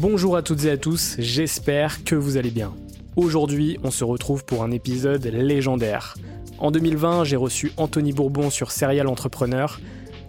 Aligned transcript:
Bonjour 0.00 0.36
à 0.36 0.42
toutes 0.42 0.64
et 0.64 0.70
à 0.70 0.76
tous, 0.76 1.16
j'espère 1.18 2.04
que 2.04 2.14
vous 2.14 2.36
allez 2.36 2.52
bien. 2.52 2.72
Aujourd'hui, 3.16 3.80
on 3.82 3.90
se 3.90 4.04
retrouve 4.04 4.44
pour 4.44 4.62
un 4.62 4.70
épisode 4.70 5.26
légendaire. 5.26 6.14
En 6.58 6.70
2020, 6.70 7.24
j'ai 7.24 7.34
reçu 7.34 7.72
Anthony 7.76 8.12
Bourbon 8.12 8.48
sur 8.48 8.70
Serial 8.70 9.08
Entrepreneur. 9.08 9.80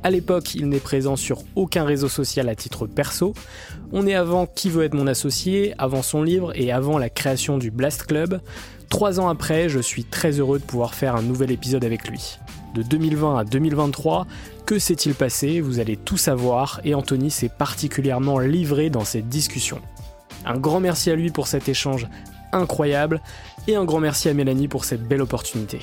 À 0.01 0.09
l'époque, 0.09 0.55
il 0.55 0.69
n'est 0.69 0.79
présent 0.79 1.15
sur 1.15 1.43
aucun 1.53 1.83
réseau 1.83 2.09
social 2.09 2.49
à 2.49 2.55
titre 2.55 2.87
perso. 2.87 3.35
On 3.91 4.07
est 4.07 4.15
avant 4.15 4.47
Qui 4.47 4.71
veut 4.71 4.85
être 4.85 4.95
mon 4.95 5.05
associé, 5.05 5.75
avant 5.77 6.01
son 6.01 6.23
livre 6.23 6.51
et 6.55 6.71
avant 6.71 6.97
la 6.97 7.11
création 7.11 7.59
du 7.59 7.69
Blast 7.69 8.07
Club. 8.07 8.41
Trois 8.89 9.19
ans 9.19 9.29
après, 9.29 9.69
je 9.69 9.79
suis 9.79 10.03
très 10.03 10.39
heureux 10.39 10.57
de 10.57 10.63
pouvoir 10.63 10.95
faire 10.95 11.15
un 11.15 11.21
nouvel 11.21 11.51
épisode 11.51 11.85
avec 11.85 12.07
lui. 12.07 12.39
De 12.73 12.83
2020 12.83 13.37
à 13.37 13.43
2023, 13.43 14.27
que 14.65 14.77
s'est-il 14.77 15.15
passé? 15.15 15.59
Vous 15.59 15.79
allez 15.79 15.97
tout 15.97 16.17
savoir 16.17 16.79
et 16.83 16.93
Anthony 16.93 17.31
s'est 17.31 17.49
particulièrement 17.49 18.39
livré 18.39 18.89
dans 18.89 19.05
cette 19.05 19.27
discussion. 19.27 19.79
Un 20.45 20.57
grand 20.57 20.79
merci 20.79 21.09
à 21.09 21.15
lui 21.15 21.31
pour 21.31 21.47
cet 21.47 21.67
échange 21.67 22.07
incroyable 22.51 23.21
et 23.67 23.75
un 23.75 23.85
grand 23.85 23.99
merci 23.99 24.29
à 24.29 24.33
Mélanie 24.33 24.67
pour 24.67 24.85
cette 24.85 25.03
belle 25.03 25.21
opportunité. 25.21 25.79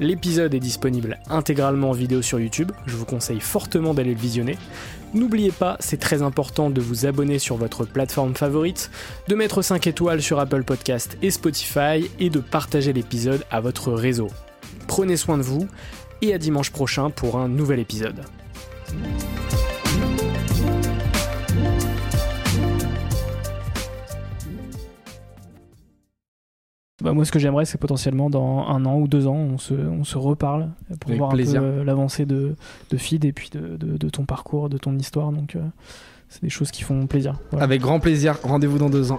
L'épisode 0.00 0.54
est 0.54 0.60
disponible 0.60 1.20
intégralement 1.28 1.90
en 1.90 1.92
vidéo 1.92 2.20
sur 2.20 2.40
YouTube, 2.40 2.72
je 2.86 2.96
vous 2.96 3.04
conseille 3.04 3.38
fortement 3.38 3.94
d'aller 3.94 4.14
le 4.14 4.20
visionner. 4.20 4.58
N'oubliez 5.12 5.52
pas, 5.52 5.76
c'est 5.78 6.00
très 6.00 6.22
important 6.22 6.68
de 6.68 6.80
vous 6.80 7.06
abonner 7.06 7.38
sur 7.38 7.56
votre 7.56 7.84
plateforme 7.84 8.34
favorite, 8.34 8.90
de 9.28 9.36
mettre 9.36 9.62
5 9.62 9.86
étoiles 9.86 10.22
sur 10.22 10.40
Apple 10.40 10.64
Podcast 10.64 11.16
et 11.22 11.30
Spotify 11.30 12.10
et 12.18 12.30
de 12.30 12.40
partager 12.40 12.92
l'épisode 12.92 13.44
à 13.52 13.60
votre 13.60 13.92
réseau. 13.92 14.28
Prenez 14.94 15.16
soin 15.16 15.36
de 15.38 15.42
vous 15.42 15.66
et 16.22 16.32
à 16.34 16.38
dimanche 16.38 16.70
prochain 16.70 17.10
pour 17.10 17.36
un 17.36 17.48
nouvel 17.48 17.80
épisode. 17.80 18.20
Bah 27.02 27.12
moi, 27.12 27.24
ce 27.24 27.32
que 27.32 27.38
j'aimerais, 27.40 27.64
c'est 27.64 27.76
potentiellement 27.76 28.30
dans 28.30 28.66
un 28.68 28.84
an 28.86 28.98
ou 28.98 29.08
deux 29.08 29.26
ans, 29.26 29.34
on 29.34 29.58
se, 29.58 29.74
on 29.74 30.04
se 30.04 30.16
reparle 30.16 30.70
pour 31.00 31.08
Avec 31.10 31.18
voir 31.18 31.30
plaisir. 31.32 31.60
un 31.60 31.64
peu 31.72 31.82
l'avancée 31.82 32.24
de, 32.24 32.54
de 32.90 32.96
Feed 32.96 33.24
et 33.24 33.32
puis 33.32 33.50
de, 33.50 33.76
de- 33.76 33.96
de 33.96 34.08
ton 34.08 34.24
parcours, 34.24 34.68
de 34.68 34.78
ton 34.78 34.96
histoire. 34.96 35.32
Donc, 35.32 35.56
euh, 35.56 35.60
c'est 36.28 36.42
des 36.42 36.48
choses 36.50 36.70
qui 36.70 36.82
font 36.84 37.06
plaisir. 37.08 37.40
Voilà. 37.50 37.64
Avec 37.64 37.80
grand 37.80 37.98
plaisir. 37.98 38.38
Rendez-vous 38.44 38.78
dans 38.78 38.90
deux 38.90 39.10
ans. 39.10 39.18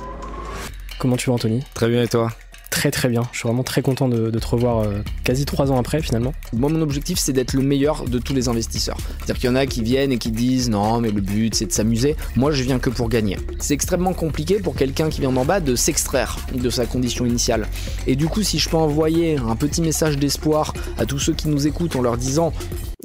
Comment 0.99 1.17
tu 1.17 1.29
vas, 1.29 1.33
Anthony? 1.35 1.63
Très 1.73 1.89
bien 1.89 2.01
et 2.01 2.07
toi? 2.07 2.31
Très 2.75 2.91
très 2.91 3.07
bien. 3.07 3.21
Je 3.31 3.39
suis 3.39 3.47
vraiment 3.47 3.63
très 3.63 3.81
content 3.81 4.09
de, 4.09 4.29
te 4.29 4.47
revoir 4.47 4.79
euh, 4.79 4.99
quasi 5.23 5.45
trois 5.45 5.71
ans 5.71 5.79
après, 5.79 6.01
finalement. 6.01 6.33
Moi 6.51 6.69
mon 6.69 6.81
objectif 6.81 7.17
c'est 7.17 7.31
d'être 7.31 7.53
le 7.53 7.61
meilleur 7.61 8.03
de 8.03 8.19
tous 8.19 8.33
les 8.33 8.49
investisseurs. 8.49 8.97
C'est-à-dire 9.17 9.35
qu'il 9.37 9.49
y 9.49 9.53
en 9.53 9.55
a 9.55 9.65
qui 9.65 9.81
viennent 9.81 10.11
et 10.11 10.17
qui 10.17 10.29
disent 10.29 10.69
non 10.69 10.99
mais 10.99 11.09
le 11.09 11.21
but 11.21 11.55
c'est 11.55 11.67
de 11.67 11.71
s'amuser. 11.71 12.17
Moi 12.35 12.51
je 12.51 12.63
viens 12.63 12.77
que 12.77 12.89
pour 12.89 13.07
gagner. 13.07 13.37
C'est 13.59 13.73
extrêmement 13.73 14.13
compliqué 14.13 14.59
pour 14.59 14.75
quelqu'un 14.75 15.09
qui 15.09 15.21
vient 15.21 15.31
d'en 15.31 15.45
bas 15.45 15.61
de 15.61 15.73
s'extraire 15.73 16.37
de 16.53 16.69
sa 16.69 16.85
condition 16.85 17.25
initiale. 17.25 17.65
Et 18.07 18.17
du 18.17 18.27
coup 18.27 18.43
si 18.43 18.59
je 18.59 18.67
peux 18.67 18.77
envoyer 18.77 19.37
un 19.37 19.55
petit 19.55 19.81
message 19.81 20.17
d'espoir 20.17 20.73
à 20.97 21.05
tous 21.05 21.17
ceux 21.17 21.33
qui 21.33 21.47
nous 21.47 21.67
écoutent 21.67 21.95
en 21.95 22.01
leur 22.01 22.17
disant 22.17 22.51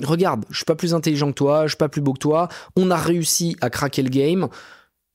regarde 0.02 0.46
je 0.50 0.56
suis 0.56 0.64
pas 0.64 0.74
plus 0.74 0.94
intelligent 0.94 1.28
que 1.28 1.36
toi, 1.36 1.66
je 1.66 1.68
suis 1.68 1.76
pas 1.76 1.88
plus 1.88 2.00
beau 2.00 2.12
que 2.12 2.18
toi, 2.18 2.48
on 2.74 2.90
a 2.90 2.96
réussi 2.96 3.56
à 3.60 3.70
craquer 3.70 4.02
le 4.02 4.10
game. 4.10 4.48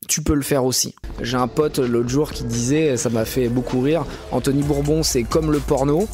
Tu 0.07 0.21
peux 0.21 0.35
le 0.35 0.43
faire 0.43 0.65
aussi. 0.65 0.93
J'ai 1.21 1.37
un 1.37 1.47
pote 1.47 1.79
l'autre 1.79 2.09
jour 2.09 2.31
qui 2.31 2.43
disait, 2.43 2.95
ça 2.95 3.09
m'a 3.09 3.25
fait 3.25 3.49
beaucoup 3.49 3.81
rire, 3.81 4.05
Anthony 4.31 4.61
Bourbon 4.61 5.01
c'est 5.01 5.23
comme 5.23 5.51
le 5.51 5.59
porno, 5.59 6.07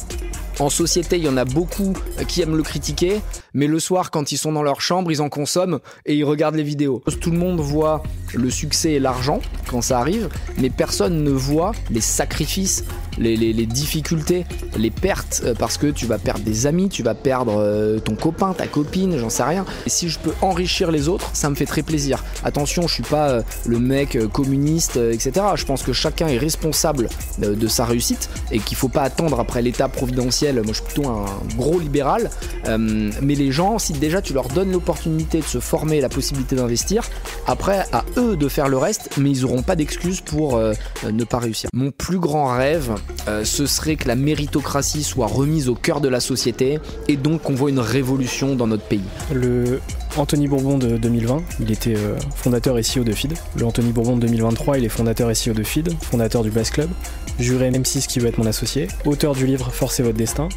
en 0.58 0.70
société, 0.70 1.16
il 1.16 1.24
y 1.24 1.28
en 1.28 1.36
a 1.36 1.44
beaucoup 1.44 1.94
qui 2.28 2.42
aiment 2.42 2.56
le 2.56 2.62
critiquer, 2.62 3.20
mais 3.54 3.66
le 3.66 3.80
soir, 3.80 4.10
quand 4.10 4.32
ils 4.32 4.38
sont 4.38 4.52
dans 4.52 4.62
leur 4.62 4.80
chambre, 4.80 5.10
ils 5.10 5.20
en 5.22 5.28
consomment 5.28 5.80
et 6.06 6.14
ils 6.14 6.24
regardent 6.24 6.56
les 6.56 6.62
vidéos. 6.62 7.02
Tout 7.20 7.30
le 7.30 7.38
monde 7.38 7.60
voit 7.60 8.02
le 8.34 8.50
succès 8.50 8.92
et 8.92 8.98
l'argent 8.98 9.40
quand 9.68 9.82
ça 9.82 9.98
arrive, 9.98 10.28
mais 10.58 10.70
personne 10.70 11.22
ne 11.22 11.30
voit 11.30 11.72
les 11.90 12.00
sacrifices, 12.00 12.84
les, 13.18 13.66
difficultés, 13.66 14.44
les 14.76 14.90
pertes, 14.90 15.42
euh, 15.44 15.54
parce 15.58 15.76
que 15.76 15.86
tu 15.86 16.06
vas 16.06 16.18
perdre 16.18 16.40
des 16.40 16.66
amis, 16.66 16.88
tu 16.88 17.02
vas 17.02 17.14
perdre 17.14 17.56
euh, 17.58 17.98
ton 17.98 18.14
copain, 18.14 18.54
ta 18.54 18.66
copine, 18.66 19.18
j'en 19.18 19.30
sais 19.30 19.42
rien. 19.42 19.64
Et 19.86 19.90
si 19.90 20.08
je 20.08 20.18
peux 20.18 20.32
enrichir 20.40 20.90
les 20.90 21.08
autres, 21.08 21.30
ça 21.34 21.50
me 21.50 21.54
fait 21.54 21.66
très 21.66 21.82
plaisir. 21.82 22.24
Attention, 22.44 22.86
je 22.88 22.94
suis 22.94 23.02
pas 23.02 23.28
euh, 23.28 23.42
le 23.66 23.78
mec 23.78 24.18
communiste, 24.32 24.96
etc. 24.96 25.32
Je 25.56 25.64
pense 25.64 25.82
que 25.82 25.92
chacun 25.92 26.26
est 26.28 26.38
responsable 26.38 27.08
de 27.38 27.66
sa 27.66 27.84
réussite 27.84 28.28
et 28.50 28.58
qu'il 28.58 28.76
faut 28.76 28.88
pas 28.88 29.02
attendre 29.02 29.40
après 29.40 29.62
l'état 29.62 29.88
providentiel. 29.88 30.41
Moi, 30.50 30.62
je 30.68 30.72
suis 30.72 30.82
plutôt 30.82 31.08
un 31.08 31.24
gros 31.56 31.78
libéral. 31.78 32.28
Euh, 32.66 33.10
mais 33.22 33.34
les 33.36 33.52
gens, 33.52 33.78
si 33.78 33.92
déjà 33.92 34.20
tu 34.20 34.32
leur 34.32 34.48
donnes 34.48 34.72
l'opportunité 34.72 35.38
de 35.38 35.44
se 35.44 35.60
former, 35.60 36.00
la 36.00 36.08
possibilité 36.08 36.56
d'investir, 36.56 37.04
après 37.46 37.86
à 37.92 38.04
eux 38.16 38.36
de 38.36 38.48
faire 38.48 38.68
le 38.68 38.76
reste, 38.76 39.10
mais 39.18 39.30
ils 39.30 39.44
auront 39.44 39.62
pas 39.62 39.76
d'excuses 39.76 40.20
pour 40.20 40.56
euh, 40.56 40.72
ne 41.08 41.22
pas 41.22 41.38
réussir. 41.38 41.70
Mon 41.72 41.92
plus 41.92 42.18
grand 42.18 42.48
rêve, 42.48 42.92
euh, 43.28 43.44
ce 43.44 43.66
serait 43.66 43.94
que 43.94 44.08
la 44.08 44.16
méritocratie 44.16 45.04
soit 45.04 45.28
remise 45.28 45.68
au 45.68 45.76
cœur 45.76 46.00
de 46.00 46.08
la 46.08 46.18
société 46.18 46.80
et 47.06 47.16
donc 47.16 47.42
qu'on 47.42 47.54
voit 47.54 47.70
une 47.70 47.78
révolution 47.78 48.56
dans 48.56 48.66
notre 48.66 48.84
pays. 48.84 49.00
Le 49.32 49.80
Anthony 50.16 50.48
Bourbon 50.48 50.76
de 50.76 50.96
2020, 50.96 51.42
il 51.60 51.70
était 51.70 51.96
fondateur 52.34 52.78
et 52.78 52.82
CEO 52.82 53.04
de 53.04 53.12
Feed. 53.12 53.32
Le 53.56 53.64
Anthony 53.64 53.92
Bourbon 53.92 54.16
de 54.16 54.22
2023, 54.22 54.78
il 54.78 54.84
est 54.84 54.90
fondateur 54.90 55.30
et 55.30 55.34
CEO 55.34 55.54
de 55.54 55.62
Feed, 55.62 55.90
fondateur 56.02 56.42
du 56.42 56.50
Blast 56.50 56.72
Club, 56.72 56.90
juré 57.38 57.70
M6 57.70 58.06
qui 58.06 58.18
veut 58.18 58.28
être 58.28 58.38
mon 58.38 58.46
associé, 58.46 58.88
auteur 59.04 59.34
du 59.34 59.46
livre 59.46 59.70
Forcez 59.70 60.02
votre 60.02 60.16
destin, 60.16 60.48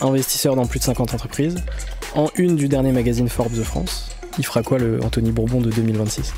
investisseur 0.00 0.56
dans 0.56 0.66
plus 0.66 0.78
de 0.78 0.84
50 0.84 1.14
entreprises, 1.14 1.56
en 2.14 2.28
une 2.36 2.56
du 2.56 2.68
dernier 2.68 2.92
magazine 2.92 3.28
Forbes 3.28 3.56
de 3.56 3.62
France. 3.62 4.10
Il 4.38 4.44
fera 4.44 4.62
quoi 4.62 4.78
le 4.78 5.02
Anthony 5.02 5.32
Bourbon 5.32 5.60
de 5.60 5.70
2026 5.70 6.32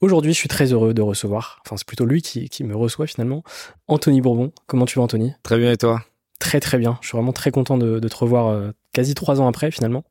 Aujourd'hui, 0.00 0.32
je 0.32 0.38
suis 0.38 0.48
très 0.48 0.72
heureux 0.72 0.92
de 0.92 1.02
recevoir, 1.02 1.62
enfin 1.64 1.76
c'est 1.76 1.86
plutôt 1.86 2.04
lui 2.04 2.20
qui, 2.20 2.48
qui 2.48 2.64
me 2.64 2.76
reçoit 2.76 3.06
finalement, 3.06 3.42
Anthony 3.88 4.20
Bourbon. 4.20 4.52
Comment 4.66 4.84
tu 4.86 4.98
vas 4.98 5.04
Anthony? 5.04 5.32
Très 5.42 5.58
bien 5.58 5.72
et 5.72 5.76
toi? 5.76 6.02
Très 6.38 6.60
très 6.60 6.78
bien, 6.78 6.98
je 7.00 7.08
suis 7.08 7.16
vraiment 7.16 7.32
très 7.32 7.50
content 7.50 7.78
de, 7.78 8.00
de 8.00 8.08
te 8.08 8.16
revoir 8.16 8.48
euh, 8.48 8.72
quasi 8.92 9.14
trois 9.14 9.40
ans 9.40 9.48
après 9.48 9.70
finalement. 9.70 10.04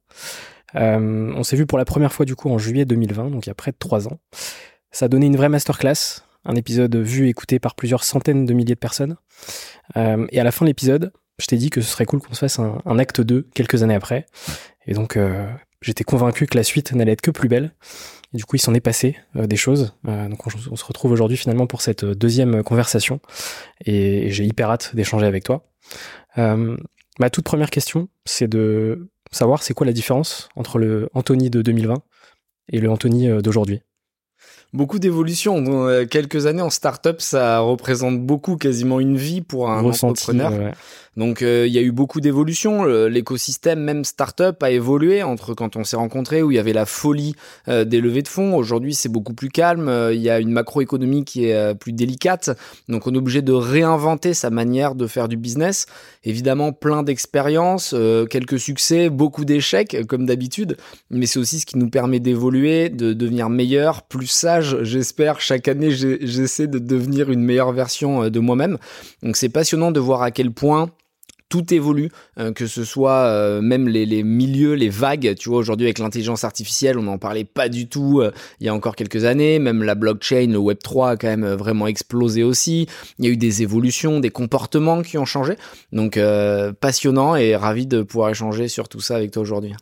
on 0.73 1.43
s'est 1.43 1.55
vu 1.55 1.65
pour 1.65 1.77
la 1.77 1.85
première 1.85 2.11
fois 2.11 2.25
du 2.25 2.35
coup 2.35 2.49
en 2.49 2.57
juillet 2.57 2.85
2020, 2.85 3.29
donc 3.29 3.45
il 3.45 3.49
y 3.49 3.51
a 3.51 3.55
près 3.55 3.71
de 3.71 3.77
trois 3.77 4.07
ans. 4.07 4.19
Ça 4.91 5.05
a 5.05 5.07
donné 5.07 5.25
une 5.25 5.35
vraie 5.35 5.49
masterclass, 5.49 6.23
un 6.45 6.55
épisode 6.55 6.95
vu 6.95 7.27
et 7.27 7.29
écouté 7.29 7.59
par 7.59 7.75
plusieurs 7.75 8.03
centaines 8.03 8.45
de 8.45 8.53
milliers 8.53 8.75
de 8.75 8.79
personnes. 8.79 9.15
et 9.95 10.39
à 10.39 10.43
la 10.43 10.51
fin 10.51 10.65
de 10.65 10.69
l'épisode, 10.69 11.11
je 11.39 11.47
t'ai 11.47 11.57
dit 11.57 11.69
que 11.69 11.81
ce 11.81 11.89
serait 11.89 12.05
cool 12.05 12.21
qu'on 12.21 12.33
se 12.33 12.39
fasse 12.39 12.59
un, 12.59 12.99
acte 12.99 13.21
2 13.21 13.47
quelques 13.53 13.83
années 13.83 13.95
après. 13.95 14.25
Et 14.85 14.93
donc, 14.93 15.17
j'étais 15.83 16.03
convaincu 16.03 16.47
que 16.47 16.57
la 16.57 16.63
suite 16.63 16.93
n'allait 16.93 17.11
être 17.11 17.21
que 17.21 17.31
plus 17.31 17.49
belle. 17.49 17.73
Et 18.33 18.37
du 18.37 18.45
coup, 18.45 18.55
il 18.55 18.59
s'en 18.59 18.73
est 18.73 18.79
passé 18.79 19.17
euh, 19.35 19.45
des 19.45 19.55
choses. 19.55 19.95
Euh, 20.07 20.27
donc, 20.27 20.39
on, 20.47 20.75
se 20.75 20.85
retrouve 20.85 21.11
aujourd'hui 21.11 21.37
finalement 21.37 21.67
pour 21.67 21.81
cette 21.81 22.03
euh, 22.03 22.15
deuxième 22.15 22.63
conversation. 22.63 23.19
Et, 23.85 24.31
j'ai 24.31 24.45
hyper 24.45 24.71
hâte 24.71 24.95
d'échanger 24.95 25.27
avec 25.27 25.43
toi. 25.43 25.65
ma 26.35 27.29
toute 27.29 27.45
première 27.45 27.69
question, 27.69 28.09
c'est 28.25 28.47
de 28.47 29.11
savoir 29.31 29.61
c'est 29.61 29.73
quoi 29.73 29.85
la 29.85 29.93
différence 29.93 30.49
entre 30.55 30.79
le 30.79 31.09
Anthony 31.13 31.49
de 31.49 31.61
2020 31.61 32.01
et 32.69 32.79
le 32.79 32.89
Anthony 32.89 33.29
d'aujourd'hui? 33.41 33.81
Beaucoup 34.73 34.99
d'évolution. 34.99 36.05
quelques 36.09 36.47
années 36.47 36.61
en 36.61 36.71
startup, 36.71 37.21
ça 37.21 37.59
représente 37.59 38.19
beaucoup, 38.19 38.57
quasiment 38.57 38.99
une 38.99 39.17
vie 39.17 39.41
pour 39.41 39.69
un 39.69 39.83
entrepreneur. 39.83 40.73
Donc 41.17 41.41
euh, 41.41 41.65
il 41.67 41.73
y 41.73 41.77
a 41.77 41.81
eu 41.81 41.91
beaucoup 41.91 42.21
d'évolutions. 42.21 42.85
L'écosystème, 42.85 43.79
même 43.79 44.03
startup, 44.03 44.61
a 44.61 44.71
évolué 44.71 45.23
entre 45.23 45.53
quand 45.53 45.75
on 45.75 45.83
s'est 45.83 45.95
rencontrés 45.95 46.41
où 46.41 46.51
il 46.51 46.55
y 46.55 46.59
avait 46.59 46.73
la 46.73 46.85
folie 46.85 47.35
euh, 47.67 47.85
des 47.85 48.01
levées 48.01 48.21
de 48.21 48.27
fonds. 48.27 48.55
Aujourd'hui, 48.55 48.93
c'est 48.93 49.09
beaucoup 49.09 49.33
plus 49.33 49.49
calme. 49.49 49.91
Il 50.11 50.19
y 50.19 50.29
a 50.29 50.39
une 50.39 50.51
macroéconomie 50.51 51.23
qui 51.23 51.45
est 51.45 51.55
euh, 51.55 51.73
plus 51.73 51.93
délicate. 51.93 52.57
Donc 52.89 53.07
on 53.07 53.13
est 53.13 53.17
obligé 53.17 53.41
de 53.41 53.53
réinventer 53.53 54.33
sa 54.33 54.49
manière 54.49 54.95
de 54.95 55.07
faire 55.07 55.27
du 55.27 55.37
business. 55.37 55.85
Évidemment, 56.23 56.71
plein 56.71 57.03
d'expériences, 57.03 57.93
quelques 58.29 58.59
succès, 58.59 59.09
beaucoup 59.09 59.43
d'échecs 59.43 59.97
comme 60.07 60.25
d'habitude. 60.25 60.77
Mais 61.09 61.25
c'est 61.25 61.39
aussi 61.39 61.59
ce 61.59 61.65
qui 61.65 61.77
nous 61.77 61.89
permet 61.89 62.19
d'évoluer, 62.19 62.89
de 62.89 63.13
devenir 63.13 63.49
meilleur, 63.49 64.03
plus 64.03 64.27
sage. 64.27 64.62
J'espère 64.63 65.41
chaque 65.41 65.67
année, 65.67 65.91
j'essaie 65.91 66.67
de 66.67 66.79
devenir 66.79 67.31
une 67.31 67.43
meilleure 67.43 67.71
version 67.71 68.29
de 68.29 68.39
moi-même. 68.39 68.77
Donc 69.21 69.35
c'est 69.35 69.49
passionnant 69.49 69.91
de 69.91 69.99
voir 69.99 70.21
à 70.21 70.31
quel 70.31 70.51
point 70.51 70.89
tout 71.53 71.71
évolue, 71.71 72.09
euh, 72.39 72.51
que 72.51 72.65
ce 72.65 72.83
soit 72.83 73.25
euh, 73.27 73.61
même 73.61 73.87
les, 73.87 74.23
milieux, 74.23 74.73
les 74.73 74.89
vagues. 74.89 75.35
Tu 75.37 75.49
vois, 75.49 75.59
aujourd'hui 75.59 75.85
avec 75.85 75.99
l'intelligence 75.99 76.43
artificielle, 76.43 76.97
on 76.97 77.03
n'en 77.03 77.19
parlait 77.19 77.43
pas 77.43 77.69
du 77.69 77.87
tout 77.87 78.21
euh, 78.21 78.31
il 78.59 78.65
y 78.65 78.69
a 78.69 78.73
encore 78.73 78.95
quelques 78.95 79.23
années. 79.25 79.59
Même 79.59 79.83
la 79.83 79.93
blockchain, 79.93 80.47
le 80.47 80.57
Web 80.57 80.79
3 80.81 81.11
a 81.11 81.15
quand 81.15 81.27
même 81.27 81.45
vraiment 81.45 81.85
explosé 81.85 82.41
aussi. 82.41 82.87
Il 83.19 83.25
y 83.25 83.27
a 83.27 83.31
eu 83.31 83.37
des 83.37 83.61
évolutions, 83.61 84.19
des 84.19 84.31
comportements 84.31 85.03
qui 85.03 85.19
ont 85.19 85.25
changé. 85.25 85.53
Donc 85.91 86.19
passionnant 86.79 87.35
et 87.35 87.55
ravi 87.55 87.85
de 87.85 88.01
pouvoir 88.01 88.31
échanger 88.31 88.67
sur 88.67 88.89
tout 88.89 88.99
ça 88.99 89.15
avec 89.15 89.29
toi 89.29 89.43
aujourd'hui. 89.43 89.75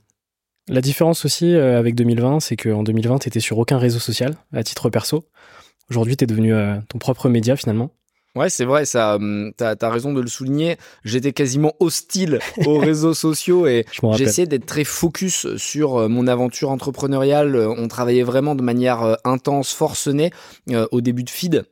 La 0.71 0.81
différence 0.81 1.25
aussi 1.25 1.53
avec 1.53 1.95
2020, 1.95 2.39
c'est 2.39 2.56
qu'en 2.56 2.81
2020, 2.81 3.19
tu 3.19 3.27
étais 3.27 3.39
sur 3.39 3.57
aucun 3.57 3.77
réseau 3.77 4.00
social 4.00 4.35
à 4.53 4.63
titre 4.63 4.89
perso. 4.89 5.25
Aujourd'hui, 5.89 6.18
tu 6.18 6.23
es 6.23 6.27
devenu 6.27 6.53
ton 6.88 6.97
propre 6.97 7.29
média 7.29 7.56
finalement. 7.56 7.91
Ouais, 8.33 8.50
c'est 8.50 8.63
vrai, 8.63 8.85
ça, 8.85 9.15
hum, 9.15 9.51
t'as 9.57 9.75
as 9.79 9.89
raison 9.89 10.13
de 10.13 10.21
le 10.21 10.27
souligner. 10.27 10.77
J'étais 11.03 11.33
quasiment 11.33 11.73
hostile 11.79 12.39
aux 12.65 12.77
réseaux 12.77 13.13
sociaux 13.13 13.68
et 13.68 13.85
j'essayais 14.13 14.47
d'être 14.47 14.65
très 14.65 14.85
focus 14.85 15.56
sur 15.57 15.97
euh, 15.97 16.07
mon 16.07 16.27
aventure 16.27 16.69
entrepreneuriale. 16.69 17.57
On 17.57 17.88
travaillait 17.89 18.24
vraiment 18.24 18.56
de 18.56 18.63
manière 18.63 19.03
euh, 19.03 19.15
intense, 19.25 19.74
forcenée 19.74 20.31
euh, 20.69 20.88
au 20.91 21.01
début 21.01 21.24
de 21.24 21.29
Feed. 21.29 21.65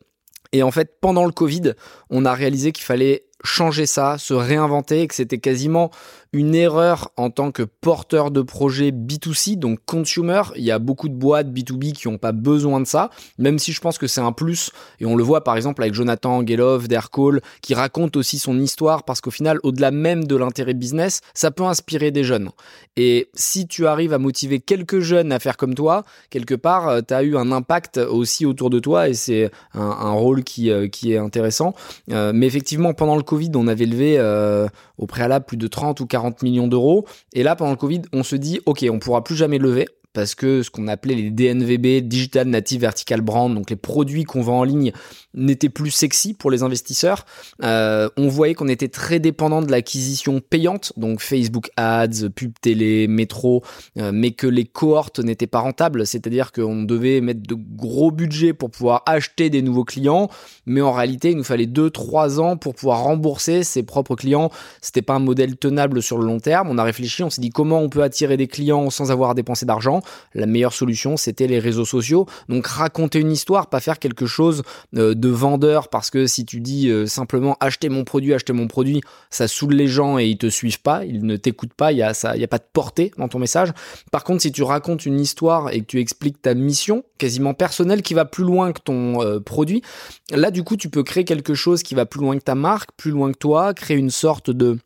Et 0.51 0.61
en 0.61 0.71
fait, 0.71 0.97
pendant 0.99 1.25
le 1.25 1.31
Covid, 1.31 1.73
on 2.09 2.25
a 2.25 2.33
réalisé 2.33 2.73
qu'il 2.73 2.83
fallait 2.83 3.23
changer 3.45 3.85
ça, 3.85 4.17
se 4.17 4.33
réinventer, 4.33 5.07
que 5.07 5.15
c'était 5.15 5.37
quasiment 5.37 5.91
une 6.33 6.53
erreur 6.53 7.11
en 7.17 7.29
tant 7.29 7.51
que 7.51 7.63
porteur 7.63 8.31
de 8.31 8.41
projet 8.41 8.91
B2C, 8.91 9.57
donc 9.57 9.79
consumer. 9.85 10.41
Il 10.55 10.63
y 10.63 10.71
a 10.71 10.79
beaucoup 10.79 11.09
de 11.09 11.13
boîtes 11.13 11.47
B2B 11.47 11.93
qui 11.93 12.07
n'ont 12.07 12.17
pas 12.17 12.31
besoin 12.31 12.79
de 12.79 12.85
ça, 12.85 13.09
même 13.37 13.57
si 13.57 13.71
je 13.71 13.81
pense 13.81 13.97
que 13.97 14.07
c'est 14.07 14.21
un 14.21 14.31
plus. 14.31 14.71
Et 14.99 15.05
on 15.05 15.15
le 15.15 15.23
voit 15.23 15.43
par 15.43 15.55
exemple 15.55 15.81
avec 15.81 15.93
Jonathan 15.93 16.45
Gelov 16.45 16.87
d'Aircall, 16.87 17.41
qui 17.61 17.73
raconte 17.73 18.15
aussi 18.15 18.37
son 18.37 18.59
histoire, 18.59 19.03
parce 19.03 19.21
qu'au 19.21 19.31
final, 19.31 19.59
au-delà 19.63 19.91
même 19.91 20.25
de 20.25 20.35
l'intérêt 20.35 20.73
business, 20.73 21.21
ça 21.33 21.51
peut 21.51 21.63
inspirer 21.63 22.11
des 22.11 22.23
jeunes. 22.23 22.49
Et 22.95 23.29
si 23.33 23.67
tu 23.67 23.87
arrives 23.87 24.13
à 24.13 24.19
motiver 24.19 24.59
quelques 24.59 24.99
jeunes 24.99 25.31
à 25.31 25.39
faire 25.39 25.57
comme 25.57 25.73
toi, 25.73 26.03
quelque 26.29 26.55
part, 26.55 26.89
euh, 26.89 27.01
tu 27.07 27.13
as 27.13 27.23
eu 27.23 27.37
un 27.37 27.51
impact 27.51 27.97
aussi 27.97 28.45
autour 28.45 28.69
de 28.69 28.79
toi, 28.79 29.09
et 29.09 29.13
c'est 29.13 29.49
un, 29.73 30.11
rôle 30.11 30.43
qui, 30.43 30.69
euh, 30.69 30.87
qui 30.87 31.13
est 31.13 31.17
intéressant. 31.17 31.73
Euh, 32.11 32.31
mais 32.33 32.45
effectivement, 32.45 32.93
pendant 32.93 33.15
le 33.15 33.23
Covid, 33.23 33.51
on 33.55 33.67
avait 33.67 33.85
levé 33.85 34.17
au 34.99 35.07
préalable 35.07 35.45
plus 35.45 35.57
de 35.57 35.67
30 35.67 35.99
ou 36.01 36.05
40 36.05 36.43
millions 36.43 36.67
d'euros. 36.67 37.07
Et 37.33 37.41
là, 37.41 37.55
pendant 37.55 37.71
le 37.71 37.77
Covid, 37.77 38.03
on 38.13 38.21
se 38.21 38.35
dit, 38.35 38.59
OK, 38.67 38.85
on 38.91 38.99
pourra 38.99 39.23
plus 39.23 39.35
jamais 39.35 39.57
lever 39.57 39.87
parce 40.13 40.35
que 40.35 40.63
ce 40.63 40.69
qu'on 40.69 40.87
appelait 40.87 41.15
les 41.15 41.29
DNVB, 41.29 42.07
Digital 42.07 42.47
Native 42.47 42.81
Vertical 42.81 43.21
Brand, 43.21 43.53
donc 43.53 43.69
les 43.69 43.75
produits 43.75 44.23
qu'on 44.23 44.41
vend 44.41 44.59
en 44.59 44.63
ligne, 44.63 44.91
n'étaient 45.35 45.69
plus 45.69 45.91
sexy 45.91 46.33
pour 46.33 46.49
les 46.49 46.63
investisseurs. 46.63 47.25
Euh, 47.63 48.09
on 48.17 48.27
voyait 48.27 48.55
qu'on 48.55 48.67
était 48.67 48.87
très 48.87 49.19
dépendant 49.19 49.61
de 49.61 49.71
l'acquisition 49.71 50.39
payante, 50.39 50.93
donc 50.97 51.21
Facebook 51.21 51.69
Ads, 51.77 52.29
pub 52.35 52.53
télé, 52.59 53.07
métro, 53.07 53.63
euh, 53.97 54.11
mais 54.13 54.31
que 54.31 54.47
les 54.47 54.65
cohortes 54.65 55.19
n'étaient 55.19 55.47
pas 55.47 55.59
rentables, 55.59 56.07
c'est-à-dire 56.07 56.51
qu'on 56.51 56.83
devait 56.83 57.21
mettre 57.21 57.41
de 57.43 57.55
gros 57.55 58.11
budgets 58.11 58.53
pour 58.53 58.71
pouvoir 58.71 59.03
acheter 59.05 59.49
des 59.49 59.61
nouveaux 59.61 59.85
clients, 59.85 60.29
mais 60.65 60.81
en 60.81 60.91
réalité, 60.91 61.31
il 61.31 61.37
nous 61.37 61.43
fallait 61.43 61.67
2-3 61.67 62.39
ans 62.39 62.57
pour 62.57 62.73
pouvoir 62.73 63.03
rembourser 63.03 63.63
ses 63.63 63.83
propres 63.83 64.15
clients. 64.15 64.49
C'était 64.81 65.01
pas 65.01 65.13
un 65.13 65.19
modèle 65.19 65.57
tenable 65.57 66.01
sur 66.01 66.17
le 66.17 66.25
long 66.25 66.39
terme. 66.39 66.69
On 66.69 66.77
a 66.77 66.83
réfléchi, 66.83 67.23
on 67.23 67.29
s'est 67.29 67.41
dit 67.41 67.49
comment 67.49 67.79
on 67.79 67.89
peut 67.89 68.03
attirer 68.03 68.37
des 68.37 68.47
clients 68.47 68.89
sans 68.89 69.11
avoir 69.11 69.31
à 69.31 69.33
dépenser 69.33 69.65
d'argent. 69.65 69.98
La 70.33 70.45
meilleure 70.45 70.73
solution, 70.73 71.17
c'était 71.17 71.47
les 71.47 71.59
réseaux 71.59 71.85
sociaux. 71.85 72.25
Donc 72.47 72.67
raconter 72.67 73.19
une 73.19 73.31
histoire, 73.31 73.67
pas 73.67 73.79
faire 73.79 73.99
quelque 73.99 74.25
chose 74.25 74.63
euh, 74.95 75.13
de 75.13 75.29
vendeur 75.29 75.89
parce 75.89 76.09
que 76.09 76.27
si 76.27 76.45
tu 76.45 76.59
dis 76.59 76.89
euh, 76.89 77.05
simplement 77.05 77.57
acheter 77.59 77.89
mon 77.89 78.03
produit, 78.03 78.33
acheter 78.33 78.53
mon 78.53 78.67
produit, 78.67 79.01
ça 79.29 79.47
saoule 79.47 79.73
les 79.73 79.87
gens 79.87 80.17
et 80.19 80.25
ils 80.25 80.37
te 80.37 80.47
suivent 80.47 80.81
pas, 80.81 81.05
ils 81.05 81.25
ne 81.25 81.35
t'écoutent 81.35 81.73
pas, 81.73 81.91
il 81.91 81.97
y 81.97 82.03
a 82.03 82.09
a 82.09 82.47
pas 82.47 82.57
de 82.57 82.63
portée 82.71 83.11
dans 83.17 83.27
ton 83.27 83.39
message. 83.39 83.71
Par 84.11 84.23
contre, 84.23 84.41
si 84.41 84.51
tu 84.51 84.63
racontes 84.63 85.05
une 85.05 85.19
histoire 85.19 85.71
et 85.71 85.81
que 85.81 85.85
tu 85.85 85.99
expliques 85.99 86.41
ta 86.41 86.53
mission 86.53 87.03
quasiment 87.17 87.53
personnelle 87.53 88.01
qui 88.01 88.13
va 88.13 88.25
plus 88.25 88.43
loin 88.43 88.71
que 88.71 88.79
ton 88.79 89.21
euh, 89.21 89.39
produit, 89.39 89.81
là 90.31 90.51
du 90.51 90.63
coup, 90.63 90.77
tu 90.77 90.89
peux 90.89 91.03
créer 91.03 91.25
quelque 91.25 91.53
chose 91.53 91.83
qui 91.83 91.95
va 91.95 92.05
plus 92.05 92.21
loin 92.21 92.37
que 92.37 92.43
ta 92.43 92.55
marque, 92.55 92.91
plus 92.97 93.11
loin 93.11 93.31
que 93.31 93.37
toi, 93.37 93.73
créer 93.73 93.97
une 93.97 94.09
sorte 94.09 94.49
de 94.51 94.77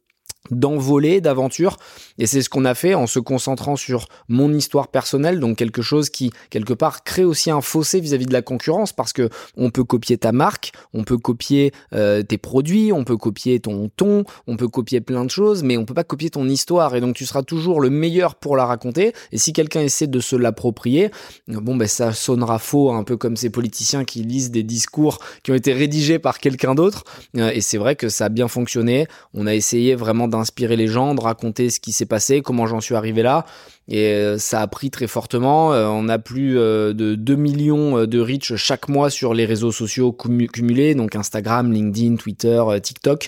d'envolée, 0.51 1.21
d'aventure. 1.21 1.77
Et 2.17 2.25
c'est 2.25 2.41
ce 2.41 2.49
qu'on 2.49 2.65
a 2.65 2.75
fait 2.75 2.93
en 2.93 3.07
se 3.07 3.19
concentrant 3.19 3.75
sur 3.75 4.07
mon 4.27 4.53
histoire 4.53 4.89
personnelle, 4.89 5.39
donc 5.39 5.57
quelque 5.57 5.81
chose 5.81 6.09
qui, 6.09 6.31
quelque 6.49 6.73
part, 6.73 7.03
crée 7.03 7.23
aussi 7.23 7.49
un 7.49 7.61
fossé 7.61 7.99
vis-à-vis 7.99 8.25
de 8.25 8.33
la 8.33 8.41
concurrence, 8.41 8.93
parce 8.93 9.13
que 9.13 9.29
on 9.55 9.69
peut 9.69 9.83
copier 9.83 10.17
ta 10.17 10.31
marque, 10.31 10.71
on 10.93 11.03
peut 11.03 11.17
copier 11.17 11.71
euh, 11.93 12.23
tes 12.23 12.37
produits, 12.37 12.91
on 12.91 13.03
peut 13.03 13.17
copier 13.17 13.59
ton 13.59 13.89
ton, 13.95 14.25
on 14.47 14.57
peut 14.57 14.67
copier 14.67 15.01
plein 15.01 15.25
de 15.25 15.29
choses, 15.29 15.63
mais 15.63 15.77
on 15.77 15.85
peut 15.85 15.93
pas 15.93 16.03
copier 16.03 16.29
ton 16.29 16.47
histoire. 16.47 16.95
Et 16.95 17.01
donc 17.01 17.15
tu 17.15 17.25
seras 17.25 17.43
toujours 17.43 17.79
le 17.79 17.89
meilleur 17.89 18.35
pour 18.35 18.57
la 18.57 18.65
raconter. 18.65 19.13
Et 19.31 19.37
si 19.37 19.53
quelqu'un 19.53 19.81
essaie 19.81 20.07
de 20.07 20.19
se 20.19 20.35
l'approprier, 20.35 21.11
bon 21.47 21.75
ben 21.75 21.87
ça 21.87 22.13
sonnera 22.13 22.59
faux, 22.59 22.91
un 22.91 23.03
peu 23.03 23.17
comme 23.17 23.37
ces 23.37 23.49
politiciens 23.49 24.03
qui 24.03 24.23
lisent 24.23 24.51
des 24.51 24.63
discours 24.63 25.19
qui 25.43 25.51
ont 25.51 25.55
été 25.55 25.73
rédigés 25.73 26.19
par 26.19 26.39
quelqu'un 26.39 26.75
d'autre. 26.75 27.03
Euh, 27.37 27.51
et 27.53 27.61
c'est 27.61 27.77
vrai 27.77 27.95
que 27.95 28.09
ça 28.09 28.25
a 28.25 28.29
bien 28.29 28.47
fonctionné. 28.47 29.07
On 29.33 29.47
a 29.47 29.53
essayé 29.53 29.95
vraiment 29.95 30.27
d'inspirer 30.33 30.75
les 30.75 30.87
gens, 30.87 31.15
de 31.15 31.21
raconter 31.21 31.69
ce 31.69 31.79
qui 31.79 31.91
s'est 31.91 32.05
passé, 32.05 32.41
comment 32.41 32.67
j'en 32.67 32.81
suis 32.81 32.95
arrivé 32.95 33.23
là. 33.23 33.45
Et 33.87 34.13
euh, 34.13 34.37
ça 34.37 34.61
a 34.61 34.67
pris 34.67 34.91
très 34.91 35.07
fortement. 35.07 35.73
Euh, 35.73 35.87
on 35.87 36.09
a 36.09 36.19
plus 36.19 36.57
euh, 36.57 36.93
de 36.93 37.15
2 37.15 37.35
millions 37.35 38.05
de 38.05 38.19
reach 38.19 38.55
chaque 38.55 38.89
mois 38.89 39.09
sur 39.09 39.33
les 39.33 39.45
réseaux 39.45 39.71
sociaux 39.71 40.11
cumulés, 40.13 40.95
donc 40.95 41.15
Instagram, 41.15 41.71
LinkedIn, 41.71 42.15
Twitter, 42.15 42.63
TikTok 42.81 43.27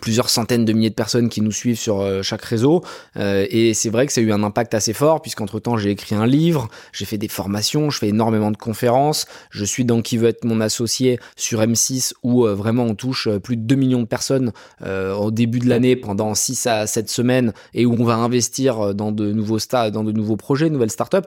plusieurs 0.00 0.28
centaines 0.28 0.64
de 0.64 0.72
milliers 0.72 0.90
de 0.90 0.94
personnes 0.94 1.28
qui 1.28 1.40
nous 1.40 1.52
suivent 1.52 1.78
sur 1.78 2.00
euh, 2.00 2.22
chaque 2.22 2.42
réseau 2.42 2.82
euh, 3.16 3.46
et 3.50 3.74
c'est 3.74 3.90
vrai 3.90 4.06
que 4.06 4.12
ça 4.12 4.20
a 4.20 4.24
eu 4.24 4.32
un 4.32 4.42
impact 4.42 4.74
assez 4.74 4.92
fort 4.92 5.22
puisqu'entre 5.22 5.60
temps 5.60 5.76
j'ai 5.76 5.90
écrit 5.90 6.14
un 6.14 6.26
livre, 6.26 6.68
j'ai 6.92 7.04
fait 7.04 7.18
des 7.18 7.28
formations, 7.28 7.90
je 7.90 7.98
fais 7.98 8.08
énormément 8.08 8.50
de 8.50 8.56
conférences, 8.56 9.26
je 9.50 9.64
suis 9.64 9.84
dans 9.84 10.02
qui 10.02 10.16
veut 10.16 10.28
être 10.28 10.44
mon 10.44 10.60
associé 10.60 11.18
sur 11.36 11.60
M6 11.60 12.12
où 12.22 12.46
euh, 12.46 12.54
vraiment 12.54 12.84
on 12.84 12.94
touche 12.94 13.28
plus 13.38 13.56
de 13.56 13.62
2 13.62 13.74
millions 13.74 14.00
de 14.00 14.06
personnes 14.06 14.52
au 14.84 15.30
début 15.30 15.58
de 15.58 15.68
l'année 15.68 15.96
pendant 15.96 16.34
6 16.34 16.66
à 16.66 16.86
7 16.86 17.08
semaines 17.08 17.52
et 17.72 17.86
où 17.86 17.96
on 17.98 18.04
va 18.04 18.16
investir 18.16 18.94
dans 18.94 19.12
de 19.12 19.32
nouveaux 19.32 19.58
dans 19.70 20.04
de 20.04 20.12
nouveaux 20.12 20.36
projets, 20.36 20.70
nouvelles 20.70 20.90
startups. 20.90 21.26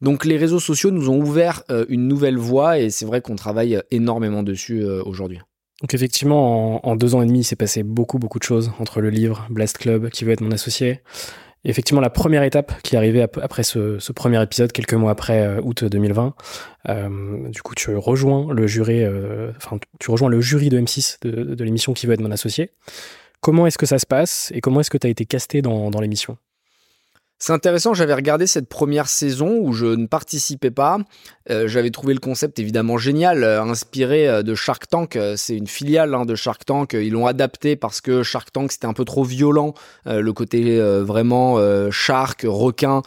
Donc 0.00 0.24
les 0.24 0.36
réseaux 0.36 0.60
sociaux 0.60 0.90
nous 0.90 1.08
ont 1.08 1.18
ouvert 1.18 1.62
une 1.88 2.08
nouvelle 2.08 2.38
voie 2.38 2.78
et 2.78 2.90
c'est 2.90 3.06
vrai 3.06 3.20
qu'on 3.20 3.36
travaille 3.36 3.80
énormément 3.90 4.42
dessus 4.42 4.84
aujourd'hui. 4.84 5.40
Donc 5.84 5.92
effectivement, 5.92 6.88
en, 6.88 6.96
deux 6.96 7.14
ans 7.14 7.20
et 7.20 7.26
demi, 7.26 7.40
il 7.40 7.44
s'est 7.44 7.56
passé 7.56 7.82
beaucoup, 7.82 8.18
beaucoup 8.18 8.38
de 8.38 8.42
choses 8.42 8.72
entre 8.78 9.02
le 9.02 9.10
livre, 9.10 9.46
Blast 9.50 9.76
Club, 9.76 10.08
qui 10.08 10.24
veut 10.24 10.32
être 10.32 10.40
mon 10.40 10.50
associé. 10.50 11.02
Effectivement, 11.64 12.00
la 12.00 12.08
première 12.08 12.42
étape 12.42 12.72
qui 12.80 12.94
est 12.94 12.96
arrivée 12.96 13.20
après 13.20 13.64
ce, 13.64 14.12
premier 14.12 14.42
épisode, 14.42 14.72
quelques 14.72 14.94
mois 14.94 15.10
après 15.10 15.42
euh, 15.42 15.60
août 15.62 15.84
2020, 15.84 16.34
euh, 16.88 17.50
du 17.50 17.60
coup, 17.60 17.74
tu 17.74 17.94
rejoins 17.96 18.50
le 18.50 18.66
jury, 18.66 19.04
euh, 19.04 19.52
enfin, 19.58 19.76
tu 20.00 20.10
rejoins 20.10 20.30
le 20.30 20.40
jury 20.40 20.70
de 20.70 20.80
M6 20.80 21.18
de, 21.20 21.62
l'émission 21.62 21.92
qui 21.92 22.06
veut 22.06 22.14
être 22.14 22.22
mon 22.22 22.30
associé. 22.30 22.70
Comment 23.42 23.66
est-ce 23.66 23.76
que 23.76 23.84
ça 23.84 23.98
se 23.98 24.06
passe 24.06 24.52
et 24.54 24.62
comment 24.62 24.80
est-ce 24.80 24.90
que 24.90 24.96
tu 24.96 25.06
as 25.06 25.10
été 25.10 25.26
casté 25.26 25.60
dans 25.60 26.00
l'émission? 26.00 26.38
C'est 27.46 27.52
intéressant, 27.52 27.92
j'avais 27.92 28.14
regardé 28.14 28.46
cette 28.46 28.70
première 28.70 29.06
saison 29.06 29.58
où 29.60 29.74
je 29.74 29.84
ne 29.84 30.06
participais 30.06 30.70
pas. 30.70 30.96
Euh, 31.50 31.68
j'avais 31.68 31.90
trouvé 31.90 32.14
le 32.14 32.20
concept 32.20 32.58
évidemment 32.58 32.96
génial, 32.96 33.44
euh, 33.44 33.62
inspiré 33.62 34.26
euh, 34.26 34.42
de 34.42 34.54
Shark 34.54 34.88
Tank. 34.88 35.18
C'est 35.36 35.54
une 35.54 35.66
filiale 35.66 36.14
hein, 36.14 36.24
de 36.24 36.34
Shark 36.34 36.64
Tank. 36.64 36.94
Ils 36.94 37.12
l'ont 37.12 37.26
adapté 37.26 37.76
parce 37.76 38.00
que 38.00 38.22
Shark 38.22 38.50
Tank 38.50 38.72
c'était 38.72 38.86
un 38.86 38.94
peu 38.94 39.04
trop 39.04 39.24
violent, 39.24 39.74
le 40.06 40.32
côté 40.32 40.78
vraiment 41.02 41.58
shark, 41.90 42.44
requin 42.46 43.02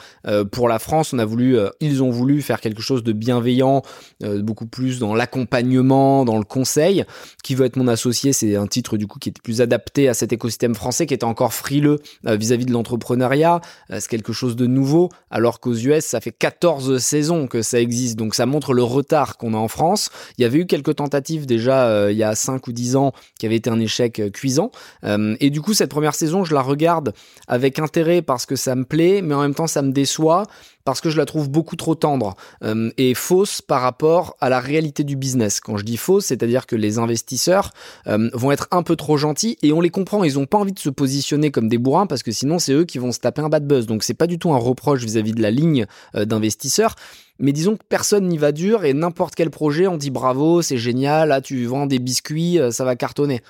pour 0.52 0.68
la 0.68 0.80
France. 0.80 1.14
On 1.14 1.20
a 1.20 1.26
voulu, 1.26 1.58
ils 1.80 2.04
ont 2.04 2.10
voulu 2.10 2.42
faire 2.42 2.62
quelque 2.62 2.82
chose 2.82 3.04
de 3.04 3.14
bienveillant, 3.14 3.82
beaucoup 4.22 4.68
plus 4.68 5.00
dans 5.00 5.16
l'accompagnement, 5.16 6.26
dans 6.26 6.38
le 6.38 6.44
conseil. 6.44 7.06
Qui 7.44 7.56
veut 7.56 7.66
être 7.66 7.78
mon 7.78 7.88
associé 7.88 8.34
C'est 8.34 8.56
un 8.56 8.68
titre 8.68 8.98
du 8.98 9.08
coup 9.08 9.20
qui 9.20 9.30
était 9.30 9.42
plus 9.42 9.62
adapté 9.62 10.10
à 10.10 10.14
cet 10.14 10.34
écosystème 10.34 10.76
français 10.76 11.06
qui 11.06 11.14
était 11.14 11.24
encore 11.24 11.54
frileux 11.54 12.00
vis-à-vis 12.24 12.66
de 12.66 12.74
l'entrepreneuriat. 12.74 13.62
C'est 13.90 14.08
quelque 14.08 14.27
chose 14.34 14.56
de 14.56 14.68
nouveau, 14.68 15.10
alors 15.30 15.60
qu'aux 15.60 15.74
US 15.74 16.06
ça 16.06 16.22
fait 16.22 16.32
14 16.32 16.98
saisons 17.00 17.48
que 17.48 17.62
ça 17.62 17.80
existe. 17.80 18.18
Donc 18.18 18.36
ça 18.36 18.46
montre 18.46 18.74
le 18.74 18.84
retard 18.84 19.38
qu'on 19.38 19.54
a 19.54 19.58
en 19.58 19.68
France. 19.68 20.10
Il 20.38 20.42
y 20.42 20.46
avait 20.46 20.60
eu 20.60 20.66
quelques 20.66 20.96
tentatives 20.96 21.46
déjà 21.46 21.88
euh, 21.88 22.12
il 22.12 22.18
y 22.18 22.24
a 22.24 22.36
5 22.36 22.68
ou 22.68 22.72
10 22.72 22.96
ans 22.96 23.14
qui 23.40 23.46
avaient 23.46 23.56
été 23.56 23.70
un 23.70 23.80
échec 23.80 24.20
euh, 24.20 24.30
cuisant. 24.30 24.72
Euh, 25.04 25.36
et 25.40 25.50
du 25.50 25.62
coup, 25.62 25.74
cette 25.74 25.90
première 25.90 26.16
saison, 26.16 26.44
je 26.44 26.54
la 26.54 26.62
regarde 26.62 27.14
avec 27.48 27.80
intérêt 27.80 28.22
parce 28.22 28.46
que 28.46 28.56
ça 28.56 28.76
me 28.76 28.86
plaît, 28.86 29.22
mais 29.22 29.34
en 29.34 29.42
même 29.42 29.56
temps, 29.56 29.68
ça 29.68 29.82
me 29.82 29.92
déçoit 29.92 30.46
parce 30.88 31.02
que 31.02 31.10
je 31.10 31.18
la 31.18 31.26
trouve 31.26 31.50
beaucoup 31.50 31.76
trop 31.76 31.96
tendre 31.96 32.38
euh, 32.64 32.92
et 32.98 33.14
fausse 33.14 33.62
par 33.62 33.82
rapport 33.82 34.38
à 34.40 34.48
la 34.48 34.62
réalité 34.62 35.04
du 35.04 35.18
business. 35.18 35.60
Quand 35.60 35.76
je 35.76 35.84
dis 35.84 35.98
fausse, 35.98 36.28
c'est-à-dire 36.28 36.66
que 36.66 36.78
les 36.78 36.98
investisseurs 36.98 37.72
euh, 38.08 38.30
vont 38.32 38.54
être 38.54 38.70
un 38.72 38.84
peu 38.84 38.96
trop 38.96 39.18
gentils 39.18 39.58
et 39.62 39.74
on 39.74 39.82
les 39.82 39.90
comprend, 39.90 40.24
ils 40.24 40.36
n'ont 40.36 40.46
pas 40.46 40.58
envie 40.58 40.72
de 40.72 40.80
se 40.80 40.90
positionner 40.90 41.52
comme 41.52 41.68
des 41.68 41.78
bourrins 41.78 42.08
parce 42.08 42.24
que 42.24 42.32
sinon 42.32 42.58
c'est 42.58 42.72
eux 42.72 42.86
qui 42.86 43.00
vont 43.00 43.12
se 43.12 43.20
taper 43.20 43.42
un 43.42 43.50
bad 43.50 43.68
buzz. 43.68 43.86
Donc 43.86 44.02
c'est 44.02 44.14
pas 44.14 44.28
du 44.28 44.40
tout 44.40 44.54
un 44.54 44.58
reproche 44.58 45.04
vis-à-vis 45.04 45.34
de 45.34 45.42
la 45.42 45.52
ligne 45.52 45.88
euh, 46.16 46.24
d'investisseurs. 46.24 46.96
Mais 47.38 47.52
disons 47.52 47.76
que 47.76 47.84
personne 47.90 48.26
n'y 48.26 48.38
va 48.38 48.54
dur 48.54 48.86
et 48.86 48.94
n'importe 48.94 49.36
quel 49.36 49.50
projet, 49.50 49.88
on 49.88 49.98
dit 49.98 50.10
bravo, 50.10 50.62
c'est 50.62 50.78
génial, 50.78 51.28
là 51.28 51.42
tu 51.42 51.66
vends 51.66 51.86
des 51.86 52.00
biscuits, 52.00 52.60
ça 52.72 52.86
va 52.86 52.96
cartonner. 52.96 53.42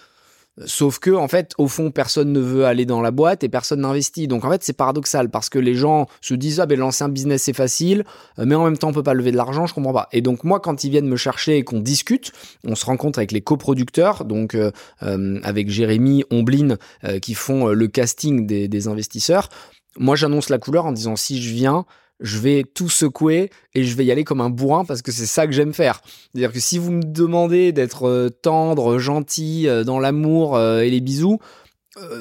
Sauf 0.66 0.98
que, 0.98 1.12
en 1.12 1.28
fait, 1.28 1.54
au 1.58 1.68
fond, 1.68 1.92
personne 1.92 2.32
ne 2.32 2.40
veut 2.40 2.66
aller 2.66 2.86
dans 2.86 3.02
la 3.02 3.12
boîte 3.12 3.44
et 3.44 3.50
personne 3.50 3.82
n'investit. 3.82 4.28
Donc, 4.28 4.44
en 4.44 4.50
fait, 4.50 4.64
c'est 4.64 4.74
paradoxal 4.74 5.30
parce 5.30 5.50
que 5.50 5.60
les 5.60 5.76
gens 5.76 6.08
se 6.22 6.34
disent, 6.34 6.60
ah, 6.60 6.66
ben, 6.66 6.80
lancer 6.80 7.04
un 7.04 7.10
business, 7.10 7.44
c'est 7.44 7.54
facile, 7.54 8.06
euh, 8.40 8.46
mais 8.46 8.56
en 8.56 8.64
même 8.64 8.78
temps, 8.78 8.90
on 8.90 8.94
peut 8.94 9.04
pas 9.04 9.14
lever 9.14 9.32
de 9.32 9.38
l'argent, 9.38 9.68
je 9.68 9.74
comprends 9.76 9.94
pas. 9.94 10.10
Et 10.12 10.22
donc, 10.22 10.44
moi, 10.44 10.60
quand 10.60 10.84
ils 10.84 10.90
viennent 10.90 11.08
me 11.08 11.16
chercher 11.16 11.58
et 11.58 11.64
qu'on 11.64 11.80
discute, 11.80 12.32
on 12.64 12.74
se 12.74 12.86
rencontre 12.86 13.20
avec 13.20 13.32
les 13.32 13.42
coproducteurs, 13.42 14.26
donc, 14.26 14.56
euh, 14.56 14.72
euh, 15.04 15.40
avec 15.44 15.70
Jérémy, 15.70 16.24
Omblin, 16.32 16.78
qui 17.22 17.36
font 17.36 17.68
le 17.68 17.88
casting 17.88 18.48
des, 18.48 18.68
des 18.68 18.88
investisseurs. 18.88 19.50
Moi, 19.98 20.16
j'annonce 20.16 20.50
la 20.50 20.58
couleur 20.58 20.86
en 20.86 20.92
disant, 20.92 21.16
si 21.16 21.42
je 21.42 21.54
viens, 21.54 21.86
je 22.20 22.40
vais 22.40 22.64
tout 22.64 22.90
secouer 22.90 23.50
et 23.74 23.84
je 23.84 23.96
vais 23.96 24.06
y 24.06 24.12
aller 24.12 24.24
comme 24.24 24.42
un 24.42 24.50
bourrin 24.50 24.86
parce 24.86 25.02
que 25.02 25.12
c'est 25.12 25.26
ça 25.26 25.46
que 25.46 25.54
j'aime 25.54 25.74
faire. 25.74 26.02
C'est-à-dire 26.06 26.52
que 26.52 26.60
si 26.60 26.78
vous 26.78 26.92
me 26.92 27.04
demandez 27.04 27.72
d'être 27.72 28.08
euh, 28.08 28.30
tendre, 28.30 28.98
gentil, 28.98 29.68
euh, 29.68 29.84
dans 29.84 30.00
l'amour 30.00 30.56
euh, 30.56 30.82
et 30.82 30.90
les 30.90 31.02
bisous, 31.02 31.40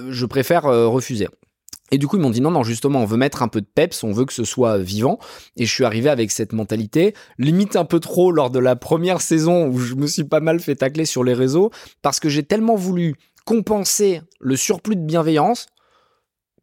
je 0.09 0.25
préfère 0.25 0.63
refuser. 0.63 1.29
Et 1.93 1.99
du 1.99 2.07
coup, 2.07 2.17
ils 2.17 2.23
m'ont 2.23 2.31
dit 2.31 2.41
non, 2.41 2.51
non, 2.51 2.63
justement, 2.63 3.01
on 3.01 3.05
veut 3.05 3.19
mettre 3.19 3.43
un 3.43 3.49
peu 3.49 3.61
de 3.61 3.67
peps, 3.67 4.03
on 4.05 4.11
veut 4.11 4.25
que 4.25 4.33
ce 4.33 4.45
soit 4.45 4.79
vivant. 4.79 5.19
Et 5.59 5.67
je 5.67 5.73
suis 5.73 5.85
arrivé 5.85 6.09
avec 6.09 6.31
cette 6.31 6.55
mentalité, 6.55 7.13
limite 7.39 7.77
un 7.77 7.85
peu 7.85 8.01
trop 8.01 8.33
lors 8.33 8.49
de 8.49 8.59
la 8.59 8.75
première 8.75 9.21
saison 9.21 9.67
où 9.69 9.79
je 9.79 9.95
me 9.95 10.07
suis 10.07 10.25
pas 10.25 10.41
mal 10.41 10.61
fait 10.61 10.77
tacler 10.77 11.05
sur 11.05 11.25
les 11.25 11.35
réseaux, 11.35 11.71
parce 12.01 12.21
que 12.21 12.31
j'ai 12.31 12.43
tellement 12.43 12.75
voulu 12.75 13.17
compenser 13.45 14.23
le 14.41 14.57
surplus 14.57 14.97
de 14.97 15.05
bienveillance 15.05 15.67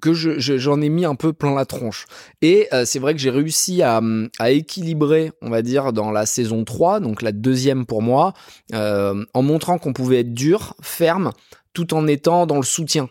que 0.03 0.11
j'en 0.13 0.81
ai 0.81 0.89
mis 0.89 1.05
un 1.05 1.15
peu 1.15 1.31
plein 1.31 1.55
la 1.55 1.65
tronche. 1.65 2.07
Et 2.41 2.67
euh, 2.73 2.83
c'est 2.83 2.99
vrai 2.99 3.13
que 3.13 3.21
j'ai 3.21 3.29
réussi 3.29 3.81
à, 3.81 4.01
équilibrer, 4.49 5.31
on 5.41 5.49
va 5.49 5.61
dire, 5.61 5.93
dans 5.93 6.11
la 6.11 6.25
saison 6.25 6.65
3, 6.65 6.99
donc 6.99 7.21
la 7.21 7.31
deuxième 7.31 7.85
pour 7.85 8.01
moi, 8.01 8.33
euh, 8.73 9.23
en 9.33 9.41
montrant 9.41 9.77
qu'on 9.77 9.93
pouvait 9.93 10.19
être 10.19 10.33
dur, 10.33 10.75
ferme, 10.81 11.31
tout 11.71 11.93
en 11.93 12.05
étant 12.05 12.45
dans 12.45 12.57
le 12.57 12.63
soutien. 12.63 13.07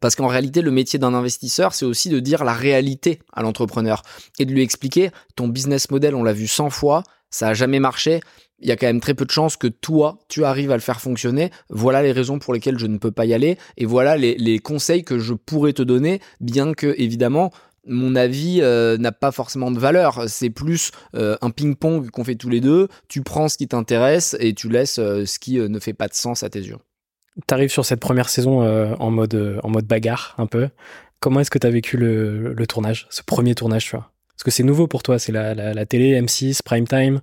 Parce 0.00 0.14
qu'en 0.14 0.28
réalité, 0.28 0.62
le 0.62 0.70
métier 0.70 1.00
d'un 1.00 1.12
investisseur, 1.12 1.74
c'est 1.74 1.84
aussi 1.84 2.08
de 2.08 2.20
dire 2.20 2.44
la 2.44 2.52
réalité 2.52 3.18
à 3.32 3.42
l'entrepreneur 3.42 4.02
et 4.38 4.44
de 4.44 4.52
lui 4.52 4.62
expliquer 4.62 5.10
ton 5.34 5.48
business 5.48 5.90
model, 5.90 6.14
on 6.14 6.22
l'a 6.22 6.32
vu 6.32 6.46
100 6.46 6.70
fois, 6.70 7.02
ça 7.30 7.48
a 7.48 7.54
jamais 7.54 7.80
marché, 7.80 8.20
il 8.60 8.68
y 8.68 8.72
a 8.72 8.76
quand 8.76 8.86
même 8.86 9.00
très 9.00 9.14
peu 9.14 9.24
de 9.24 9.30
chances 9.30 9.56
que 9.56 9.68
toi, 9.68 10.18
tu 10.28 10.44
arrives 10.44 10.70
à 10.70 10.74
le 10.74 10.80
faire 10.80 11.00
fonctionner. 11.00 11.50
Voilà 11.70 12.02
les 12.02 12.12
raisons 12.12 12.38
pour 12.38 12.52
lesquelles 12.52 12.78
je 12.78 12.86
ne 12.86 12.98
peux 12.98 13.10
pas 13.10 13.24
y 13.24 13.34
aller. 13.34 13.56
Et 13.76 13.86
voilà 13.86 14.16
les, 14.16 14.58
conseils 14.58 15.04
que 15.04 15.18
je 15.18 15.34
pourrais 15.34 15.72
te 15.72 15.82
donner, 15.82 16.20
bien 16.40 16.74
que, 16.74 16.94
évidemment, 16.98 17.52
mon 17.86 18.16
avis 18.16 18.58
euh, 18.60 18.98
n'a 18.98 19.12
pas 19.12 19.30
forcément 19.30 19.70
de 19.70 19.78
valeur. 19.78 20.24
C'est 20.28 20.50
plus 20.50 20.90
euh, 21.14 21.36
un 21.40 21.50
ping-pong 21.50 22.10
qu'on 22.10 22.24
fait 22.24 22.34
tous 22.34 22.48
les 22.48 22.60
deux. 22.60 22.88
Tu 23.08 23.22
prends 23.22 23.48
ce 23.48 23.56
qui 23.56 23.68
t'intéresse 23.68 24.36
et 24.40 24.52
tu 24.54 24.68
laisses 24.68 24.98
euh, 24.98 25.24
ce 25.24 25.38
qui 25.38 25.58
ne 25.58 25.78
fait 25.78 25.94
pas 25.94 26.08
de 26.08 26.14
sens 26.14 26.42
à 26.42 26.50
tes 26.50 26.60
yeux. 26.60 26.78
Tu 27.46 27.54
arrives 27.54 27.70
sur 27.70 27.84
cette 27.84 28.00
première 28.00 28.28
saison 28.28 28.62
en, 28.98 29.10
mode, 29.12 29.60
en 29.62 29.70
mode 29.70 29.86
bagarre, 29.86 30.34
un 30.38 30.46
peu. 30.46 30.68
Comment 31.20 31.38
est-ce 31.38 31.50
que 31.50 31.58
tu 31.58 31.66
as 31.68 31.70
vécu 31.70 31.96
le, 31.96 32.66
tournage, 32.66 33.06
ce 33.10 33.22
premier 33.22 33.54
tournage, 33.54 33.84
tu 33.84 33.90
vois? 33.92 34.10
Parce 34.30 34.42
que 34.42 34.50
c'est 34.50 34.64
nouveau 34.64 34.88
pour 34.88 35.04
toi, 35.04 35.20
c'est 35.20 35.30
la, 35.30 35.54
la, 35.54 35.72
la, 35.72 35.86
télé, 35.86 36.20
M6, 36.20 36.62
prime 36.64 36.88
time. 36.88 37.20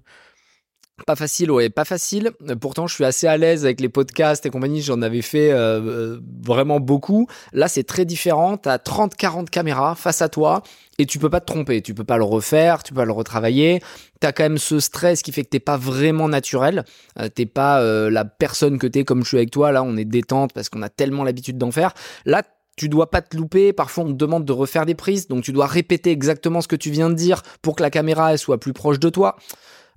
Pas 1.04 1.18
facile, 1.18 1.52
ouais, 1.52 1.70
pas 1.70 1.84
facile. 1.84 2.32
Pourtant, 2.62 2.88
je 2.88 2.96
suis 2.96 3.04
assez 3.04 3.28
à 3.28 3.36
l'aise 3.36 3.66
avec 3.66 3.82
les 3.82 3.90
podcasts 3.90 4.46
et 4.46 4.50
compagnie. 4.50 4.82
J'en 4.82 5.02
avais 5.02 5.22
fait 5.22 5.52
euh, 5.52 5.82
euh, 5.82 6.20
vraiment 6.42 6.80
beaucoup. 6.80 7.28
Là, 7.52 7.68
c'est 7.68 7.84
très 7.84 8.06
différent. 8.06 8.56
T'as 8.56 8.78
30, 8.78 9.14
40 9.14 9.50
caméras 9.50 9.96
face 9.96 10.22
à 10.22 10.30
toi 10.30 10.64
et 10.98 11.06
tu 11.06 11.20
peux 11.20 11.30
pas 11.30 11.42
te 11.42 11.48
tromper. 11.48 11.82
Tu 11.82 11.94
peux 11.94 12.06
pas 12.06 12.18
le 12.18 12.24
refaire, 12.24 12.82
tu 12.82 12.94
peux 12.94 13.02
pas 13.02 13.06
le 13.06 13.12
retravailler. 13.12 13.82
T'as 14.22 14.32
quand 14.32 14.44
même 14.44 14.58
ce 14.58 14.80
stress 14.80 15.22
qui 15.22 15.34
fait 15.34 15.44
que 15.44 15.50
t'es 15.50 15.60
pas 15.60 15.76
vraiment 15.76 16.30
naturel. 16.30 16.86
Euh, 17.20 17.28
t'es 17.28 17.46
pas 17.46 17.82
la 18.10 18.24
personne 18.24 18.80
que 18.80 18.88
t'es 18.88 19.04
comme 19.04 19.24
je 19.24 19.28
suis 19.28 19.38
avec 19.38 19.52
toi. 19.52 19.74
Là, 19.74 19.84
on 19.84 19.98
est 19.98 20.06
détente 20.06 20.54
parce 20.54 20.70
qu'on 20.70 20.82
a 20.82 20.90
tellement 20.90 21.26
l'habitude 21.26 21.58
d'en 21.58 21.72
faire. 21.72 21.94
Là, 22.26 22.42
tu 22.78 22.90
dois 22.90 23.12
pas 23.12 23.22
te 23.22 23.36
louper. 23.36 23.74
Parfois, 23.74 24.06
on 24.06 24.08
te 24.08 24.14
demande 24.14 24.46
de 24.46 24.54
refaire 24.54 24.86
des 24.86 24.96
prises, 24.96 25.28
donc 25.28 25.44
tu 25.44 25.52
dois 25.52 25.68
répéter 25.68 26.12
exactement 26.12 26.62
ce 26.62 26.68
que 26.68 26.76
tu 26.76 26.90
viens 26.90 27.10
de 27.10 27.16
dire 27.16 27.42
pour 27.62 27.76
que 27.76 27.84
la 27.84 27.90
caméra 27.90 28.32
elle 28.32 28.40
soit 28.40 28.60
plus 28.60 28.74
proche 28.74 29.00
de 29.00 29.10
toi. 29.10 29.38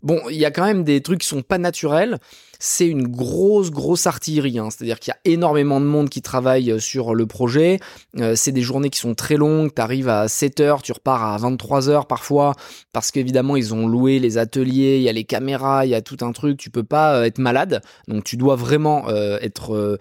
Bon, 0.02 0.20
il 0.30 0.36
y 0.36 0.44
a 0.44 0.50
quand 0.50 0.64
même 0.64 0.84
des 0.84 1.00
trucs 1.00 1.20
qui 1.20 1.26
sont 1.26 1.42
pas 1.42 1.58
naturels. 1.58 2.18
C'est 2.60 2.86
une 2.86 3.08
grosse, 3.08 3.70
grosse 3.70 4.06
artillerie. 4.06 4.58
Hein. 4.58 4.68
C'est-à-dire 4.70 5.00
qu'il 5.00 5.12
y 5.12 5.14
a 5.14 5.32
énormément 5.32 5.80
de 5.80 5.86
monde 5.86 6.08
qui 6.08 6.22
travaille 6.22 6.70
euh, 6.70 6.78
sur 6.78 7.14
le 7.14 7.26
projet. 7.26 7.80
Euh, 8.18 8.34
c'est 8.36 8.52
des 8.52 8.62
journées 8.62 8.90
qui 8.90 8.98
sont 8.98 9.14
très 9.14 9.36
longues. 9.36 9.72
Tu 9.74 9.82
arrives 9.82 10.08
à 10.08 10.28
7 10.28 10.60
heures, 10.60 10.82
tu 10.82 10.92
repars 10.92 11.24
à 11.24 11.36
23 11.38 11.88
heures 11.88 12.06
parfois. 12.06 12.54
Parce 12.92 13.10
qu'évidemment, 13.10 13.56
ils 13.56 13.74
ont 13.74 13.88
loué 13.88 14.18
les 14.20 14.38
ateliers, 14.38 14.96
il 14.98 15.02
y 15.02 15.08
a 15.08 15.12
les 15.12 15.24
caméras, 15.24 15.84
il 15.84 15.90
y 15.90 15.94
a 15.94 16.02
tout 16.02 16.18
un 16.20 16.32
truc. 16.32 16.58
Tu 16.58 16.70
peux 16.70 16.84
pas 16.84 17.16
euh, 17.16 17.24
être 17.24 17.38
malade. 17.38 17.82
Donc, 18.06 18.24
tu 18.24 18.36
dois 18.36 18.56
vraiment 18.56 19.08
être 19.08 19.98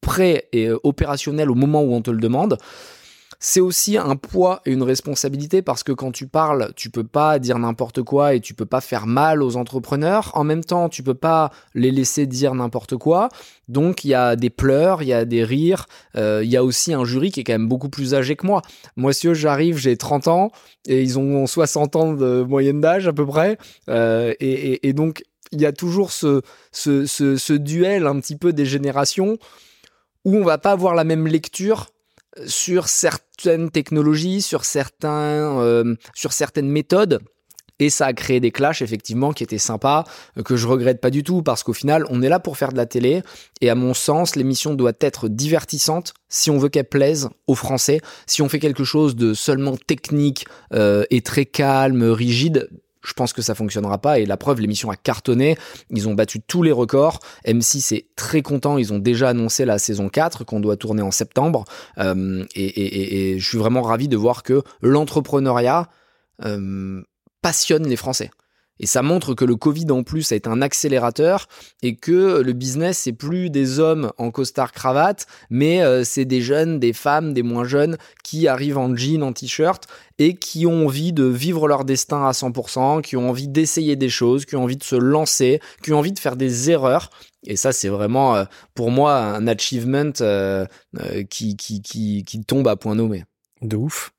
prêt 0.00 0.48
et 0.52 0.70
opérationnel 0.82 1.50
au 1.50 1.54
moment 1.54 1.82
où 1.82 1.92
on 1.94 2.02
te 2.02 2.10
le 2.10 2.18
demande 2.18 2.58
c'est 3.42 3.60
aussi 3.60 3.96
un 3.96 4.16
poids 4.16 4.60
et 4.66 4.72
une 4.72 4.82
responsabilité 4.82 5.62
parce 5.62 5.82
que 5.82 5.92
quand 5.92 6.12
tu 6.12 6.26
parles, 6.26 6.72
tu 6.76 6.90
peux 6.90 7.04
pas 7.04 7.38
dire 7.38 7.58
n'importe 7.58 8.02
quoi 8.02 8.34
et 8.34 8.40
tu 8.40 8.52
peux 8.52 8.66
pas 8.66 8.82
faire 8.82 9.06
mal 9.06 9.42
aux 9.42 9.56
entrepreneurs. 9.56 10.30
En 10.34 10.44
même 10.44 10.62
temps, 10.62 10.90
tu 10.90 11.02
peux 11.02 11.14
pas 11.14 11.50
les 11.74 11.90
laisser 11.90 12.26
dire 12.26 12.54
n'importe 12.54 12.98
quoi. 12.98 13.30
Donc 13.66 14.04
il 14.04 14.08
y 14.08 14.14
a 14.14 14.36
des 14.36 14.50
pleurs, 14.50 15.02
il 15.02 15.08
y 15.08 15.14
a 15.14 15.24
des 15.24 15.42
rires, 15.42 15.86
euh, 16.16 16.42
il 16.44 16.50
y 16.50 16.56
a 16.58 16.62
aussi 16.62 16.92
un 16.92 17.04
jury 17.04 17.30
qui 17.30 17.40
est 17.40 17.44
quand 17.44 17.54
même 17.54 17.68
beaucoup 17.68 17.88
plus 17.88 18.14
âgé 18.14 18.36
que 18.36 18.46
moi. 18.46 18.60
Moi, 18.96 19.14
si 19.14 19.34
j'arrive, 19.34 19.78
j'ai 19.78 19.96
30 19.96 20.28
ans 20.28 20.52
et 20.86 21.02
ils 21.02 21.18
ont 21.18 21.46
60 21.46 21.96
ans 21.96 22.12
de 22.12 22.42
moyenne 22.42 22.82
d'âge 22.82 23.08
à 23.08 23.14
peu 23.14 23.24
près. 23.24 23.56
Euh, 23.88 24.34
et, 24.38 24.92
donc 24.92 25.22
il 25.50 25.62
y 25.62 25.66
a 25.66 25.72
toujours 25.72 26.12
ce, 26.12 26.42
ce, 26.72 27.06
ce 27.06 27.52
duel 27.54 28.06
un 28.06 28.20
petit 28.20 28.36
peu 28.36 28.52
des 28.52 28.66
générations 28.66 29.38
où 30.26 30.36
on 30.36 30.44
va 30.44 30.58
pas 30.58 30.72
avoir 30.72 30.94
la 30.94 31.04
même 31.04 31.26
lecture 31.26 31.86
sur 32.46 32.88
certaines 32.88 33.70
technologies, 33.70 34.42
sur, 34.42 34.64
certains, 34.64 35.60
euh, 35.60 35.94
sur 36.14 36.32
certaines 36.32 36.68
méthodes. 36.68 37.20
Et 37.80 37.88
ça 37.88 38.06
a 38.06 38.12
créé 38.12 38.40
des 38.40 38.50
clashs, 38.50 38.82
effectivement, 38.82 39.32
qui 39.32 39.42
étaient 39.42 39.58
sympas, 39.58 40.04
euh, 40.36 40.42
que 40.42 40.56
je 40.56 40.66
regrette 40.66 41.00
pas 41.00 41.10
du 41.10 41.24
tout, 41.24 41.42
parce 41.42 41.62
qu'au 41.62 41.72
final, 41.72 42.04
on 42.10 42.22
est 42.22 42.28
là 42.28 42.38
pour 42.38 42.58
faire 42.58 42.72
de 42.72 42.76
la 42.76 42.86
télé. 42.86 43.22
Et 43.62 43.70
à 43.70 43.74
mon 43.74 43.94
sens, 43.94 44.36
l'émission 44.36 44.74
doit 44.74 44.92
être 45.00 45.28
divertissante 45.28 46.12
si 46.28 46.50
on 46.50 46.58
veut 46.58 46.68
qu'elle 46.68 46.84
plaise 46.84 47.30
aux 47.46 47.54
Français. 47.54 48.00
Si 48.26 48.42
on 48.42 48.48
fait 48.48 48.58
quelque 48.58 48.84
chose 48.84 49.16
de 49.16 49.32
seulement 49.32 49.76
technique 49.76 50.46
euh, 50.74 51.04
et 51.10 51.22
très 51.22 51.46
calme, 51.46 52.02
rigide, 52.02 52.68
je 53.02 53.12
pense 53.12 53.32
que 53.32 53.42
ça 53.42 53.54
fonctionnera 53.54 53.98
pas. 53.98 54.18
Et 54.18 54.26
la 54.26 54.36
preuve, 54.36 54.60
l'émission 54.60 54.90
a 54.90 54.96
cartonné. 54.96 55.56
Ils 55.90 56.08
ont 56.08 56.14
battu 56.14 56.40
tous 56.40 56.62
les 56.62 56.72
records. 56.72 57.20
M6 57.46 57.94
est 57.94 58.06
très 58.16 58.42
content. 58.42 58.78
Ils 58.78 58.92
ont 58.92 58.98
déjà 58.98 59.30
annoncé 59.30 59.64
la 59.64 59.78
saison 59.78 60.08
4 60.08 60.44
qu'on 60.44 60.60
doit 60.60 60.76
tourner 60.76 61.02
en 61.02 61.10
septembre. 61.10 61.64
Euh, 61.98 62.44
et, 62.54 63.38
je 63.38 63.48
suis 63.48 63.58
vraiment 63.58 63.82
ravi 63.82 64.08
de 64.08 64.16
voir 64.16 64.42
que 64.42 64.62
l'entrepreneuriat 64.82 65.88
euh, 66.44 67.02
passionne 67.42 67.86
les 67.86 67.96
Français. 67.96 68.30
Et 68.80 68.86
ça 68.86 69.02
montre 69.02 69.34
que 69.34 69.44
le 69.44 69.56
Covid 69.56 69.90
en 69.90 70.02
plus 70.02 70.32
été 70.32 70.48
un 70.48 70.62
accélérateur 70.62 71.46
et 71.82 71.94
que 71.96 72.40
le 72.40 72.52
business 72.54 72.98
c'est 72.98 73.12
plus 73.12 73.50
des 73.50 73.78
hommes 73.78 74.10
en 74.16 74.30
costard 74.30 74.72
cravate, 74.72 75.26
mais 75.50 75.82
euh, 75.82 76.02
c'est 76.02 76.24
des 76.24 76.40
jeunes, 76.40 76.80
des 76.80 76.94
femmes, 76.94 77.34
des 77.34 77.42
moins 77.42 77.64
jeunes 77.64 77.98
qui 78.24 78.48
arrivent 78.48 78.78
en 78.78 78.96
jean, 78.96 79.22
en 79.22 79.32
t-shirt 79.34 79.86
et 80.18 80.34
qui 80.34 80.66
ont 80.66 80.86
envie 80.86 81.12
de 81.12 81.24
vivre 81.24 81.68
leur 81.68 81.84
destin 81.84 82.24
à 82.26 82.32
100%, 82.32 83.02
qui 83.02 83.16
ont 83.16 83.28
envie 83.28 83.48
d'essayer 83.48 83.96
des 83.96 84.08
choses, 84.08 84.46
qui 84.46 84.56
ont 84.56 84.64
envie 84.64 84.78
de 84.78 84.84
se 84.84 84.96
lancer, 84.96 85.60
qui 85.82 85.92
ont 85.92 85.98
envie 85.98 86.12
de 86.12 86.18
faire 86.18 86.36
des 86.36 86.70
erreurs. 86.70 87.10
Et 87.46 87.56
ça, 87.56 87.72
c'est 87.72 87.88
vraiment 87.88 88.34
euh, 88.34 88.44
pour 88.74 88.90
moi 88.90 89.14
un 89.16 89.46
achievement 89.46 90.12
euh, 90.22 90.66
qui, 91.28 91.56
qui, 91.56 91.82
qui, 91.82 92.24
qui 92.24 92.40
tombe 92.40 92.66
à 92.68 92.76
point 92.76 92.94
nommé. 92.94 93.24
De 93.60 93.76
ouf. 93.76 94.12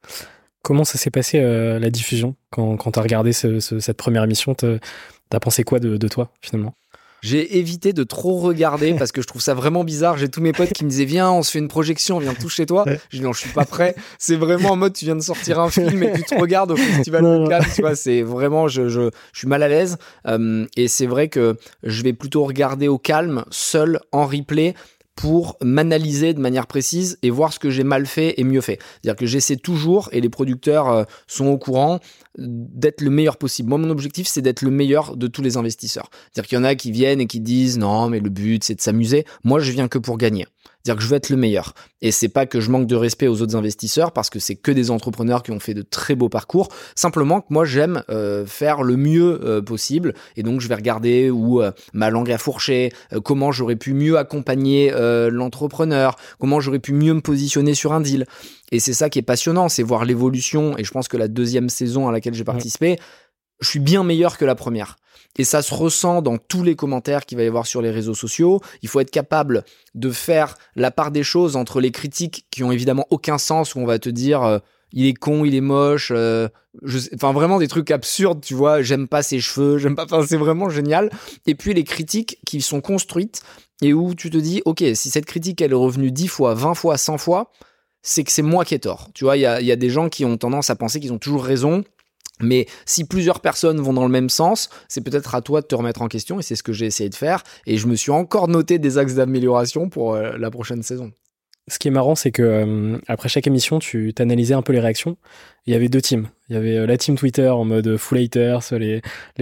Comment 0.64 0.84
ça 0.84 0.98
s'est 0.98 1.10
passé 1.10 1.40
euh, 1.40 1.80
la 1.80 1.90
diffusion 1.90 2.36
quand, 2.52 2.78
quand 2.78 2.92
tu 2.92 3.00
as 3.00 3.02
regardé 3.02 3.34
cette 3.34 3.98
première 3.98 4.24
émission 4.24 4.56
T'as 4.56 5.40
pensé 5.40 5.64
quoi 5.64 5.80
de, 5.80 6.08
toi 6.08 6.32
finalement? 6.42 6.74
J'ai 7.22 7.60
évité 7.60 7.94
de 7.94 8.04
trop 8.04 8.40
regarder 8.40 8.96
parce 8.96 9.12
que 9.12 9.22
je 9.22 9.28
trouve 9.28 9.44
ça 9.44 9.54
vraiment 9.54 9.84
bizarre. 9.84 10.18
J'ai 10.18 10.28
tous 10.28 10.42
mes 10.42 10.54
potes 10.54 10.74
qui 10.74 10.84
me 10.84 10.90
disaient 10.90 11.06
Viens, 11.06 11.32
on 11.32 11.44
se 11.44 11.52
fait 11.52 11.60
une 11.60 11.68
projection, 11.68 12.18
viens 12.18 12.34
tout 12.34 12.50
chez 12.50 12.66
toi. 12.66 12.84
Je 13.10 13.18
dis 13.18 13.24
Non, 13.24 13.32
je 13.32 13.42
suis 13.42 13.52
pas 13.52 13.66
prêt. 13.66 13.96
C'est 14.18 14.36
vraiment 14.36 14.72
en 14.72 14.76
mode 14.76 14.94
Tu 14.94 15.06
viens 15.06 15.16
de 15.16 15.22
sortir 15.22 15.60
un 15.60 15.70
film 15.70 16.02
et 16.02 16.14
tu 16.14 16.24
te 16.24 16.36
regardes 16.36 16.72
au 16.72 16.76
festival 16.76 17.24
de 17.24 17.48
Cannes. 17.48 17.66
Tu 17.76 17.82
vois, 17.82 17.96
c'est 17.96 18.24
vraiment, 18.24 18.68
je, 18.68 18.90
je, 18.90 19.10
je, 19.34 19.40
suis 19.40 19.48
mal 19.48 19.62
à 19.62 19.68
l'aise. 19.68 19.98
Euh, 20.28 20.66
et 20.76 20.88
c'est 20.88 21.06
vrai 21.06 21.28
que 21.28 21.58
je 21.84 22.02
vais 22.02 22.14
plutôt 22.14 22.44
regarder 22.44 22.88
au 22.88 22.98
calme, 22.98 23.46
seul, 23.52 24.00
en 24.12 24.26
replay, 24.26 24.74
pour 25.22 25.56
m'analyser 25.62 26.34
de 26.34 26.40
manière 26.40 26.66
précise 26.66 27.20
et 27.22 27.30
voir 27.30 27.54
ce 27.54 27.60
que 27.60 27.70
j'ai 27.70 27.84
mal 27.84 28.08
fait 28.08 28.34
et 28.40 28.44
mieux 28.44 28.60
fait. 28.60 28.80
C'est-à-dire 28.82 29.16
que 29.16 29.28
j'essaie 29.28 29.56
toujours, 29.56 30.10
et 30.12 30.20
les 30.20 30.30
producteurs 30.30 30.90
euh, 30.90 31.04
sont 31.28 31.46
au 31.46 31.60
courant, 31.60 32.00
d'être 32.40 33.02
le 33.02 33.12
meilleur 33.12 33.38
possible. 33.38 33.70
Moi, 33.70 33.78
mon 33.78 33.92
objectif, 33.92 34.28
c'est 34.28 34.42
d'être 34.42 34.64
le 34.64 34.72
meilleur 34.72 35.16
de 35.16 35.28
tous 35.28 35.44
les 35.44 35.58
investisseurs. 35.58 36.10
C'est-à-dire 36.32 36.50
qu'il 36.50 36.58
y 36.58 36.62
en 36.62 36.64
a 36.64 36.74
qui 36.74 36.92
viennent 36.92 37.22
et 37.22 37.28
qui 37.28 37.40
disent 37.40 37.78
non, 37.78 38.10
mais 38.10 38.20
le 38.20 38.32
but, 38.32 38.64
c'est 38.64 38.74
de 38.74 38.82
s'amuser. 38.82 39.26
Moi, 39.44 39.60
je 39.60 39.72
viens 39.72 39.88
que 39.88 40.00
pour 40.00 40.18
gagner. 40.18 40.48
C'est-à-dire 40.84 40.98
que 40.98 41.04
je 41.04 41.08
veux 41.10 41.16
être 41.16 41.30
le 41.30 41.38
meilleur. 41.38 41.74
Et 42.02 42.12
c'est 42.12 42.30
pas 42.30 42.46
que 42.46 42.60
je 42.60 42.72
manque 42.72 42.88
de 42.88 42.96
respect 42.96 43.28
aux 43.28 43.42
autres 43.42 43.56
investisseurs 43.56 44.12
parce 44.12 44.30
que 44.30 44.40
c'est 44.40 44.56
que 44.56 44.72
des 44.72 44.90
entrepreneurs 44.90 45.44
qui 45.44 45.52
ont 45.52 45.60
fait 45.60 45.74
de 45.74 45.84
très 45.84 46.16
beaux 46.16 46.30
parcours. 46.30 46.70
Simplement 46.96 47.42
que 47.42 47.48
moi 47.50 47.66
j'aime 47.66 48.04
euh, 48.10 48.46
faire 48.46 48.82
le 48.82 48.98
mieux 48.98 49.40
euh, 49.44 49.62
possible 49.62 50.14
et 50.36 50.44
donc 50.44 50.62
je 50.62 50.68
vais 50.68 50.76
regarder 50.76 51.30
où 51.30 51.62
euh, 51.62 51.72
ma 51.94 52.10
langue 52.10 52.32
a 52.32 52.38
fourché, 52.38 52.92
comment 53.24 53.52
j'aurais 53.52 53.76
pu 53.76 53.94
mieux 53.94 54.18
accompagner 54.18 54.92
l'entrepreneur, 55.32 56.16
comment 56.40 56.60
j'aurais 56.60 56.80
pu 56.80 56.94
mieux 56.94 57.14
me 57.14 57.22
positionner 57.22 57.74
sur 57.74 57.94
un 57.94 58.02
deal. 58.02 58.26
Et 58.72 58.80
c'est 58.80 58.94
ça 58.94 59.10
qui 59.10 59.20
est 59.20 59.24
passionnant, 59.24 59.70
c'est 59.70 59.84
voir 59.84 60.06
l'évolution. 60.06 60.78
Et 60.78 60.84
je 60.84 60.92
pense 60.92 61.08
que 61.08 61.18
la 61.18 61.28
deuxième 61.28 61.70
saison 61.70 62.08
à 62.08 62.12
laquelle 62.12 62.34
j'ai 62.34 62.44
participé, 62.44 62.98
je 63.62 63.70
suis 63.70 63.80
bien 63.80 64.04
meilleur 64.04 64.38
que 64.38 64.46
la 64.46 64.56
première. 64.56 64.98
Et 65.38 65.44
ça 65.44 65.62
se 65.62 65.74
ressent 65.74 66.22
dans 66.22 66.38
tous 66.38 66.64
les 66.64 66.76
commentaires 66.76 67.26
qu'il 67.26 67.38
va 67.38 67.44
y 67.44 67.48
avoir 67.48 67.66
sur 67.66 67.82
les 67.82 67.92
réseaux 67.92 68.16
sociaux. 68.16 68.60
Il 68.82 68.90
faut 68.90 69.00
être 69.00 69.12
capable 69.12 69.64
de 69.96 70.12
faire 70.12 70.58
la 70.76 70.92
part 70.92 71.12
des 71.12 71.24
choses 71.24 71.56
entre 71.56 71.80
les 71.80 71.92
critiques 71.92 72.46
qui 72.52 72.64
ont 72.64 72.72
évidemment 72.72 73.08
aucun 73.12 73.38
sens, 73.38 73.76
où 73.76 73.80
on 73.80 73.86
va 73.86 73.98
te 73.98 74.10
dire 74.10 74.44
euh, 74.44 74.60
il 74.92 75.06
est 75.06 75.14
con, 75.14 75.46
il 75.46 75.56
est 75.56 75.62
moche, 75.62 76.12
euh, 76.14 76.50
enfin 77.16 77.32
vraiment 77.32 77.60
des 77.60 77.70
trucs 77.70 77.92
absurdes, 77.92 78.42
tu 78.42 78.56
vois, 78.56 78.82
j'aime 78.82 79.08
pas 79.08 79.24
ses 79.24 79.40
cheveux, 79.40 79.78
j'aime 79.78 79.96
pas, 79.96 80.06
c'est 80.28 80.38
vraiment 80.38 80.70
génial. 80.70 81.10
Et 81.48 81.56
puis 81.56 81.74
les 81.74 81.86
critiques 81.86 82.38
qui 82.46 82.62
sont 82.62 82.82
construites 82.82 83.42
et 83.82 83.94
où 83.94 84.14
tu 84.16 84.30
te 84.30 84.38
dis, 84.38 84.62
ok, 84.66 84.84
si 84.96 85.10
cette 85.10 85.26
critique 85.26 85.62
elle 85.62 85.72
est 85.72 85.76
revenue 85.76 86.12
10 86.12 86.28
fois, 86.28 86.54
20 86.56 86.74
fois, 86.74 86.98
100 86.98 87.18
fois, 87.18 87.52
c'est 88.02 88.26
que 88.26 88.32
c'est 88.32 88.42
moi 88.42 88.66
qui 88.66 88.74
ai 88.74 88.80
tort. 88.80 89.10
Tu 89.14 89.24
vois, 89.24 89.38
il 89.38 89.42
y 89.42 89.46
a 89.46 89.76
des 89.76 89.90
gens 89.90 90.10
qui 90.10 90.26
ont 90.26 90.36
tendance 90.36 90.70
à 90.70 90.76
penser 90.76 91.00
qu'ils 91.00 91.14
ont 91.14 91.20
toujours 91.20 91.46
raison 91.46 91.84
mais 92.44 92.68
si 92.86 93.06
plusieurs 93.06 93.40
personnes 93.40 93.80
vont 93.80 93.94
dans 93.94 94.04
le 94.04 94.12
même 94.12 94.30
sens, 94.30 94.70
c'est 94.88 95.02
peut-être 95.02 95.36
à 95.36 95.42
toi 95.42 95.62
de 95.62 95.68
te 95.68 95.76
remettre 95.76 96.02
en 96.02 96.08
question 96.08 96.40
et 96.40 96.44
c'est 96.44 96.56
ce 96.56 96.64
que 96.64 96.74
j'ai 96.74 96.86
essayé 96.86 97.10
de 97.10 97.16
faire. 97.16 97.44
Et 97.66 97.78
je 97.78 97.88
me 97.88 97.96
suis 97.96 98.12
encore 98.12 98.48
noté 98.48 98.80
des 98.80 98.98
axes 98.98 99.16
d'amélioration 99.16 99.90
pour 99.90 100.14
euh, 100.14 100.38
la 100.38 100.52
prochaine 100.52 100.84
saison. 100.84 101.12
Ce 101.68 101.78
qui 101.78 101.88
est 101.88 101.92
marrant, 101.92 102.16
c'est 102.16 102.32
que 102.32 102.42
euh, 102.42 102.98
après 103.08 103.30
chaque 103.30 103.46
émission, 103.46 103.78
tu 103.78 104.14
t'analysais 104.14 104.56
un 104.56 104.64
peu 104.64 104.74
les 104.74 104.80
réactions. 104.80 105.16
Il 105.68 105.74
y 105.74 105.76
avait 105.76 105.90
deux 105.90 106.02
teams. 106.02 106.28
Il 106.50 106.56
y 106.56 106.58
avait 106.58 106.76
euh, 106.76 106.88
la 106.88 106.98
team 106.98 107.16
Twitter 107.16 107.48
en 107.48 107.64
mode 107.64 107.98
full 107.98 108.18
haters, 108.18 108.62
les, 108.72 109.02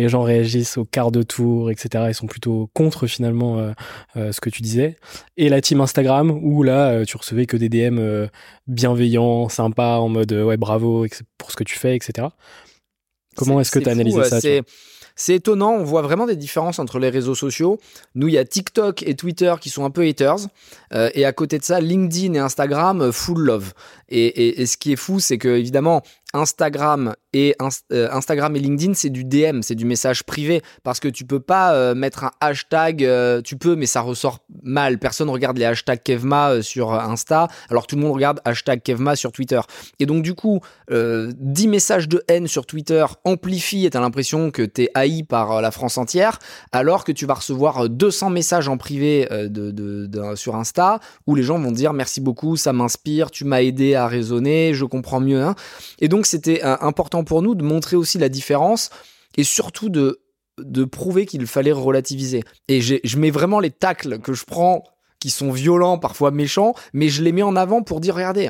gens 0.09 0.21
réagissent 0.21 0.77
au 0.77 0.83
quart 0.83 1.11
de 1.11 1.23
tour, 1.23 1.71
etc. 1.71 2.05
Ils 2.09 2.13
sont 2.13 2.27
plutôt 2.27 2.69
contre 2.73 3.07
finalement 3.07 3.73
ce 4.15 4.39
que 4.41 4.49
tu 4.49 4.61
disais. 4.61 4.97
Et 5.37 5.47
la 5.47 5.61
team 5.61 5.79
Instagram 5.79 6.29
où 6.29 6.61
là, 6.61 7.05
tu 7.05 7.15
recevais 7.15 7.45
que 7.45 7.55
des 7.55 7.69
DM 7.69 8.27
bienveillants, 8.67 9.47
sympas, 9.47 9.97
en 9.97 10.09
mode 10.09 10.33
ouais 10.33 10.57
bravo 10.57 11.07
pour 11.37 11.51
ce 11.51 11.55
que 11.55 11.63
tu 11.63 11.79
fais, 11.79 11.95
etc. 11.95 12.27
Comment 13.39 13.61
est-ce 13.61 13.71
que 13.71 13.79
tu 13.79 13.89
as 13.89 13.91
analysé 13.91 14.23
ça 14.23 14.39
c'est 15.19 15.35
étonnant, 15.35 15.73
on 15.73 15.83
voit 15.83 16.01
vraiment 16.01 16.25
des 16.25 16.37
différences 16.37 16.79
entre 16.79 16.97
les 16.97 17.09
réseaux 17.09 17.35
sociaux. 17.35 17.77
Nous, 18.15 18.29
il 18.29 18.35
y 18.35 18.37
a 18.37 18.45
TikTok 18.45 19.03
et 19.03 19.15
Twitter 19.15 19.53
qui 19.59 19.69
sont 19.69 19.83
un 19.83 19.89
peu 19.89 20.07
haters. 20.07 20.37
Euh, 20.93 21.09
et 21.13 21.25
à 21.25 21.33
côté 21.33 21.59
de 21.59 21.63
ça, 21.65 21.81
LinkedIn 21.81 22.35
et 22.35 22.39
Instagram, 22.39 23.01
euh, 23.01 23.11
full 23.11 23.39
love. 23.41 23.73
Et, 24.07 24.61
et 24.61 24.65
ce 24.65 24.77
qui 24.77 24.93
est 24.93 24.95
fou, 24.95 25.19
c'est 25.19 25.37
que 25.37 25.49
évidemment, 25.49 26.03
Instagram 26.33 27.15
et 27.33 27.55
euh, 27.91 28.07
Instagram 28.11 28.55
et 28.55 28.59
LinkedIn, 28.59 28.93
c'est 28.93 29.09
du 29.09 29.23
DM, 29.23 29.61
c'est 29.61 29.75
du 29.75 29.85
message 29.85 30.23
privé 30.23 30.61
parce 30.83 30.99
que 30.99 31.07
tu 31.07 31.25
peux 31.25 31.39
pas 31.39 31.73
euh, 31.73 31.95
mettre 31.95 32.23
un 32.23 32.31
hashtag, 32.39 33.03
euh, 33.03 33.41
tu 33.41 33.57
peux, 33.57 33.75
mais 33.75 33.85
ça 33.85 34.01
ressort 34.01 34.39
mal. 34.63 34.99
Personne 34.99 35.29
regarde 35.29 35.57
les 35.57 35.65
hashtags 35.65 36.01
Kevma 36.03 36.61
sur 36.61 36.93
Insta, 36.93 37.47
alors 37.69 37.87
tout 37.87 37.95
le 37.95 38.01
monde 38.01 38.13
regarde 38.13 38.41
hashtag 38.45 38.81
Kevma 38.83 39.15
sur 39.15 39.31
Twitter. 39.31 39.59
Et 39.99 40.05
donc 40.05 40.23
du 40.23 40.33
coup, 40.33 40.61
10 40.89 41.67
messages 41.67 42.07
de 42.07 42.23
haine 42.27 42.47
sur 42.47 42.65
Twitter 42.65 43.05
amplifient 43.25 43.85
et 43.85 43.89
t'as 43.89 43.99
l'impression 43.99 44.51
que 44.51 44.63
t'es 44.63 44.89
haï 44.93 45.23
par 45.23 45.61
la 45.61 45.71
France 45.71 45.97
entière, 45.97 46.39
alors 46.71 47.03
que 47.03 47.11
tu 47.11 47.25
vas 47.25 47.35
recevoir 47.35 47.89
200 47.89 48.29
messages 48.29 48.67
en 48.67 48.77
privé 48.77 49.27
sur 50.35 50.55
Insta 50.55 50.99
où 51.27 51.35
les 51.35 51.43
gens 51.43 51.59
vont 51.59 51.71
dire 51.71 51.93
merci 51.93 52.21
beaucoup, 52.21 52.55
ça 52.55 52.73
m'inspire, 52.73 53.31
tu 53.31 53.45
m'as 53.45 53.61
aidé 53.61 53.95
à 53.95 54.07
raisonner, 54.07 54.73
je 54.73 54.85
comprends 54.85 55.19
mieux. 55.19 55.41
Hein. 55.41 55.55
Et 55.99 56.07
donc 56.07 56.18
c'était 56.27 56.61
important 56.61 57.23
pour 57.23 57.41
nous 57.41 57.55
de 57.55 57.63
montrer 57.63 57.95
aussi 57.95 58.17
la 58.17 58.29
différence 58.29 58.89
et 59.37 59.43
surtout 59.43 59.89
de, 59.89 60.21
de 60.57 60.83
prouver 60.83 61.25
qu'il 61.25 61.45
fallait 61.47 61.71
relativiser. 61.71 62.43
Et 62.67 62.81
je 62.81 63.17
mets 63.17 63.31
vraiment 63.31 63.59
les 63.59 63.71
tacles 63.71 64.19
que 64.19 64.33
je 64.33 64.45
prends 64.45 64.83
qui 65.19 65.29
sont 65.29 65.51
violents, 65.51 65.97
parfois 65.97 66.31
méchants, 66.31 66.73
mais 66.93 67.09
je 67.09 67.21
les 67.23 67.31
mets 67.31 67.41
en 67.41 67.55
avant 67.55 67.83
pour 67.83 67.99
dire 67.99 68.15
regardez, 68.15 68.49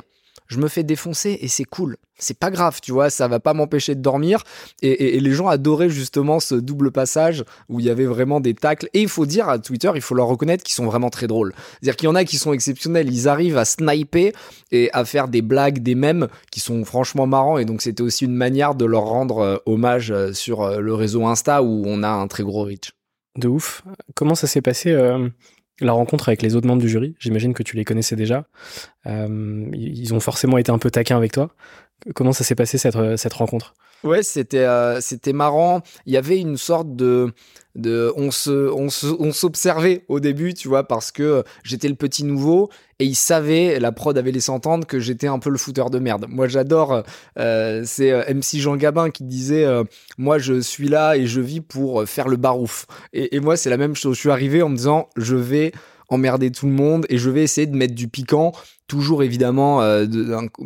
je 0.50 0.60
me 0.60 0.68
fais 0.68 0.84
défoncer 0.84 1.38
et 1.42 1.48
c'est 1.48 1.64
cool. 1.64 1.98
C'est 2.18 2.38
pas 2.38 2.52
grave, 2.52 2.80
tu 2.82 2.92
vois, 2.92 3.10
ça 3.10 3.28
va 3.28 3.40
pas 3.40 3.54
m'empêcher 3.54 3.96
de 3.96 4.02
dormir. 4.02 4.44
Et, 4.82 5.20
les 5.20 5.32
gens 5.32 5.48
adoraient 5.48 5.90
justement 5.90 6.40
ce 6.42 6.56
double 6.56 6.92
passage 6.92 7.46
où 7.70 7.80
il 7.80 7.86
y 7.86 7.90
avait 7.90 8.06
vraiment 8.06 8.42
des 8.42 8.56
tacles. 8.56 8.90
Et 8.94 9.02
il 9.02 9.08
faut 9.08 9.26
dire 9.26 9.48
à 9.48 9.60
Twitter, 9.60 9.92
il 9.96 10.02
faut 10.02 10.16
leur 10.16 10.28
reconnaître 10.28 10.64
qu'ils 10.64 10.74
sont 10.74 10.86
vraiment 10.86 11.10
très 11.10 11.28
drôles. 11.28 11.54
C'est-à-dire 11.56 11.96
qu'il 11.96 12.08
y 12.08 12.10
en 12.10 12.16
a 12.16 12.26
qui 12.26 12.38
sont 12.38 12.52
exceptionnels, 12.52 13.10
ils 13.10 13.30
arrivent 13.30 13.58
à 13.58 13.64
sniper 13.64 14.34
et 14.72 14.90
à 14.92 15.06
faire 15.06 15.28
des 15.30 15.42
blagues, 15.42 15.80
des 15.80 15.96
mèmes 15.96 16.28
qui 16.52 16.60
sont 16.60 16.84
franchement 16.84 17.28
marrants. 17.28 17.58
Et 17.58 17.66
donc 17.66 17.82
c'était 17.82 18.04
aussi 18.04 18.26
une 18.26 18.36
manière 18.36 18.76
de 18.76 18.86
leur 18.86 19.04
rendre 19.04 19.38
euh, 19.40 19.58
hommage 19.66 20.12
euh, 20.12 20.34
sur 20.34 20.64
euh, 20.64 20.80
le 20.80 20.94
réseau 20.94 21.26
Insta 21.26 21.64
où 21.64 21.84
on 21.86 22.04
a 22.04 22.10
un 22.10 22.28
très 22.28 22.44
gros 22.44 22.64
reach. 22.64 22.92
De 23.38 23.48
ouf. 23.48 23.84
Comment 24.16 24.36
ça 24.36 24.48
s'est 24.48 24.62
passé 24.62 24.94
la 25.82 25.94
rencontre 25.94 26.30
avec 26.30 26.42
les 26.42 26.56
autres 26.56 26.68
membres 26.68 26.82
du 26.82 26.89
jury, 26.89 27.15
j'imagine 27.20 27.54
que 27.54 27.63
tu 27.63 27.76
les 27.76 27.86
connaissais 27.86 28.15
déjà. 28.15 28.46
Euh, 29.06 29.70
ils 29.74 30.13
ont 30.13 30.20
forcément 30.20 30.58
été 30.58 30.72
un 30.72 30.78
peu 30.78 30.92
taquins 30.92 31.18
avec 31.18 31.32
toi. 31.32 31.50
Comment 32.15 32.34
ça 32.34 32.44
s'est 32.44 32.56
passé 32.56 32.78
cette, 32.78 32.98
cette 33.18 33.34
rencontre? 33.34 33.74
Ouais, 34.04 34.24
c'était 34.24 34.60
euh, 34.60 35.02
c'était 35.02 35.34
marrant. 35.34 35.82
Il 36.06 36.14
y 36.14 36.18
avait 36.18 36.40
une 36.40 36.58
sorte 36.58 36.96
de 36.96 37.34
de 37.76 38.12
on 38.16 38.32
se 38.32 38.70
on 38.72 38.88
on 39.20 39.32
s'observait 39.32 40.06
au 40.08 40.20
début, 40.20 40.54
tu 40.54 40.68
vois, 40.68 40.86
parce 40.86 41.12
que 41.12 41.44
j'étais 41.64 41.90
le 41.90 41.96
petit 41.96 42.24
nouveau 42.24 42.70
et 43.00 43.06
ils 43.06 43.16
savaient, 43.16 43.80
la 43.80 43.92
prod 43.92 44.18
avait 44.18 44.32
laissé 44.32 44.52
entendre 44.52 44.86
que 44.88 45.00
j'étais 45.00 45.28
un 45.28 45.40
peu 45.40 45.50
le 45.50 45.58
fouteur 45.58 45.90
de 45.90 46.00
merde. 46.00 46.26
Moi, 46.30 46.48
j'adore. 46.48 47.04
Euh, 47.38 47.84
c'est 47.86 48.12
MC 48.34 48.60
Jean 48.60 48.76
Gabin 48.76 49.10
qui 49.10 49.24
disait 49.24 49.66
moi 50.18 50.38
je 50.38 50.60
suis 50.62 50.88
là 50.88 51.16
et 51.16 51.28
je 51.28 51.42
vis 51.42 51.62
pour 51.62 52.06
faire 52.08 52.28
le 52.30 52.38
barouf. 52.38 52.88
Et, 53.14 53.36
et 53.36 53.40
moi, 53.40 53.58
c'est 53.58 53.70
la 53.70 53.78
même 53.78 53.96
chose. 53.96 54.16
Je 54.16 54.22
suis 54.22 54.32
arrivé 54.32 54.62
en 54.62 54.70
me 54.70 54.76
disant 54.76 55.10
je 55.18 55.36
vais 55.36 55.72
emmerder 56.10 56.52
tout 56.52 56.65
le 56.65 56.72
monde 56.72 57.06
et 57.10 57.17
je 57.17 57.30
vais 57.30 57.43
essayer 57.43 57.67
de 57.67 57.76
mettre 57.76 57.95
du 57.95 58.08
piquant 58.08 58.54
toujours 58.89 59.24
évidemment 59.24 59.82
euh, 59.82 60.06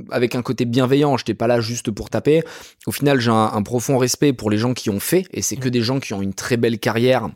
avec 0.10 0.34
un 0.34 0.42
côté 0.42 0.66
bienveillant. 0.66 1.18
Je 1.18 1.24
n'étais 1.24 1.34
pas 1.36 1.46
là 1.46 1.62
juste 1.62 1.92
pour 1.92 2.10
taper. 2.10 2.42
Au 2.88 2.92
final, 2.92 3.20
j'ai 3.20 3.30
un, 3.30 3.62
profond 3.62 3.98
respect 3.98 4.34
pour 4.34 4.50
les 4.50 4.58
gens 4.58 4.74
qui 4.74 4.90
ont 4.90 5.00
fait, 5.00 5.26
et 5.32 5.42
c'est 5.42 5.58
que 5.58 5.70
des 5.70 5.82
gens 5.82 6.00
qui 6.00 6.14
ont 6.14 6.22
une 6.22 6.34
très 6.34 6.58
belle 6.58 6.80
carrière 6.80 7.30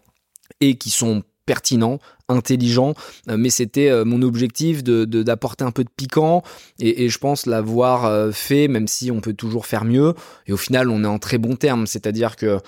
et 0.62 0.78
qui 0.78 0.89
sont 0.89 1.24
pertinents, 1.48 2.00
intelligent, 2.30 2.94
euh, 3.30 3.38
mais 3.38 3.50
c'était 3.50 3.90
euh, 3.90 4.04
mon 4.06 4.22
objectif 4.22 4.84
de 4.84 5.06
d'apporter 5.06 5.64
un 5.64 5.72
peu 5.72 5.84
de 5.84 5.90
piquant 5.96 6.44
et, 6.80 7.06
et 7.06 7.10
je 7.10 7.18
pense 7.18 7.46
l'avoir 7.46 8.06
euh, 8.06 8.32
fait, 8.32 8.68
même 8.68 8.88
si 8.88 9.10
on 9.12 9.22
peut 9.22 9.34
toujours 9.34 9.66
faire 9.66 9.86
mieux. 9.86 10.14
Et 10.46 10.52
au 10.52 10.58
final, 10.58 10.90
on 10.90 11.04
est 11.04 11.08
en 11.08 11.20
très 11.20 11.38
bon 11.38 11.56
terme, 11.56 11.88
c'est-à-dire 11.88 12.36
que 12.36 12.60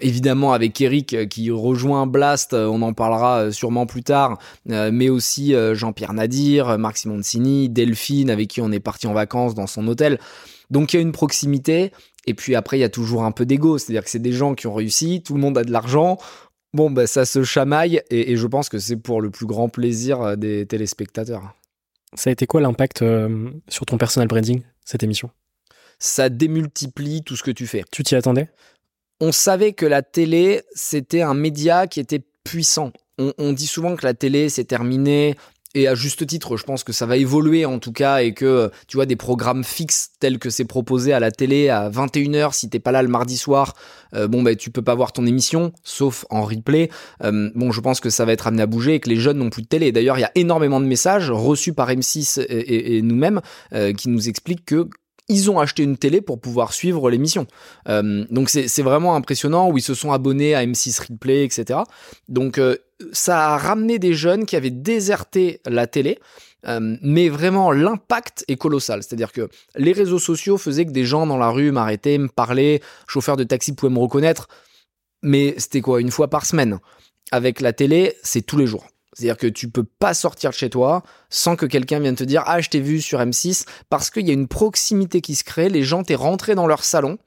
évidemment 0.00 0.52
avec 0.52 0.80
Eric 0.80 1.28
qui 1.28 1.50
rejoint 1.50 2.06
Blast, 2.06 2.54
on 2.54 2.80
en 2.82 2.92
parlera 2.92 3.52
sûrement 3.52 3.86
plus 3.86 4.02
tard, 4.02 4.38
mais 4.66 5.08
aussi 5.08 5.54
Jean-Pierre 5.72 6.14
Nadir, 6.14 6.78
Marc 6.78 6.96
Simoncini, 6.96 7.68
Delphine 7.68 8.30
avec 8.30 8.48
qui 8.48 8.60
on 8.60 8.72
est 8.72 8.80
parti 8.80 9.06
en 9.06 9.12
vacances 9.12 9.54
dans 9.54 9.66
son 9.66 9.86
hôtel. 9.88 10.18
Donc 10.70 10.92
il 10.92 10.96
y 10.96 10.98
a 10.98 11.02
une 11.02 11.12
proximité 11.12 11.92
Et 12.26 12.34
puis 12.34 12.54
après, 12.54 12.78
il 12.78 12.80
y 12.80 12.84
a 12.84 12.88
toujours 12.88 13.24
un 13.24 13.32
peu 13.32 13.44
d'ego, 13.44 13.78
c'est-à-dire 13.78 14.04
que 14.04 14.10
c'est 14.10 14.22
des 14.22 14.32
gens 14.32 14.54
qui 14.54 14.66
ont 14.66 14.74
réussi, 14.74 15.22
tout 15.22 15.34
le 15.34 15.40
monde 15.40 15.58
a 15.58 15.64
de 15.64 15.72
l'argent. 15.72 16.18
Bon, 16.74 16.90
bah, 16.90 17.06
ça 17.06 17.26
se 17.26 17.44
chamaille 17.44 18.02
et, 18.10 18.36
je 18.36 18.46
pense 18.46 18.68
que 18.68 18.78
c'est 18.78 18.96
pour 18.96 19.20
le 19.20 19.30
plus 19.30 19.46
grand 19.46 19.68
plaisir 19.68 20.22
euh, 20.22 20.36
des 20.36 20.66
téléspectateurs. 20.66 21.54
Ça 22.14 22.30
a 22.30 22.32
été 22.32 22.46
quoi 22.46 22.60
l'impact 22.60 23.02
euh, 23.02 23.50
sur 23.68 23.84
ton 23.84 23.98
personal 23.98 24.28
branding, 24.28 24.62
cette 24.84 25.02
émission? 25.02 25.30
Ça 25.98 26.28
démultiplie 26.28 27.22
tout 27.22 27.36
ce 27.36 27.42
que 27.42 27.50
tu 27.50 27.66
fais. 27.66 27.84
Tu 27.90 28.02
t'y 28.02 28.14
attendais? 28.14 28.48
On 29.20 29.32
savait 29.32 29.72
que 29.72 29.86
la 29.86 30.02
télé, 30.02 30.62
c'était 30.74 31.22
un 31.22 31.34
média 31.34 31.86
qui 31.86 32.00
était 32.00 32.22
puissant. 32.44 32.92
on, 33.18 33.52
dit 33.52 33.66
souvent 33.66 33.94
que 33.94 34.04
la 34.04 34.14
télé, 34.14 34.48
c'est 34.48 34.64
terminé, 34.64 35.36
et 35.74 35.88
à 35.88 35.94
juste 35.94 36.26
titre, 36.26 36.56
je 36.56 36.64
pense 36.64 36.84
que 36.84 36.92
ça 36.92 37.06
va 37.06 37.16
évoluer 37.16 37.64
en 37.64 37.78
tout 37.78 37.92
cas 37.92 38.18
et 38.18 38.34
que 38.34 38.70
tu 38.86 38.96
vois 38.96 39.06
des 39.06 39.16
programmes 39.16 39.64
fixes 39.64 40.10
tels 40.20 40.38
que 40.38 40.50
c'est 40.50 40.66
proposé 40.66 41.12
à 41.12 41.20
la 41.20 41.30
télé 41.30 41.70
à 41.70 41.88
21h 41.88 42.52
si 42.52 42.68
t'es 42.68 42.78
pas 42.78 42.92
là 42.92 43.02
le 43.02 43.08
mardi 43.08 43.38
soir, 43.38 43.74
euh, 44.14 44.28
bon 44.28 44.42
ben 44.42 44.54
tu 44.54 44.70
peux 44.70 44.82
pas 44.82 44.94
voir 44.94 45.12
ton 45.12 45.24
émission 45.24 45.72
sauf 45.82 46.26
en 46.28 46.42
replay. 46.42 46.90
Euh, 47.24 47.50
bon, 47.54 47.72
je 47.72 47.80
pense 47.80 48.00
que 48.00 48.10
ça 48.10 48.24
va 48.24 48.32
être 48.32 48.46
amené 48.46 48.62
à 48.62 48.66
bouger 48.66 48.94
et 48.94 49.00
que 49.00 49.08
les 49.08 49.16
jeunes 49.16 49.38
n'ont 49.38 49.50
plus 49.50 49.62
de 49.62 49.68
télé. 49.68 49.92
D'ailleurs, 49.92 50.18
il 50.18 50.22
y 50.22 50.24
a 50.24 50.32
énormément 50.34 50.80
de 50.80 50.86
messages 50.86 51.30
reçus 51.30 51.72
par 51.72 51.88
M6 51.88 52.44
et, 52.48 53.00
nous-mêmes 53.02 53.40
euh, 53.72 53.92
qui 53.92 54.08
nous 54.08 54.28
expliquent 54.28 54.64
que 54.66 54.88
ils 55.28 55.50
ont 55.50 55.58
acheté 55.58 55.82
une 55.84 55.96
télé 55.96 56.20
pour 56.20 56.40
pouvoir 56.40 56.74
suivre 56.74 57.08
l'émission. 57.08 57.46
donc 57.86 58.50
c'est 58.50 58.82
vraiment 58.82 59.14
impressionnant 59.14 59.70
où 59.70 59.78
ils 59.78 59.82
se 59.82 59.94
sont 59.94 60.12
abonnés 60.12 60.54
à 60.54 60.66
M6 60.66 61.12
Replay, 61.12 61.44
etc. 61.44 61.78
Donc 62.28 62.60
ça 63.12 63.54
a 63.54 63.58
ramené 63.58 63.98
des 63.98 64.14
jeunes 64.14 64.46
qui 64.46 64.56
avaient 64.56 64.70
déserté 64.70 65.60
la 65.66 65.86
télé. 65.86 66.18
Euh, 66.66 66.96
mais 67.02 67.28
vraiment, 67.28 67.72
l'impact 67.72 68.44
est 68.48 68.56
colossal. 68.56 69.02
C'est-à-dire 69.02 69.32
que 69.32 69.48
les 69.76 69.92
réseaux 69.92 70.18
sociaux 70.18 70.58
faisaient 70.58 70.86
que 70.86 70.92
des 70.92 71.04
gens 71.04 71.26
dans 71.26 71.38
la 71.38 71.50
rue 71.50 71.72
m'arrêtaient, 71.72 72.18
me 72.18 72.28
parlaient, 72.28 72.80
chauffeurs 73.06 73.36
de 73.36 73.44
taxi 73.44 73.74
pouvaient 73.74 73.92
me 73.92 73.98
reconnaître. 73.98 74.48
Mais 75.22 75.54
c'était 75.58 75.80
quoi, 75.80 76.00
une 76.00 76.10
fois 76.10 76.28
par 76.28 76.46
semaine? 76.46 76.78
Avec 77.30 77.60
la 77.60 77.72
télé, 77.72 78.16
c'est 78.22 78.42
tous 78.42 78.56
les 78.56 78.66
jours. 78.66 78.86
C'est-à-dire 79.12 79.36
que 79.36 79.46
tu 79.46 79.68
peux 79.68 79.84
pas 79.84 80.14
sortir 80.14 80.50
de 80.50 80.54
chez 80.54 80.70
toi 80.70 81.02
sans 81.28 81.56
que 81.56 81.66
quelqu'un 81.66 82.00
vienne 82.00 82.14
te 82.14 82.24
dire 82.24 82.42
Ah, 82.46 82.60
je 82.60 82.70
t'ai 82.70 82.80
vu 82.80 83.00
sur 83.00 83.20
M6, 83.20 83.66
parce 83.90 84.10
qu'il 84.10 84.26
y 84.26 84.30
a 84.30 84.34
une 84.34 84.48
proximité 84.48 85.20
qui 85.20 85.34
se 85.34 85.44
crée, 85.44 85.68
les 85.68 85.82
gens 85.82 86.02
t'es 86.02 86.14
rentré 86.14 86.54
dans 86.54 86.66
leur 86.66 86.84
salon 86.84 87.18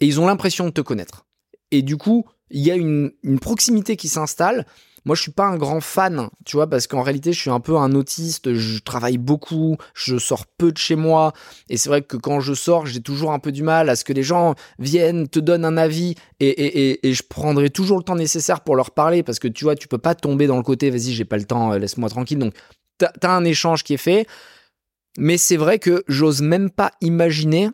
et 0.00 0.06
ils 0.06 0.18
ont 0.20 0.26
l'impression 0.26 0.64
de 0.66 0.70
te 0.70 0.80
connaître. 0.80 1.26
Et 1.70 1.82
du 1.82 1.96
coup, 1.96 2.24
il 2.50 2.62
y 2.62 2.70
a 2.70 2.74
une 2.74 3.12
proximité 3.40 3.96
qui 3.96 4.08
s'installe 4.08 4.66
moi, 5.04 5.16
je 5.16 5.22
suis 5.22 5.30
pas 5.30 5.46
un 5.46 5.56
grand 5.56 5.80
fan, 5.80 6.28
tu 6.44 6.56
vois, 6.56 6.68
parce 6.68 6.86
qu'en 6.86 7.02
réalité, 7.02 7.32
je 7.32 7.40
suis 7.40 7.50
un 7.50 7.60
peu 7.60 7.76
un 7.76 7.94
autiste, 7.94 8.54
je 8.54 8.78
travaille 8.80 9.18
beaucoup, 9.18 9.76
je 9.94 10.18
sors 10.18 10.46
peu 10.46 10.72
de 10.72 10.78
chez 10.78 10.96
moi, 10.96 11.32
et 11.68 11.76
c'est 11.76 11.88
vrai 11.88 12.02
que 12.02 12.16
quand 12.16 12.40
je 12.40 12.52
sors, 12.52 12.86
j'ai 12.86 13.00
toujours 13.00 13.32
un 13.32 13.38
peu 13.38 13.52
du 13.52 13.62
mal 13.62 13.88
à 13.88 13.96
ce 13.96 14.04
que 14.04 14.12
les 14.12 14.22
gens 14.22 14.54
viennent, 14.78 15.28
te 15.28 15.40
donnent 15.40 15.64
un 15.64 15.76
avis, 15.76 16.14
et, 16.38 17.06
et, 17.06 17.14
je 17.14 17.22
prendrai 17.22 17.70
toujours 17.70 17.98
le 17.98 18.04
temps 18.04 18.16
nécessaire 18.16 18.60
pour 18.60 18.76
leur 18.76 18.90
parler, 18.90 19.22
parce 19.22 19.38
que 19.38 19.48
tu 19.48 19.64
vois, 19.64 19.74
tu 19.74 19.88
peux 19.88 19.98
pas 19.98 20.14
tomber 20.14 20.46
dans 20.46 20.56
le 20.56 20.62
côté, 20.62 20.90
vas-y, 20.90 21.12
j'ai 21.12 21.24
pas 21.24 21.38
le 21.38 21.44
temps, 21.44 21.72
euh, 21.72 21.78
laisse-moi 21.78 22.08
tranquille. 22.08 22.38
Donc, 22.38 22.54
t'as 22.98 23.10
as 23.22 23.30
un 23.30 23.44
échange 23.44 23.84
qui 23.84 23.94
est 23.94 23.98
fait, 23.98 24.26
mais 25.18 25.38
c'est 25.38 25.56
vrai 25.56 25.78
que 25.78 26.04
j'ose 26.08 26.42
même 26.42 26.70
pas 26.70 26.92
imaginer 27.00 27.70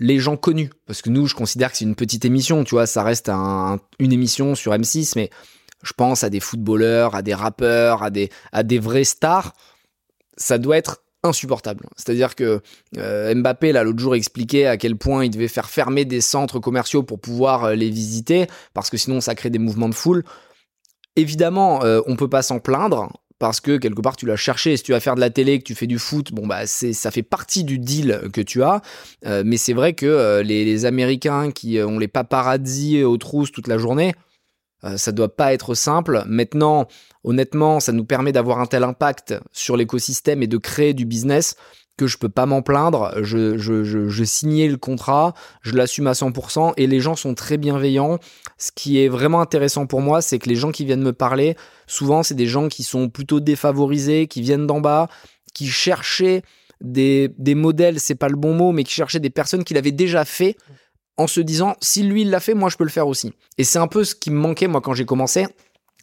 les 0.00 0.18
gens 0.18 0.36
connus, 0.36 0.70
parce 0.86 1.02
que 1.02 1.10
nous, 1.10 1.26
je 1.26 1.34
considère 1.34 1.70
que 1.70 1.78
c'est 1.78 1.84
une 1.84 1.94
petite 1.94 2.24
émission, 2.24 2.64
tu 2.64 2.74
vois, 2.74 2.86
ça 2.86 3.02
reste 3.02 3.28
une 3.28 4.12
émission 4.12 4.54
sur 4.54 4.72
M6, 4.72 5.12
mais 5.16 5.30
je 5.84 5.92
pense 5.92 6.24
à 6.24 6.30
des 6.30 6.40
footballeurs, 6.40 7.14
à 7.14 7.22
des 7.22 7.34
rappeurs, 7.34 8.02
à 8.02 8.10
des, 8.10 8.30
à 8.52 8.62
des 8.62 8.78
vrais 8.78 9.04
stars, 9.04 9.52
ça 10.36 10.58
doit 10.58 10.76
être 10.76 11.04
insupportable. 11.24 11.86
C'est-à-dire 11.96 12.34
que 12.34 12.60
euh, 12.98 13.34
Mbappé, 13.34 13.72
l'autre 13.72 13.98
jour, 13.98 14.14
expliquait 14.14 14.66
à 14.66 14.76
quel 14.76 14.96
point 14.96 15.24
il 15.24 15.30
devait 15.30 15.48
faire 15.48 15.68
fermer 15.68 16.04
des 16.04 16.20
centres 16.20 16.60
commerciaux 16.60 17.02
pour 17.02 17.18
pouvoir 17.18 17.64
euh, 17.64 17.74
les 17.74 17.90
visiter, 17.90 18.46
parce 18.74 18.90
que 18.90 18.96
sinon, 18.96 19.20
ça 19.20 19.34
crée 19.34 19.50
des 19.50 19.58
mouvements 19.58 19.88
de 19.88 19.94
foule. 19.94 20.22
Évidemment, 21.16 21.78
on 21.78 21.84
euh, 21.84 22.00
on 22.06 22.16
peut 22.16 22.28
pas 22.28 22.42
s'en 22.42 22.58
plaindre, 22.58 23.10
parce 23.38 23.60
que 23.60 23.78
quelque 23.78 24.00
part 24.02 24.16
tu 24.16 24.26
l'as 24.26 24.36
cherché. 24.36 24.76
Si 24.76 24.82
tu 24.82 24.92
vas 24.92 25.00
faire 25.00 25.14
de 25.14 25.20
la 25.20 25.30
télé, 25.30 25.58
que 25.58 25.64
tu 25.64 25.74
fais 25.74 25.86
du 25.86 25.98
foot, 25.98 26.32
bon 26.32 26.46
bah 26.46 26.66
c'est 26.66 26.92
ça 26.92 27.10
fait 27.10 27.22
partie 27.22 27.64
du 27.64 27.78
deal 27.78 28.20
que 28.32 28.40
tu 28.40 28.62
as. 28.62 28.80
mais 29.44 29.56
c'est 29.56 29.72
vrai 29.72 29.92
que 29.92 30.40
les, 30.42 30.64
les, 30.64 30.84
Américains 30.86 31.50
qui 31.50 31.80
ont 31.80 31.98
les 31.98 32.08
paparazzi 32.08 33.02
aux 33.02 33.16
trousses 33.16 33.52
toute 33.52 33.66
la 33.66 33.76
journée, 33.76 34.14
euh, 34.84 34.96
ça 34.96 35.12
doit 35.12 35.34
pas 35.34 35.52
être 35.54 35.74
simple. 35.74 36.24
Maintenant, 36.26 36.86
honnêtement, 37.22 37.80
ça 37.80 37.92
nous 37.92 38.04
permet 38.04 38.32
d'avoir 38.32 38.60
un 38.60 38.66
tel 38.66 38.84
impact 38.84 39.34
sur 39.52 39.76
l'écosystème 39.76 40.42
et 40.42 40.46
de 40.46 40.58
créer 40.58 40.94
du 40.94 41.06
business 41.06 41.56
que 41.96 42.06
je 42.06 42.18
peux 42.18 42.28
pas 42.28 42.46
m'en 42.46 42.60
plaindre. 42.60 43.12
Je, 43.22 43.56
je, 43.56 44.24
signais 44.24 44.68
le 44.68 44.76
contrat, 44.76 45.32
je 45.62 45.74
l'assume 45.74 46.08
à 46.08 46.12
100% 46.12 46.72
et 46.76 46.86
les 46.86 47.00
gens 47.00 47.14
sont 47.14 47.34
très 47.34 47.56
bienveillants. 47.56 48.18
Ce 48.58 48.72
qui 48.74 48.98
est 48.98 49.08
vraiment 49.08 49.40
intéressant 49.40 49.86
pour 49.86 50.00
moi, 50.00 50.20
c'est 50.20 50.38
que 50.38 50.48
les 50.48 50.56
gens 50.56 50.72
qui 50.72 50.84
viennent 50.84 51.02
me 51.02 51.12
parler, 51.12 51.56
souvent, 51.86 52.22
c'est 52.22 52.34
des 52.34 52.46
gens 52.46 52.68
qui 52.68 52.82
sont 52.82 53.08
plutôt 53.08 53.40
défavorisés, 53.40 54.26
qui 54.26 54.42
viennent 54.42 54.66
d'en 54.66 54.80
bas, 54.80 55.08
qui 55.54 55.68
cherchaient 55.68 56.42
des, 56.80 57.30
des 57.38 57.54
modèles, 57.54 58.00
c'est 58.00 58.16
pas 58.16 58.28
le 58.28 58.36
bon 58.36 58.54
mot, 58.54 58.72
mais 58.72 58.82
qui 58.82 58.92
cherchaient 58.92 59.20
des 59.20 59.30
personnes 59.30 59.62
qui 59.62 59.72
l'avaient 59.72 59.92
déjà 59.92 60.24
fait 60.24 60.56
en 61.16 61.26
se 61.26 61.40
disant 61.40 61.74
si 61.80 62.02
lui 62.02 62.22
il 62.22 62.30
l'a 62.30 62.40
fait, 62.40 62.54
moi 62.54 62.68
je 62.68 62.76
peux 62.76 62.84
le 62.84 62.90
faire 62.90 63.08
aussi. 63.08 63.32
Et 63.58 63.64
c'est 63.64 63.78
un 63.78 63.88
peu 63.88 64.04
ce 64.04 64.14
qui 64.14 64.30
me 64.30 64.38
manquait 64.38 64.66
moi 64.66 64.80
quand 64.80 64.94
j'ai 64.94 65.06
commencé, 65.06 65.46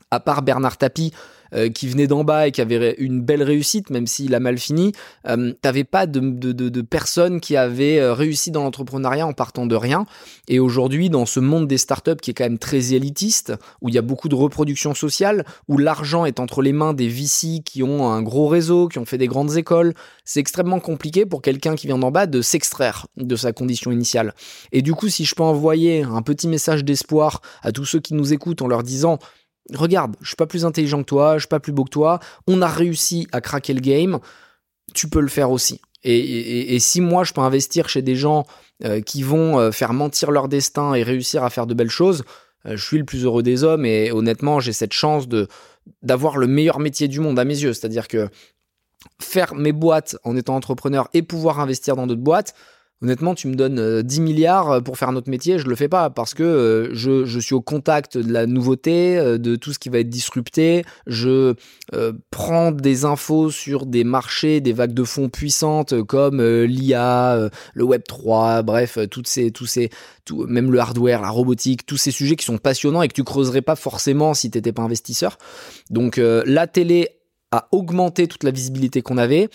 à 0.10 0.20
part 0.20 0.42
Bernard 0.42 0.78
Tapie 0.78 1.14
euh, 1.54 1.70
qui 1.70 1.88
venait 1.88 2.08
d'en 2.08 2.24
bas 2.24 2.48
et 2.48 2.52
qui 2.52 2.62
avait 2.62 2.96
une 2.98 3.22
belle 3.22 3.44
réussite, 3.44 3.90
même 3.90 4.08
s'il 4.08 4.34
a 4.36 4.40
mal 4.40 4.58
fini, 4.58 4.94
euh, 5.28 5.54
t'avais 5.62 5.84
pas 5.84 6.06
de, 6.06 6.20
de, 6.20 6.52
de, 6.52 6.82
personnes 6.82 7.42
qui 7.42 7.58
avaient 7.58 8.00
euh, 8.00 8.14
réussi 8.14 8.52
dans 8.52 8.64
l'entrepreneuriat 8.64 9.28
en 9.28 9.34
partant 9.34 9.66
de 9.66 9.76
rien. 9.76 10.06
Et 10.48 10.60
aujourd'hui, 10.60 11.10
dans 11.10 11.26
ce 11.26 11.40
monde 11.40 11.68
des 11.68 11.78
startups 11.78 12.16
qui 12.22 12.32
est 12.32 12.34
quand 12.34 12.46
même 12.46 12.58
très 12.58 12.94
élitiste, 12.94 13.54
où 13.82 13.90
il 13.90 13.96
y 13.96 13.98
a 13.98 14.02
beaucoup 14.02 14.30
de 14.30 14.36
reproduction 14.36 14.94
sociale, 14.94 15.46
où 15.68 15.78
l'argent 15.78 16.26
est 16.26 16.40
entre 16.40 16.62
les 16.62 16.74
mains 16.74 16.94
des 16.94 17.08
VC 17.08 17.62
qui 17.66 17.84
ont 17.84 18.10
un 18.10 18.22
gros 18.22 18.48
réseau, 18.48 18.88
qui 18.88 19.00
ont 19.00 19.06
fait 19.06 19.18
des 19.18 19.28
grandes 19.28 19.58
écoles, 19.58 19.94
c'est 20.24 20.40
extrêmement 20.40 20.80
compliqué 20.80 21.26
pour 21.26 21.42
quelqu'un 21.42 21.76
qui 21.76 21.88
vient 21.88 21.98
d'en 21.98 22.12
bas 22.12 22.28
de 22.28 22.42
s'extraire 22.42 23.08
de 23.18 23.36
sa 23.36 23.52
condition 23.52 23.92
initiale. 23.92 24.34
Et 24.72 24.82
du 24.82 24.94
coup, 24.94 25.10
si 25.10 25.26
je 25.26 25.36
peux 25.36 25.44
envoyer 25.44 26.04
un 26.04 26.22
petit 26.22 26.48
message 26.48 26.86
d'espoir 26.86 27.42
à 27.62 27.72
tous 27.72 27.86
ceux 27.86 28.00
qui 28.00 28.14
nous 28.14 28.34
écoutent 28.34 28.62
en 28.62 28.68
leur 28.68 28.84
disant 28.84 29.20
regarde, 29.74 30.16
je 30.22 30.28
suis 30.28 30.36
pas 30.36 30.48
plus 30.48 30.66
intelligent 30.66 31.00
que 31.00 31.08
toi, 31.08 31.36
je 31.36 31.42
suis 31.42 31.48
pas 31.48 31.60
plus 31.60 31.72
beau 31.72 31.84
que 31.84 31.90
toi, 31.90 32.20
on 32.48 32.62
a 32.62 32.68
réussi 32.68 33.28
à 33.32 33.42
craquer 33.42 33.74
le 33.74 33.82
game, 33.82 34.20
tu 34.94 35.08
peux 35.08 35.22
le 35.22 35.28
faire 35.28 35.52
aussi. 35.52 35.82
Et, 36.04 36.80
si 36.80 37.00
moi 37.00 37.24
je 37.24 37.34
peux 37.34 37.42
investir 37.42 37.88
chez 37.88 38.02
des 38.02 38.16
gens 38.16 38.46
euh, 38.84 39.02
qui 39.02 39.22
vont 39.22 39.60
euh, 39.60 39.72
faire 39.72 39.94
mentir 39.94 40.32
leur 40.32 40.48
destin 40.48 40.96
et 40.96 41.04
réussir 41.04 41.44
à 41.44 41.52
faire 41.52 41.68
de 41.68 41.76
belles 41.76 41.92
choses, 41.92 42.24
euh, 42.66 42.76
je 42.76 42.84
suis 42.84 42.98
le 42.98 43.06
plus 43.06 43.24
heureux 43.24 43.44
des 43.44 43.64
hommes 43.64 43.86
et 43.86 44.12
honnêtement 44.12 44.60
j'ai 44.60 44.74
cette 44.74 44.94
chance 44.94 45.28
de 45.28 45.48
d'avoir 46.02 46.38
le 46.38 46.48
meilleur 46.48 46.80
métier 46.80 47.08
du 47.08 47.20
monde 47.20 47.38
à 47.38 47.46
mes 47.46 47.60
yeux. 47.60 47.74
C'est-à-dire 47.74 48.08
que 48.08 48.30
faire 49.20 49.56
mes 49.56 49.72
boîtes 49.72 50.16
en 50.24 50.36
étant 50.36 50.56
entrepreneur 50.56 51.08
et 51.14 51.22
pouvoir 51.22 51.60
investir 51.60 51.96
dans 51.96 52.08
d'autres 52.08 52.22
boîtes, 52.22 52.54
Honnêtement, 53.04 53.34
tu 53.34 53.48
me 53.48 53.56
donnes 53.56 54.04
10 54.04 54.20
euh, 54.20 54.22
milliards 54.22 54.72
euh, 54.72 54.80
pour 54.80 54.96
faire 54.96 55.12
notre 55.12 55.30
métier, 55.30 55.58
je 55.58 55.68
le 55.68 55.76
fais 55.76 55.88
pas 55.88 56.12
parce 56.12 56.36
que 56.36 56.44
euh, 56.44 56.90
je, 56.94 57.40
suis 57.40 57.56
au 57.56 57.62
contact 57.62 58.16
de 58.16 58.32
la 58.32 58.46
nouveauté, 58.46 59.16
de 59.40 59.56
tout 59.56 59.74
ce 59.74 59.80
qui 59.80 59.90
va 59.90 60.00
être 60.00 60.10
disrupté. 60.10 60.86
Je 61.08 61.56
prends 62.30 62.72
des 62.72 63.06
infos 63.06 63.50
sur 63.50 63.88
des 63.88 64.04
marchés, 64.04 64.62
des 64.62 64.74
vagues 64.74 64.94
de 64.94 65.04
fonds 65.04 65.30
puissantes 65.30 66.04
comme 66.04 66.42
l'IA, 66.42 67.50
le 67.74 67.84
Web 67.84 68.04
3, 68.08 68.62
bref, 68.62 69.00
toutes 69.10 69.28
ces, 69.28 69.52
tous 69.52 69.66
ces, 69.66 69.90
tout, 70.24 70.46
même 70.46 70.72
le 70.72 70.80
hardware, 70.80 71.22
la 71.22 71.30
robotique, 71.30 71.86
tous 71.86 71.98
ces 71.98 72.12
sujets 72.12 72.36
qui 72.36 72.46
sont 72.46 72.60
passionnants 72.60 73.02
et 73.02 73.08
que 73.08 73.14
tu 73.14 73.24
creuserais 73.24 73.64
pas 73.64 73.76
forcément 73.76 74.36
si 74.36 74.52
t'étais 74.52 74.72
pas 74.72 74.84
investisseur. 74.84 75.40
Donc 75.90 76.18
la 76.18 76.68
télé 76.68 77.10
a 77.52 77.68
augmenté 77.72 78.28
toute 78.28 78.44
la 78.44 78.52
visibilité 78.52 79.02
qu'on 79.02 79.18
avait 79.18 79.50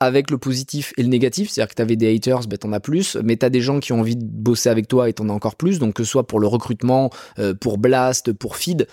avec 0.00 0.30
le 0.30 0.38
positif 0.38 0.94
et 0.96 1.02
le 1.02 1.08
négatif, 1.08 1.50
c'est-à-dire 1.50 1.70
que 1.70 1.76
tu 1.76 1.82
avais 1.82 1.96
des 1.96 2.14
haters, 2.14 2.46
ben 2.48 2.58
t'en 2.58 2.72
as 2.72 2.80
plus, 2.80 3.16
mais 3.22 3.36
tu 3.36 3.44
as 3.44 3.50
des 3.50 3.60
gens 3.60 3.80
qui 3.80 3.92
ont 3.92 4.00
envie 4.00 4.16
de 4.16 4.24
bosser 4.24 4.70
avec 4.70 4.88
toi 4.88 5.08
et 5.08 5.12
t'en 5.12 5.28
as 5.28 5.32
encore 5.32 5.56
plus, 5.56 5.78
donc 5.78 5.94
que 5.94 6.04
ce 6.04 6.10
soit 6.10 6.26
pour 6.26 6.40
le 6.40 6.46
recrutement, 6.46 7.10
euh, 7.38 7.54
pour 7.54 7.76
Blast, 7.76 8.32
pour 8.32 8.56
Feed, 8.56 8.86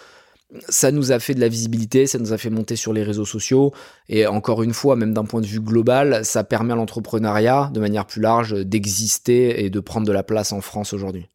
ça 0.70 0.92
nous 0.92 1.12
a 1.12 1.20
fait 1.20 1.34
de 1.34 1.40
la 1.40 1.48
visibilité, 1.48 2.08
ça 2.08 2.20
nous 2.20 2.34
a 2.34 2.38
fait 2.38 2.50
monter 2.50 2.76
sur 2.76 2.94
les 2.94 3.04
réseaux 3.04 3.26
sociaux, 3.26 3.74
et 4.10 4.28
encore 4.28 4.64
une 4.64 4.74
fois, 4.74 4.96
même 4.96 5.14
d'un 5.14 5.26
point 5.26 5.42
de 5.42 5.48
vue 5.48 5.62
global, 5.62 6.24
ça 6.24 6.44
permet 6.44 6.74
à 6.74 6.76
l'entrepreneuriat, 6.76 7.72
de 7.74 7.80
manière 7.80 8.06
plus 8.06 8.22
large, 8.22 8.54
d'exister 8.54 9.64
et 9.64 9.70
de 9.70 9.80
prendre 9.80 10.08
de 10.08 10.14
la 10.14 10.24
place 10.24 10.52
en 10.52 10.62
France 10.62 10.94
aujourd'hui. 10.94 11.28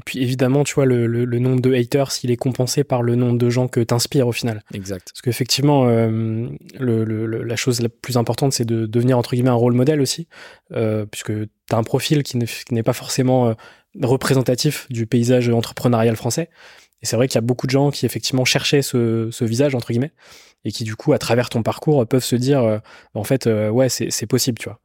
Et 0.00 0.02
puis 0.02 0.22
évidemment, 0.22 0.64
tu 0.64 0.74
vois, 0.76 0.86
le, 0.86 1.06
le, 1.06 1.38
nombre 1.38 1.60
de 1.60 1.74
haters, 1.74 2.08
il 2.22 2.30
est 2.30 2.38
compensé 2.38 2.84
par 2.84 3.02
le 3.02 3.16
nombre 3.16 3.36
de 3.36 3.50
gens 3.50 3.68
que 3.68 3.80
t'inspires 3.80 4.26
au 4.26 4.32
final. 4.32 4.62
Exact. 4.72 5.10
Parce 5.12 5.20
qu'effectivement, 5.20 5.84
euh, 5.88 6.48
le, 6.78 7.26
la 7.26 7.56
chose 7.56 7.82
la 7.82 7.90
plus 7.90 8.16
importante, 8.16 8.54
c'est 8.54 8.64
de 8.64 8.86
devenir 8.86 9.18
entre 9.18 9.34
guillemets 9.34 9.50
un 9.50 9.54
rôle 9.54 9.74
modèle 9.74 10.00
aussi, 10.00 10.26
euh, 10.72 11.04
puisque 11.04 11.32
t'as 11.68 11.76
un 11.76 11.82
profil 11.82 12.22
qui 12.22 12.38
n'est 12.70 12.82
pas 12.82 12.94
forcément 12.94 13.48
euh, 13.48 13.54
représentatif 14.00 14.86
du 14.88 15.06
paysage 15.06 15.50
entrepreneurial 15.50 16.16
français. 16.16 16.48
Et 17.02 17.06
c'est 17.06 17.16
vrai 17.16 17.28
qu'il 17.28 17.34
y 17.34 17.38
a 17.38 17.42
beaucoup 17.42 17.66
de 17.66 17.72
gens 17.72 17.90
qui 17.90 18.06
effectivement 18.06 18.46
cherchaient 18.46 18.80
ce, 18.80 19.28
ce, 19.30 19.44
visage 19.44 19.74
entre 19.74 19.88
guillemets 19.88 20.12
et 20.64 20.72
qui 20.72 20.84
du 20.84 20.96
coup, 20.96 21.12
à 21.12 21.18
travers 21.18 21.50
ton 21.50 21.62
parcours, 21.62 22.06
peuvent 22.06 22.24
se 22.24 22.36
dire, 22.36 22.80
en 23.12 23.24
fait, 23.24 23.46
ouais, 23.46 23.90
c'est 23.90 24.26
possible, 24.26 24.58
tu 24.58 24.68
vois 24.70 24.80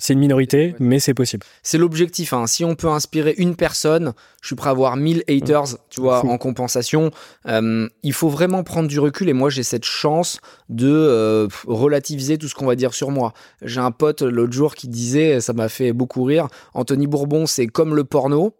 C'est 0.00 0.14
une 0.14 0.18
minorité, 0.18 0.74
mais 0.78 0.98
c'est 0.98 1.12
possible. 1.12 1.44
C'est 1.62 1.76
l'objectif. 1.76 2.32
Hein. 2.32 2.46
Si 2.46 2.64
on 2.64 2.74
peut 2.74 2.88
inspirer 2.88 3.34
une 3.36 3.54
personne, 3.54 4.14
je 4.40 4.46
suis 4.46 4.56
prêt 4.56 4.68
à 4.68 4.70
avoir 4.70 4.96
1000 4.96 5.24
haters, 5.28 5.76
tu 5.90 6.00
vois, 6.00 6.24
en 6.24 6.38
compensation. 6.38 7.10
Euh, 7.46 7.86
il 8.02 8.14
faut 8.14 8.30
vraiment 8.30 8.62
prendre 8.64 8.88
du 8.88 8.98
recul 8.98 9.28
et 9.28 9.34
moi 9.34 9.50
j'ai 9.50 9.62
cette 9.62 9.84
chance 9.84 10.40
de 10.70 10.90
euh, 10.90 11.48
relativiser 11.66 12.38
tout 12.38 12.48
ce 12.48 12.54
qu'on 12.54 12.64
va 12.64 12.76
dire 12.76 12.94
sur 12.94 13.10
moi. 13.10 13.34
J'ai 13.60 13.80
un 13.80 13.90
pote 13.90 14.22
l'autre 14.22 14.54
jour 14.54 14.74
qui 14.74 14.88
disait, 14.88 15.42
ça 15.42 15.52
m'a 15.52 15.68
fait 15.68 15.92
beaucoup 15.92 16.24
rire, 16.24 16.48
Anthony 16.72 17.06
Bourbon, 17.06 17.44
c'est 17.46 17.66
comme 17.66 17.94
le 17.94 18.04
porno. 18.04 18.54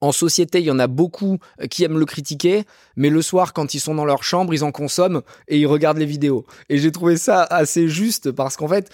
En 0.00 0.12
société, 0.12 0.60
il 0.60 0.66
y 0.66 0.70
en 0.70 0.78
a 0.78 0.86
beaucoup 0.86 1.38
euh, 1.60 1.66
qui 1.66 1.82
aiment 1.82 1.98
le 1.98 2.04
critiquer, 2.04 2.62
mais 2.94 3.10
le 3.10 3.22
soir, 3.22 3.52
quand 3.52 3.74
ils 3.74 3.80
sont 3.80 3.94
dans 3.94 4.04
leur 4.04 4.22
chambre, 4.22 4.54
ils 4.54 4.62
en 4.62 4.70
consomment 4.70 5.22
et 5.48 5.58
ils 5.58 5.66
regardent 5.66 5.98
les 5.98 6.06
vidéos. 6.06 6.46
Et 6.68 6.78
j'ai 6.78 6.92
trouvé 6.92 7.16
ça 7.16 7.42
assez 7.42 7.88
juste 7.88 8.30
parce 8.30 8.56
qu'en 8.56 8.68
fait, 8.68 8.92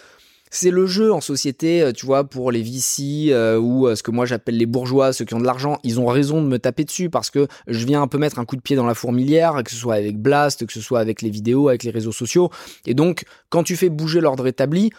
c'est 0.54 0.70
le 0.70 0.86
jeu 0.86 1.12
en 1.12 1.22
société, 1.22 1.80
euh, 1.80 1.92
tu 1.92 2.04
vois, 2.04 2.24
pour 2.24 2.52
les 2.52 2.62
VC 2.62 3.30
euh, 3.30 3.58
ou 3.58 3.88
euh, 3.88 3.96
ce 3.96 4.02
que 4.02 4.10
moi 4.10 4.26
j'appelle 4.26 4.58
les 4.58 4.66
bourgeois, 4.66 5.14
ceux 5.14 5.24
qui 5.24 5.32
ont 5.32 5.40
de 5.40 5.46
l'argent, 5.46 5.78
ils 5.82 5.98
ont 5.98 6.06
raison 6.06 6.42
de 6.42 6.46
me 6.46 6.58
taper 6.58 6.84
dessus 6.84 7.08
parce 7.08 7.30
que 7.30 7.48
je 7.66 7.86
viens 7.86 8.02
un 8.02 8.06
peu 8.06 8.18
mettre 8.18 8.38
un 8.38 8.44
coup 8.44 8.56
de 8.56 8.60
pied 8.60 8.76
dans 8.76 8.86
la 8.86 8.94
fourmilière, 8.94 9.62
que 9.64 9.70
ce 9.70 9.76
soit 9.76 9.94
avec 9.94 10.18
Blast, 10.18 10.66
que 10.66 10.72
ce 10.72 10.82
soit 10.82 11.00
avec 11.00 11.22
les 11.22 11.30
vidéos, 11.30 11.68
avec 11.68 11.84
les 11.84 11.90
réseaux 11.90 12.12
sociaux. 12.12 12.50
Et 12.84 12.92
donc, 12.92 13.24
quand 13.48 13.62
tu 13.62 13.76
fais 13.76 13.88
bouger 13.88 14.20
l'ordre 14.20 14.46
établi, 14.46 14.90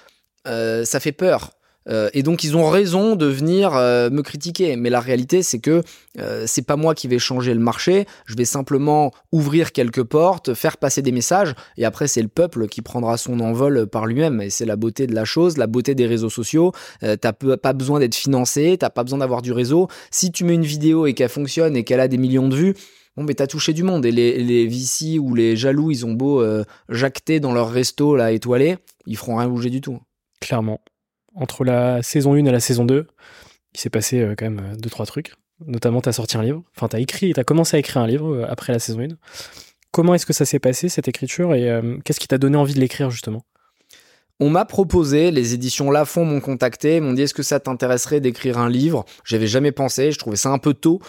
ça 0.45 0.99
fait 0.99 1.11
peur. 1.11 1.51
Euh, 1.89 2.09
et 2.13 2.23
donc 2.23 2.43
ils 2.43 2.55
ont 2.55 2.69
raison 2.69 3.15
de 3.15 3.25
venir 3.25 3.75
euh, 3.75 4.09
me 4.09 4.21
critiquer. 4.21 4.75
Mais 4.75 4.89
la 4.89 4.99
réalité, 4.99 5.43
c'est 5.43 5.59
que 5.59 5.83
euh, 6.19 6.43
c'est 6.47 6.65
pas 6.65 6.75
moi 6.75 6.95
qui 6.95 7.07
vais 7.07 7.19
changer 7.19 7.53
le 7.53 7.59
marché. 7.59 8.05
Je 8.25 8.35
vais 8.35 8.45
simplement 8.45 9.11
ouvrir 9.31 9.71
quelques 9.71 10.03
portes, 10.03 10.53
faire 10.53 10.77
passer 10.77 11.01
des 11.01 11.11
messages, 11.11 11.55
et 11.77 11.85
après 11.85 12.07
c'est 12.07 12.21
le 12.21 12.27
peuple 12.27 12.67
qui 12.67 12.81
prendra 12.81 13.17
son 13.17 13.39
envol 13.39 13.87
par 13.87 14.05
lui-même. 14.05 14.41
Et 14.41 14.49
c'est 14.49 14.65
la 14.65 14.75
beauté 14.75 15.07
de 15.07 15.15
la 15.15 15.25
chose, 15.25 15.57
la 15.57 15.67
beauté 15.67 15.95
des 15.95 16.05
réseaux 16.05 16.29
sociaux. 16.29 16.71
t'as 17.01 17.33
pas 17.33 17.73
besoin 17.73 17.99
d'être 17.99 18.15
financé, 18.15 18.77
t'as 18.79 18.89
pas 18.89 19.03
besoin 19.03 19.19
d'avoir 19.19 19.41
du 19.41 19.51
réseau. 19.51 19.87
Si 20.11 20.31
tu 20.31 20.43
mets 20.43 20.55
une 20.55 20.63
vidéo 20.63 21.05
et 21.05 21.13
qu'elle 21.13 21.29
fonctionne 21.29 21.75
et 21.75 21.83
qu'elle 21.83 21.99
a 21.99 22.07
des 22.07 22.17
millions 22.17 22.47
de 22.47 22.55
vues, 22.55 22.73
bon, 23.17 23.23
mais 23.23 23.33
t'as 23.33 23.47
touché 23.47 23.73
du 23.73 23.83
monde. 23.83 24.05
Et 24.05 24.11
les, 24.11 24.37
les 24.43 25.19
ou 25.19 25.35
les 25.35 25.55
jaloux, 25.55 25.91
ils 25.91 26.05
ont 26.05 26.13
beau 26.13 26.43
jacter 26.89 27.39
dans 27.39 27.53
leur 27.53 27.71
resto 27.71 28.15
là 28.15 28.31
étoilé, 28.31 28.77
ils 29.05 29.17
feront 29.17 29.37
rien 29.37 29.47
bouger 29.47 29.69
du 29.69 29.81
tout. 29.81 29.99
Clairement 30.39 30.81
entre 31.35 31.63
la 31.63 32.01
saison 32.01 32.33
1 32.33 32.45
et 32.45 32.51
la 32.51 32.59
saison 32.59 32.85
2, 32.85 33.07
il 33.73 33.79
s'est 33.79 33.89
passé 33.89 34.21
euh, 34.21 34.35
quand 34.37 34.49
même 34.49 34.75
2 34.77 34.87
euh, 34.87 34.89
trois 34.89 35.05
trucs. 35.05 35.33
Notamment, 35.65 36.01
tu 36.01 36.09
as 36.09 36.13
sorti 36.13 36.37
un 36.37 36.43
livre. 36.43 36.63
Enfin, 36.75 36.87
tu 36.87 36.95
as 36.95 36.99
écrit, 36.99 37.33
tu 37.33 37.43
commencé 37.43 37.77
à 37.77 37.79
écrire 37.79 38.01
un 38.01 38.07
livre 38.07 38.33
euh, 38.33 38.45
après 38.47 38.73
la 38.73 38.79
saison 38.79 38.99
1. 38.99 39.07
Comment 39.91 40.13
est-ce 40.15 40.25
que 40.25 40.33
ça 40.33 40.45
s'est 40.45 40.59
passé, 40.59 40.89
cette 40.89 41.07
écriture, 41.07 41.53
et 41.53 41.69
qu'est-ce 42.03 42.19
qui 42.19 42.27
t'a 42.27 42.39
donné 42.39 42.57
envie 42.57 42.73
de 42.73 42.79
l'écrire, 42.79 43.11
justement? 43.11 43.43
On 44.39 44.49
m'a 44.49 44.65
proposé, 44.65 45.31
les 45.31 45.53
éditions 45.53 45.91
Lafon 45.91 46.25
m'ont 46.25 46.41
contacté, 46.41 46.99
m'ont 46.99 47.13
dit 47.13 47.21
est-ce 47.21 47.33
que 47.33 47.43
ça 47.43 47.59
t'intéresserait 47.59 48.19
d'écrire 48.19 48.57
un 48.57 48.69
livre? 48.69 49.05
J'avais 49.23 49.47
jamais 49.47 49.71
pensé, 49.71 50.11
je 50.11 50.19
trouvais 50.19 50.35
ça 50.35 50.49
un 50.49 50.57
peu 50.57 50.73
tôt 50.73 50.99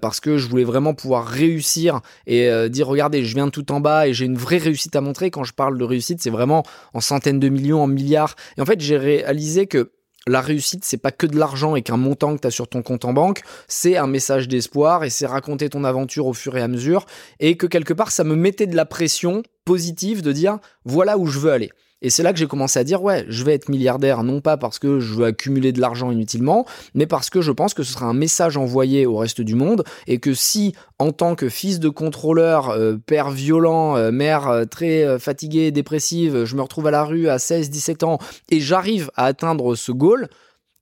parce 0.00 0.20
que 0.20 0.38
je 0.38 0.48
voulais 0.48 0.64
vraiment 0.64 0.94
pouvoir 0.94 1.26
réussir 1.26 2.00
et 2.26 2.48
dire 2.70 2.86
regardez, 2.86 3.24
je 3.24 3.34
viens 3.34 3.46
de 3.46 3.50
tout 3.50 3.70
en 3.72 3.80
bas 3.80 4.08
et 4.08 4.14
j'ai 4.14 4.24
une 4.24 4.38
vraie 4.38 4.58
réussite 4.58 4.96
à 4.96 5.00
montrer. 5.00 5.30
Quand 5.30 5.44
je 5.44 5.52
parle 5.52 5.78
de 5.78 5.84
réussite, 5.84 6.22
c'est 6.22 6.30
vraiment 6.30 6.62
en 6.94 7.00
centaines 7.00 7.40
de 7.40 7.48
millions, 7.48 7.82
en 7.82 7.86
milliards. 7.86 8.36
Et 8.56 8.62
en 8.62 8.64
fait, 8.64 8.80
j'ai 8.80 8.96
réalisé 8.96 9.66
que 9.66 9.92
la 10.26 10.40
réussite, 10.40 10.84
c'est 10.84 10.98
pas 10.98 11.12
que 11.12 11.26
de 11.26 11.38
l'argent 11.38 11.76
et 11.76 11.82
qu'un 11.82 11.96
montant 11.96 12.36
que 12.36 12.42
tu 12.42 12.46
as 12.46 12.50
sur 12.50 12.68
ton 12.68 12.82
compte 12.82 13.04
en 13.04 13.12
banque, 13.12 13.40
c'est 13.68 13.96
un 13.96 14.06
message 14.06 14.48
d'espoir 14.48 15.02
et 15.02 15.10
c'est 15.10 15.26
raconter 15.26 15.70
ton 15.70 15.82
aventure 15.82 16.26
au 16.26 16.34
fur 16.34 16.56
et 16.56 16.62
à 16.62 16.68
mesure 16.68 17.06
et 17.40 17.56
que 17.56 17.66
quelque 17.66 17.94
part 17.94 18.10
ça 18.10 18.22
me 18.22 18.36
mettait 18.36 18.66
de 18.66 18.76
la 18.76 18.84
pression 18.84 19.42
positive 19.64 20.22
de 20.22 20.32
dire 20.32 20.58
voilà 20.84 21.16
où 21.16 21.26
je 21.26 21.38
veux 21.38 21.52
aller. 21.52 21.70
Et 22.02 22.08
c'est 22.08 22.22
là 22.22 22.32
que 22.32 22.38
j'ai 22.38 22.46
commencé 22.46 22.78
à 22.78 22.84
dire, 22.84 23.02
ouais, 23.02 23.26
je 23.28 23.44
vais 23.44 23.54
être 23.54 23.68
milliardaire, 23.68 24.22
non 24.22 24.40
pas 24.40 24.56
parce 24.56 24.78
que 24.78 25.00
je 25.00 25.14
veux 25.14 25.26
accumuler 25.26 25.72
de 25.72 25.80
l'argent 25.80 26.10
inutilement, 26.10 26.64
mais 26.94 27.06
parce 27.06 27.28
que 27.28 27.40
je 27.42 27.52
pense 27.52 27.74
que 27.74 27.82
ce 27.82 27.92
sera 27.92 28.06
un 28.06 28.14
message 28.14 28.56
envoyé 28.56 29.06
au 29.06 29.16
reste 29.16 29.40
du 29.42 29.54
monde, 29.54 29.84
et 30.06 30.18
que 30.18 30.32
si, 30.32 30.74
en 30.98 31.12
tant 31.12 31.34
que 31.34 31.48
fils 31.48 31.78
de 31.78 31.88
contrôleur, 31.88 32.70
euh, 32.70 32.96
père 32.96 33.30
violent, 33.30 33.96
euh, 33.96 34.10
mère 34.10 34.48
euh, 34.48 34.64
très 34.64 35.18
fatiguée, 35.18 35.70
dépressive, 35.70 36.44
je 36.44 36.56
me 36.56 36.62
retrouve 36.62 36.86
à 36.86 36.90
la 36.90 37.04
rue 37.04 37.28
à 37.28 37.38
16, 37.38 37.68
17 37.68 38.02
ans, 38.02 38.18
et 38.50 38.60
j'arrive 38.60 39.10
à 39.14 39.26
atteindre 39.26 39.74
ce 39.74 39.92
goal, 39.92 40.28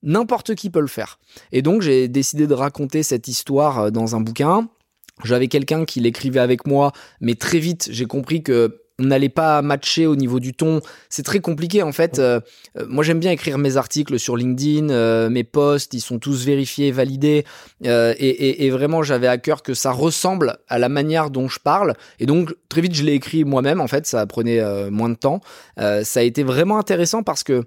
n'importe 0.04 0.54
qui 0.54 0.70
peut 0.70 0.80
le 0.80 0.86
faire. 0.86 1.18
Et 1.50 1.62
donc 1.62 1.82
j'ai 1.82 2.06
décidé 2.06 2.46
de 2.46 2.54
raconter 2.54 3.02
cette 3.02 3.26
histoire 3.26 3.90
dans 3.90 4.14
un 4.14 4.20
bouquin. 4.20 4.68
J'avais 5.24 5.48
quelqu'un 5.48 5.84
qui 5.84 5.98
l'écrivait 5.98 6.38
avec 6.38 6.66
moi, 6.66 6.92
mais 7.20 7.34
très 7.34 7.58
vite 7.58 7.88
j'ai 7.90 8.06
compris 8.06 8.44
que 8.44 8.82
on 9.00 9.04
n'allait 9.04 9.28
pas 9.28 9.62
matcher 9.62 10.06
au 10.06 10.16
niveau 10.16 10.40
du 10.40 10.54
ton. 10.54 10.80
C'est 11.08 11.22
très 11.22 11.40
compliqué 11.40 11.82
en 11.82 11.92
fait. 11.92 12.18
Euh, 12.18 12.40
euh, 12.76 12.84
moi 12.88 13.04
j'aime 13.04 13.20
bien 13.20 13.30
écrire 13.30 13.56
mes 13.58 13.76
articles 13.76 14.18
sur 14.18 14.36
LinkedIn, 14.36 14.90
euh, 14.90 15.30
mes 15.30 15.44
posts, 15.44 15.94
ils 15.94 16.00
sont 16.00 16.18
tous 16.18 16.44
vérifiés, 16.44 16.90
validés. 16.90 17.44
Et, 17.84 18.70
vraiment 18.70 19.02
j'avais 19.02 19.28
à 19.28 19.38
cœur 19.38 19.62
que 19.62 19.74
ça 19.74 19.92
ressemble 19.92 20.58
à 20.68 20.78
la 20.78 20.88
manière 20.88 21.30
dont 21.30 21.48
je 21.48 21.58
parle. 21.58 21.94
Et 22.18 22.26
donc 22.26 22.54
très 22.68 22.80
vite 22.80 22.94
je 22.94 23.04
l'ai 23.04 23.14
écrit 23.14 23.44
moi-même 23.44 23.80
en 23.80 23.86
fait, 23.86 24.06
ça 24.06 24.26
prenait 24.26 24.60
moins 24.90 25.08
de 25.08 25.14
temps. 25.14 25.40
ça 25.76 26.20
a 26.20 26.22
été 26.22 26.42
vraiment 26.42 26.78
intéressant 26.78 27.22
parce 27.22 27.42
que 27.42 27.64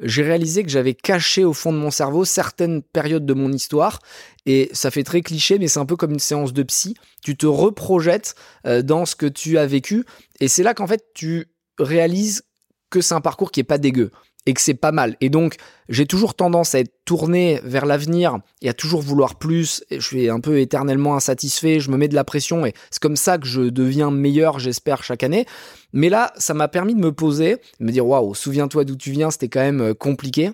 j'ai 0.00 0.22
réalisé 0.22 0.62
que 0.62 0.68
j'avais 0.68 0.94
caché 0.94 1.44
au 1.44 1.52
fond 1.52 1.72
de 1.72 1.78
mon 1.78 1.90
cerveau 1.90 2.24
certaines 2.24 2.82
périodes 2.82 3.26
de 3.26 3.34
mon 3.34 3.52
histoire. 3.52 4.00
Et 4.46 4.70
ça 4.72 4.90
fait 4.90 5.02
très 5.02 5.22
cliché, 5.22 5.58
mais 5.58 5.68
c'est 5.68 5.80
un 5.80 5.86
peu 5.86 5.96
comme 5.96 6.12
une 6.12 6.18
séance 6.18 6.52
de 6.52 6.62
psy. 6.62 6.94
Tu 7.22 7.36
te 7.36 7.46
reprojettes 7.46 8.34
euh, 8.66 8.82
dans 8.82 9.06
ce 9.06 9.16
que 9.16 9.26
tu 9.26 9.58
as 9.58 9.66
vécu. 9.66 10.04
Et 10.40 10.48
c'est 10.48 10.62
là 10.62 10.74
qu'en 10.74 10.86
fait, 10.86 11.04
tu 11.14 11.46
réalises 11.78 12.42
que 12.90 13.00
c'est 13.00 13.14
un 13.14 13.20
parcours 13.20 13.50
qui 13.50 13.60
est 13.60 13.64
pas 13.64 13.78
dégueu 13.78 14.10
et 14.48 14.54
que 14.54 14.62
c'est 14.62 14.72
pas 14.72 14.92
mal. 14.92 15.14
Et 15.20 15.28
donc, 15.28 15.56
j'ai 15.90 16.06
toujours 16.06 16.34
tendance 16.34 16.74
à 16.74 16.78
être 16.78 16.90
tourné 17.04 17.60
vers 17.64 17.84
l'avenir 17.84 18.38
et 18.62 18.70
à 18.70 18.72
toujours 18.72 19.02
vouloir 19.02 19.34
plus. 19.34 19.84
je 19.90 20.00
suis 20.00 20.30
un 20.30 20.40
peu 20.40 20.58
éternellement 20.58 21.16
insatisfait, 21.16 21.80
je 21.80 21.90
me 21.90 21.98
mets 21.98 22.08
de 22.08 22.14
la 22.14 22.24
pression 22.24 22.64
et 22.64 22.72
c'est 22.90 23.02
comme 23.02 23.16
ça 23.16 23.36
que 23.36 23.46
je 23.46 23.60
deviens 23.60 24.10
meilleur, 24.10 24.58
j'espère, 24.58 25.02
chaque 25.02 25.22
année. 25.22 25.44
Mais 25.92 26.08
là, 26.08 26.32
ça 26.38 26.54
m'a 26.54 26.66
permis 26.66 26.94
de 26.94 27.00
me 27.00 27.12
poser, 27.12 27.56
de 27.78 27.84
me 27.84 27.92
dire 27.92 28.06
waouh, 28.06 28.34
souviens-toi 28.34 28.84
d'où 28.84 28.96
tu 28.96 29.10
viens, 29.10 29.30
c'était 29.30 29.50
quand 29.50 29.60
même 29.60 29.82
euh, 29.82 29.92
compliqué. 29.92 30.52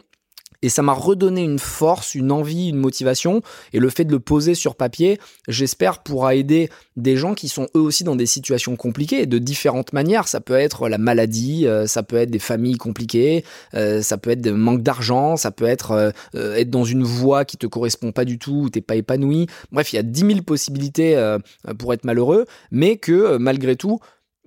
Et 0.65 0.71
ça 0.71 0.81
m'a 0.81 0.95
redonné 0.95 1.43
une 1.43 1.59
force, 1.59 2.15
une 2.15 2.33
envie, 2.33 2.71
une 2.71 2.79
motivation. 2.79 3.43
Et 3.75 3.79
le 3.79 3.91
fait 3.91 4.07
de 4.07 4.13
le 4.13 4.19
poser 4.19 4.55
sur 4.55 4.77
papier, 4.77 5.21
j'espère, 5.47 6.03
pourra 6.03 6.35
aider 6.37 6.71
des 6.97 7.19
gens 7.19 7.35
qui 7.35 7.51
sont 7.51 7.69
eux 7.77 7.81
aussi 7.81 8.03
dans 8.03 8.17
des 8.17 8.25
situations 8.25 8.75
compliquées 8.75 9.27
de 9.27 9.37
différentes 9.37 9.93
manières. 9.93 10.27
Ça 10.27 10.41
peut 10.41 10.55
être 10.55 10.89
la 10.89 10.97
maladie, 10.97 11.67
euh, 11.67 11.87
ça 11.87 12.03
peut 12.03 12.17
être 12.17 12.31
des 12.31 12.39
familles 12.39 12.79
compliquées, 12.79 13.45
euh, 13.75 14.01
ça 14.01 14.17
peut 14.17 14.31
être 14.31 14.41
des 14.41 14.53
manque 14.53 14.83
d'argent, 14.83 15.37
ça 15.37 15.51
peut 15.51 15.67
être 15.67 16.13
euh, 16.35 16.55
être 16.55 16.71
dans 16.71 16.85
une 16.85 17.03
voie 17.03 17.45
qui 17.45 17.59
te 17.59 17.67
correspond 17.67 18.13
pas 18.13 18.25
du 18.25 18.39
tout, 18.39 18.63
où 18.63 18.71
t'es 18.71 18.81
pas 18.81 18.97
épanoui. 18.97 19.49
Bref, 19.71 19.93
il 19.93 19.97
y 19.97 19.99
a 19.99 20.03
10 20.03 20.21
000 20.21 20.43
possibilités 20.47 21.37
pour 21.79 21.93
être 21.93 22.07
malheureux, 22.07 22.47
mais 22.71 22.97
que 22.97 23.37
malgré 23.37 23.77
tout, 23.77 24.01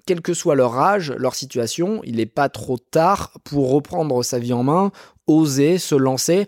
quel 0.07 0.21
que 0.21 0.33
soit 0.33 0.55
leur 0.55 0.79
âge, 0.79 1.13
leur 1.17 1.35
situation, 1.35 2.01
il 2.03 2.15
n'est 2.15 2.25
pas 2.25 2.49
trop 2.49 2.77
tard 2.77 3.33
pour 3.43 3.69
reprendre 3.71 4.23
sa 4.23 4.39
vie 4.39 4.53
en 4.53 4.63
main, 4.63 4.91
oser 5.27 5.77
se 5.77 5.93
lancer. 5.93 6.47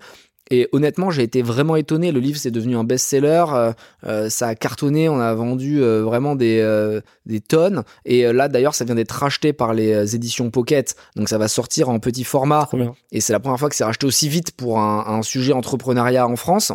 Et 0.51 0.67
honnêtement, 0.71 1.11
j'ai 1.11 1.21
été 1.21 1.43
vraiment 1.43 1.75
étonné. 1.75 2.11
Le 2.11 2.19
livre, 2.19 2.39
c'est 2.39 2.49
devenu 2.49 2.75
un 2.75 2.83
best-seller. 2.83 3.45
Euh, 3.53 3.73
euh, 4.07 4.29
ça 4.29 4.47
a 4.47 4.55
cartonné. 4.55 5.07
On 5.07 5.19
a 5.19 5.31
vendu 5.35 5.83
euh, 5.83 6.01
vraiment 6.01 6.35
des, 6.35 6.99
des 7.27 7.39
tonnes. 7.39 7.83
Et 8.05 8.23
là, 8.33 8.47
d'ailleurs, 8.47 8.73
ça 8.73 8.85
vient 8.85 8.95
d'être 8.95 9.11
racheté 9.11 9.53
par 9.53 9.75
les 9.75 10.15
éditions 10.15 10.49
Pocket. 10.49 10.95
Donc, 11.15 11.29
ça 11.29 11.37
va 11.37 11.47
sortir 11.47 11.89
en 11.89 11.99
petit 11.99 12.23
format. 12.23 12.67
Et 13.11 13.21
c'est 13.21 13.33
la 13.33 13.39
première 13.39 13.59
fois 13.59 13.69
que 13.69 13.75
c'est 13.75 13.83
racheté 13.83 14.07
aussi 14.07 14.27
vite 14.27 14.51
pour 14.53 14.79
un, 14.79 15.05
un 15.05 15.21
sujet 15.21 15.53
entrepreneuriat 15.53 16.27
en 16.27 16.35
France. 16.35 16.71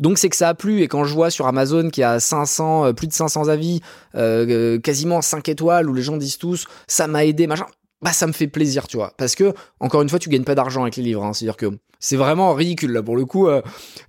Donc 0.00 0.16
c'est 0.18 0.30
que 0.30 0.36
ça 0.36 0.48
a 0.48 0.54
plu 0.54 0.80
et 0.80 0.88
quand 0.88 1.04
je 1.04 1.14
vois 1.14 1.30
sur 1.30 1.46
Amazon 1.46 1.90
qu'il 1.90 2.00
y 2.00 2.04
a 2.04 2.18
500, 2.18 2.86
euh, 2.86 2.92
plus 2.92 3.06
de 3.06 3.12
500 3.12 3.48
avis, 3.48 3.80
euh, 4.16 4.46
euh, 4.48 4.80
quasiment 4.80 5.20
5 5.20 5.48
étoiles 5.48 5.88
où 5.88 5.94
les 5.94 6.02
gens 6.02 6.16
disent 6.16 6.38
tous 6.38 6.66
ça 6.88 7.06
m'a 7.06 7.24
aidé, 7.24 7.46
machin, 7.46 7.66
bah 8.02 8.12
ça 8.12 8.26
me 8.26 8.32
fait 8.32 8.46
plaisir, 8.46 8.88
tu 8.88 8.96
vois. 8.96 9.12
Parce 9.18 9.34
que 9.34 9.52
encore 9.78 10.00
une 10.00 10.08
fois, 10.08 10.18
tu 10.18 10.30
gagnes 10.30 10.44
pas 10.44 10.54
d'argent 10.54 10.82
avec 10.82 10.96
les 10.96 11.02
livres, 11.02 11.22
hein. 11.22 11.34
c'est-à-dire 11.34 11.58
que 11.58 11.66
c'est 11.98 12.16
vraiment 12.16 12.54
ridicule 12.54 12.92
là 12.92 13.02
pour 13.02 13.14
le 13.14 13.26
coup. 13.26 13.46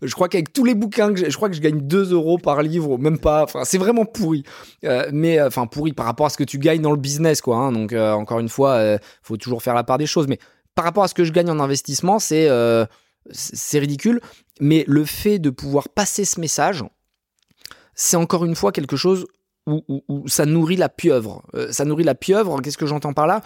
je 0.02 0.14
crois 0.14 0.30
qu'avec 0.30 0.54
tous 0.54 0.64
les 0.64 0.76
bouquins, 0.76 1.14
je 1.14 1.36
crois 1.36 1.50
que 1.50 1.56
je 1.56 1.62
gagne 1.62 1.82
2 1.82 2.14
euros 2.14 2.38
par 2.38 2.62
livre, 2.64 2.98
même 2.98 3.20
pas. 3.20 3.44
Enfin, 3.44 3.66
c'est 3.66 3.78
vraiment 3.78 4.06
pourri. 4.06 4.44
mais 5.12 5.42
enfin 5.42 5.68
pourri 5.68 5.92
par 5.92 6.06
rapport 6.06 6.26
à 6.26 6.30
ce 6.30 6.38
que 6.38 6.46
tu 6.46 6.58
gagnes 6.58 6.82
dans 6.82 6.92
le 6.92 6.98
business, 6.98 7.42
quoi. 7.42 7.58
Hein. 7.58 7.74
donc 7.74 7.92
encore 7.92 8.40
une 8.40 8.48
fois, 8.48 8.98
faut 9.24 9.36
toujours 9.36 9.62
faire 9.62 9.74
la 9.74 9.84
part 9.84 9.98
des 9.98 10.06
choses. 10.06 10.28
Mais 10.30 10.40
par 10.74 10.86
rapport 10.86 11.04
à 11.04 11.10
ce 11.10 11.14
que 11.14 11.26
je 11.26 11.34
gagne 11.34 11.50
en 11.50 11.60
investissement, 11.60 12.18
c'est 12.18 12.48
c'est 13.30 13.80
ridicule, 13.80 14.22
mais 14.62 14.86
le 14.88 15.04
fait 15.04 15.40
de 15.40 15.50
pouvoir 15.50 15.90
passer 15.90 16.24
ce 16.24 16.40
message, 16.40 16.86
c'est 17.96 18.16
encore 18.16 18.46
une 18.46 18.56
fois 18.56 18.72
quelque 18.72 18.96
chose 18.96 19.28
où, 19.68 20.26
ça 20.28 20.46
nourrit 20.46 20.78
la 20.78 20.90
pieuvre. 20.90 21.44
Euh, 21.54 21.72
ça 21.72 21.86
nourrit 21.86 22.04
la 22.04 22.16
pieuvre, 22.16 22.62
qu'est-ce 22.62 22.78
que 22.78 22.86
j'entends 22.86 23.14
par 23.14 23.28
là? 23.28 23.42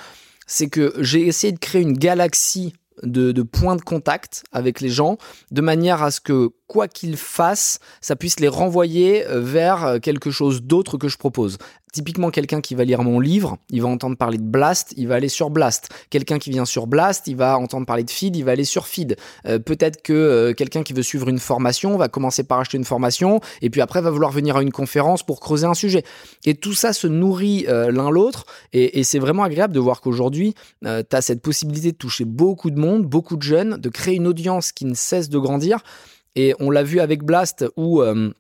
C'est 0.46 0.70
que 0.70 0.94
j'ai 1.00 1.26
essayé 1.26 1.52
de 1.52 1.60
créer 1.60 1.82
une 1.82 1.98
galaxie 1.98 2.74
de, 3.04 3.42
points 3.42 3.76
de 3.76 3.82
contact 3.82 4.44
avec 4.52 4.80
les 4.80 4.90
gens, 4.90 5.18
de 5.52 5.62
manière 5.62 6.04
à 6.04 6.12
ce 6.12 6.22
que 6.22 6.52
quoi 6.68 6.88
qu'ils 6.88 7.18
fassent, 7.18 7.80
ça 8.02 8.16
puisse 8.16 8.40
les 8.40 8.48
renvoyer 8.48 9.26
euh, 9.28 9.40
vers 9.40 9.86
euh, 9.86 10.00
quelque 10.00 10.32
chose 10.32 10.64
d'autre 10.64 10.98
que 10.98 11.08
je 11.08 11.18
propose. 11.18 11.58
Typiquement, 11.94 12.30
quelqu'un 12.30 12.60
qui 12.60 12.76
va 12.76 12.84
lire 12.84 13.04
mon 13.04 13.22
livre, 13.22 13.58
il 13.70 13.82
va 13.82 13.88
entendre 13.88 14.18
parler 14.18 14.38
de 14.38 14.44
Blast, 14.44 14.94
il 14.98 15.08
va 15.08 15.16
aller 15.16 15.30
sur 15.30 15.50
Blast. 15.50 15.88
Quelqu'un 16.10 16.40
qui 16.40 16.50
vient 16.50 16.66
sur 16.66 16.88
Blast, 16.88 17.28
il 17.28 17.38
va 17.38 17.58
entendre 17.58 17.86
parler 17.86 18.04
de 18.04 18.12
Feed, 18.12 18.36
il 18.36 18.44
va 18.44 18.52
aller 18.52 18.66
sur 18.66 18.88
Feed. 18.88 19.16
Euh, 19.46 19.60
peut-être 19.60 20.02
que 20.02 20.52
quelqu'un 20.58 20.84
qui 20.84 20.92
veut 20.92 21.04
suivre 21.04 21.30
une 21.30 21.40
formation 21.40 21.96
va 21.96 22.10
commencer 22.10 22.44
par 22.44 22.60
acheter 22.60 22.78
une 22.78 22.84
formation 22.84 23.40
et 23.62 23.70
puis 23.70 23.80
après 23.80 24.02
va 24.02 24.10
vouloir 24.10 24.32
venir 24.32 24.58
à 24.58 24.62
une 24.62 24.74
conférence 24.74 25.24
pour 25.24 25.40
creuser 25.40 25.68
un 25.68 25.74
sujet. 25.74 26.04
Et 26.44 26.56
tout 26.56 26.74
ça 26.74 26.92
se 26.92 27.08
nourrit 27.08 27.66
l'un 27.70 28.10
l'autre 28.10 28.46
et, 28.74 29.00
et 29.00 29.04
c'est 29.06 29.20
vraiment 29.20 29.44
agréable 29.44 29.74
de 29.74 29.80
voir 29.80 30.02
qu'aujourd'hui, 30.02 30.54
tu 30.84 30.88
as 30.90 31.22
cette 31.22 31.42
possibilité 31.42 31.94
de 31.94 31.98
toucher 31.98 32.26
beaucoup 32.26 32.72
de 32.72 32.80
monde, 32.80 33.06
beaucoup 33.06 33.38
de 33.38 33.44
jeunes, 33.44 33.78
de 33.78 33.90
créer 33.90 34.16
une 34.16 34.28
audience 34.28 34.74
qui 34.74 34.84
ne 34.84 34.96
cesse 34.96 35.30
de 35.30 35.38
grandir. 35.40 35.80
Et 36.36 36.54
on 36.60 36.70
l'a 36.70 36.84
vu 36.84 37.00
avec 37.00 37.24
Blast 37.24 37.66
où 37.78 38.02
euh, 38.02 38.32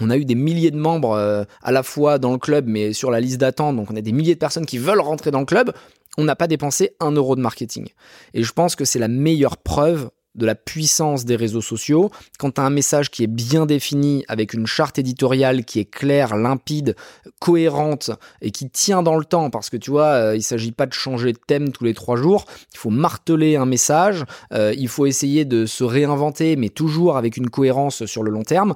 on 0.00 0.10
a 0.10 0.16
eu 0.16 0.24
des 0.24 0.34
milliers 0.34 0.70
de 0.70 0.76
membres 0.76 1.12
euh, 1.12 1.44
à 1.62 1.72
la 1.72 1.82
fois 1.82 2.18
dans 2.18 2.32
le 2.32 2.38
club, 2.38 2.66
mais 2.66 2.92
sur 2.92 3.10
la 3.10 3.20
liste 3.20 3.38
d'attente. 3.38 3.76
Donc 3.76 3.90
on 3.90 3.96
a 3.96 4.00
des 4.00 4.12
milliers 4.12 4.34
de 4.34 4.40
personnes 4.40 4.66
qui 4.66 4.78
veulent 4.78 5.00
rentrer 5.00 5.30
dans 5.30 5.40
le 5.40 5.46
club. 5.46 5.72
On 6.16 6.24
n'a 6.24 6.36
pas 6.36 6.46
dépensé 6.46 6.94
un 7.00 7.12
euro 7.12 7.36
de 7.36 7.40
marketing. 7.40 7.88
Et 8.34 8.42
je 8.42 8.52
pense 8.52 8.76
que 8.76 8.84
c'est 8.84 8.98
la 8.98 9.08
meilleure 9.08 9.56
preuve 9.56 10.10
de 10.34 10.46
la 10.46 10.54
puissance 10.54 11.24
des 11.24 11.36
réseaux 11.36 11.60
sociaux, 11.60 12.10
quand 12.38 12.52
tu 12.52 12.60
as 12.60 12.64
un 12.64 12.70
message 12.70 13.10
qui 13.10 13.22
est 13.22 13.28
bien 13.28 13.66
défini, 13.66 14.24
avec 14.28 14.54
une 14.54 14.66
charte 14.66 14.98
éditoriale 14.98 15.64
qui 15.64 15.80
est 15.80 15.84
claire, 15.84 16.36
limpide, 16.36 16.96
cohérente 17.40 18.10
et 18.40 18.50
qui 18.50 18.68
tient 18.70 19.02
dans 19.02 19.16
le 19.16 19.24
temps, 19.24 19.50
parce 19.50 19.70
que 19.70 19.76
tu 19.76 19.90
vois, 19.90 20.06
euh, 20.06 20.36
il 20.36 20.42
s'agit 20.42 20.72
pas 20.72 20.86
de 20.86 20.92
changer 20.92 21.32
de 21.32 21.38
thème 21.46 21.70
tous 21.70 21.84
les 21.84 21.94
trois 21.94 22.16
jours, 22.16 22.46
il 22.72 22.78
faut 22.78 22.90
marteler 22.90 23.56
un 23.56 23.66
message, 23.66 24.24
euh, 24.52 24.74
il 24.76 24.88
faut 24.88 25.06
essayer 25.06 25.44
de 25.44 25.66
se 25.66 25.84
réinventer, 25.84 26.56
mais 26.56 26.68
toujours 26.68 27.16
avec 27.16 27.36
une 27.36 27.50
cohérence 27.50 28.06
sur 28.06 28.22
le 28.22 28.30
long 28.30 28.42
terme 28.42 28.74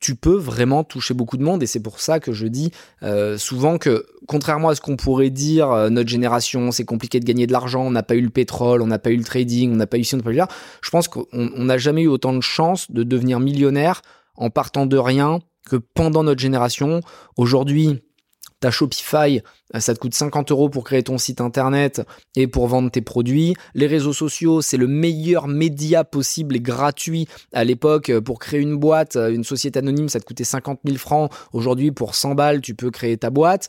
tu 0.00 0.14
peux 0.14 0.36
vraiment 0.36 0.84
toucher 0.84 1.14
beaucoup 1.14 1.36
de 1.36 1.42
monde 1.42 1.62
et 1.62 1.66
c'est 1.66 1.80
pour 1.80 2.00
ça 2.00 2.20
que 2.20 2.32
je 2.32 2.46
dis 2.46 2.70
euh, 3.02 3.38
souvent 3.38 3.78
que 3.78 4.06
contrairement 4.26 4.68
à 4.68 4.74
ce 4.74 4.80
qu'on 4.80 4.96
pourrait 4.96 5.30
dire 5.30 5.70
euh, 5.70 5.88
notre 5.90 6.08
génération 6.08 6.70
c'est 6.70 6.84
compliqué 6.84 7.20
de 7.20 7.24
gagner 7.24 7.46
de 7.46 7.52
l'argent 7.52 7.82
on 7.82 7.90
n'a 7.90 8.02
pas 8.02 8.14
eu 8.14 8.20
le 8.20 8.30
pétrole 8.30 8.82
on 8.82 8.86
n'a 8.86 8.98
pas 8.98 9.10
eu 9.10 9.16
le 9.16 9.24
trading 9.24 9.72
on 9.72 9.76
n'a 9.76 9.86
pas 9.86 9.98
eu 9.98 10.04
ci 10.04 10.14
on 10.14 10.18
n'a 10.18 10.24
pas 10.24 10.32
eu 10.32 10.36
là 10.36 10.48
je 10.82 10.90
pense 10.90 11.08
qu'on 11.08 11.26
n'a 11.32 11.78
jamais 11.78 12.02
eu 12.02 12.08
autant 12.08 12.32
de 12.32 12.40
chance 12.40 12.90
de 12.90 13.02
devenir 13.02 13.40
millionnaire 13.40 14.02
en 14.36 14.50
partant 14.50 14.86
de 14.86 14.96
rien 14.96 15.40
que 15.68 15.76
pendant 15.76 16.22
notre 16.22 16.40
génération 16.40 17.00
aujourd'hui 17.36 18.00
ta 18.60 18.70
Shopify, 18.70 19.42
euh, 19.74 19.80
ça 19.80 19.94
te 19.94 19.98
coûte 19.98 20.14
50 20.14 20.50
euros 20.50 20.68
pour 20.68 20.84
créer 20.84 21.02
ton 21.02 21.18
site 21.18 21.40
internet 21.40 22.02
et 22.36 22.46
pour 22.46 22.66
vendre 22.66 22.90
tes 22.90 23.02
produits. 23.02 23.54
Les 23.74 23.86
réseaux 23.86 24.12
sociaux, 24.12 24.62
c'est 24.62 24.76
le 24.76 24.86
meilleur 24.86 25.46
média 25.46 26.04
possible 26.04 26.56
et 26.56 26.60
gratuit 26.60 27.28
à 27.52 27.64
l'époque 27.64 28.10
euh, 28.10 28.20
pour 28.20 28.38
créer 28.38 28.60
une 28.60 28.76
boîte. 28.76 29.16
Une 29.16 29.44
société 29.44 29.78
anonyme, 29.78 30.08
ça 30.08 30.20
te 30.20 30.24
coûtait 30.24 30.44
50 30.44 30.80
000 30.84 30.96
francs. 30.96 31.30
Aujourd'hui, 31.52 31.92
pour 31.92 32.14
100 32.14 32.34
balles, 32.34 32.60
tu 32.60 32.74
peux 32.74 32.90
créer 32.90 33.18
ta 33.18 33.30
boîte. 33.30 33.68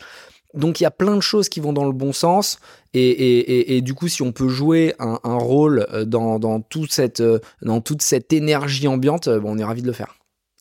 Donc 0.58 0.80
il 0.80 0.84
y 0.84 0.88
a 0.88 0.92
plein 0.92 1.16
de 1.16 1.22
choses 1.22 1.50
qui 1.50 1.60
vont 1.60 1.74
dans 1.74 1.86
le 1.86 1.92
bon 1.92 2.14
sens 2.14 2.60
et, 2.94 3.82
du 3.82 3.94
coup 3.94 4.08
si 4.08 4.22
on 4.22 4.32
peut 4.32 4.50
jouer 4.50 4.96
un, 5.00 5.20
rôle 5.24 5.86
dans, 6.06 6.40
dans, 6.40 6.64
cette, 6.90 7.22
dans 7.62 7.82
toute 7.82 8.02
cette 8.02 8.34
énergie 8.34 8.88
ambiante, 8.88 9.28
on 9.28 9.58
est 9.58 9.64
ravi 9.64 9.82
de 9.82 9.88
le 9.88 9.94
faire. 9.94 10.16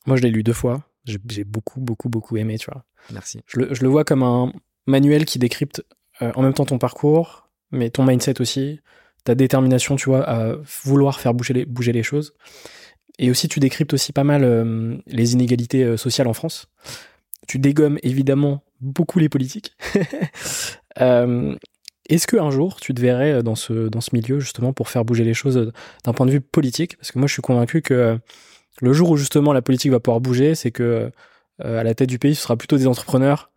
Moi 0.07 0.17
je 0.17 0.23
l'ai 0.23 0.31
lu 0.31 0.43
deux 0.43 0.53
fois, 0.53 0.83
j'ai 1.05 1.45
beaucoup 1.45 1.81
beaucoup 1.81 2.09
beaucoup 2.09 2.37
aimé, 2.37 2.59
tu 2.59 2.71
vois. 2.71 2.85
Merci. 3.13 3.41
Je 3.47 3.61
le, 3.61 3.89
vois 3.89 4.05
comme 4.05 4.23
un 4.23 4.53
manuel 4.87 5.25
qui 5.25 5.39
décrypte 5.39 5.85
euh, 6.23 6.33
en 6.35 6.43
même 6.43 6.55
temps 6.55 6.65
ton 6.65 6.79
parcours, 6.79 7.49
mais 7.71 7.91
ton 7.91 8.05
mindset 8.05 8.41
aussi, 8.41 8.81
ta 9.25 9.35
détermination, 9.35 9.97
tu 9.97 10.09
vois, 10.09 10.23
à 10.23 10.57
vouloir 10.85 11.21
faire 11.21 11.35
bouger 11.35 11.55
les, 11.55 11.65
bouger 11.65 11.93
les 11.93 12.03
choses. 12.03 12.35
Et 13.19 13.31
aussi, 13.31 13.49
tu 13.49 13.61
décryptes 13.61 13.95
aussi 13.95 14.13
pas 14.13 14.25
mal 14.25 14.45
euh, 14.45 14.97
les 15.07 15.33
inégalités 15.33 15.85
euh, 15.85 15.97
sociales 15.97 16.29
en 16.29 16.35
France. 16.35 16.69
Tu 17.47 17.59
dégommes 17.59 17.99
évidemment 18.03 18.63
beaucoup 18.81 19.19
les 19.19 19.29
politiques. 19.29 19.77
Est-ce 22.09 22.27
qu'un 22.29 22.51
jour, 22.51 22.81
tu 22.81 22.95
te 22.95 23.01
verrais 23.01 23.43
dans 23.43 23.57
ce, 23.57 23.89
dans 23.89 24.01
ce 24.01 24.11
milieu, 24.13 24.39
justement, 24.39 24.73
pour 24.73 24.89
faire 24.89 25.05
bouger 25.05 25.25
les 25.25 25.35
choses 25.35 25.73
d'un 26.05 26.13
point 26.13 26.27
de 26.27 26.31
vue 26.31 26.41
politique? 26.41 26.97
Parce 26.97 27.11
que 27.11 27.19
moi, 27.19 27.27
je 27.27 27.33
suis 27.33 27.43
convaincu 27.43 27.83
que 27.83 28.19
le 28.81 28.93
jour 28.93 29.11
où, 29.11 29.17
justement, 29.17 29.53
la 29.53 29.63
politique 29.63 29.91
va 29.91 30.01
pouvoir 30.01 30.21
bouger, 30.21 30.55
c'est 30.55 30.71
que 30.71 31.11
euh, 31.65 31.81
à 31.81 31.83
la 31.83 31.95
tête 31.95 32.09
du 32.09 32.19
pays, 32.19 32.35
ce 32.35 32.43
sera 32.43 32.57
plutôt 32.57 32.77
des 32.77 32.87
entrepreneurs 32.87 33.51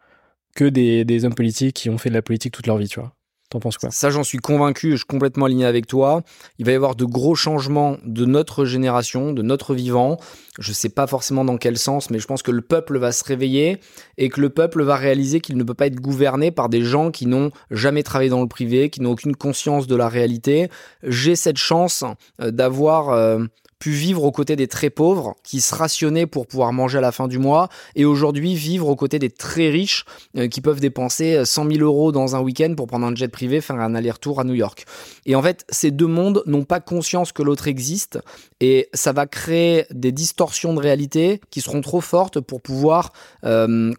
que 0.56 0.65
des, 0.65 1.25
hommes 1.25 1.36
politiques 1.36 1.75
qui 1.75 1.89
ont 1.89 1.97
fait 1.97 2.10
de 2.10 2.15
la 2.15 2.21
politique 2.21 2.54
toute 2.54 2.67
leur 2.67 2.78
vie, 2.78 2.88
tu 2.88 2.99
vois. 2.99 3.13
T'en 3.50 3.60
penses 3.60 3.80
quoi? 3.80 3.90
Ça, 3.90 4.12
j'en 4.12 4.24
suis 4.24 4.38
convaincu, 4.38 4.92
je 4.92 4.98
suis 4.98 5.06
complètement 5.06 5.46
aligné 5.46 5.66
avec 5.66 5.88
toi. 5.88 6.22
Il 6.60 6.68
va 6.68 6.72
y 6.72 6.76
avoir 6.76 6.96
de 6.96 7.04
gros 7.04 7.34
changements 7.34 7.98
de 8.06 8.26
notre 8.26 8.64
génération, 8.64 9.34
de 9.34 9.42
notre 9.42 9.74
vivant. 9.74 10.18
Je 10.60 10.72
sais 10.72 10.90
pas 10.90 11.08
forcément 11.08 11.44
dans 11.44 11.58
quel 11.58 11.76
sens, 11.76 12.12
mais 12.12 12.20
je 12.20 12.28
pense 12.28 12.44
que 12.44 12.52
le 12.52 12.62
peuple 12.62 13.00
va 13.00 13.12
se 13.12 13.24
réveiller 13.24 13.80
et 14.20 14.30
que 14.30 14.40
le 14.40 14.50
peuple 14.50 14.84
va 14.84 14.98
réaliser 14.98 15.40
qu'il 15.40 15.58
ne 15.58 15.64
peut 15.64 15.74
pas 15.74 15.88
être 15.88 16.00
gouverné 16.00 16.52
par 16.52 16.70
des 16.70 16.84
gens 16.84 17.10
qui 17.10 17.26
n'ont 17.26 17.50
jamais 17.72 18.04
travaillé 18.04 18.30
dans 18.30 18.42
le 18.42 18.48
privé, 18.48 18.92
qui 18.92 19.02
n'ont 19.02 19.14
aucune 19.14 19.36
conscience 19.36 19.88
de 19.88 19.96
la 19.96 20.10
réalité. 20.10 20.70
J'ai 21.02 21.36
cette 21.36 21.58
chance 21.58 22.04
euh, 22.42 22.52
d'avoir 22.52 23.10
euh, 23.10 23.40
pu 23.80 23.92
vivre 23.92 24.24
aux 24.24 24.32
côtés 24.32 24.58
des 24.58 24.68
très 24.68 24.89
pauvres 24.89 25.36
qui 25.44 25.62
se 25.62 25.74
rationnaient 25.74 26.26
pour 26.26 26.48
pouvoir 26.48 26.74
manger 26.74 26.98
à 26.98 27.02
la 27.02 27.13
fin 27.13 27.30
du 27.30 27.39
mois 27.39 27.70
et 27.96 28.04
aujourd'hui 28.04 28.54
vivre 28.54 28.88
aux 28.89 28.96
côtés 28.98 29.20
des 29.20 29.30
très 29.30 29.70
riches 29.70 30.06
euh, 30.38 30.48
qui 30.50 30.60
peuvent 30.60 30.82
dépenser 30.82 31.46
100 31.46 31.65
euh, 31.65 31.72
000 31.76 31.84
euros 31.84 32.12
dans 32.12 32.36
un 32.36 32.42
week-end 32.42 32.74
pour 32.76 32.88
prendre 32.88 33.06
un 33.08 33.15
jet 33.15 33.30
privé, 33.30 33.62
faire 33.62 33.78
un 33.78 33.96
aller-retour 33.96 34.42
à 34.42 34.44
New 34.44 34.54
York. 34.54 34.86
Et 35.26 35.36
en 35.36 35.42
fait, 35.42 35.65
ces 35.70 35.92
deux 35.92 36.08
mondes 36.08 36.44
n'ont 36.46 36.65
pas 36.65 36.82
conscience 36.82 37.32
que 37.32 37.42
l'autre 37.42 37.68
existe 37.68 38.20
et 38.60 38.89
ça 38.94 39.13
va 39.13 39.26
créer 39.26 39.86
des 39.92 40.12
distorsions 40.12 40.74
de 40.74 40.80
réalité 40.80 41.39
qui 41.50 41.62
seront 41.62 41.82
trop 41.82 42.02
fortes 42.02 42.42
pour 42.42 42.62
pouvoir 42.62 43.13
euh, 43.46 43.94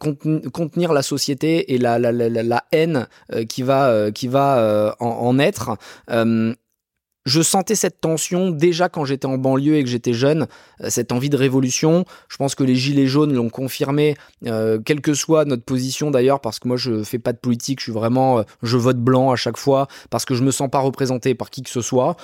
contenir 0.53 0.93
la 0.93 1.03
société 1.03 1.73
et 1.73 1.79
la, 1.79 2.64
haine 2.73 3.09
qui 3.49 3.62
va, 3.62 4.11
qui 4.12 4.29
va 4.29 4.95
en, 5.01 5.38
être 5.38 5.77
je 7.27 7.43
sentais 7.43 7.75
cette 7.75 8.01
tension 8.01 8.51
déjà 8.51 8.89
quand 8.89 9.05
j'étais 9.05 9.27
en 9.27 9.39
banlieue 9.39 9.77
et 9.77 9.85
que 9.85 9.89
j'étais 9.89 10.13
jeune, 10.13 10.47
euh, 10.83 10.91
cette 10.91 11.13
envie 11.13 11.31
de 11.31 11.37
révolution. 11.37 12.05
Je 12.29 12.37
pense 12.37 12.55
que 12.55 12.65
les 12.65 12.77
gilets 12.77 13.07
jaunes 13.07 13.33
l'ont 13.35 13.51
confirmé, 13.51 14.17
euh, 14.47 14.79
quelle 14.85 15.01
que 15.01 15.15
soit 15.15 15.45
notre 15.45 15.65
position 15.65 16.11
d'ailleurs, 16.11 16.41
parce 16.41 16.59
que 16.59 16.69
moi 16.69 16.77
je 16.77 17.03
fais 17.03 17.19
pas 17.19 17.33
de 17.33 17.39
politique, 17.39 17.81
je 17.81 17.85
suis 17.85 17.93
vraiment, 17.93 18.39
euh, 18.39 18.43
je 18.63 18.77
vote 18.77 18.99
blanc 18.99 19.31
à 19.31 19.37
chaque 19.37 19.57
fois 19.57 19.87
parce 20.11 20.25
que 20.25 20.35
je 20.35 20.43
me 20.43 20.51
sens 20.51 20.71
pas 20.71 20.81
représenté 20.81 21.35
par 21.35 21.51
qui 21.51 21.63
que 21.63 21.71
ce 21.71 21.83
soit. 21.83 22.17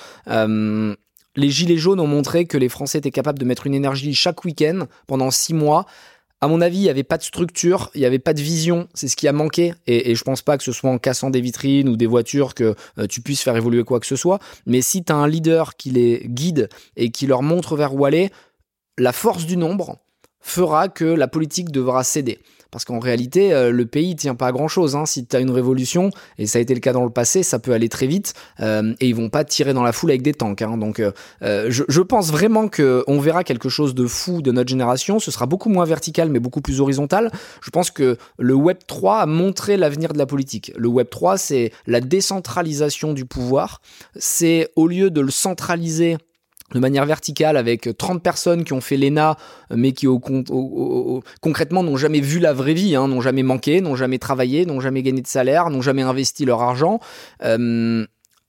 les 1.35 1.49
gilets 1.51 1.77
jaunes 1.77 1.99
ont 1.99 2.07
montré 2.07 2.45
que 2.45 2.57
les 2.57 2.67
Français 2.67 2.97
étaient 2.97 3.11
capables 3.11 3.37
de 3.37 3.45
mettre 3.45 3.67
une 3.67 3.75
énergie 3.75 4.15
chaque 4.15 4.43
week-end 4.43 4.87
pendant 5.05 5.29
six 5.29 5.53
mois 5.53 5.85
à 6.39 6.47
mon 6.47 6.61
avis, 6.61 6.77
il 6.77 6.83
n'y 6.83 6.89
avait 6.89 7.03
pas 7.03 7.17
de 7.17 7.23
structure, 7.23 7.89
il 7.95 8.01
n'y 8.01 8.05
avait 8.05 8.19
pas 8.19 8.33
de 8.33 8.41
vision. 8.41 8.87
C'est 8.93 9.07
ce 9.07 9.15
qui 9.15 9.27
a 9.27 9.33
manqué. 9.33 9.73
Et, 9.87 10.11
et, 10.11 10.15
je 10.15 10.23
pense 10.23 10.43
pas 10.43 10.57
que 10.57 10.63
ce 10.63 10.71
soit 10.71 10.89
en 10.89 10.99
cassant 10.99 11.29
des 11.29 11.41
vitrines 11.41 11.89
ou 11.89 11.97
des 11.97 12.05
voitures 12.05 12.53
que 12.53 12.75
euh, 12.99 13.07
tu 13.07 13.21
puisses 13.21 13.41
faire 13.41 13.55
évoluer 13.55 13.83
quoi 13.83 13.99
que 13.99 14.05
ce 14.05 14.15
soit. 14.15 14.39
Mais 14.65 14.81
si 14.81 15.03
tu 15.03 15.11
as 15.11 15.15
un 15.15 15.27
leader 15.27 15.75
qui 15.75 15.89
les 15.89 16.21
guide 16.25 16.69
et 16.95 17.09
qui 17.09 17.25
leur 17.25 17.41
montre 17.41 17.75
vers 17.75 17.95
où 17.95 18.05
aller, 18.05 18.29
la 18.99 19.13
force 19.13 19.45
du 19.45 19.57
nombre 19.57 19.97
fera 20.39 20.89
que 20.89 21.05
la 21.05 21.27
politique 21.27 21.71
devra 21.71 22.03
céder. 22.03 22.39
Parce 22.71 22.85
qu'en 22.85 22.99
réalité, 22.99 23.53
euh, 23.53 23.71
le 23.71 23.85
pays 23.85 24.15
tient 24.15 24.35
pas 24.35 24.47
à 24.47 24.51
grand 24.51 24.67
chose. 24.67 24.95
Hein. 24.95 25.05
Si 25.05 25.25
tu 25.25 25.35
as 25.35 25.39
une 25.39 25.51
révolution, 25.51 26.11
et 26.37 26.45
ça 26.45 26.59
a 26.59 26.61
été 26.61 26.73
le 26.73 26.79
cas 26.79 26.93
dans 26.93 27.03
le 27.03 27.09
passé, 27.09 27.43
ça 27.43 27.59
peut 27.59 27.73
aller 27.73 27.89
très 27.89 28.07
vite, 28.07 28.33
euh, 28.59 28.93
et 28.99 29.07
ils 29.07 29.15
vont 29.15 29.29
pas 29.29 29.43
tirer 29.43 29.73
dans 29.73 29.83
la 29.83 29.91
foule 29.91 30.11
avec 30.11 30.21
des 30.21 30.33
tanks. 30.33 30.61
Hein. 30.61 30.77
Donc 30.77 30.99
euh, 30.99 31.11
je, 31.41 31.83
je, 31.87 32.01
pense 32.01 32.31
vraiment 32.31 32.69
qu'on 32.69 33.19
verra 33.19 33.43
quelque 33.43 33.69
chose 33.69 33.93
de 33.95 34.05
fou 34.07 34.41
de 34.41 34.51
notre 34.51 34.69
génération. 34.69 35.19
Ce 35.19 35.31
sera 35.31 35.45
beaucoup 35.45 35.69
moins 35.69 35.85
vertical, 35.85 36.29
mais 36.29 36.39
beaucoup 36.39 36.61
plus 36.61 36.81
horizontal. 36.81 37.31
Je 37.61 37.69
pense 37.69 37.91
que 37.91 38.17
le 38.37 38.53
Web 38.53 38.77
3 38.87 39.19
a 39.19 39.25
montré 39.25 39.77
l'avenir 39.77 40.13
de 40.13 40.17
la 40.17 40.25
politique. 40.25 40.71
Le 40.77 40.87
Web 40.87 41.09
3, 41.09 41.37
c'est 41.37 41.71
la 41.85 42.01
décentralisation 42.01 43.13
du 43.13 43.25
pouvoir. 43.25 43.81
C'est 44.15 44.69
au 44.75 44.87
lieu 44.87 45.09
de 45.09 45.21
le 45.21 45.31
centraliser 45.31 46.17
de 46.73 46.79
manière 46.79 47.05
verticale 47.05 47.57
avec 47.57 47.89
30 47.97 48.21
personnes 48.21 48.63
qui 48.63 48.73
ont 48.73 48.81
fait 48.81 48.97
l'ENA 48.97 49.37
mais 49.71 49.93
qui 49.93 50.07
au, 50.07 50.19
concrètement 51.41 51.83
n'ont 51.83 51.97
jamais 51.97 52.19
vu 52.19 52.39
la 52.39 52.53
vraie 52.53 52.73
vie, 52.73 52.95
hein, 52.95 53.07
n'ont 53.07 53.21
jamais 53.21 53.43
manqué, 53.43 53.81
n'ont 53.81 53.95
jamais 53.95 54.19
travaillé, 54.19 54.65
n'ont 54.65 54.81
jamais 54.81 55.01
gagné 55.01 55.21
de 55.21 55.27
salaire, 55.27 55.69
n'ont 55.69 55.81
jamais 55.81 56.01
investi 56.01 56.45
leur 56.45 56.61
argent. 56.61 56.99
Euh, 57.43 58.05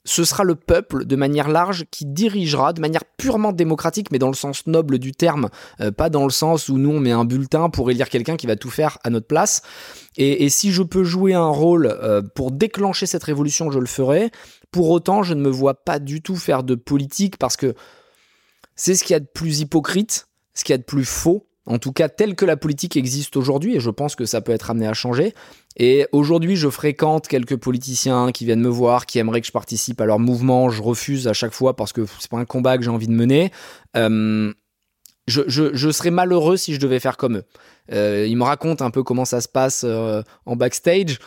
ce 0.08 0.24
sera 0.24 0.42
le 0.42 0.54
peuple 0.54 1.04
de 1.04 1.16
manière 1.16 1.48
large 1.48 1.84
qui 1.90 2.06
dirigera 2.06 2.72
de 2.72 2.80
manière 2.80 3.04
purement 3.18 3.52
démocratique, 3.52 4.10
mais 4.10 4.18
dans 4.18 4.28
le 4.28 4.34
sens 4.34 4.66
noble 4.66 4.98
du 4.98 5.12
terme, 5.12 5.50
euh, 5.80 5.90
pas 5.90 6.08
dans 6.08 6.24
le 6.24 6.30
sens 6.30 6.68
où 6.68 6.78
nous 6.78 6.90
on 6.90 7.00
met 7.00 7.12
un 7.12 7.26
bulletin 7.26 7.68
pour 7.68 7.90
élire 7.90 8.08
quelqu'un 8.08 8.36
qui 8.36 8.46
va 8.46 8.56
tout 8.56 8.70
faire 8.70 8.98
à 9.04 9.10
notre 9.10 9.26
place. 9.26 9.62
Et, 10.16 10.48
si 10.48 10.72
je 10.72 10.82
peux 10.82 11.04
jouer 11.04 11.34
un 11.34 11.48
rôle 11.48 11.86
euh, 11.86 12.22
pour 12.22 12.50
déclencher 12.50 13.06
cette 13.06 13.22
révolution, 13.22 13.70
je 13.70 13.78
le 13.78 13.86
ferai. 13.86 14.30
Pour 14.72 14.90
autant, 14.90 15.22
je 15.22 15.34
ne 15.34 15.42
me 15.42 15.50
vois 15.50 15.74
pas 15.74 15.98
du 15.98 16.22
tout 16.22 16.36
faire 16.36 16.64
de 16.64 16.74
politique 16.74 17.36
parce 17.36 17.56
que 17.56 17.74
c'est 18.78 18.94
ce 18.94 19.04
qu'il 19.04 19.12
y 19.12 19.16
a 19.16 19.20
de 19.20 19.26
plus 19.26 19.60
hypocrite, 19.60 20.28
ce 20.54 20.64
qu'il 20.64 20.72
y 20.72 20.74
a 20.74 20.78
de 20.78 20.84
plus 20.84 21.04
faux, 21.04 21.46
en 21.66 21.78
tout 21.78 21.92
cas 21.92 22.08
tel 22.08 22.34
que 22.34 22.46
la 22.46 22.56
politique 22.56 22.96
existe 22.96 23.36
aujourd'hui, 23.36 23.76
et 23.76 23.80
je 23.80 23.90
pense 23.90 24.14
que 24.14 24.24
ça 24.24 24.40
peut 24.40 24.52
être 24.52 24.70
amené 24.70 24.86
à 24.86 24.94
changer. 24.94 25.34
Et 25.76 26.06
aujourd'hui, 26.12 26.56
je 26.56 26.70
fréquente 26.70 27.28
quelques 27.28 27.56
politiciens 27.56 28.32
qui 28.32 28.46
viennent 28.46 28.62
me 28.62 28.70
voir, 28.70 29.04
qui 29.04 29.18
aimeraient 29.18 29.42
que 29.42 29.46
je 29.46 29.52
participe 29.52 30.00
à 30.00 30.06
leur 30.06 30.18
mouvement. 30.18 30.70
Je 30.70 30.82
refuse 30.82 31.28
à 31.28 31.34
chaque 31.34 31.52
fois 31.52 31.76
parce 31.76 31.92
que 31.92 32.06
c'est 32.18 32.30
pas 32.30 32.38
un 32.38 32.46
combat 32.46 32.78
que 32.78 32.84
j'ai 32.84 32.90
envie 32.90 33.08
de 33.08 33.12
mener. 33.12 33.52
Euh, 33.96 34.52
je, 35.26 35.90
serais 35.90 36.10
malheureux 36.10 36.56
si 36.56 36.72
je 36.72 36.80
devais 36.80 37.00
faire 37.00 37.16
comme 37.16 37.38
eux. 37.38 37.44
Euh, 37.92 38.26
ils 38.26 38.36
me 38.36 38.44
racontent 38.44 38.84
un 38.84 38.90
peu 38.90 39.02
comment 39.02 39.24
ça 39.24 39.40
se 39.40 39.48
passe 39.48 39.82
euh, 39.84 40.22
en 40.46 40.56
backstage. 40.56 41.18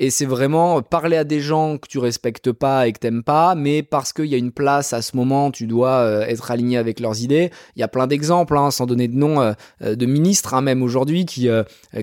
Et 0.00 0.10
c'est 0.10 0.26
vraiment 0.26 0.80
parler 0.80 1.16
à 1.16 1.24
des 1.24 1.40
gens 1.40 1.76
que 1.76 1.88
tu 1.88 1.98
respectes 1.98 2.52
pas 2.52 2.86
et 2.86 2.92
que 2.92 3.00
t'aimes 3.00 3.24
pas, 3.24 3.56
mais 3.56 3.82
parce 3.82 4.12
qu'il 4.12 4.26
y 4.26 4.34
a 4.36 4.38
une 4.38 4.52
place 4.52 4.92
à 4.92 5.02
ce 5.02 5.16
moment, 5.16 5.50
tu 5.50 5.66
dois 5.66 5.90
euh, 5.90 6.20
être 6.20 6.52
aligné 6.52 6.78
avec 6.78 7.00
leurs 7.00 7.20
idées. 7.20 7.50
Il 7.74 7.80
y 7.80 7.82
a 7.82 7.88
plein 7.88 8.06
d'exemples, 8.06 8.56
hein, 8.56 8.70
sans 8.70 8.86
donner 8.86 9.08
de 9.08 9.16
nom, 9.16 9.40
euh, 9.40 9.54
euh, 9.82 9.96
de 9.96 10.06
ministres 10.06 10.54
hein, 10.54 10.60
même 10.60 10.84
aujourd'hui 10.84 11.26
qui 11.26 11.48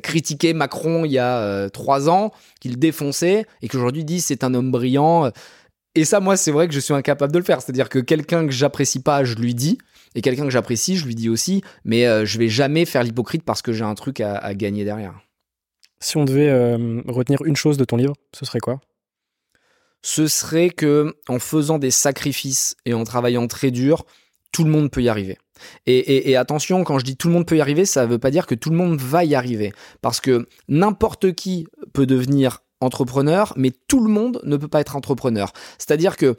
critiquaient 0.03 0.51
Macron 0.51 1.05
il 1.05 1.11
y 1.11 1.19
a 1.19 1.69
trois 1.69 2.09
ans, 2.09 2.31
qui 2.59 2.67
le 2.67 2.75
défonçaient 2.75 3.45
et 3.61 3.69
qu'aujourd'hui 3.69 4.03
disent 4.03 4.25
c'est 4.25 4.43
un 4.43 4.53
homme 4.53 4.71
brillant. 4.71 5.31
Et 5.95 6.03
ça, 6.03 6.19
moi, 6.19 6.35
c'est 6.35 6.51
vrai 6.51 6.67
que 6.67 6.73
je 6.73 6.81
suis 6.81 6.93
incapable 6.93 7.31
de 7.31 7.37
le 7.37 7.45
faire. 7.45 7.61
C'est-à-dire 7.61 7.87
que 7.87 7.99
quelqu'un 7.99 8.45
que 8.45 8.51
j'apprécie 8.51 9.01
pas, 9.01 9.23
je 9.23 9.35
lui 9.35 9.55
dis, 9.55 9.77
et 10.15 10.21
quelqu'un 10.21 10.43
que 10.43 10.49
j'apprécie, 10.49 10.97
je 10.97 11.05
lui 11.05 11.15
dis 11.15 11.29
aussi, 11.29 11.63
mais 11.85 12.25
je 12.25 12.37
vais 12.39 12.49
jamais 12.49 12.83
faire 12.83 13.03
l'hypocrite 13.03 13.43
parce 13.43 13.61
que 13.61 13.71
j'ai 13.71 13.85
un 13.85 13.95
truc 13.95 14.19
à 14.19 14.53
gagner 14.53 14.83
derrière. 14.83 15.24
Si 15.99 16.17
on 16.17 16.25
devait 16.25 16.49
euh, 16.49 17.01
retenir 17.07 17.43
une 17.43 17.55
chose 17.55 17.77
de 17.77 17.85
ton 17.85 17.97
livre, 17.97 18.13
ce 18.33 18.45
serait 18.45 18.59
quoi? 18.59 18.81
Ce 20.01 20.27
serait 20.27 20.69
que 20.69 21.15
en 21.27 21.39
faisant 21.39 21.79
des 21.79 21.91
sacrifices 21.91 22.75
et 22.85 22.93
en 22.93 23.03
travaillant 23.03 23.47
très 23.47 23.71
dur, 23.71 24.05
tout 24.51 24.63
le 24.63 24.69
monde 24.69 24.91
peut 24.91 25.01
y 25.01 25.09
arriver. 25.09 25.37
Et, 25.85 26.35
attention, 26.35 26.83
quand 26.83 26.99
je 26.99 27.05
dis 27.05 27.17
tout 27.17 27.27
le 27.27 27.33
monde 27.33 27.45
peut 27.45 27.57
y 27.57 27.61
arriver, 27.61 27.85
ça 27.85 28.05
ne 28.05 28.11
veut 28.11 28.19
pas 28.19 28.31
dire 28.31 28.45
que 28.45 28.55
tout 28.55 28.69
le 28.69 28.77
monde 28.77 28.99
va 28.99 29.23
y 29.23 29.35
arriver. 29.35 29.73
Parce 30.01 30.21
que 30.21 30.47
n'importe 30.67 31.33
qui 31.33 31.67
peut 31.93 32.05
devenir 32.05 32.59
entrepreneur, 32.81 33.53
mais 33.55 33.71
tout 33.87 34.01
le 34.03 34.09
monde 34.09 34.41
ne 34.43 34.57
peut 34.57 34.67
pas 34.67 34.81
être 34.81 34.95
entrepreneur. 34.95 35.51
C'est-à-dire 35.77 36.17
que 36.17 36.35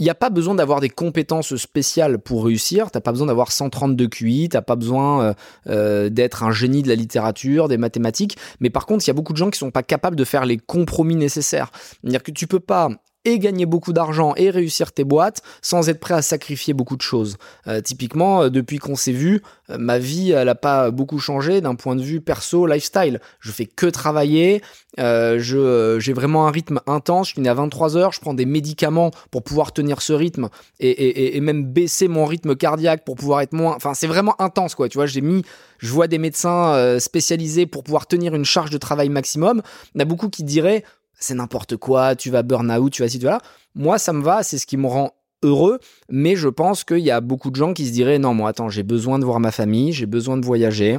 il 0.00 0.04
n'y 0.04 0.10
a 0.10 0.14
pas 0.14 0.30
besoin 0.30 0.54
d'avoir 0.54 0.80
des 0.80 0.88
compétences 0.88 1.54
spéciales 1.56 2.18
pour 2.18 2.46
réussir. 2.46 2.90
T'as 2.90 3.02
pas 3.02 3.12
besoin 3.12 3.26
d'avoir 3.26 3.52
132 3.52 4.08
QI, 4.08 4.48
t'as 4.48 4.62
pas 4.62 4.74
besoin 4.74 5.22
euh, 5.22 5.34
euh, 5.68 6.08
d'être 6.08 6.42
un 6.42 6.52
génie 6.52 6.82
de 6.82 6.88
la 6.88 6.94
littérature, 6.94 7.68
des 7.68 7.76
mathématiques. 7.76 8.38
Mais 8.60 8.70
par 8.70 8.86
contre, 8.86 9.04
il 9.04 9.08
y 9.08 9.10
a 9.10 9.14
beaucoup 9.14 9.34
de 9.34 9.38
gens 9.38 9.50
qui 9.50 9.58
sont 9.58 9.70
pas 9.70 9.82
capables 9.82 10.16
de 10.16 10.24
faire 10.24 10.46
les 10.46 10.56
compromis 10.56 11.16
nécessaires. 11.16 11.70
C'est-à-dire 11.74 12.22
que 12.22 12.30
tu 12.30 12.46
peux 12.46 12.60
pas 12.60 12.88
et 13.24 13.38
gagner 13.38 13.66
beaucoup 13.66 13.92
d'argent 13.92 14.34
et 14.36 14.50
réussir 14.50 14.92
tes 14.92 15.04
boîtes 15.04 15.42
sans 15.60 15.88
être 15.88 16.00
prêt 16.00 16.14
à 16.14 16.22
sacrifier 16.22 16.72
beaucoup 16.72 16.96
de 16.96 17.02
choses. 17.02 17.36
Euh, 17.66 17.80
typiquement, 17.80 18.42
euh, 18.42 18.50
depuis 18.50 18.78
qu'on 18.78 18.96
s'est 18.96 19.12
vu, 19.12 19.42
euh, 19.68 19.76
ma 19.78 19.98
vie, 19.98 20.30
elle 20.30 20.46
n'a 20.46 20.54
pas 20.54 20.90
beaucoup 20.90 21.18
changé 21.18 21.60
d'un 21.60 21.74
point 21.74 21.96
de 21.96 22.02
vue 22.02 22.20
perso, 22.20 22.66
lifestyle. 22.66 23.20
Je 23.40 23.52
fais 23.52 23.66
que 23.66 23.86
travailler, 23.86 24.62
je, 24.98 25.96
j'ai 26.00 26.12
vraiment 26.12 26.46
un 26.46 26.50
rythme 26.50 26.80
intense, 26.86 27.28
je 27.28 27.34
finis 27.34 27.48
à 27.48 27.54
23 27.54 27.96
heures, 27.96 28.12
je 28.12 28.20
prends 28.20 28.34
des 28.34 28.46
médicaments 28.46 29.10
pour 29.30 29.42
pouvoir 29.42 29.72
tenir 29.72 30.02
ce 30.02 30.12
rythme 30.12 30.48
et, 30.78 30.90
et, 30.90 31.36
et 31.36 31.40
même 31.40 31.64
baisser 31.64 32.08
mon 32.08 32.24
rythme 32.24 32.56
cardiaque 32.56 33.04
pour 33.04 33.16
pouvoir 33.16 33.40
être 33.40 33.52
moins... 33.52 33.74
Enfin, 33.74 33.94
c'est 33.94 34.06
vraiment 34.06 34.40
intense, 34.40 34.74
quoi. 34.74 34.88
Tu 34.88 34.98
vois, 34.98 35.06
j'ai 35.06 35.20
mis... 35.20 35.42
Je 35.78 35.90
vois 35.90 36.08
des 36.08 36.18
médecins 36.18 36.98
spécialisés 36.98 37.64
pour 37.64 37.84
pouvoir 37.84 38.06
tenir 38.06 38.34
une 38.34 38.44
charge 38.44 38.68
de 38.68 38.76
travail 38.76 39.08
maximum. 39.08 39.62
Il 39.94 39.98
y 39.98 40.02
en 40.02 40.02
a 40.02 40.04
beaucoup 40.04 40.28
qui 40.28 40.44
diraient 40.44 40.84
c'est 41.20 41.34
n'importe 41.34 41.76
quoi, 41.76 42.16
tu 42.16 42.30
vas 42.30 42.42
burn 42.42 42.70
out, 42.72 42.92
tu 42.92 43.02
vas 43.02 43.08
ci, 43.08 43.18
tu 43.18 43.26
vas 43.26 43.32
là. 43.32 43.40
Moi, 43.74 43.98
ça 43.98 44.12
me 44.12 44.22
va, 44.22 44.42
c'est 44.42 44.58
ce 44.58 44.66
qui 44.66 44.76
me 44.76 44.86
rend 44.86 45.12
heureux, 45.42 45.78
mais 46.08 46.34
je 46.34 46.48
pense 46.48 46.82
qu'il 46.82 46.98
y 46.98 47.10
a 47.10 47.20
beaucoup 47.20 47.50
de 47.50 47.56
gens 47.56 47.72
qui 47.72 47.86
se 47.86 47.92
diraient 47.92 48.18
non, 48.18 48.34
moi, 48.34 48.50
attends, 48.50 48.68
j'ai 48.68 48.82
besoin 48.82 49.18
de 49.18 49.24
voir 49.24 49.38
ma 49.38 49.52
famille, 49.52 49.92
j'ai 49.92 50.06
besoin 50.06 50.36
de 50.36 50.44
voyager. 50.44 50.98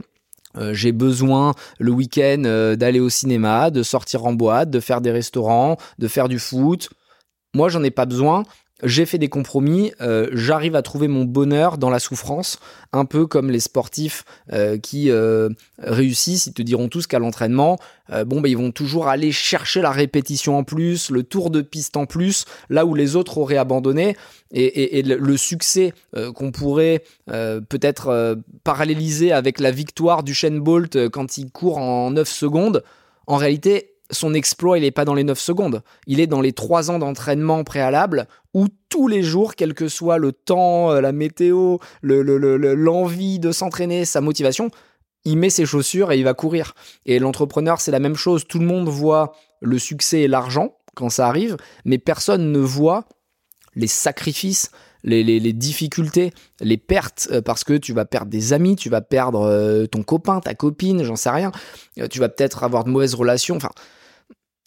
Euh, 0.57 0.73
j'ai 0.73 0.91
besoin 0.91 1.53
le 1.79 1.91
week-end 1.91 2.43
euh, 2.45 2.75
d'aller 2.75 2.99
au 2.99 3.09
cinéma, 3.09 3.71
de 3.71 3.83
sortir 3.83 4.25
en 4.25 4.33
boîte, 4.33 4.69
de 4.69 4.79
faire 4.79 4.99
des 4.99 5.11
restaurants, 5.11 5.77
de 5.97 6.07
faire 6.07 6.27
du 6.27 6.39
foot. 6.39 6.89
Moi, 7.53 7.69
j'en 7.69 7.83
ai 7.83 7.91
pas 7.91 8.05
besoin 8.05 8.43
j'ai 8.83 9.05
fait 9.05 9.17
des 9.17 9.29
compromis, 9.29 9.91
euh, 10.01 10.27
j'arrive 10.31 10.75
à 10.75 10.81
trouver 10.81 11.07
mon 11.07 11.23
bonheur 11.23 11.77
dans 11.77 11.89
la 11.89 11.99
souffrance, 11.99 12.59
un 12.93 13.05
peu 13.05 13.27
comme 13.27 13.51
les 13.51 13.59
sportifs 13.59 14.23
euh, 14.51 14.77
qui 14.77 15.11
euh, 15.11 15.49
réussissent, 15.77 16.47
ils 16.47 16.53
te 16.53 16.61
diront 16.61 16.87
tous 16.87 17.07
qu'à 17.07 17.19
l'entraînement, 17.19 17.77
bon, 18.25 18.41
bah, 18.41 18.49
ils 18.49 18.57
vont 18.57 18.71
toujours 18.71 19.07
aller 19.07 19.31
chercher 19.31 19.81
la 19.81 19.91
répétition 19.91 20.57
en 20.57 20.65
plus, 20.65 21.11
le 21.11 21.23
tour 21.23 21.49
de 21.49 21.61
piste 21.61 21.95
en 21.95 22.05
plus, 22.05 22.43
là 22.69 22.85
où 22.85 22.93
les 22.93 23.15
autres 23.15 23.37
auraient 23.37 23.55
abandonné, 23.55 24.17
et, 24.51 25.01
le 25.01 25.37
succès 25.37 25.93
qu'on 26.35 26.51
pourrait 26.51 27.05
peut-être 27.27 28.37
paralléliser 28.65 29.31
avec 29.31 29.61
la 29.61 29.71
victoire 29.71 30.23
du 30.23 30.33
Shane 30.33 30.59
Bolt 30.59 31.07
quand 31.07 31.37
il 31.37 31.51
court 31.51 31.77
en 31.77 32.11
9 32.11 32.27
secondes, 32.27 32.83
en 33.27 33.37
réalité, 33.37 33.93
son 34.11 34.33
exploit, 34.33 34.77
il 34.77 34.81
n'est 34.81 34.91
pas 34.91 35.05
dans 35.05 35.13
les 35.13 35.23
9 35.23 35.39
secondes. 35.39 35.83
Il 36.07 36.19
est 36.19 36.27
dans 36.27 36.41
les 36.41 36.53
3 36.53 36.91
ans 36.91 36.99
d'entraînement 36.99 37.63
préalable 37.63 38.27
où 38.53 38.67
tous 38.89 39.07
les 39.07 39.23
jours, 39.23 39.55
quel 39.55 39.73
que 39.73 39.87
soit 39.87 40.17
le 40.17 40.31
temps, 40.31 40.91
euh, 40.91 41.01
la 41.01 41.11
météo, 41.11 41.77
l'envie 42.03 43.39
de 43.39 43.51
s'entraîner, 43.51 44.05
sa 44.05 44.21
motivation, 44.21 44.69
il 45.23 45.37
met 45.37 45.49
ses 45.49 45.65
chaussures 45.65 46.11
et 46.11 46.17
il 46.17 46.23
va 46.23 46.33
courir. 46.33 46.73
Et 47.05 47.19
l'entrepreneur, 47.19 47.79
c'est 47.79 47.91
la 47.91 47.99
même 47.99 48.15
chose. 48.15 48.45
Tout 48.47 48.59
le 48.59 48.65
monde 48.65 48.89
voit 48.89 49.33
le 49.61 49.79
succès 49.79 50.21
et 50.21 50.27
l'argent 50.27 50.75
quand 50.95 51.09
ça 51.09 51.27
arrive, 51.27 51.57
mais 51.85 51.97
personne 51.97 52.51
ne 52.51 52.59
voit 52.59 53.05
les 53.75 53.87
sacrifices, 53.87 54.71
les, 55.03 55.53
difficultés, 55.53 56.33
les 56.59 56.77
pertes, 56.77 57.29
euh, 57.31 57.41
parce 57.41 57.63
que 57.63 57.73
tu 57.73 57.93
vas 57.93 58.05
perdre 58.05 58.29
des 58.29 58.51
amis, 58.51 58.75
tu 58.75 58.89
vas 58.89 59.01
perdre 59.01 59.41
euh, 59.41 59.85
ton 59.85 60.03
copain, 60.03 60.41
ta 60.41 60.53
copine, 60.53 61.03
j'en 61.03 61.15
sais 61.15 61.29
rien, 61.29 61.51
tu 62.09 62.19
vas 62.19 62.27
peut-être 62.27 62.63
avoir 62.63 62.83
de 62.83 62.89
mauvaises 62.89 63.15
relations, 63.15 63.55
enfin, 63.55 63.71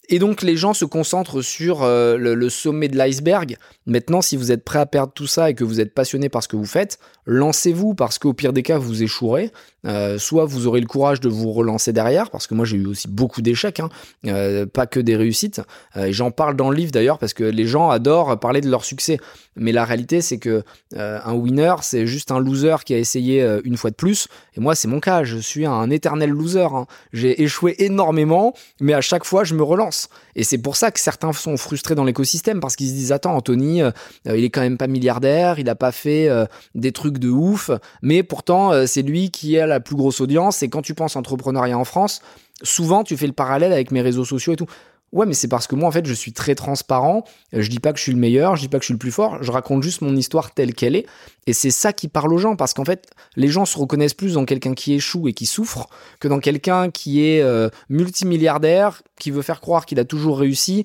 et 0.09 0.19
donc 0.19 0.41
les 0.41 0.57
gens 0.57 0.73
se 0.73 0.85
concentrent 0.85 1.41
sur 1.41 1.83
euh, 1.83 2.17
le, 2.17 2.49
sommet 2.49 2.87
de 2.87 2.97
l'iceberg. 2.97 3.57
Maintenant, 3.85 4.21
si 4.21 4.37
vous 4.37 4.51
êtes 4.51 4.63
prêt 4.63 4.79
à 4.79 4.85
perdre 4.85 5.13
tout 5.13 5.27
ça 5.27 5.49
et 5.49 5.53
que 5.53 5.63
vous 5.63 5.79
êtes 5.79 5.93
passionné 5.93 6.29
par 6.29 6.43
ce 6.43 6.47
que 6.47 6.55
vous 6.55 6.65
faites, 6.65 6.99
lancez-vous 7.25 7.95
parce 7.95 8.19
qu'au 8.19 8.33
pire 8.33 8.53
des 8.53 8.63
cas, 8.63 8.77
vous 8.77 9.03
échouerez. 9.03 9.51
Euh, 9.85 10.17
soit 10.17 10.45
vous 10.45 10.67
aurez 10.67 10.81
le 10.81 10.87
courage 10.87 11.19
de 11.19 11.29
vous 11.29 11.51
relancer 11.51 11.93
derrière, 11.93 12.29
parce 12.29 12.47
que 12.47 12.53
moi 12.53 12.65
j'ai 12.65 12.77
eu 12.77 12.85
aussi 12.85 13.07
beaucoup 13.07 13.41
d'échecs, 13.41 13.79
hein, 13.79 13.89
euh, 14.25 14.65
pas 14.65 14.87
que 14.87 14.99
des 14.99 15.15
réussites. 15.15 15.61
et 15.95 16.13
j'en 16.13 16.31
parle 16.31 16.55
dans 16.55 16.69
le 16.69 16.75
livre 16.75 16.91
d'ailleurs 16.91 17.19
parce 17.19 17.33
que 17.33 17.43
les 17.43 17.65
gens 17.65 17.89
adorent 17.89 18.39
parler 18.39 18.61
de 18.61 18.69
leur 18.69 18.83
succès. 18.83 19.17
Mais 19.55 19.71
la 19.71 19.85
réalité, 19.85 20.19
c'est 20.19 20.37
que 20.37 20.63
un 20.95 21.33
winner, 21.33 21.75
c'est 21.81 22.07
juste 22.07 22.31
un 22.31 22.39
loser 22.39 22.75
qui 22.85 22.93
a 22.93 22.97
essayé 22.97 23.41
une 23.63 23.77
fois 23.77 23.89
de 23.89 23.95
plus. 23.95 24.27
Et 24.57 24.59
moi, 24.59 24.75
c'est 24.75 24.89
mon 24.89 24.99
cas. 24.99 25.23
Je 25.23 25.37
suis 25.37 25.65
un 25.65 25.89
éternel 25.89 26.29
loser. 26.29 26.67
Hein. 26.73 26.87
J'ai 27.13 27.41
échoué 27.41 27.75
énormément, 27.79 28.53
mais 28.81 28.93
à 28.93 28.99
chaque 28.99 29.23
fois, 29.23 29.45
je 29.45 29.53
me 29.55 29.63
relance. 29.63 30.09
Et 30.35 30.43
c'est 30.43 30.57
pour 30.57 30.75
ça 30.75 30.91
que 30.91 30.99
certains 30.99 31.31
sont 31.33 31.57
frustrés 31.57 31.95
dans 31.95 32.03
l'écosystème 32.03 32.59
parce 32.59 32.75
qu'ils 32.75 32.89
se 32.89 32.93
disent 32.93 33.11
attends 33.11 33.35
Anthony, 33.35 33.81
euh, 33.81 33.91
il 34.25 34.43
est 34.43 34.49
quand 34.49 34.61
même 34.61 34.77
pas 34.77 34.87
milliardaire, 34.87 35.59
il 35.59 35.69
a 35.69 35.75
pas 35.75 35.91
fait 35.91 36.27
euh, 36.27 36.45
des 36.75 36.91
trucs 36.91 37.17
de 37.17 37.29
ouf, 37.29 37.71
mais 38.01 38.23
pourtant 38.23 38.71
euh, 38.71 38.85
c'est 38.85 39.01
lui 39.01 39.31
qui 39.31 39.57
a 39.57 39.65
la 39.65 39.74
plus 39.79 39.95
grosse 39.95 40.21
audience. 40.21 40.63
Et 40.63 40.69
quand 40.69 40.81
tu 40.81 40.93
penses 40.93 41.15
entrepreneuriat 41.15 41.77
en 41.77 41.85
France, 41.85 42.21
souvent 42.63 43.03
tu 43.03 43.17
fais 43.17 43.27
le 43.27 43.33
parallèle 43.33 43.71
avec 43.71 43.91
mes 43.91 44.01
réseaux 44.01 44.25
sociaux 44.25 44.53
et 44.53 44.55
tout. 44.55 44.67
Ouais, 45.11 45.25
mais 45.25 45.33
c'est 45.33 45.47
parce 45.47 45.65
que 45.65 45.75
moi, 45.75 45.87
en 45.87 45.91
fait, 45.91 46.05
je 46.05 46.13
suis 46.13 46.33
très 46.33 46.55
transparent. 46.55 47.23
Je 47.53 47.69
dis 47.69 47.79
pas 47.79 47.93
que 47.93 47.97
je 47.99 48.03
suis 48.03 48.11
le 48.11 48.17
meilleur, 48.17 48.57
je 48.57 48.61
dis 48.61 48.67
pas 48.67 48.79
que 48.79 48.83
je 48.83 48.87
suis 48.87 48.93
le 48.93 48.99
plus 48.99 49.11
fort. 49.11 49.41
Je 49.41 49.49
raconte 49.49 49.81
juste 49.81 50.01
mon 50.01 50.13
histoire 50.13 50.53
telle 50.53 50.73
qu'elle 50.73 50.95
est. 50.95 51.05
Et 51.47 51.53
c'est 51.53 51.71
ça 51.71 51.93
qui 51.93 52.09
parle 52.09 52.33
aux 52.33 52.37
gens, 52.37 52.57
parce 52.57 52.73
qu'en 52.73 52.83
fait, 52.83 53.07
les 53.37 53.47
gens 53.47 53.63
se 53.63 53.77
reconnaissent 53.77 54.13
plus 54.13 54.33
dans 54.33 54.43
quelqu'un 54.43 54.73
qui 54.73 54.93
échoue 54.93 55.29
et 55.29 55.33
qui 55.33 55.45
souffre 55.45 55.87
que 56.19 56.27
dans 56.27 56.39
quelqu'un 56.39 56.91
qui 56.91 57.25
est 57.25 57.41
euh, 57.41 57.69
multimilliardaire, 57.87 59.03
qui 59.17 59.31
veut 59.31 59.41
faire 59.41 59.61
croire 59.61 59.85
qu'il 59.85 59.99
a 60.01 60.05
toujours 60.05 60.37
réussi. 60.37 60.83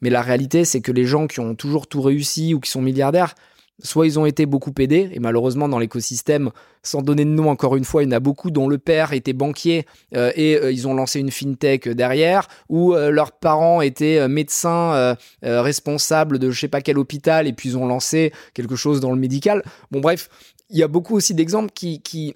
Mais 0.00 0.08
la 0.08 0.22
réalité, 0.22 0.64
c'est 0.64 0.80
que 0.80 0.92
les 0.92 1.04
gens 1.04 1.26
qui 1.26 1.40
ont 1.40 1.54
toujours 1.54 1.86
tout 1.86 2.00
réussi 2.00 2.54
ou 2.54 2.60
qui 2.60 2.70
sont 2.70 2.80
milliardaires, 2.80 3.34
soit 3.82 4.06
ils 4.06 4.18
ont 4.18 4.26
été 4.26 4.46
beaucoup 4.46 4.72
aidés, 4.78 5.10
et 5.12 5.18
malheureusement 5.18 5.68
dans 5.68 5.78
l'écosystème, 5.78 6.50
sans 6.82 7.02
donner 7.02 7.24
de 7.24 7.30
nom 7.30 7.50
encore 7.50 7.76
une 7.76 7.84
fois, 7.84 8.02
il 8.02 8.06
y 8.06 8.08
en 8.08 8.16
a 8.16 8.20
beaucoup 8.20 8.50
dont 8.50 8.68
le 8.68 8.78
père 8.78 9.12
était 9.12 9.32
banquier 9.32 9.86
euh, 10.14 10.32
et 10.34 10.56
euh, 10.56 10.72
ils 10.72 10.88
ont 10.88 10.94
lancé 10.94 11.20
une 11.20 11.30
fintech 11.30 11.88
derrière, 11.88 12.48
ou 12.68 12.94
euh, 12.94 13.10
leurs 13.10 13.32
parents 13.32 13.82
étaient 13.82 14.26
médecins 14.28 15.16
responsables 15.42 16.38
de 16.38 16.50
je 16.50 16.60
sais 16.60 16.68
pas 16.68 16.80
quel 16.80 16.98
hôpital 16.98 17.46
et 17.46 17.52
puis 17.52 17.70
ils 17.70 17.78
ont 17.78 17.86
lancé 17.86 18.32
quelque 18.54 18.76
chose 18.76 19.00
dans 19.00 19.12
le 19.12 19.18
médical. 19.18 19.62
Bon 19.90 20.00
bref, 20.00 20.28
il 20.70 20.78
y 20.78 20.82
a 20.82 20.88
beaucoup 20.88 21.14
aussi 21.16 21.34
d'exemples 21.34 21.72
qui, 21.74 22.00
qui, 22.00 22.34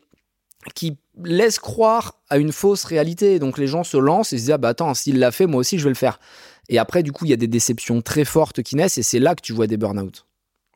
qui 0.75 0.99
laissent 1.23 1.59
croire 1.59 2.21
à 2.29 2.39
une 2.39 2.53
fausse 2.53 2.85
réalité. 2.85 3.39
Donc 3.39 3.59
les 3.59 3.67
gens 3.67 3.85
se 3.85 3.97
lancent 3.97 4.33
et 4.33 4.37
se 4.37 4.43
disent 4.43 4.53
ah 4.53 4.59
bah 4.59 4.69
attends, 4.69 4.95
s'il 4.95 5.19
l'a 5.19 5.31
fait, 5.31 5.47
moi 5.47 5.61
aussi 5.61 5.79
je 5.79 5.85
vais 5.85 5.91
le 5.91 5.95
faire. 5.95 6.21
Et 6.69 6.79
après, 6.79 7.03
du 7.03 7.11
coup, 7.13 7.25
il 7.25 7.31
y 7.31 7.35
a 7.35 7.37
des 7.37 7.49
déceptions 7.49 8.01
très 8.01 8.25
fortes 8.25 8.63
qui 8.63 8.77
naissent 8.77 8.99
et 8.99 9.03
c'est 9.03 9.19
là 9.19 9.35
que 9.35 9.43
tu 9.43 9.53
vois 9.53 9.67
des 9.67 9.77
burn-out. 9.77 10.25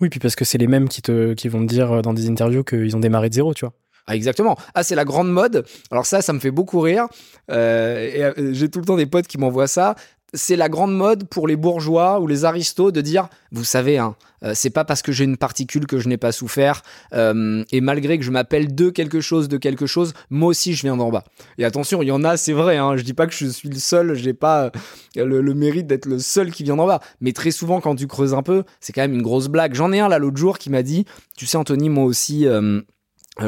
Oui, 0.01 0.09
puis 0.09 0.20
parce 0.20 0.34
que 0.36 0.45
c'est 0.45 0.59
les 0.59 0.66
mêmes 0.66 0.88
qui, 0.88 1.03
te, 1.03 1.49
vont 1.49 1.61
te 1.61 1.72
dire 1.72 1.92
euh, 1.92 2.03
dans 2.03 2.14
des 2.14 2.28
interviews 2.28 2.64
qu'ils 2.64 2.97
ont 2.97 3.01
démarré 3.01 3.28
de 3.28 3.34
zéro, 3.34 3.55
tu 3.55 3.64
vois. 3.64 3.74
Ah, 4.07 4.14
exactement. 4.14 4.57
Ah, 4.74 4.82
c'est 4.82 4.95
la 4.95 5.05
grande 5.07 5.32
mode. 5.32 5.64
Alors 5.90 6.05
ça, 6.05 6.20
ça 6.20 6.34
me 6.34 6.38
fait 6.38 6.51
beaucoup 6.51 6.80
rire. 6.80 7.07
Euh, 7.51 8.11
et 8.12 8.22
euh, 8.22 8.53
j'ai 8.53 8.68
tout 8.68 8.78
le 8.80 8.84
temps 8.84 8.97
des 8.97 9.07
potes 9.07 9.26
qui 9.26 9.38
m'envoient 9.38 9.66
ça 9.66 9.95
c'est 10.35 10.57
la 10.57 10.68
grande 10.68 10.95
mode 10.95 11.28
pour 11.28 11.49
les 11.49 11.57
bourgeois 11.57 12.20
ou 12.20 12.26
les 12.26 12.45
aristos 12.45 12.93
de 12.93 13.01
dire, 13.01 13.28
vous 13.53 13.64
savez, 13.64 13.99
hein, 13.99 14.16
c'est 14.53 14.70
pas 14.70 14.85
parce 14.85 15.01
que 15.01 15.12
j'ai 15.12 15.24
une 15.24 15.37
particule 15.37 15.87
que 15.87 15.99
je 15.99 16.09
n'ai 16.09 16.16
pas 16.18 16.32
souffert, 16.32 16.82
et 17.12 17.80
malgré 17.80 18.18
que 18.18 18.24
je 18.24 18.30
m'appelle 18.30 18.74
de 18.74 18.91
quelque 18.91 19.20
chose, 19.20 19.49
de 19.49 19.57
quelque 19.57 19.87
chose, 19.87 20.12
moi 20.28 20.49
aussi 20.51 20.74
je 20.74 20.82
viens 20.82 20.97
d'en 20.97 21.11
bas. 21.11 21.24
Et 21.57 21.64
attention, 21.64 22.03
il 22.03 22.09
y 22.09 22.12
en 22.12 22.24
a, 22.24 22.37
c'est 22.37 22.53
vrai, 22.53 22.76
hein, 22.76 22.97
je 22.97 23.03
dis 23.03 23.14
pas 23.14 23.26
que 23.26 23.32
je 23.32 23.47
suis 23.47 23.68
le 23.68 23.78
seul, 23.78 24.14
j'ai 24.14 24.35
pas 24.35 24.70
le, 25.16 25.41
le, 25.41 25.55
mérite 25.55 25.87
d'être 25.87 26.07
le 26.07 26.18
seul 26.18 26.51
qui 26.51 26.62
vient 26.62 26.76
d'en 26.76 26.87
bas, 26.87 27.01
mais 27.20 27.32
très 27.32 27.53
souvent 27.53 27.80
quand 27.80 27.95
tu 27.95 28.07
creuses 28.07 28.35
un 28.35 28.43
peu, 28.43 28.64
c'est 28.80 28.93
quand 28.93 29.03
même 29.03 29.14
une 29.14 29.22
grosse 29.22 29.49
blague. 29.49 29.74
J'en 29.74 29.93
ai 29.93 30.01
un 30.01 30.09
là 30.09 30.18
l'autre 30.18 30.37
jour 30.37 30.59
qui 30.59 30.68
m'a 30.68 30.82
dit, 30.82 31.07
tu 31.37 31.47
sais 31.47 31.57
Anthony, 31.57 31.89
moi 31.89 32.05
aussi 32.05 32.47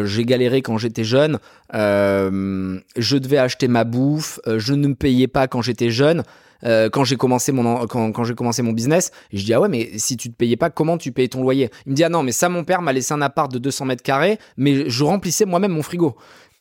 j'ai 0.05 0.25
galéré 0.25 0.63
quand 0.63 0.79
j'étais 0.79 1.05
jeune, 1.05 1.39
je 1.73 3.17
devais 3.17 3.39
acheter 3.39 3.69
ma 3.69 3.85
bouffe, 3.85 4.41
je 4.47 4.73
ne 4.73 4.89
me 4.89 4.95
payais 4.95 5.29
pas 5.29 5.47
quand 5.47 5.63
j'étais 5.63 5.91
jeune. 5.91 6.23
Quand 6.63 7.05
j'ai 7.05 7.17
commencé 7.17 7.53
mon 7.53 7.87
quand 7.87 8.25
j'ai 8.25 8.35
commencé 8.35 8.63
mon 8.63 8.73
business, 8.73 9.11
je 9.33 9.45
dis 9.45 9.55
ah 9.55 9.61
ouais 9.61 9.69
mais 9.69 9.91
si 9.99 10.17
tu 10.17 10.31
te 10.31 10.37
payais 10.37 10.57
pas 10.57 10.71
comment 10.71 10.99
tu 10.99 11.13
payais 11.13 11.29
ton 11.29 11.43
loyer? 11.43 11.71
Il 11.87 11.93
me 11.93 11.97
dit 11.97 12.05
ah 12.05 12.09
non 12.09 12.23
mais 12.23 12.33
ça 12.33 12.49
mon 12.49 12.65
père 12.65 12.83
m'a 12.83 12.93
laissé 12.93 13.15
un 13.15 13.23
appart 13.23 13.51
de 13.51 13.59
200 13.59 13.85
mètres 13.87 14.03
carrés 14.03 14.39
mais 14.57 14.89
je 14.89 15.05
remplissais 15.05 15.45
moi-même 15.45 15.73
mon 15.73 15.83
frigo. 15.83 16.17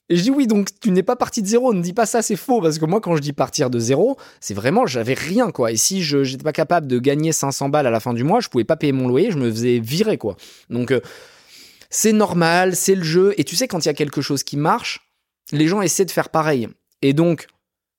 Et 0.08 0.18
je 0.18 0.22
dis 0.22 0.30
oui, 0.30 0.46
donc 0.46 0.70
tu 0.80 0.91
n'es 0.91 1.02
pas 1.02 1.16
parti 1.16 1.41
de 1.41 1.48
zéro, 1.48 1.74
ne 1.74 1.82
dis 1.82 1.93
pas 1.93 2.06
ça, 2.06 2.22
c'est 2.22 2.36
faux, 2.36 2.62
parce 2.62 2.78
que 2.78 2.86
moi 2.86 3.02
quand 3.02 3.16
je 3.16 3.22
dis 3.22 3.34
partir 3.34 3.72
de 3.72 3.80
zéro, 3.80 4.18
c'est 4.39 4.54
vraiment, 4.54 4.86
j'avais 4.86 5.16
rien 5.16 5.50
quoi. 5.50 5.72
Et 5.72 5.78
si 5.78 6.04
je 6.04 6.20
n'étais 6.20 6.43
pas 6.43 6.52
capable 6.52 6.86
de 6.86 7.00
gagner 7.00 7.32
500 7.32 7.70
balles 7.70 7.88
à 7.88 7.91
la 7.91 8.00
fin 8.00 8.14
du 8.14 8.24
mois, 8.24 8.39
je 8.39 8.50
pouvais 8.50 8.66
pas 8.66 8.76
payer 8.76 8.93
mon 8.93 9.08
loyer, 9.08 9.32
je 9.32 9.38
me 9.38 9.50
faisais 9.50 9.80
virer 9.80 10.20
quoi. 10.20 10.38
Donc 10.70 10.91
euh, 10.91 11.00
c'est 11.89 12.14
normal, 12.14 12.76
c'est 12.76 12.93
le 12.93 13.04
jeu. 13.04 13.34
Et 13.38 13.43
tu 13.43 13.56
sais, 13.56 13.68
quand 13.68 13.84
il 13.84 13.88
y 13.88 13.89
a 13.89 13.96
quelque 13.96 14.22
chose 14.22 14.43
qui 14.43 14.58
marche, 14.58 15.02
les 15.52 15.68
gens 15.68 15.82
essaient 15.82 16.06
de 16.06 16.12
faire 16.12 16.30
pareil. 16.30 16.68
Et 17.02 17.14
donc, 17.14 17.48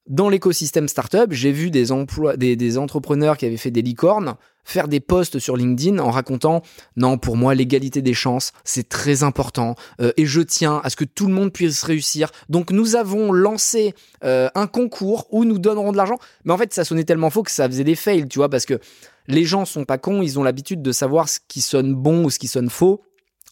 dans 0.08 0.28
l'écosystème 0.28 0.88
startup, 0.88 1.32
j'ai 1.32 1.52
vu 1.52 1.70
des, 1.70 1.92
emplois, 1.92 2.36
des, 2.36 2.78
entrepreneurs 2.78 3.36
qui 3.36 3.46
avaient 3.46 3.56
fait 3.56 3.70
des 3.70 3.82
licornes 3.82 4.36
faire 4.66 4.88
des 4.88 5.00
posts 5.00 5.38
sur 5.38 5.56
LinkedIn 5.56 6.00
en 6.00 6.10
racontant 6.10 6.60
non 6.96 7.18
pour 7.18 7.36
moi 7.36 7.54
l'égalité 7.54 8.02
des 8.02 8.14
chances 8.14 8.52
c'est 8.64 8.88
très 8.88 9.22
important 9.22 9.76
euh, 10.00 10.12
et 10.16 10.26
je 10.26 10.40
tiens 10.40 10.80
à 10.82 10.90
ce 10.90 10.96
que 10.96 11.04
tout 11.04 11.28
le 11.28 11.32
monde 11.32 11.52
puisse 11.52 11.84
réussir. 11.84 12.32
Donc 12.48 12.72
nous 12.72 12.96
avons 12.96 13.32
lancé 13.32 13.94
euh, 14.24 14.50
un 14.56 14.66
concours 14.66 15.28
où 15.30 15.44
nous 15.44 15.60
donnerons 15.60 15.92
de 15.92 15.96
l'argent. 15.96 16.18
Mais 16.44 16.52
en 16.52 16.58
fait 16.58 16.74
ça 16.74 16.84
sonnait 16.84 17.04
tellement 17.04 17.30
faux 17.30 17.44
que 17.44 17.50
ça 17.52 17.68
faisait 17.68 17.84
des 17.84 17.94
fails 17.94 18.26
tu 18.28 18.40
vois 18.40 18.48
parce 18.48 18.66
que 18.66 18.80
les 19.28 19.44
gens 19.44 19.64
sont 19.64 19.84
pas 19.84 19.98
cons 19.98 20.20
ils 20.20 20.38
ont 20.38 20.42
l'habitude 20.42 20.82
de 20.82 20.92
savoir 20.92 21.28
ce 21.28 21.38
qui 21.46 21.60
sonne 21.60 21.94
bon 21.94 22.24
ou 22.24 22.30
ce 22.30 22.40
qui 22.40 22.48
sonne 22.48 22.68
faux 22.68 23.02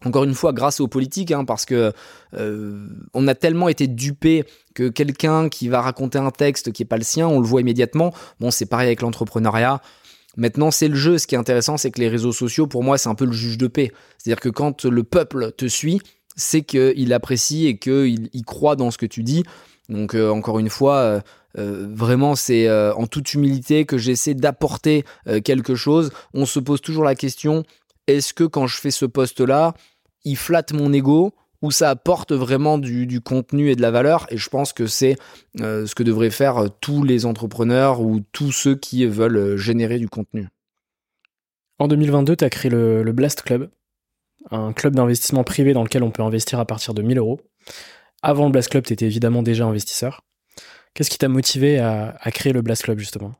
encore 0.05 0.25
une 0.25 0.35
fois, 0.35 0.53
grâce 0.53 0.81
aux 0.81 0.89
politiques, 0.89 1.33
hein, 1.33 1.45
parce 1.45 1.65
que 1.65 1.93
euh, 2.35 2.87
on 3.15 3.27
a 3.27 3.35
tellement 3.35 3.69
été 3.69 3.87
dupé 3.87 4.45
que 4.75 4.89
quelqu'un 4.89 5.49
qui 5.49 5.69
va 5.69 5.81
raconter 5.81 6.19
un 6.19 6.31
texte 6.31 6.73
qui 6.73 6.83
est 6.83 6.87
pas 6.87 6.99
le 6.99 7.05
sien, 7.05 7.27
on 7.27 7.41
le 7.41 7.47
voit 7.47 7.61
immédiatement. 7.61 8.13
Bon, 8.41 8.51
c'est 8.51 8.67
pareil 8.67 8.89
avec 8.89 9.01
l'entrepreneuriat. 9.01 9.81
Maintenant, 10.37 10.71
c'est 10.71 10.89
le 10.89 10.97
jeu. 10.97 11.19
Ce 11.19 11.27
qui 11.27 11.37
est 11.37 11.39
intéressant, 11.39 11.77
c'est 11.77 11.91
que 11.91 12.01
les 12.01 12.09
réseaux 12.09 12.33
sociaux, 12.33 12.67
pour 12.67 12.83
moi, 12.83 12.99
c'est 12.99 13.09
un 13.09 13.15
peu 13.15 13.25
le 13.25 13.33
juge 13.33 13.57
de 13.57 13.67
paix. 13.67 13.93
C'est-à-dire 14.19 14.41
que 14.41 14.49
quand 14.49 14.85
le 14.85 15.05
peuple 15.05 15.53
te 15.53 15.67
suit, 15.67 16.01
c'est 16.37 16.63
qu'il 16.63 17.13
apprécie 17.13 17.67
et 17.67 17.79
qu'il 17.79 18.29
il 18.33 18.45
croit 18.45 18.77
dans 18.77 18.91
ce 18.91 18.99
que 18.99 19.07
tu 19.07 19.23
dis. 19.23 19.45
Donc, 19.89 20.15
euh, 20.15 20.31
encore 20.31 20.59
une 20.59 20.71
fois, 20.71 21.23
euh, 21.57 21.87
vraiment, 21.93 22.35
c'est 22.35 22.69
en 22.69 23.07
toute 23.07 23.33
humilité 23.33 23.85
que 23.85 23.97
j'essaie 23.97 24.35
d'apporter 24.35 25.05
quelque 25.45 25.77
chose. 25.77 26.11
On 26.35 26.47
se 26.47 26.59
pose 26.59 26.81
toujours 26.81 27.05
la 27.05 27.15
question 27.15 27.65
est-ce 28.07 28.35
que 28.35 28.45
quand 28.45 28.67
je 28.67 28.81
fais 28.81 28.91
ce 28.91 29.07
poste-là, 29.07 29.75
il 30.25 30.37
flatte 30.37 30.73
mon 30.73 30.93
ego 30.93 31.35
ou 31.65 31.71
ça 31.71 31.89
apporte 31.89 32.33
vraiment 32.33 32.77
du, 32.77 33.21
contenu 33.23 33.71
et 33.71 33.77
de 33.77 33.81
la 33.81 33.91
valeur. 33.91 34.27
Et 34.29 34.37
je 34.37 34.51
pense 34.51 34.75
que 34.75 34.87
c'est 34.87 35.17
euh, 35.61 35.87
ce 35.87 35.95
que 35.95 36.03
devraient 36.03 36.31
faire 36.31 36.59
euh, 36.59 36.69
tous 36.81 37.03
les 37.03 37.25
entrepreneurs 37.25 38.03
ou 38.03 38.21
tous 38.33 38.53
ceux 38.53 38.75
qui 38.75 39.07
veulent 39.07 39.37
euh, 39.37 39.57
générer 39.57 39.99
du 39.99 40.09
contenu. 40.09 40.49
En 41.79 41.89
2022, 41.89 42.37
tu 42.37 42.45
as 42.45 42.51
créé 42.51 42.71
le, 42.71 43.03
Blast 43.13 43.43
Club, 43.43 43.71
un 44.51 44.75
club 44.75 44.95
d'investissement 44.95 45.43
privé 45.43 45.73
dans 45.73 45.83
lequel 45.83 46.03
on 46.03 46.11
peut 46.11 46.23
investir 46.23 46.61
à 46.61 46.67
partir 46.67 46.93
de 46.93 47.01
1000 47.01 47.17
euros. 47.17 47.41
Avant 48.23 48.45
le 48.45 48.53
Blast 48.53 48.69
Club, 48.69 48.85
tu 48.85 48.93
étais 48.93 49.07
évidemment 49.07 49.43
déjà 49.43 49.65
investisseur. 49.65 50.21
Qu'est-ce 50.93 51.09
qui 51.09 51.19
t'a 51.19 51.29
motivé 51.29 51.81
à 51.81 52.31
créer 52.31 52.53
le 52.53 52.63
Blast 52.63 52.85
Club 52.85 52.99
justement? 52.99 53.33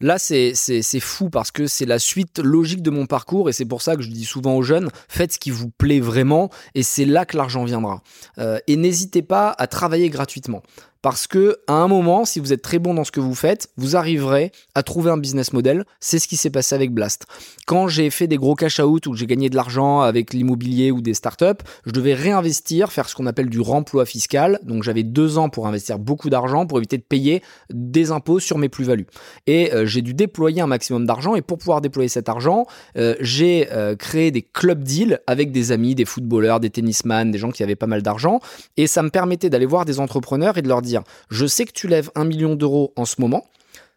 Là, 0.00 0.18
c'est 0.18 0.54
fou 1.00 1.28
parce 1.30 1.50
que 1.50 1.66
c'est 1.66 1.86
la 1.86 1.98
suite 1.98 2.38
logique 2.38 2.82
de 2.82 2.90
mon 2.90 3.06
parcours 3.06 3.48
et 3.48 3.52
c'est 3.52 3.64
pour 3.64 3.82
ça 3.82 3.96
que 3.96 4.02
je 4.02 4.08
dis 4.08 4.24
souvent 4.24 4.54
aux 4.54 4.62
jeunes, 4.62 4.88
faites 5.08 5.32
ce 5.32 5.38
qui 5.38 5.50
vous 5.50 5.68
plaît 5.68 6.00
vraiment 6.00 6.50
et 6.74 6.82
c'est 6.82 7.04
là 7.04 7.26
que 7.26 7.36
l'argent 7.36 7.64
viendra. 7.64 8.02
Euh, 8.38 8.58
et 8.66 8.76
n'hésitez 8.76 9.22
pas 9.22 9.54
à 9.58 9.66
travailler 9.66 10.08
gratuitement. 10.08 10.62
Parce 11.02 11.26
que 11.26 11.58
à 11.66 11.74
un 11.74 11.88
moment, 11.88 12.24
si 12.24 12.40
vous 12.40 12.52
êtes 12.52 12.62
très 12.62 12.78
bon 12.78 12.94
dans 12.94 13.04
ce 13.04 13.12
que 13.12 13.20
vous 13.20 13.34
faites, 13.34 13.68
vous 13.76 13.96
arriverez 13.96 14.52
à 14.74 14.82
trouver 14.82 15.10
un 15.10 15.16
business 15.16 15.52
model. 15.52 15.84
C'est 16.00 16.18
ce 16.18 16.28
qui 16.28 16.36
s'est 16.36 16.50
passé 16.50 16.74
avec 16.74 16.92
Blast. 16.92 17.26
Quand 17.66 17.88
j'ai 17.88 18.10
fait 18.10 18.26
des 18.26 18.36
gros 18.36 18.54
cash 18.54 18.80
out 18.80 19.06
ou 19.06 19.14
j'ai 19.14 19.26
gagné 19.26 19.48
de 19.48 19.56
l'argent 19.56 20.00
avec 20.00 20.32
l'immobilier 20.32 20.90
ou 20.90 21.00
des 21.00 21.14
startups, 21.14 21.62
je 21.86 21.92
devais 21.92 22.14
réinvestir, 22.14 22.92
faire 22.92 23.08
ce 23.08 23.14
qu'on 23.14 23.26
appelle 23.26 23.48
du 23.48 23.60
remploi 23.60 24.04
fiscal. 24.04 24.58
Donc 24.62 24.82
j'avais 24.82 25.02
deux 25.02 25.38
ans 25.38 25.48
pour 25.48 25.66
investir 25.66 25.98
beaucoup 25.98 26.30
d'argent 26.30 26.66
pour 26.66 26.78
éviter 26.78 26.98
de 26.98 27.02
payer 27.02 27.42
des 27.72 28.10
impôts 28.10 28.40
sur 28.40 28.58
mes 28.58 28.68
plus-values. 28.68 29.06
Et 29.46 29.72
euh, 29.72 29.86
j'ai 29.86 30.02
dû 30.02 30.14
déployer 30.14 30.60
un 30.60 30.66
maximum 30.66 31.06
d'argent. 31.06 31.34
Et 31.34 31.42
pour 31.42 31.58
pouvoir 31.58 31.80
déployer 31.80 32.08
cet 32.08 32.28
argent, 32.28 32.66
euh, 32.96 33.14
j'ai 33.20 33.68
euh, 33.72 33.96
créé 33.96 34.30
des 34.30 34.42
club 34.42 34.82
deals 34.82 35.20
avec 35.26 35.52
des 35.52 35.72
amis, 35.72 35.94
des 35.94 36.04
footballeurs, 36.04 36.60
des 36.60 36.70
tennisman, 36.70 37.30
des 37.30 37.38
gens 37.38 37.50
qui 37.50 37.62
avaient 37.62 37.76
pas 37.76 37.86
mal 37.86 38.02
d'argent. 38.02 38.40
Et 38.76 38.86
ça 38.86 39.02
me 39.02 39.10
permettait 39.10 39.50
d'aller 39.50 39.66
voir 39.66 39.84
des 39.84 40.00
entrepreneurs 40.00 40.58
et 40.58 40.62
de 40.62 40.68
leur 40.68 40.82
dire 40.82 40.89
je 41.30 41.46
sais 41.46 41.64
que 41.64 41.72
tu 41.72 41.88
lèves 41.88 42.10
un 42.14 42.24
million 42.24 42.54
d'euros 42.54 42.92
en 42.96 43.04
ce 43.04 43.20
moment. 43.20 43.46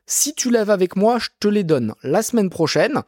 Si 0.05 0.33
tu 0.33 0.51
lèves 0.51 0.69
avec 0.69 0.95
moi, 0.95 1.17
je 1.19 1.29
te 1.39 1.47
les 1.47 1.63
donne 1.63 1.93
la 2.03 2.21
semaine 2.21 2.49
prochaine. 2.49 3.03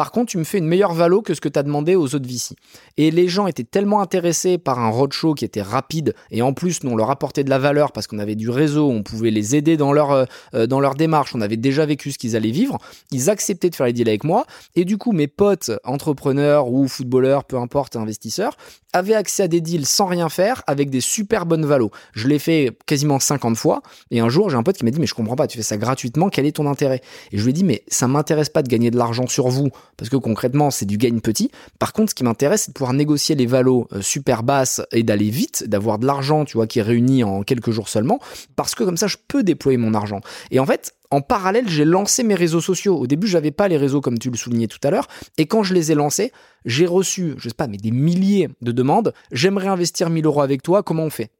Par 0.00 0.12
contre, 0.12 0.30
tu 0.30 0.38
me 0.38 0.44
fais 0.44 0.58
une 0.58 0.66
meilleure 0.66 0.94
valo 0.94 1.20
que 1.20 1.34
ce 1.34 1.42
que 1.42 1.48
tu 1.48 1.58
as 1.58 1.62
demandé 1.62 1.94
aux 1.94 2.14
autres 2.14 2.26
VC. 2.26 2.54
Et 2.96 3.10
les 3.10 3.28
gens 3.28 3.46
étaient 3.46 3.64
tellement 3.64 4.00
intéressés 4.00 4.56
par 4.56 4.78
un 4.78 4.88
roadshow 4.88 5.34
qui 5.34 5.44
était 5.44 5.62
rapide 5.62 6.14
et 6.30 6.42
en 6.42 6.54
plus, 6.54 6.82
nous, 6.82 6.92
on 6.92 6.96
leur 6.96 7.10
apportait 7.10 7.44
de 7.44 7.50
la 7.50 7.58
valeur 7.58 7.92
parce 7.92 8.06
qu'on 8.06 8.18
avait 8.18 8.34
du 8.34 8.48
réseau, 8.48 8.88
on 8.88 9.02
pouvait 9.02 9.30
les 9.30 9.56
aider 9.56 9.76
dans 9.76 9.92
leur, 9.92 10.12
euh, 10.12 10.24
euh, 10.54 10.66
dans 10.66 10.80
leur 10.80 10.94
démarche, 10.94 11.34
on 11.34 11.40
avait 11.40 11.58
déjà 11.58 11.84
vécu 11.84 12.12
ce 12.12 12.18
qu'ils 12.18 12.34
allaient 12.34 12.50
vivre. 12.50 12.78
Ils 13.10 13.28
acceptaient 13.28 13.68
de 13.68 13.74
faire 13.74 13.86
les 13.86 13.92
deals 13.92 14.08
avec 14.08 14.24
moi. 14.24 14.46
Et 14.74 14.86
du 14.86 14.96
coup, 14.96 15.12
mes 15.12 15.28
potes, 15.28 15.70
entrepreneurs 15.84 16.72
ou 16.72 16.88
footballeurs, 16.88 17.44
peu 17.44 17.58
importe, 17.58 17.96
investisseurs, 17.96 18.56
avaient 18.92 19.14
accès 19.14 19.44
à 19.44 19.48
des 19.48 19.60
deals 19.60 19.86
sans 19.86 20.06
rien 20.06 20.28
faire 20.28 20.62
avec 20.66 20.90
des 20.90 21.00
super 21.00 21.46
bonnes 21.46 21.66
valos. 21.66 21.90
Je 22.12 22.28
l'ai 22.28 22.38
fait 22.38 22.76
quasiment 22.86 23.18
50 23.18 23.56
fois. 23.56 23.82
Et 24.10 24.20
un 24.20 24.28
jour, 24.28 24.50
j'ai 24.50 24.56
un 24.56 24.62
pote 24.62 24.76
qui 24.76 24.84
m'a 24.84 24.90
dit, 24.90 25.00
mais 25.00 25.06
je 25.06 25.14
comprends 25.14 25.36
pas, 25.36 25.46
tu 25.46 25.56
fais 25.56 25.62
ça 25.62 25.76
gratuitement, 25.76 26.28
quel 26.28 26.46
est 26.46 26.52
ton 26.52 26.66
intérêt? 26.66 27.00
Et 27.32 27.38
je 27.38 27.44
lui 27.44 27.50
ai 27.50 27.52
dit, 27.52 27.64
mais 27.64 27.82
ça 27.88 28.08
m'intéresse 28.08 28.48
pas 28.48 28.62
de 28.62 28.68
gagner 28.68 28.90
de 28.90 28.96
l'argent 28.96 29.26
sur 29.26 29.48
vous 29.48 29.70
parce 29.96 30.08
que 30.08 30.16
concrètement, 30.16 30.70
c'est 30.70 30.86
du 30.86 30.96
gain 30.96 31.18
petit. 31.18 31.50
Par 31.78 31.92
contre, 31.92 32.10
ce 32.10 32.14
qui 32.14 32.24
m'intéresse, 32.24 32.62
c'est 32.62 32.70
de 32.70 32.74
pouvoir 32.74 32.92
négocier 32.92 33.34
les 33.34 33.46
valos 33.46 33.88
euh, 33.92 34.02
super 34.02 34.42
basses 34.42 34.80
et 34.92 35.02
d'aller 35.02 35.30
vite, 35.30 35.64
d'avoir 35.68 35.98
de 35.98 36.06
l'argent, 36.06 36.44
tu 36.44 36.56
vois, 36.56 36.66
qui 36.66 36.78
est 36.78 36.82
réuni 36.82 37.24
en 37.24 37.42
quelques 37.42 37.70
jours 37.70 37.88
seulement, 37.88 38.20
parce 38.56 38.74
que 38.74 38.84
comme 38.84 38.96
ça, 38.96 39.06
je 39.06 39.16
peux 39.28 39.42
déployer 39.42 39.78
mon 39.78 39.94
argent. 39.94 40.20
Et 40.50 40.60
en 40.60 40.66
fait, 40.66 40.94
en 41.10 41.20
parallèle, 41.20 41.68
j'ai 41.68 41.84
lancé 41.84 42.22
mes 42.22 42.34
réseaux 42.34 42.60
sociaux. 42.60 42.96
Au 42.96 43.06
début, 43.06 43.26
j'avais 43.26 43.50
pas 43.50 43.66
les 43.68 43.76
réseaux 43.76 44.00
comme 44.00 44.18
tu 44.18 44.30
le 44.30 44.36
soulignais 44.36 44.68
tout 44.68 44.78
à 44.84 44.90
l'heure. 44.90 45.08
Et 45.38 45.46
quand 45.46 45.62
je 45.62 45.74
les 45.74 45.90
ai 45.90 45.94
lancés, 45.94 46.32
j'ai 46.64 46.86
reçu, 46.86 47.34
je 47.38 47.48
sais 47.48 47.54
pas, 47.54 47.66
mais 47.66 47.78
des 47.78 47.90
milliers 47.90 48.48
de 48.62 48.70
demandes. 48.70 49.12
J'aimerais 49.32 49.68
investir 49.68 50.08
1000 50.08 50.24
euros 50.26 50.42
avec 50.42 50.62
toi. 50.62 50.82
Comment 50.82 51.04
on 51.04 51.10
fait? 51.10 51.30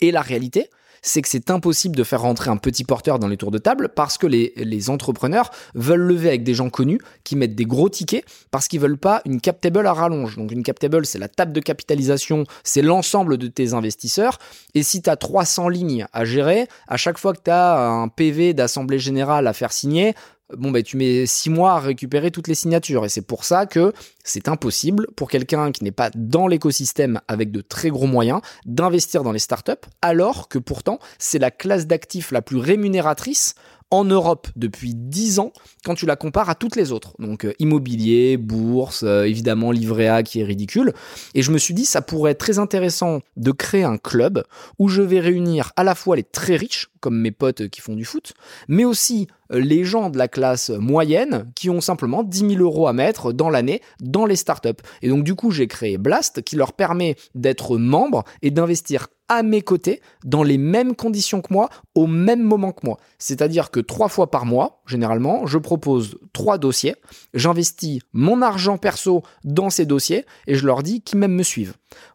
Et 0.00 0.10
la 0.12 0.22
réalité, 0.22 0.70
c'est 1.02 1.20
que 1.20 1.28
c'est 1.28 1.50
impossible 1.50 1.96
de 1.96 2.04
faire 2.04 2.22
rentrer 2.22 2.50
un 2.50 2.56
petit 2.56 2.84
porteur 2.84 3.18
dans 3.18 3.28
les 3.28 3.36
tours 3.36 3.50
de 3.50 3.58
table 3.58 3.90
parce 3.94 4.18
que 4.18 4.26
les, 4.26 4.52
les 4.56 4.88
entrepreneurs 4.88 5.50
veulent 5.74 6.00
lever 6.00 6.28
avec 6.28 6.44
des 6.44 6.54
gens 6.54 6.70
connus 6.70 7.00
qui 7.24 7.36
mettent 7.36 7.54
des 7.54 7.66
gros 7.66 7.88
tickets 7.88 8.24
parce 8.50 8.68
qu'ils 8.68 8.80
veulent 8.80 8.98
pas 8.98 9.20
une 9.26 9.40
cap 9.40 9.60
table 9.60 9.86
à 9.86 9.92
rallonge. 9.92 10.36
Donc 10.36 10.52
une 10.52 10.62
cap 10.62 10.78
table, 10.78 11.04
c'est 11.04 11.18
la 11.18 11.28
table 11.28 11.52
de 11.52 11.60
capitalisation, 11.60 12.44
c'est 12.62 12.82
l'ensemble 12.82 13.36
de 13.36 13.48
tes 13.48 13.74
investisseurs. 13.74 14.38
Et 14.74 14.82
si 14.82 15.02
tu 15.02 15.10
as 15.10 15.16
300 15.16 15.68
lignes 15.68 16.06
à 16.12 16.24
gérer, 16.24 16.68
à 16.86 16.96
chaque 16.96 17.18
fois 17.18 17.32
que 17.32 17.42
tu 17.44 17.50
as 17.50 17.78
un 17.78 18.08
PV 18.08 18.54
d'assemblée 18.54 18.98
générale 18.98 19.46
à 19.46 19.52
faire 19.52 19.72
signer, 19.72 20.14
bon 20.56 20.70
ben 20.70 20.82
tu 20.82 20.96
mets 20.96 21.26
six 21.26 21.50
mois 21.50 21.72
à 21.72 21.80
récupérer 21.80 22.30
toutes 22.30 22.48
les 22.48 22.54
signatures 22.54 23.04
et 23.04 23.08
c'est 23.08 23.26
pour 23.26 23.44
ça 23.44 23.66
que 23.66 23.92
c'est 24.24 24.48
impossible 24.48 25.06
pour 25.16 25.30
quelqu'un 25.30 25.72
qui 25.72 25.84
n'est 25.84 25.92
pas 25.92 26.10
dans 26.14 26.46
l'écosystème 26.46 27.20
avec 27.28 27.50
de 27.50 27.60
très 27.60 27.90
gros 27.90 28.06
moyens 28.06 28.40
d'investir 28.64 29.22
dans 29.22 29.32
les 29.32 29.38
startups 29.38 29.72
alors 30.00 30.48
que 30.48 30.58
pourtant 30.58 30.98
c'est 31.18 31.38
la 31.38 31.50
classe 31.50 31.86
d'actifs 31.86 32.30
la 32.30 32.42
plus 32.42 32.58
rémunératrice 32.58 33.54
en 33.92 34.04
Europe 34.04 34.48
depuis 34.56 34.94
10 34.94 35.38
ans 35.38 35.52
quand 35.84 35.94
tu 35.94 36.06
la 36.06 36.16
compares 36.16 36.48
à 36.48 36.54
toutes 36.54 36.76
les 36.76 36.92
autres. 36.92 37.12
Donc 37.18 37.44
euh, 37.44 37.52
immobilier, 37.58 38.38
bourse, 38.38 39.02
euh, 39.04 39.24
évidemment 39.24 39.70
livret 39.70 40.08
A 40.08 40.22
qui 40.22 40.40
est 40.40 40.44
ridicule. 40.44 40.94
Et 41.34 41.42
je 41.42 41.52
me 41.52 41.58
suis 41.58 41.74
dit 41.74 41.84
ça 41.84 42.00
pourrait 42.00 42.32
être 42.32 42.38
très 42.38 42.58
intéressant 42.58 43.20
de 43.36 43.52
créer 43.52 43.84
un 43.84 43.98
club 43.98 44.44
où 44.78 44.88
je 44.88 45.02
vais 45.02 45.20
réunir 45.20 45.72
à 45.76 45.84
la 45.84 45.94
fois 45.94 46.16
les 46.16 46.24
très 46.24 46.56
riches 46.56 46.88
comme 47.02 47.18
mes 47.18 47.32
potes 47.32 47.68
qui 47.68 47.82
font 47.82 47.96
du 47.96 48.06
foot, 48.06 48.32
mais 48.68 48.86
aussi 48.86 49.26
euh, 49.52 49.60
les 49.60 49.84
gens 49.84 50.08
de 50.08 50.16
la 50.16 50.28
classe 50.28 50.70
moyenne 50.70 51.50
qui 51.54 51.68
ont 51.68 51.82
simplement 51.82 52.22
10 52.22 52.56
000 52.56 52.62
euros 52.62 52.86
à 52.86 52.94
mettre 52.94 53.32
dans 53.32 53.50
l'année 53.50 53.82
dans 54.00 54.24
les 54.24 54.36
startups. 54.36 54.70
Et 55.02 55.08
donc 55.08 55.24
du 55.24 55.34
coup, 55.34 55.50
j'ai 55.50 55.66
créé 55.66 55.98
Blast 55.98 56.42
qui 56.42 56.56
leur 56.56 56.72
permet 56.72 57.16
d'être 57.34 57.76
membres 57.76 58.24
et 58.40 58.50
d'investir 58.50 59.08
à 59.28 59.42
mes 59.42 59.62
côtés 59.62 60.02
dans 60.24 60.42
les 60.42 60.58
mêmes 60.58 60.94
conditions 60.94 61.40
que 61.40 61.52
moi 61.52 61.70
au 61.94 62.06
même 62.06 62.42
moment 62.42 62.72
que 62.72 62.84
moi. 62.84 62.98
C'est-à-dire 63.18 63.70
que 63.70 63.80
trois 63.80 64.08
fois 64.08 64.30
par 64.30 64.44
mois, 64.44 64.82
généralement, 64.86 65.46
je 65.46 65.56
propose 65.56 66.18
trois 66.34 66.58
dossiers, 66.58 66.96
j'investis 67.32 68.00
mon 68.12 68.42
argent 68.42 68.76
perso 68.76 69.22
dans 69.44 69.70
ces 69.70 69.86
dossiers 69.86 70.26
et 70.46 70.54
je 70.54 70.66
leur 70.66 70.82
dis 70.82 71.00
qu'ils 71.00 71.18
même 71.18 71.34
me 71.34 71.42
suivent. 71.42 71.74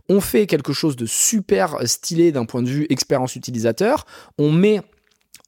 On 0.09 0.21
fait 0.21 0.47
quelque 0.47 0.73
chose 0.73 0.95
de 0.95 1.05
super 1.05 1.77
stylé 1.85 2.31
d'un 2.31 2.45
point 2.45 2.63
de 2.63 2.69
vue 2.69 2.87
expérience 2.89 3.35
utilisateur, 3.35 4.05
on 4.37 4.51
met 4.51 4.81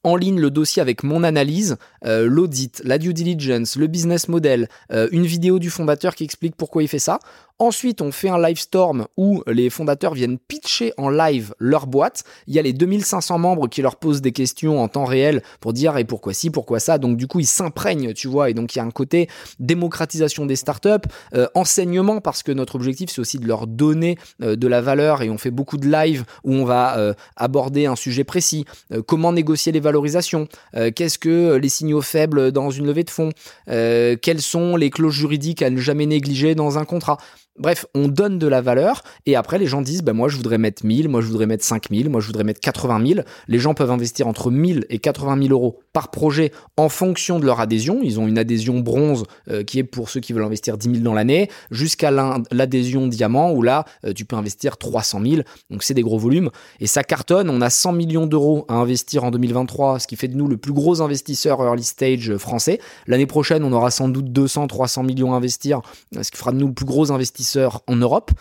en 0.03 0.15
ligne 0.15 0.39
le 0.39 0.49
dossier 0.49 0.81
avec 0.81 1.03
mon 1.03 1.23
analyse, 1.23 1.77
euh, 2.05 2.25
l'audit, 2.27 2.81
la 2.85 2.97
due 2.97 3.13
diligence, 3.13 3.75
le 3.75 3.87
business 3.87 4.27
model, 4.27 4.69
euh, 4.91 5.09
une 5.11 5.25
vidéo 5.25 5.59
du 5.59 5.69
fondateur 5.69 6.15
qui 6.15 6.23
explique 6.23 6.55
pourquoi 6.55 6.83
il 6.83 6.87
fait 6.87 6.99
ça. 6.99 7.19
Ensuite, 7.61 8.01
on 8.01 8.13
fait 8.13 8.29
un 8.29 8.41
live 8.41 8.57
storm 8.57 9.07
où 9.17 9.43
les 9.45 9.69
fondateurs 9.69 10.13
viennent 10.13 10.37
pitcher 10.37 10.93
en 10.97 11.09
live 11.09 11.53
leur 11.59 11.87
boîte. 11.87 12.23
Il 12.47 12.53
y 12.53 12.59
a 12.59 12.61
les 12.61 12.71
2500 12.71 13.37
membres 13.37 13.67
qui 13.67 13.81
leur 13.81 13.97
posent 13.97 14.21
des 14.21 14.31
questions 14.31 14.81
en 14.81 14.87
temps 14.87 15.03
réel 15.03 15.43
pour 15.59 15.73
dire 15.73 15.97
et 15.97 16.05
pourquoi 16.05 16.33
ci, 16.33 16.51
pourquoi 16.51 16.79
ça. 16.79 16.97
Donc 16.97 17.17
du 17.17 17.27
coup, 17.27 17.41
ils 17.41 17.45
s'imprègnent, 17.45 18.13
tu 18.13 18.29
vois. 18.29 18.49
Et 18.49 18.53
donc 18.53 18.73
il 18.73 18.77
y 18.77 18.81
a 18.81 18.85
un 18.85 18.91
côté 18.91 19.27
démocratisation 19.59 20.45
des 20.45 20.55
startups, 20.55 21.09
euh, 21.33 21.47
enseignement 21.53 22.21
parce 22.21 22.43
que 22.43 22.53
notre 22.53 22.75
objectif 22.75 23.09
c'est 23.09 23.19
aussi 23.19 23.39
de 23.39 23.45
leur 23.45 23.67
donner 23.67 24.17
euh, 24.41 24.55
de 24.55 24.67
la 24.67 24.79
valeur 24.79 25.21
et 25.21 25.29
on 25.29 25.37
fait 25.37 25.51
beaucoup 25.51 25.77
de 25.77 25.91
live 25.91 26.23
où 26.45 26.53
on 26.53 26.63
va 26.63 26.97
euh, 26.97 27.13
aborder 27.35 27.87
un 27.87 27.97
sujet 27.97 28.23
précis. 28.23 28.63
comment 29.05 29.33
négocier 29.33 29.73
les 29.73 29.81
valorisations? 29.81 30.47
Qu'est-ce 30.95 31.19
que 31.19 31.55
les 31.55 31.69
signaux 31.69 32.01
faibles 32.01 32.51
dans 32.51 32.69
une 32.69 32.85
levée 32.85 33.03
de 33.03 33.09
fonds? 33.09 33.31
Quelles 33.67 34.41
sont 34.41 34.75
les 34.75 34.89
clauses 34.89 35.13
juridiques 35.13 35.61
à 35.61 35.69
ne 35.69 35.77
jamais 35.77 36.05
négliger 36.05 36.55
dans 36.55 36.77
un 36.77 36.85
contrat? 36.85 37.17
Bref, 37.59 37.85
on 37.93 38.07
donne 38.07 38.39
de 38.39 38.47
la 38.47 38.61
valeur 38.61 39.03
et 39.25 39.35
après 39.35 39.57
les 39.57 39.65
gens 39.65 39.81
disent 39.81 40.01
bah 40.01 40.13
moi 40.13 40.29
je 40.29 40.37
voudrais 40.37 40.57
mettre 40.57 40.85
1000, 40.85 41.09
moi 41.09 41.19
je 41.19 41.27
voudrais 41.27 41.45
mettre 41.45 41.65
5000, 41.65 42.09
moi 42.09 42.21
je 42.21 42.27
voudrais 42.27 42.45
mettre 42.45 42.61
80 42.61 43.05
000. 43.05 43.19
Les 43.49 43.59
gens 43.59 43.73
peuvent 43.73 43.91
investir 43.91 44.27
entre 44.27 44.49
1000 44.49 44.85
et 44.89 44.99
80 44.99 45.41
000 45.47 45.53
euros 45.53 45.79
par 45.91 46.09
projet 46.09 46.53
en 46.77 46.87
fonction 46.87 47.37
de 47.37 47.45
leur 47.45 47.59
adhésion. 47.59 47.99
Ils 48.01 48.17
ont 48.17 48.27
une 48.27 48.37
adhésion 48.37 48.79
bronze 48.79 49.25
euh, 49.49 49.63
qui 49.63 49.77
est 49.77 49.83
pour 49.83 50.09
ceux 50.09 50.21
qui 50.21 50.31
veulent 50.31 50.45
investir 50.45 50.77
10 50.77 50.89
000 50.89 51.03
dans 51.03 51.13
l'année 51.13 51.49
jusqu'à 51.69 52.11
l'adhésion 52.11 53.07
diamant 53.07 53.51
où 53.51 53.61
là 53.61 53.83
euh, 54.05 54.13
tu 54.13 54.23
peux 54.23 54.37
investir 54.37 54.77
300 54.77 55.21
000. 55.21 55.41
Donc 55.69 55.83
c'est 55.83 55.93
des 55.93 56.01
gros 56.01 56.17
volumes 56.17 56.51
et 56.79 56.87
ça 56.87 57.03
cartonne. 57.03 57.49
On 57.49 57.59
a 57.59 57.69
100 57.69 57.91
millions 57.91 58.25
d'euros 58.25 58.63
à 58.69 58.75
investir 58.75 59.25
en 59.25 59.31
2023, 59.31 59.99
ce 59.99 60.07
qui 60.07 60.15
fait 60.15 60.29
de 60.29 60.37
nous 60.37 60.47
le 60.47 60.55
plus 60.55 60.71
gros 60.71 61.01
investisseur 61.01 61.61
early 61.61 61.83
stage 61.83 62.37
français. 62.37 62.79
L'année 63.05 63.27
prochaine 63.27 63.65
on 63.65 63.73
aura 63.73 63.91
sans 63.91 64.07
doute 64.07 64.31
200, 64.31 64.67
300 64.67 65.03
millions 65.03 65.33
à 65.33 65.35
investir, 65.35 65.81
ce 66.21 66.31
qui 66.31 66.37
fera 66.37 66.53
de 66.53 66.57
nous 66.57 66.67
le 66.67 66.73
plus 66.73 66.85
gros 66.85 67.11
investisseur 67.11 67.48
en 67.57 67.95
Europe. 67.95 68.31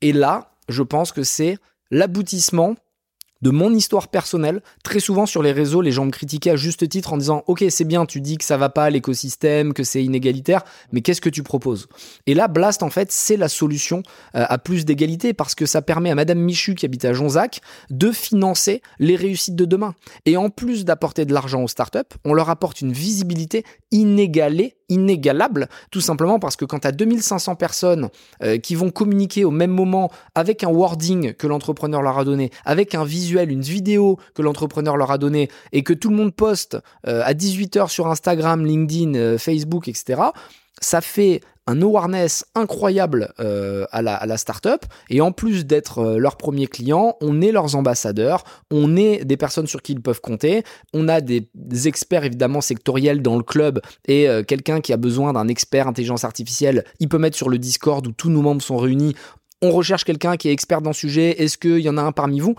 Et 0.00 0.12
là, 0.12 0.52
je 0.68 0.82
pense 0.82 1.12
que 1.12 1.22
c'est 1.22 1.58
l'aboutissement 1.90 2.74
de 3.42 3.50
mon 3.50 3.74
histoire 3.74 4.08
personnelle. 4.08 4.62
Très 4.82 5.00
souvent 5.00 5.26
sur 5.26 5.42
les 5.42 5.52
réseaux, 5.52 5.82
les 5.82 5.92
gens 5.92 6.06
me 6.06 6.10
critiquaient 6.10 6.50
à 6.50 6.56
juste 6.56 6.88
titre 6.88 7.12
en 7.12 7.16
disant 7.16 7.42
Ok, 7.46 7.64
c'est 7.68 7.84
bien, 7.84 8.06
tu 8.06 8.20
dis 8.20 8.38
que 8.38 8.44
ça 8.44 8.56
va 8.56 8.68
pas 8.68 8.88
l'écosystème, 8.88 9.74
que 9.74 9.84
c'est 9.84 10.02
inégalitaire, 10.02 10.62
mais 10.92 11.02
qu'est-ce 11.02 11.20
que 11.20 11.28
tu 11.28 11.42
proposes? 11.42 11.88
Et 12.26 12.34
là, 12.34 12.48
Blast, 12.48 12.82
en 12.82 12.90
fait, 12.90 13.12
c'est 13.12 13.36
la 13.36 13.48
solution 13.48 14.02
euh, 14.34 14.46
à 14.48 14.58
plus 14.58 14.84
d'égalité 14.84 15.34
parce 15.34 15.54
que 15.54 15.66
ça 15.66 15.82
permet 15.82 16.10
à 16.10 16.14
Madame 16.14 16.38
Michu 16.38 16.74
qui 16.74 16.86
habite 16.86 17.04
à 17.04 17.12
Jonzac 17.12 17.60
de 17.90 18.12
financer 18.12 18.80
les 18.98 19.16
réussites 19.16 19.56
de 19.56 19.64
demain. 19.64 19.94
Et 20.24 20.36
en 20.36 20.48
plus 20.48 20.84
d'apporter 20.84 21.24
de 21.24 21.34
l'argent 21.34 21.62
aux 21.62 21.68
startups, 21.68 21.98
on 22.24 22.32
leur 22.32 22.48
apporte 22.48 22.80
une 22.80 22.92
visibilité 22.92 23.64
inégalée 23.90 24.76
inégalable, 24.92 25.68
tout 25.90 26.00
simplement 26.00 26.38
parce 26.38 26.56
que 26.56 26.64
quand 26.64 26.80
tu 26.80 26.88
as 26.88 26.92
2500 26.92 27.56
personnes 27.56 28.08
euh, 28.42 28.58
qui 28.58 28.74
vont 28.74 28.90
communiquer 28.90 29.44
au 29.44 29.50
même 29.50 29.70
moment 29.70 30.10
avec 30.34 30.64
un 30.64 30.68
wording 30.68 31.32
que 31.34 31.46
l'entrepreneur 31.46 32.02
leur 32.02 32.18
a 32.18 32.24
donné, 32.24 32.50
avec 32.64 32.94
un 32.94 33.04
visuel 33.04 33.50
une 33.50 33.62
vidéo 33.62 34.18
que 34.34 34.42
l'entrepreneur 34.42 34.96
leur 34.96 35.10
a 35.10 35.18
donné 35.18 35.48
et 35.72 35.82
que 35.82 35.92
tout 35.92 36.10
le 36.10 36.16
monde 36.16 36.34
poste 36.34 36.78
euh, 37.06 37.22
à 37.24 37.34
18h 37.34 37.88
sur 37.88 38.06
Instagram, 38.06 38.64
LinkedIn, 38.64 39.14
euh, 39.14 39.38
Facebook, 39.38 39.88
etc., 39.88 40.20
ça 40.80 41.00
fait 41.00 41.40
un 41.66 41.80
awareness 41.80 42.44
incroyable 42.54 43.32
euh, 43.40 43.86
à, 43.90 44.02
la, 44.02 44.36
startup. 44.36 44.84
Et 45.10 45.20
en 45.20 45.32
plus 45.32 45.64
d'être 45.64 46.16
leur 46.16 46.36
premier 46.36 46.66
client, 46.66 47.16
on 47.20 47.40
est 47.40 47.52
leurs 47.52 47.76
ambassadeurs, 47.76 48.44
on 48.70 48.96
est 48.96 49.24
des 49.24 49.36
personnes 49.36 49.66
sur 49.66 49.82
qui 49.82 49.92
ils 49.92 50.00
peuvent 50.00 50.20
compter. 50.20 50.64
On 50.92 51.08
a 51.08 51.20
des, 51.20 51.48
experts 51.86 52.24
évidemment 52.24 52.60
sectoriels 52.60 53.22
dans 53.22 53.36
le 53.36 53.42
club 53.42 53.80
et 54.06 54.28
quelqu'un 54.46 54.80
qui 54.80 54.92
a 54.92 54.96
besoin 54.96 55.32
d'un 55.32 55.48
expert 55.48 55.88
intelligence 55.88 56.24
artificielle, 56.24 56.84
il 57.00 57.08
peut 57.08 57.18
mettre 57.18 57.36
sur 57.36 57.48
le 57.48 57.58
Discord 57.58 58.06
où 58.06 58.12
tous 58.12 58.30
nos 58.30 58.42
membres 58.42 58.62
sont 58.62 58.76
réunis. 58.76 59.14
On 59.62 59.70
recherche 59.70 60.04
quelqu'un 60.04 60.36
qui 60.36 60.48
est 60.48 60.52
expert 60.52 60.82
dans 60.82 60.90
le 60.90 60.94
sujet. 60.94 61.42
Est-ce 61.42 61.56
qu'il 61.56 61.78
y 61.78 61.88
en 61.88 61.96
a 61.96 62.02
un 62.02 62.12
parmi 62.12 62.40
vous? 62.40 62.56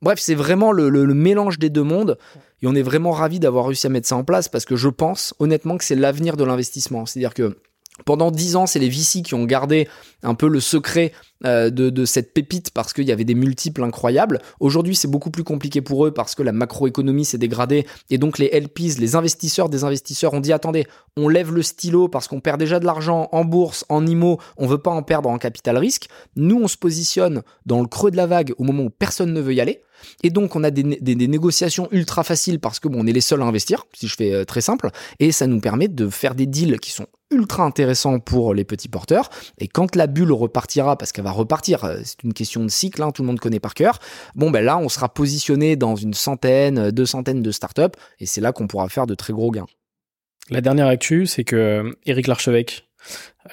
Bref, 0.00 0.18
c'est 0.18 0.34
vraiment 0.34 0.72
le, 0.72 0.90
mélange 1.14 1.58
des 1.58 1.70
deux 1.70 1.82
mondes. 1.82 2.18
Et 2.62 2.66
on 2.66 2.74
est 2.74 2.82
vraiment 2.82 3.12
ravis 3.12 3.38
d'avoir 3.38 3.66
réussi 3.66 3.86
à 3.86 3.90
mettre 3.90 4.08
ça 4.08 4.16
en 4.16 4.24
place 4.24 4.48
parce 4.48 4.64
que 4.64 4.74
je 4.74 4.88
pense 4.88 5.34
honnêtement 5.38 5.76
que 5.76 5.84
c'est 5.84 5.94
l'avenir 5.94 6.36
de 6.36 6.44
l'investissement. 6.44 7.06
C'est-à-dire 7.06 7.34
que 7.34 7.56
pendant 8.04 8.30
dix 8.30 8.56
ans, 8.56 8.66
c'est 8.66 8.78
les 8.78 8.88
VC 8.88 9.22
qui 9.22 9.34
ont 9.34 9.44
gardé 9.44 9.88
un 10.22 10.34
peu 10.34 10.48
le 10.48 10.60
secret 10.60 11.12
euh, 11.44 11.70
de, 11.70 12.04
cette 12.04 12.34
pépite 12.34 12.70
parce 12.72 12.92
qu'il 12.92 13.04
y 13.04 13.12
avait 13.12 13.24
des 13.24 13.34
multiples 13.34 13.82
incroyables. 13.84 14.40
Aujourd'hui, 14.60 14.96
c'est 14.96 15.08
beaucoup 15.08 15.30
plus 15.30 15.44
compliqué 15.44 15.80
pour 15.80 16.06
eux 16.06 16.10
parce 16.10 16.34
que 16.34 16.42
la 16.42 16.52
macroéconomie 16.52 17.24
s'est 17.24 17.38
dégradée 17.38 17.86
et 18.10 18.18
donc 18.18 18.38
les 18.38 18.48
LPs, 18.48 18.98
les 18.98 19.14
investisseurs 19.14 19.68
des 19.68 19.84
investisseurs 19.84 20.34
ont 20.34 20.40
dit 20.40 20.52
attendez, 20.52 20.86
on 21.16 21.28
lève 21.28 21.52
le 21.52 21.62
stylo 21.62 22.08
parce 22.08 22.26
qu'on 22.26 22.40
perd 22.40 22.58
déjà 22.58 22.80
de 22.80 22.86
l'argent 22.86 23.28
en 23.32 23.44
bourse, 23.44 23.84
en 23.88 24.06
IMO, 24.06 24.38
on 24.56 24.66
veut 24.66 24.78
pas 24.78 24.90
en 24.90 25.02
perdre 25.02 25.28
en 25.28 25.38
capital 25.38 25.76
risque. 25.78 26.08
Nous, 26.34 26.60
on 26.60 26.68
se 26.68 26.76
positionne 26.76 27.42
dans 27.66 27.80
le 27.80 27.86
creux 27.86 28.10
de 28.10 28.16
la 28.16 28.26
vague 28.26 28.52
au 28.58 28.64
moment 28.64 28.84
où 28.84 28.90
personne 28.90 29.32
ne 29.32 29.40
veut 29.40 29.54
y 29.54 29.60
aller. 29.60 29.82
Et 30.22 30.30
donc, 30.30 30.56
on 30.56 30.64
a 30.64 30.70
des, 30.70 30.84
négociations 30.84 31.88
ultra 31.90 32.24
faciles 32.24 32.60
parce 32.60 32.80
que 32.80 32.88
bon, 32.88 33.00
on 33.02 33.06
est 33.06 33.12
les 33.12 33.20
seuls 33.20 33.42
à 33.42 33.44
investir, 33.44 33.84
si 33.92 34.06
je 34.06 34.14
fais 34.14 34.32
euh, 34.32 34.44
très 34.44 34.60
simple, 34.60 34.90
et 35.18 35.32
ça 35.32 35.46
nous 35.46 35.60
permet 35.60 35.88
de 35.88 36.08
faire 36.08 36.34
des 36.34 36.46
deals 36.46 36.78
qui 36.78 36.92
sont 36.92 37.06
ultra 37.30 37.64
intéressants 37.64 38.20
pour 38.20 38.54
les 38.54 38.64
petits 38.64 38.88
porteurs. 38.88 39.30
Et 39.58 39.68
quand 39.68 39.96
la 39.96 40.06
bulle 40.06 40.32
repartira, 40.32 40.96
parce 40.96 41.12
qu'elle 41.12 41.24
va 41.24 41.30
repartir, 41.30 41.84
euh, 41.84 41.98
c'est 42.02 42.22
une 42.22 42.32
question 42.32 42.64
de 42.64 42.68
cycle, 42.68 43.02
hein, 43.02 43.10
tout 43.10 43.22
le 43.22 43.26
monde 43.26 43.40
connaît 43.40 43.60
par 43.60 43.74
cœur, 43.74 43.98
bon 44.34 44.50
ben 44.50 44.64
là, 44.64 44.78
on 44.78 44.88
sera 44.88 45.08
positionné 45.08 45.76
dans 45.76 45.96
une 45.96 46.14
centaine, 46.14 46.90
deux 46.90 47.06
centaines 47.06 47.42
de 47.42 47.50
startups, 47.50 47.96
et 48.18 48.26
c'est 48.26 48.40
là 48.40 48.52
qu'on 48.52 48.66
pourra 48.66 48.88
faire 48.88 49.06
de 49.06 49.14
très 49.14 49.32
gros 49.32 49.50
gains. 49.50 49.66
La 50.50 50.60
dernière 50.60 50.86
actu, 50.86 51.26
c'est 51.26 51.44
que 51.44 51.96
Eric 52.06 52.26
Larchevêque 52.26 52.88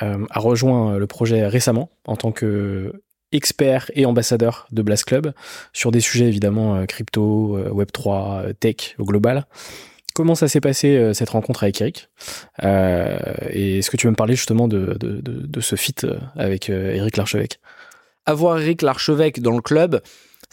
euh, 0.02 0.26
a 0.30 0.40
rejoint 0.40 0.98
le 0.98 1.08
projet 1.08 1.46
récemment 1.46 1.90
en 2.08 2.16
tant 2.16 2.32
que 2.32 2.94
expert 3.32 3.92
et 3.96 4.06
ambassadeur 4.06 4.66
de 4.72 4.82
Blast 4.82 5.04
Club 5.04 5.34
sur 5.74 5.92
des 5.92 6.00
sujets 6.00 6.28
évidemment 6.28 6.76
euh, 6.76 6.86
crypto, 6.86 7.60
Web3, 7.60 8.54
tech 8.54 8.96
au 8.98 9.04
global. 9.04 9.46
Comment 10.16 10.34
ça 10.34 10.48
s'est 10.48 10.62
passé 10.62 10.96
euh, 10.96 11.14
cette 11.14 11.32
rencontre 11.32 11.64
avec 11.64 11.82
Eric? 11.82 12.08
Euh, 12.64 13.18
Et 13.50 13.80
est-ce 13.80 13.92
que 13.92 13.98
tu 13.98 14.08
veux 14.08 14.12
me 14.12 14.16
parler 14.16 14.36
justement 14.36 14.70
de, 14.70 14.98
ce 15.60 15.76
fit 15.76 15.94
euh, 16.06 16.16
avec 16.38 16.70
Eric 16.70 17.18
Larchevêque? 17.18 17.60
Avoir 18.26 18.58
Eric 18.60 18.82
Larchevêque 18.82 19.42
dans 19.42 19.52
le 19.52 19.62
club, 19.62 20.02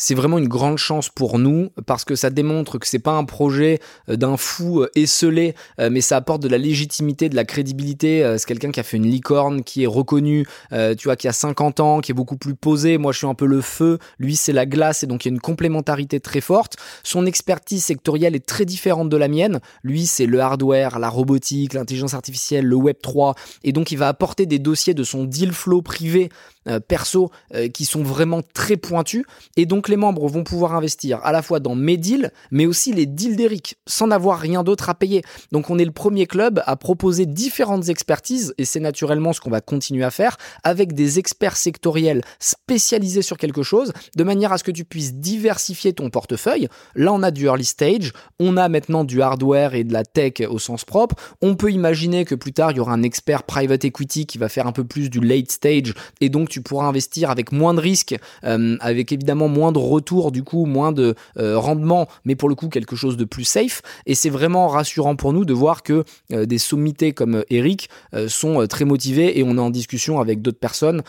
c'est 0.02 0.16
vraiment 0.16 0.38
une 0.38 0.48
grande 0.48 0.78
chance 0.78 1.08
pour 1.08 1.38
nous 1.38 1.70
parce 1.86 2.04
que 2.04 2.16
ça 2.16 2.28
démontre 2.28 2.78
que 2.78 2.88
c'est 2.88 2.98
pas 2.98 3.12
un 3.12 3.24
projet 3.24 3.78
euh, 4.08 4.16
d'un 4.16 4.36
fou 4.36 4.80
euh, 4.80 4.90
esselé, 4.96 5.54
euh, 5.78 5.90
mais 5.92 6.00
ça 6.00 6.16
apporte 6.16 6.42
de 6.42 6.48
la 6.48 6.58
légitimité, 6.58 7.28
de 7.28 7.36
la 7.36 7.44
crédibilité. 7.44 8.34
C'est 8.36 8.46
quelqu'un 8.46 8.72
qui 8.72 8.80
a 8.80 8.82
fait 8.82 8.96
une 8.96 9.06
licorne, 9.06 9.62
qui 9.62 9.84
est 9.84 9.86
reconnu, 9.86 10.44
tu 10.70 11.04
vois, 11.04 11.14
qui 11.14 11.28
a 11.28 11.32
50 11.32 11.78
ans, 11.78 12.00
qui 12.00 12.10
est 12.10 12.14
beaucoup 12.14 12.36
plus 12.36 12.56
posé. 12.56 12.98
Moi, 12.98 13.12
je 13.12 13.18
suis 13.18 13.26
un 13.28 13.34
peu 13.34 13.46
le 13.46 13.60
feu, 13.60 13.98
lui, 14.18 14.34
c'est 14.34 14.52
la 14.52 14.66
glace, 14.66 15.04
et 15.04 15.06
donc 15.06 15.24
il 15.24 15.28
y 15.28 15.30
a 15.30 15.34
une 15.34 15.40
complémentarité 15.40 16.18
très 16.18 16.40
forte. 16.40 16.76
Son 17.04 17.24
expertise 17.24 17.84
sectorielle 17.84 18.34
est 18.34 18.44
très 18.44 18.64
différente 18.64 19.08
de 19.08 19.16
la 19.16 19.28
mienne. 19.28 19.60
Lui, 19.84 20.06
c'est 20.06 20.26
le 20.26 20.40
hardware, 20.40 20.98
la 20.98 21.08
robotique, 21.10 21.74
l'intelligence 21.74 22.14
artificielle, 22.14 22.64
le 22.64 22.76
Web 22.76 22.96
3, 23.02 23.36
et 23.62 23.72
donc 23.72 23.92
il 23.92 23.98
va 23.98 24.08
apporter 24.08 24.46
des 24.46 24.58
dossiers 24.58 24.94
de 24.94 25.04
son 25.04 25.24
deal 25.24 25.52
flow 25.52 25.80
privé 25.80 26.30
euh, 26.68 26.80
perso 26.80 27.30
euh, 27.54 27.68
qui 27.68 27.84
sont 27.84 28.02
vraiment 28.02 28.40
très 28.54 28.76
pointus. 28.76 29.24
Et 29.56 29.66
donc 29.66 29.88
les 29.88 29.96
membres 29.96 30.28
vont 30.28 30.44
pouvoir 30.44 30.74
investir 30.74 31.20
à 31.24 31.32
la 31.32 31.42
fois 31.42 31.60
dans 31.60 31.74
mes 31.74 31.96
deals, 31.96 32.30
mais 32.50 32.66
aussi 32.66 32.92
les 32.92 33.06
deals 33.06 33.36
d'Eric, 33.36 33.76
sans 33.86 34.06
n'avoir 34.06 34.38
rien 34.38 34.62
d'autre 34.62 34.88
à 34.88 34.94
payer. 34.94 35.22
Donc 35.50 35.70
on 35.70 35.78
est 35.78 35.84
le 35.84 35.90
premier 35.90 36.26
club 36.26 36.62
à 36.66 36.76
proposer 36.76 37.26
différentes 37.26 37.88
expertises, 37.88 38.54
et 38.58 38.64
c'est 38.64 38.80
naturellement 38.80 39.32
ce 39.32 39.40
qu'on 39.40 39.50
va 39.50 39.60
continuer 39.60 40.04
à 40.04 40.10
faire, 40.10 40.36
avec 40.62 40.92
des 40.92 41.18
experts 41.18 41.56
sectoriels 41.56 42.22
spécialisés 42.38 43.22
sur 43.22 43.36
quelque 43.36 43.62
chose, 43.62 43.92
de 44.16 44.24
manière 44.24 44.52
à 44.52 44.58
ce 44.58 44.64
que 44.64 44.70
tu 44.70 44.84
puisses 44.84 45.14
diversifier 45.14 45.92
ton 45.92 46.10
portefeuille. 46.10 46.68
Là 46.94 47.12
on 47.12 47.22
a 47.22 47.30
du 47.30 47.46
early 47.46 47.64
stage, 47.64 48.12
on 48.38 48.56
a 48.56 48.68
maintenant 48.68 49.04
du 49.04 49.20
hardware 49.20 49.74
et 49.74 49.84
de 49.84 49.92
la 49.92 50.04
tech 50.04 50.34
au 50.48 50.58
sens 50.58 50.84
propre. 50.84 51.16
On 51.40 51.56
peut 51.56 51.72
imaginer 51.72 52.24
que 52.24 52.34
plus 52.34 52.52
tard 52.52 52.70
il 52.70 52.76
y 52.76 52.80
aura 52.80 52.92
un 52.92 53.02
expert 53.02 53.42
private 53.42 53.84
equity 53.84 54.26
qui 54.26 54.38
va 54.38 54.48
faire 54.48 54.66
un 54.66 54.72
peu 54.72 54.84
plus 54.84 55.10
du 55.10 55.20
late 55.20 55.50
stage, 55.50 55.94
et 56.20 56.28
donc 56.28 56.51
tu 56.52 56.60
pourras 56.60 56.86
investir 56.86 57.30
avec 57.30 57.50
moins 57.50 57.72
de 57.72 57.80
risques, 57.80 58.14
euh, 58.44 58.76
avec 58.80 59.10
évidemment 59.10 59.48
moins 59.48 59.72
de 59.72 59.78
retours, 59.78 60.30
du 60.30 60.44
coup, 60.44 60.66
moins 60.66 60.92
de 60.92 61.14
euh, 61.38 61.58
rendement, 61.58 62.06
mais 62.26 62.36
pour 62.36 62.50
le 62.50 62.54
coup, 62.54 62.68
quelque 62.68 62.94
chose 62.94 63.16
de 63.16 63.24
plus 63.24 63.44
safe. 63.44 63.80
Et 64.04 64.14
c'est 64.14 64.28
vraiment 64.28 64.68
rassurant 64.68 65.16
pour 65.16 65.32
nous 65.32 65.46
de 65.46 65.54
voir 65.54 65.82
que 65.82 66.04
euh, 66.32 66.44
des 66.44 66.58
sommités 66.58 67.12
comme 67.12 67.42
Eric 67.48 67.88
sont 68.28 68.66
très 68.66 68.84
motivés 68.84 69.38
et 69.38 69.42
on 69.42 69.56
est 69.56 69.60
en 69.60 69.70
discussion 69.70 70.20
avec 70.20 70.42
d'autres 70.42 70.58
personnes 70.58 71.02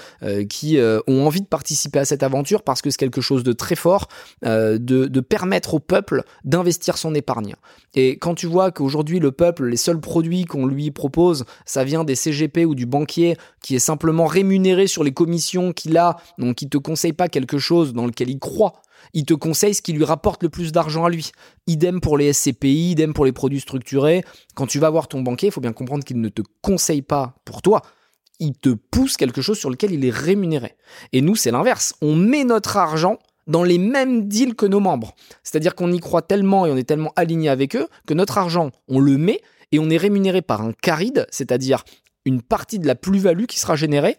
qui 0.49 0.77
ont 1.07 1.25
envie 1.25 1.41
de 1.41 1.47
participer 1.47 1.99
à 1.99 2.05
cette 2.05 2.23
aventure 2.23 2.63
parce 2.63 2.81
que 2.81 2.89
c'est 2.89 2.97
quelque 2.97 3.21
chose 3.21 3.43
de 3.43 3.51
très 3.51 3.75
fort 3.75 4.07
de, 4.43 5.19
permettre 5.19 5.73
au 5.73 5.79
peuple 5.79 6.23
d'investir 6.45 6.97
son 6.97 7.13
épargne. 7.13 7.55
Et 7.95 8.17
quand 8.17 8.35
tu 8.35 8.47
vois 8.47 8.71
qu'aujourd'hui, 8.71 9.19
le 9.19 9.31
peuple, 9.31 9.65
les 9.65 9.77
seuls 9.77 9.99
produits 9.99 10.45
qu'on 10.45 10.65
lui 10.65 10.91
propose, 10.91 11.45
ça 11.65 11.83
vient 11.83 12.03
des 12.03 12.15
CGP 12.15 12.65
ou 12.65 12.75
du 12.75 12.85
banquier 12.85 13.35
qui 13.61 13.75
est 13.75 13.79
simplement 13.79 14.25
rémunéré 14.25 14.87
sur 14.87 15.03
les 15.03 15.11
commissions 15.11 15.32
qu'il 15.73 15.97
a, 15.97 16.17
donc 16.37 16.61
il 16.61 16.69
te 16.69 16.77
conseille 16.77 17.13
pas 17.13 17.27
quelque 17.27 17.57
chose 17.57 17.93
dans 17.93 18.05
lequel 18.05 18.29
il 18.29 18.39
croit. 18.39 18.81
Il 19.13 19.25
te 19.25 19.33
conseille 19.33 19.73
ce 19.73 19.81
qui 19.81 19.93
lui 19.93 20.05
rapporte 20.05 20.43
le 20.43 20.49
plus 20.49 20.71
d'argent 20.71 21.05
à 21.05 21.09
lui. 21.09 21.31
Idem 21.67 21.99
pour 21.99 22.17
les 22.17 22.31
SCPI, 22.31 22.91
idem 22.91 23.13
pour 23.13 23.25
les 23.25 23.33
produits 23.33 23.59
structurés. 23.59 24.23
Quand 24.55 24.65
tu 24.65 24.79
vas 24.79 24.89
voir 24.89 25.07
ton 25.07 25.21
banquier, 25.21 25.49
il 25.49 25.51
faut 25.51 25.61
bien 25.61 25.73
comprendre 25.73 26.03
qu'il 26.03 26.21
ne 26.21 26.29
te 26.29 26.41
conseille 26.61 27.01
pas 27.01 27.35
pour 27.45 27.61
toi. 27.61 27.81
il 28.39 28.53
te 28.53 28.69
pousse 28.69 29.15
quelque 29.15 29.41
chose 29.41 29.57
sur 29.57 29.69
lequel 29.69 29.93
il 29.93 30.03
est 30.03 30.13
rémunéré. 30.13 30.75
Et 31.13 31.21
nous, 31.21 31.35
c'est 31.35 31.51
l'inverse. 31.51 31.93
On 32.01 32.15
met 32.15 32.43
notre 32.43 32.75
argent 32.77 33.17
dans 33.47 33.63
les 33.63 33.77
mêmes 33.77 34.27
deals 34.27 34.55
que 34.55 34.65
nos 34.65 34.79
membres. 34.79 35.13
C'est-à-dire 35.43 35.75
qu'on 35.75 35.91
y 35.91 35.99
croit 35.99 36.21
tellement 36.21 36.65
et 36.65 36.71
on 36.71 36.77
est 36.77 36.87
tellement 36.87 37.13
aligné 37.15 37.49
avec 37.49 37.75
eux 37.75 37.87
que 38.07 38.13
notre 38.13 38.37
argent, 38.37 38.71
on 38.87 38.99
le 38.99 39.17
met 39.17 39.41
et 39.71 39.79
on 39.79 39.89
est 39.89 39.97
rémunéré 39.97 40.41
par 40.41 40.61
un 40.61 40.73
caride, 40.73 41.27
c'est-à-dire 41.29 41.83
une 42.25 42.41
partie 42.41 42.79
de 42.79 42.87
la 42.87 42.95
plus-value 42.95 43.45
qui 43.45 43.59
sera 43.59 43.75
générée 43.75 44.17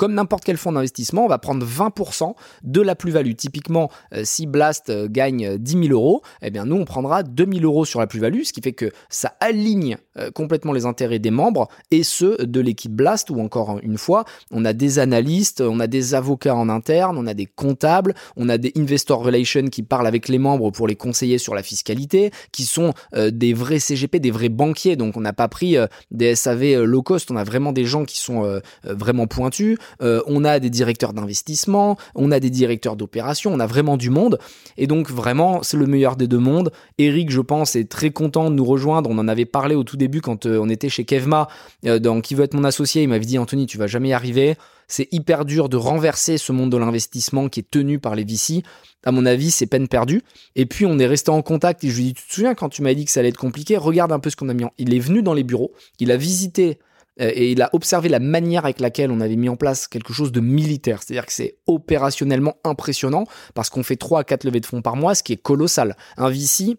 comme 0.00 0.14
n'importe 0.14 0.44
quel 0.44 0.56
fonds 0.56 0.72
d'investissement, 0.72 1.26
on 1.26 1.28
va 1.28 1.36
prendre 1.36 1.66
20% 1.66 2.32
de 2.62 2.80
la 2.80 2.94
plus-value. 2.94 3.34
Typiquement, 3.34 3.90
euh, 4.14 4.22
si 4.24 4.46
Blast 4.46 4.88
euh, 4.88 5.08
gagne 5.10 5.58
10 5.58 5.88
000 5.88 5.88
euros, 5.88 6.22
eh 6.40 6.48
bien 6.48 6.64
nous, 6.64 6.76
on 6.76 6.86
prendra 6.86 7.22
2 7.22 7.46
000 7.52 7.66
euros 7.66 7.84
sur 7.84 8.00
la 8.00 8.06
plus-value, 8.06 8.44
ce 8.44 8.54
qui 8.54 8.62
fait 8.62 8.72
que 8.72 8.90
ça 9.10 9.34
aligne 9.40 9.98
euh, 10.16 10.30
complètement 10.30 10.72
les 10.72 10.86
intérêts 10.86 11.18
des 11.18 11.30
membres 11.30 11.68
et 11.90 12.02
ceux 12.02 12.38
de 12.38 12.60
l'équipe 12.60 12.92
Blast, 12.92 13.28
ou 13.28 13.42
encore 13.42 13.78
une 13.82 13.98
fois, 13.98 14.24
on 14.50 14.64
a 14.64 14.72
des 14.72 15.00
analystes, 15.00 15.60
on 15.60 15.80
a 15.80 15.86
des 15.86 16.14
avocats 16.14 16.54
en 16.54 16.70
interne, 16.70 17.18
on 17.18 17.26
a 17.26 17.34
des 17.34 17.44
comptables, 17.44 18.14
on 18.36 18.48
a 18.48 18.56
des 18.56 18.72
investor 18.78 19.22
relations 19.22 19.68
qui 19.68 19.82
parlent 19.82 20.06
avec 20.06 20.28
les 20.28 20.38
membres 20.38 20.70
pour 20.70 20.88
les 20.88 20.96
conseiller 20.96 21.36
sur 21.36 21.54
la 21.54 21.62
fiscalité, 21.62 22.30
qui 22.52 22.64
sont 22.64 22.94
des 23.14 23.52
vrais 23.52 23.80
CGP, 23.80 24.18
des 24.18 24.30
vrais 24.30 24.48
banquiers. 24.48 24.96
Donc 24.96 25.18
on 25.18 25.20
n'a 25.20 25.34
pas 25.34 25.48
pris 25.48 25.76
des 26.10 26.34
SAV 26.34 26.84
low 26.84 27.02
cost, 27.02 27.30
on 27.30 27.36
a 27.36 27.44
vraiment 27.44 27.72
des 27.72 27.84
gens 27.84 28.06
qui 28.06 28.18
sont 28.18 28.60
vraiment 28.84 29.26
pointus. 29.26 29.76
Euh, 30.02 30.22
on 30.26 30.44
a 30.44 30.58
des 30.60 30.70
directeurs 30.70 31.12
d'investissement, 31.12 31.96
on 32.14 32.30
a 32.30 32.40
des 32.40 32.50
directeurs 32.50 32.96
d'opération, 32.96 33.52
on 33.52 33.60
a 33.60 33.66
vraiment 33.66 33.96
du 33.96 34.10
monde. 34.10 34.38
Et 34.76 34.86
donc 34.86 35.10
vraiment, 35.10 35.62
c'est 35.62 35.76
le 35.76 35.86
meilleur 35.86 36.16
des 36.16 36.28
deux 36.28 36.38
mondes. 36.38 36.72
Eric, 36.98 37.30
je 37.30 37.40
pense, 37.40 37.76
est 37.76 37.88
très 37.88 38.10
content 38.10 38.50
de 38.50 38.54
nous 38.54 38.64
rejoindre. 38.64 39.10
On 39.10 39.18
en 39.18 39.28
avait 39.28 39.44
parlé 39.44 39.74
au 39.74 39.84
tout 39.84 39.96
début 39.96 40.20
quand 40.20 40.46
euh, 40.46 40.58
on 40.60 40.68
était 40.68 40.88
chez 40.88 41.04
Kevma, 41.04 41.48
euh, 41.86 41.98
dans 41.98 42.20
Qui 42.20 42.34
veut 42.34 42.44
être 42.44 42.54
mon 42.54 42.64
associé. 42.64 43.02
Il 43.02 43.08
m'avait 43.08 43.24
dit, 43.24 43.38
Anthony, 43.38 43.66
tu 43.66 43.78
vas 43.78 43.86
jamais 43.86 44.08
y 44.08 44.12
arriver. 44.12 44.56
C'est 44.88 45.08
hyper 45.12 45.44
dur 45.44 45.68
de 45.68 45.76
renverser 45.76 46.36
ce 46.36 46.50
monde 46.50 46.70
de 46.72 46.76
l'investissement 46.76 47.48
qui 47.48 47.60
est 47.60 47.70
tenu 47.70 48.00
par 48.00 48.16
les 48.16 48.24
VC. 48.24 48.62
À 49.04 49.12
mon 49.12 49.24
avis, 49.24 49.52
c'est 49.52 49.66
peine 49.66 49.86
perdue. 49.86 50.22
Et 50.56 50.66
puis, 50.66 50.84
on 50.84 50.98
est 50.98 51.06
resté 51.06 51.30
en 51.30 51.42
contact 51.42 51.84
et 51.84 51.88
je 51.88 51.96
lui 51.96 52.02
ai 52.02 52.06
dit, 52.06 52.14
tu 52.14 52.26
te 52.26 52.34
souviens 52.34 52.54
quand 52.54 52.68
tu 52.68 52.82
m'as 52.82 52.92
dit 52.92 53.04
que 53.04 53.10
ça 53.10 53.20
allait 53.20 53.28
être 53.28 53.38
compliqué? 53.38 53.76
Regarde 53.76 54.10
un 54.12 54.18
peu 54.18 54.30
ce 54.30 54.36
qu'on 54.36 54.48
a 54.48 54.54
mis 54.54 54.64
en... 54.64 54.72
Il 54.78 54.92
est 54.92 54.98
venu 54.98 55.22
dans 55.22 55.32
les 55.32 55.44
bureaux, 55.44 55.72
il 56.00 56.10
a 56.10 56.16
visité 56.16 56.78
et 57.18 57.52
il 57.52 57.60
a 57.60 57.70
observé 57.72 58.08
la 58.08 58.18
manière 58.18 58.64
avec 58.64 58.80
laquelle 58.80 59.10
on 59.10 59.20
avait 59.20 59.36
mis 59.36 59.48
en 59.48 59.56
place 59.56 59.88
quelque 59.88 60.12
chose 60.12 60.32
de 60.32 60.40
militaire. 60.40 61.02
C'est-à-dire 61.02 61.26
que 61.26 61.32
c'est 61.32 61.58
opérationnellement 61.66 62.54
impressionnant 62.64 63.24
parce 63.54 63.68
qu'on 63.68 63.82
fait 63.82 63.96
3 63.96 64.20
à 64.20 64.24
4 64.24 64.44
levées 64.44 64.60
de 64.60 64.66
fonds 64.66 64.82
par 64.82 64.96
mois, 64.96 65.14
ce 65.14 65.22
qui 65.22 65.34
est 65.34 65.42
colossal. 65.42 65.96
Un 66.16 66.30
VC 66.30 66.76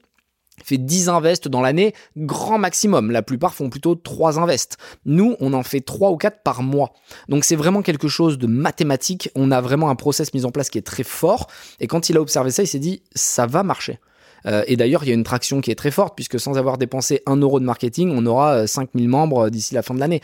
fait 0.64 0.78
10 0.78 1.10
invests 1.10 1.48
dans 1.48 1.62
l'année, 1.62 1.94
grand 2.18 2.58
maximum. 2.58 3.12
La 3.12 3.22
plupart 3.22 3.54
font 3.54 3.70
plutôt 3.70 3.96
3 3.96 4.40
invests. 4.40 4.78
Nous, 5.06 5.36
on 5.40 5.54
en 5.54 5.64
fait 5.64 5.82
3 5.82 6.12
ou 6.12 6.18
4 6.18 6.44
par 6.44 6.64
mois. 6.64 6.94
Donc 7.30 7.44
c'est 7.44 7.56
vraiment 7.56 7.82
quelque 7.82 8.08
chose 8.08 8.38
de 8.38 8.48
mathématique. 8.48 9.30
On 9.36 9.52
a 9.52 9.62
vraiment 9.62 9.90
un 9.90 9.96
process 9.96 10.34
mis 10.34 10.46
en 10.46 10.52
place 10.52 10.70
qui 10.70 10.78
est 10.78 10.86
très 10.86 11.04
fort. 11.04 11.48
Et 11.80 11.88
quand 11.88 12.10
il 12.10 12.18
a 12.18 12.22
observé 12.22 12.52
ça, 12.52 12.64
il 12.64 12.68
s'est 12.68 12.80
dit, 12.80 13.04
ça 13.14 13.46
va 13.46 13.64
marcher. 13.64 14.00
Euh, 14.46 14.64
et 14.68 14.76
d'ailleurs, 14.76 15.04
il 15.04 15.08
y 15.08 15.12
a 15.12 15.16
une 15.16 15.24
traction 15.24 15.62
qui 15.62 15.72
est 15.72 15.76
très 15.76 15.92
forte, 15.92 16.16
puisque 16.16 16.40
sans 16.40 16.58
avoir 16.58 16.78
dépensé 16.78 17.22
un 17.26 17.38
euro 17.38 17.60
de 17.60 17.66
marketing, 17.66 18.12
on 18.16 18.26
aura 18.26 18.68
5000 18.68 19.06
euh, 19.06 19.10
membres 19.10 19.48
euh, 19.48 19.50
d'ici 19.50 19.74
la 19.74 19.82
fin 19.82 19.94
de 19.94 20.00
l'année. 20.00 20.22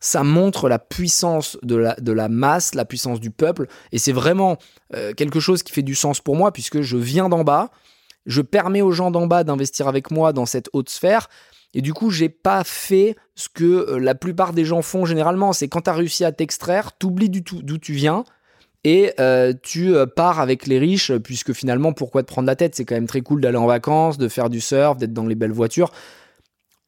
Ça 0.00 0.22
montre 0.22 0.68
la 0.68 0.78
puissance 0.78 1.58
de 1.62 1.76
la, 1.76 1.94
de 1.94 2.12
la 2.12 2.28
masse, 2.28 2.74
la 2.74 2.84
puissance 2.84 3.18
du 3.18 3.30
peuple, 3.30 3.66
et 3.92 3.98
c'est 3.98 4.12
vraiment 4.12 4.58
quelque 5.16 5.40
chose 5.40 5.62
qui 5.62 5.72
fait 5.72 5.82
du 5.82 5.94
sens 5.94 6.20
pour 6.20 6.36
moi, 6.36 6.52
puisque 6.52 6.82
je 6.82 6.98
viens 6.98 7.30
d'en 7.30 7.44
bas, 7.44 7.70
je 8.26 8.42
permets 8.42 8.82
aux 8.82 8.92
gens 8.92 9.10
d'en 9.10 9.26
bas 9.26 9.42
d'investir 9.42 9.88
avec 9.88 10.10
moi 10.10 10.34
dans 10.34 10.44
cette 10.44 10.68
haute 10.74 10.90
sphère, 10.90 11.28
et 11.72 11.80
du 11.80 11.94
coup, 11.94 12.10
j'ai 12.10 12.28
pas 12.28 12.62
fait 12.62 13.16
ce 13.34 13.48
que 13.48 13.96
la 13.96 14.14
plupart 14.14 14.52
des 14.52 14.66
gens 14.66 14.82
font 14.82 15.06
généralement, 15.06 15.54
c'est 15.54 15.66
quand 15.66 15.80
tu 15.82 15.90
as 15.90 15.94
réussi 15.94 16.24
à 16.24 16.30
t'extraire, 16.30 16.92
t'oublies 16.92 17.30
du 17.30 17.42
tout 17.42 17.62
d'où 17.62 17.78
tu 17.78 17.94
viens, 17.94 18.24
et 18.86 19.12
euh, 19.18 19.52
tu 19.64 19.96
euh, 19.96 20.06
pars 20.06 20.38
avec 20.38 20.68
les 20.68 20.78
riches, 20.78 21.10
puisque 21.16 21.52
finalement, 21.52 21.92
pourquoi 21.92 22.22
te 22.22 22.28
prendre 22.28 22.46
la 22.46 22.54
tête? 22.54 22.76
C'est 22.76 22.84
quand 22.84 22.94
même 22.94 23.08
très 23.08 23.20
cool 23.20 23.40
d'aller 23.40 23.56
en 23.56 23.66
vacances, 23.66 24.16
de 24.16 24.28
faire 24.28 24.48
du 24.48 24.60
surf, 24.60 24.96
d'être 24.96 25.12
dans 25.12 25.26
les 25.26 25.34
belles 25.34 25.50
voitures. 25.50 25.90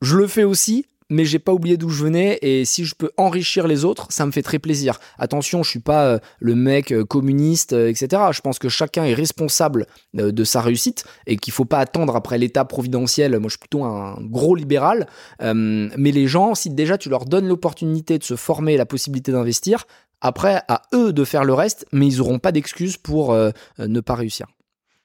Je 0.00 0.16
le 0.16 0.28
fais 0.28 0.44
aussi, 0.44 0.86
mais 1.10 1.24
j'ai 1.24 1.40
pas 1.40 1.52
oublié 1.52 1.76
d'où 1.76 1.88
je 1.88 2.04
venais 2.04 2.38
et 2.40 2.64
si 2.64 2.84
je 2.84 2.94
peux 2.94 3.10
enrichir 3.16 3.66
les 3.66 3.84
autres, 3.84 4.06
ça 4.10 4.24
me 4.26 4.30
fait 4.30 4.42
très 4.42 4.60
plaisir. 4.60 5.00
Attention, 5.18 5.64
je 5.64 5.70
suis 5.70 5.80
pas 5.80 6.04
euh, 6.04 6.18
le 6.38 6.54
mec 6.54 6.94
communiste, 7.08 7.72
etc. 7.72 8.22
Je 8.30 8.42
pense 8.42 8.60
que 8.60 8.68
chacun 8.68 9.02
est 9.02 9.14
responsable 9.14 9.86
de 10.14 10.44
sa 10.44 10.60
réussite 10.60 11.04
et 11.26 11.36
qu'il 11.36 11.52
faut 11.52 11.64
pas 11.64 11.80
attendre 11.80 12.14
après 12.14 12.38
l'état 12.38 12.64
providentiel. 12.64 13.32
Moi, 13.40 13.48
je 13.48 13.54
suis 13.54 13.58
plutôt 13.58 13.82
un 13.82 14.18
gros 14.20 14.54
libéral, 14.54 15.08
mais 15.42 16.12
les 16.12 16.28
gens, 16.28 16.54
si 16.54 16.70
déjà 16.70 16.96
tu 16.96 17.08
leur 17.08 17.24
donnes 17.24 17.48
l'opportunité 17.48 18.18
de 18.18 18.24
se 18.24 18.36
former, 18.36 18.76
la 18.76 18.86
possibilité 18.86 19.32
d'investir, 19.32 19.84
après, 20.20 20.62
à 20.68 20.82
eux 20.94 21.12
de 21.12 21.24
faire 21.24 21.44
le 21.44 21.54
reste, 21.54 21.86
mais 21.92 22.06
ils 22.06 22.18
n'auront 22.18 22.38
pas 22.38 22.52
d'excuses 22.52 22.96
pour 22.96 23.32
euh, 23.32 23.50
ne 23.78 24.00
pas 24.00 24.14
réussir. 24.14 24.46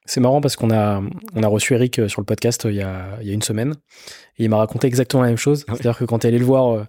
C'est 0.06 0.20
marrant 0.20 0.42
parce 0.42 0.58
qu'on 0.58 0.72
a, 0.72 1.02
on 1.34 1.44
a 1.44 1.48
reçu 1.48 1.76
Eric 1.76 2.00
euh, 2.00 2.08
sur 2.10 2.20
le 2.20 2.26
podcast 2.26 2.66
euh, 2.66 2.72
il 2.72 2.76
y 2.76 2.82
a, 2.82 3.18
il 3.22 3.28
y 3.28 3.32
a 3.32 3.34
une 3.34 3.42
semaine 3.42 3.76
et 4.38 4.44
il 4.44 4.50
m'a 4.50 4.58
raconté 4.58 4.88
exactement 4.88 5.24
la 5.24 5.30
même 5.30 5.38
chose. 5.38 5.64
Ah 5.68 5.74
C'est-à-dire 5.74 5.98
que 5.98 6.04
quand 6.04 6.20
tu 6.20 6.28
es 6.28 6.30
allé 6.30 6.40
le 6.40 6.46
voir 6.46 6.88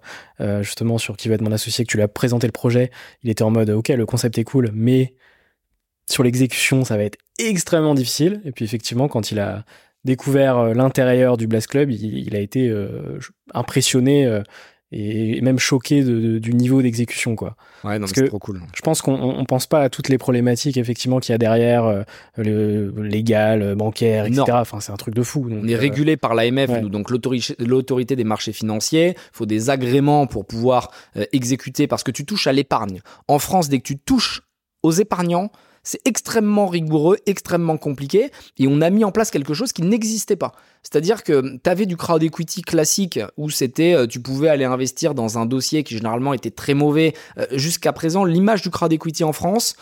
justement 0.61 0.97
sur 0.97 1.15
qui 1.15 1.29
va 1.29 1.35
être 1.35 1.41
mon 1.41 1.51
associé, 1.51 1.85
que 1.85 1.91
tu 1.91 1.97
lui 1.97 2.03
as 2.03 2.07
présenté 2.07 2.47
le 2.47 2.51
projet, 2.51 2.91
il 3.23 3.29
était 3.29 3.43
en 3.43 3.51
mode 3.51 3.69
ok, 3.69 3.89
le 3.89 4.05
concept 4.05 4.37
est 4.37 4.43
cool, 4.43 4.71
mais 4.73 5.13
sur 6.09 6.23
l'exécution, 6.23 6.83
ça 6.83 6.97
va 6.97 7.03
être 7.03 7.17
extrêmement 7.37 7.93
difficile. 7.93 8.41
Et 8.45 8.51
puis 8.51 8.65
effectivement, 8.65 9.07
quand 9.07 9.31
il 9.31 9.39
a 9.39 9.63
découvert 10.03 10.73
l'intérieur 10.73 11.37
du 11.37 11.47
Blast 11.47 11.67
Club, 11.67 11.91
il, 11.91 12.35
a 12.35 12.39
été 12.39 12.73
impressionné 13.53 14.41
et 14.91 15.41
même 15.41 15.59
choqué 15.59 16.03
du 16.03 16.53
niveau 16.53 16.81
d'exécution 16.81 17.35
quoi. 17.35 17.55
Ouais, 17.83 17.99
non, 17.99 18.07
c'est 18.07 18.27
trop 18.27 18.39
cool. 18.39 18.61
Je 18.75 18.81
pense 18.81 19.01
qu'on 19.01 19.13
on 19.13 19.45
pense 19.45 19.67
pas 19.67 19.81
à 19.81 19.89
toutes 19.89 20.09
les 20.09 20.17
problématiques 20.17 20.77
effectivement 20.77 21.19
qu'il 21.19 21.33
y 21.33 21.35
a 21.35 21.37
derrière, 21.37 21.85
euh, 21.85 22.03
le 22.37 22.91
légal, 23.01 23.75
bancaire, 23.75 24.25
etc. 24.25 24.43
Enfin, 24.51 24.79
c'est 24.79 24.91
un 24.91 24.97
truc 24.97 25.15
de 25.15 25.23
fou. 25.23 25.47
on 25.49 25.67
est 25.67 25.75
euh, 25.75 25.79
régulé 25.79 26.17
par 26.17 26.35
l'AMF, 26.35 26.81
donc 26.83 27.09
l'autorité 27.09 28.15
des 28.15 28.23
marchés 28.23 28.53
financiers. 28.53 29.15
Il 29.15 29.37
faut 29.37 29.45
des 29.45 29.69
agréments 29.69 30.27
pour 30.27 30.45
pouvoir 30.45 30.91
euh, 31.17 31.25
exécuter 31.31 31.87
parce 31.87 32.03
que 32.03 32.11
tu 32.11 32.25
touches 32.25 32.47
à 32.47 32.53
l'épargne. 32.53 33.01
En 33.27 33.39
France, 33.39 33.69
dès 33.69 33.79
que 33.79 33.83
tu 33.83 33.97
touches 33.97 34.43
aux 34.83 34.91
épargnants, 34.91 35.51
c'est 35.85 36.01
extrêmement 36.03 36.67
rigoureux, 36.67 37.17
extrêmement 37.25 37.77
compliqué, 37.77 38.31
et 38.57 38.67
on 38.67 38.81
a 38.81 38.89
mis 38.89 39.05
en 39.05 39.13
place 39.13 39.31
quelque 39.31 39.53
chose 39.53 39.71
qui 39.71 39.83
n'existait 39.83 40.35
pas. 40.35 40.51
C'est-à-dire 40.83 41.23
que 41.23 41.57
tu 41.63 41.69
avais 41.69 41.85
du 41.85 41.95
crowd 41.95 42.21
equity 42.21 42.61
classique 42.61 43.19
où 43.37 43.49
c'était, 43.49 43.95
euh, 43.95 44.07
tu 44.07 44.19
pouvais 44.19 44.49
aller 44.49 44.65
investir 44.65 45.15
dans 45.15 45.37
un 45.37 45.45
dossier 45.45 45.83
qui 45.83 45.95
généralement 45.95 46.33
était 46.33 46.51
très 46.51 46.73
mauvais. 46.73 47.13
Euh, 47.37 47.45
jusqu'à 47.53 47.93
présent, 47.93 48.25
l'image 48.25 48.61
du 48.61 48.69
crowd 48.69 48.91
equity 48.91 49.23
en 49.23 49.33
France, 49.33 49.75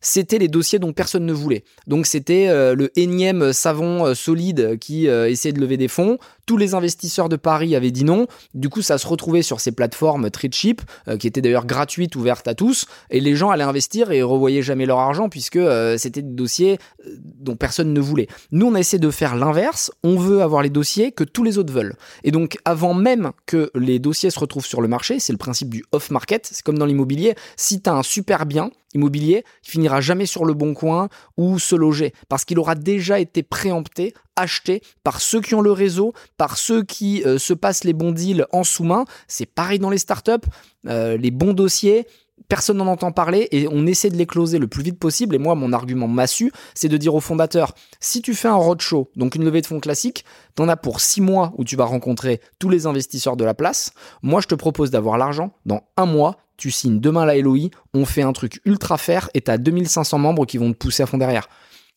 c'était 0.00 0.38
les 0.38 0.48
dossiers 0.48 0.78
dont 0.78 0.94
personne 0.94 1.26
ne 1.26 1.32
voulait. 1.32 1.64
Donc 1.86 2.06
c'était 2.06 2.48
euh, 2.48 2.74
le 2.74 2.90
énième 2.98 3.52
savon 3.52 4.14
solide 4.14 4.78
qui 4.78 5.06
essayait 5.06 5.52
de 5.52 5.60
lever 5.60 5.76
des 5.76 5.88
fonds. 5.88 6.18
Tous 6.50 6.56
les 6.56 6.74
investisseurs 6.74 7.28
de 7.28 7.36
Paris 7.36 7.76
avaient 7.76 7.92
dit 7.92 8.02
non. 8.02 8.26
Du 8.54 8.68
coup, 8.70 8.82
ça 8.82 8.98
se 8.98 9.06
retrouvait 9.06 9.42
sur 9.42 9.60
ces 9.60 9.70
plateformes 9.70 10.30
très 10.32 10.48
cheap, 10.50 10.82
qui 11.20 11.28
étaient 11.28 11.42
d'ailleurs 11.42 11.64
gratuites, 11.64 12.16
ouvertes 12.16 12.48
à 12.48 12.54
tous. 12.54 12.86
Et 13.10 13.20
les 13.20 13.36
gens 13.36 13.50
allaient 13.50 13.62
investir 13.62 14.10
et 14.10 14.20
revoyaient 14.20 14.60
jamais 14.60 14.84
leur 14.84 14.98
argent 14.98 15.28
puisque 15.28 15.60
c'était 15.96 16.22
des 16.22 16.34
dossiers 16.34 16.78
dont 17.06 17.54
personne 17.54 17.92
ne 17.92 18.00
voulait. 18.00 18.26
Nous, 18.50 18.66
on 18.66 18.74
a 18.74 18.80
essayé 18.80 18.98
de 18.98 19.10
faire 19.12 19.36
l'inverse. 19.36 19.92
On 20.02 20.16
veut 20.16 20.42
avoir 20.42 20.64
les 20.64 20.70
dossiers 20.70 21.12
que 21.12 21.22
tous 21.22 21.44
les 21.44 21.56
autres 21.56 21.72
veulent. 21.72 21.94
Et 22.24 22.32
donc, 22.32 22.58
avant 22.64 22.94
même 22.94 23.30
que 23.46 23.70
les 23.76 24.00
dossiers 24.00 24.30
se 24.30 24.40
retrouvent 24.40 24.66
sur 24.66 24.80
le 24.80 24.88
marché, 24.88 25.20
c'est 25.20 25.32
le 25.32 25.38
principe 25.38 25.70
du 25.70 25.84
off-market. 25.92 26.48
C'est 26.50 26.64
comme 26.64 26.78
dans 26.78 26.86
l'immobilier. 26.86 27.36
Si 27.54 27.80
tu 27.80 27.88
as 27.88 27.94
un 27.94 28.02
super 28.02 28.44
bien, 28.44 28.72
immobilier, 28.92 29.44
il 29.64 29.70
finira 29.70 30.00
jamais 30.00 30.26
sur 30.26 30.44
le 30.44 30.52
bon 30.52 30.74
coin 30.74 31.08
ou 31.36 31.60
se 31.60 31.76
loger 31.76 32.12
parce 32.28 32.44
qu'il 32.44 32.58
aura 32.58 32.74
déjà 32.74 33.20
été 33.20 33.44
préempté, 33.44 34.14
acheté 34.40 34.82
par 35.04 35.20
ceux 35.20 35.40
qui 35.40 35.54
ont 35.54 35.60
le 35.60 35.72
réseau, 35.72 36.12
par 36.36 36.56
ceux 36.56 36.82
qui 36.82 37.22
euh, 37.24 37.38
se 37.38 37.52
passent 37.52 37.84
les 37.84 37.92
bons 37.92 38.12
deals 38.12 38.46
en 38.52 38.64
sous-main. 38.64 39.04
C'est 39.28 39.46
pareil 39.46 39.78
dans 39.78 39.90
les 39.90 39.98
startups, 39.98 40.46
euh, 40.86 41.16
les 41.16 41.30
bons 41.30 41.52
dossiers. 41.52 42.06
Personne 42.48 42.78
n'en 42.78 42.86
entend 42.86 43.12
parler 43.12 43.48
et 43.52 43.68
on 43.68 43.86
essaie 43.86 44.10
de 44.10 44.16
les 44.16 44.26
closer 44.26 44.58
le 44.58 44.66
plus 44.66 44.82
vite 44.82 44.98
possible. 44.98 45.34
Et 45.36 45.38
moi, 45.38 45.54
mon 45.54 45.72
argument 45.72 46.08
massu, 46.08 46.50
c'est 46.74 46.88
de 46.88 46.96
dire 46.96 47.14
aux 47.14 47.20
fondateurs, 47.20 47.74
si 48.00 48.22
tu 48.22 48.34
fais 48.34 48.48
un 48.48 48.54
roadshow, 48.54 49.10
donc 49.14 49.36
une 49.36 49.44
levée 49.44 49.60
de 49.60 49.66
fonds 49.66 49.78
classique, 49.78 50.24
t'en 50.56 50.68
as 50.68 50.76
pour 50.76 51.00
six 51.00 51.20
mois 51.20 51.52
où 51.58 51.64
tu 51.64 51.76
vas 51.76 51.84
rencontrer 51.84 52.40
tous 52.58 52.68
les 52.68 52.86
investisseurs 52.86 53.36
de 53.36 53.44
la 53.44 53.54
place. 53.54 53.92
Moi, 54.22 54.40
je 54.40 54.48
te 54.48 54.54
propose 54.56 54.90
d'avoir 54.90 55.16
l'argent 55.16 55.52
dans 55.64 55.84
un 55.96 56.06
mois 56.06 56.38
tu 56.60 56.70
signes 56.70 57.00
demain 57.00 57.24
la 57.24 57.38
LOI, 57.38 57.70
on 57.94 58.04
fait 58.04 58.22
un 58.22 58.32
truc 58.32 58.60
ultra 58.66 58.98
faire 58.98 59.30
et 59.34 59.40
tu 59.40 59.50
as 59.50 59.58
2500 59.58 60.18
membres 60.18 60.44
qui 60.44 60.58
vont 60.58 60.72
te 60.72 60.76
pousser 60.76 61.02
à 61.02 61.06
fond 61.06 61.16
derrière. 61.16 61.48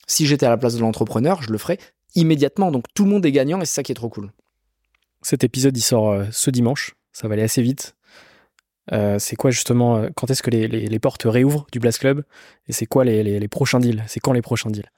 Si 0.07 0.25
j'étais 0.25 0.45
à 0.45 0.49
la 0.49 0.57
place 0.57 0.75
de 0.75 0.79
l'entrepreneur, 0.79 1.43
je 1.43 1.51
le 1.51 1.57
ferais 1.57 1.77
immédiatement. 2.15 2.71
Donc 2.71 2.85
tout 2.93 3.03
le 3.05 3.11
monde 3.11 3.25
est 3.25 3.31
gagnant 3.31 3.61
et 3.61 3.65
c'est 3.65 3.75
ça 3.75 3.83
qui 3.83 3.91
est 3.91 3.95
trop 3.95 4.09
cool. 4.09 4.31
Cet 5.21 5.43
épisode, 5.43 5.75
il 5.77 5.81
sort 5.81 6.11
euh, 6.11 6.25
ce 6.31 6.49
dimanche. 6.49 6.95
Ça 7.11 7.27
va 7.27 7.33
aller 7.33 7.43
assez 7.43 7.61
vite. 7.61 7.95
Euh, 8.91 9.17
c'est 9.19 9.35
quoi 9.35 9.51
justement, 9.51 9.97
euh, 9.97 10.09
quand 10.15 10.29
est-ce 10.29 10.43
que 10.43 10.49
les, 10.49 10.99
portes 10.99 11.23
réouvrent 11.23 11.67
du 11.71 11.79
Blast 11.79 11.99
Club? 11.99 12.23
Et 12.67 12.73
c'est 12.73 12.85
quoi 12.85 13.05
les, 13.05 13.23
les 13.23 13.47
prochains 13.47 13.79
deals? 13.79 14.03
C'est 14.07 14.19
quand 14.19 14.33
les 14.33 14.41
prochains 14.41 14.69
deals? 14.69 14.89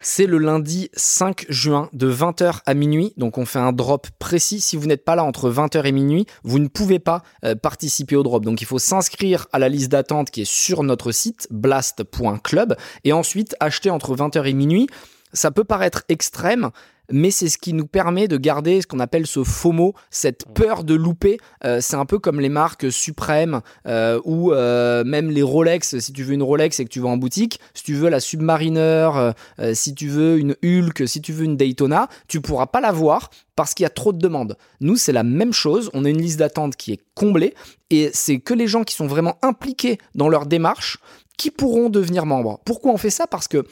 C'est 0.00 0.26
le 0.26 0.38
lundi 0.38 0.90
5 0.94 1.46
juin 1.48 1.88
de 1.92 2.12
20h 2.12 2.60
à 2.66 2.74
minuit. 2.74 3.14
Donc 3.16 3.36
on 3.36 3.44
fait 3.44 3.58
un 3.58 3.72
drop 3.72 4.06
précis. 4.20 4.60
Si 4.60 4.76
vous 4.76 4.86
n'êtes 4.86 5.04
pas 5.04 5.16
là 5.16 5.24
entre 5.24 5.50
20h 5.50 5.84
et 5.86 5.92
minuit, 5.92 6.26
vous 6.44 6.60
ne 6.60 6.68
pouvez 6.68 7.00
pas 7.00 7.24
euh, 7.44 7.56
participer 7.56 8.14
au 8.14 8.22
drop. 8.22 8.44
Donc 8.44 8.60
il 8.60 8.66
faut 8.66 8.78
s'inscrire 8.78 9.48
à 9.52 9.58
la 9.58 9.68
liste 9.68 9.90
d'attente 9.90 10.30
qui 10.30 10.42
est 10.42 10.50
sur 10.50 10.84
notre 10.84 11.10
site 11.10 11.48
blast.club 11.50 12.76
et 13.02 13.12
ensuite 13.12 13.56
acheter 13.58 13.90
entre 13.90 14.14
20h 14.14 14.46
et 14.46 14.52
minuit. 14.52 14.86
Ça 15.32 15.50
peut 15.50 15.64
paraître 15.64 16.04
extrême, 16.08 16.70
mais 17.10 17.30
c'est 17.30 17.48
ce 17.48 17.58
qui 17.58 17.72
nous 17.72 17.86
permet 17.86 18.28
de 18.28 18.36
garder 18.36 18.82
ce 18.82 18.86
qu'on 18.86 19.00
appelle 19.00 19.26
ce 19.26 19.42
FOMO, 19.42 19.94
cette 20.10 20.44
peur 20.54 20.84
de 20.84 20.94
louper. 20.94 21.38
Euh, 21.64 21.78
c'est 21.80 21.96
un 21.96 22.04
peu 22.04 22.18
comme 22.18 22.40
les 22.40 22.48
marques 22.48 22.92
suprêmes 22.92 23.60
euh, 23.86 24.20
ou 24.24 24.52
euh, 24.52 25.04
même 25.04 25.30
les 25.30 25.42
Rolex. 25.42 25.98
Si 25.98 26.12
tu 26.12 26.22
veux 26.22 26.34
une 26.34 26.42
Rolex 26.42 26.80
et 26.80 26.84
que 26.84 26.90
tu 26.90 27.00
vas 27.00 27.08
en 27.08 27.16
boutique, 27.16 27.60
si 27.74 27.82
tu 27.82 27.94
veux 27.94 28.08
la 28.08 28.20
Submariner, 28.20 29.32
si 29.72 29.94
tu 29.94 30.08
veux 30.08 30.38
une 30.38 30.54
Hulk, 30.62 31.08
si 31.08 31.20
tu 31.22 31.32
veux 31.32 31.44
une 31.44 31.56
Daytona, 31.56 32.08
tu 32.26 32.40
pourras 32.40 32.66
pas 32.66 32.80
l'avoir 32.80 33.30
parce 33.56 33.74
qu'il 33.74 33.84
y 33.84 33.86
a 33.86 33.90
trop 33.90 34.12
de 34.12 34.18
demandes. 34.18 34.56
Nous, 34.80 34.96
c'est 34.96 35.12
la 35.12 35.24
même 35.24 35.52
chose. 35.52 35.90
On 35.94 36.04
a 36.04 36.10
une 36.10 36.20
liste 36.20 36.38
d'attente 36.38 36.76
qui 36.76 36.92
est 36.92 37.00
comblée 37.14 37.54
et 37.90 38.10
c'est 38.12 38.38
que 38.38 38.54
les 38.54 38.66
gens 38.66 38.84
qui 38.84 38.94
sont 38.94 39.06
vraiment 39.06 39.38
impliqués 39.42 39.98
dans 40.14 40.28
leur 40.28 40.46
démarche 40.46 40.98
qui 41.38 41.50
pourront 41.50 41.88
devenir 41.88 42.26
membres. 42.26 42.60
Pourquoi 42.64 42.92
on 42.92 42.96
fait 42.98 43.10
ça? 43.10 43.26
Parce 43.26 43.48
que 43.48 43.64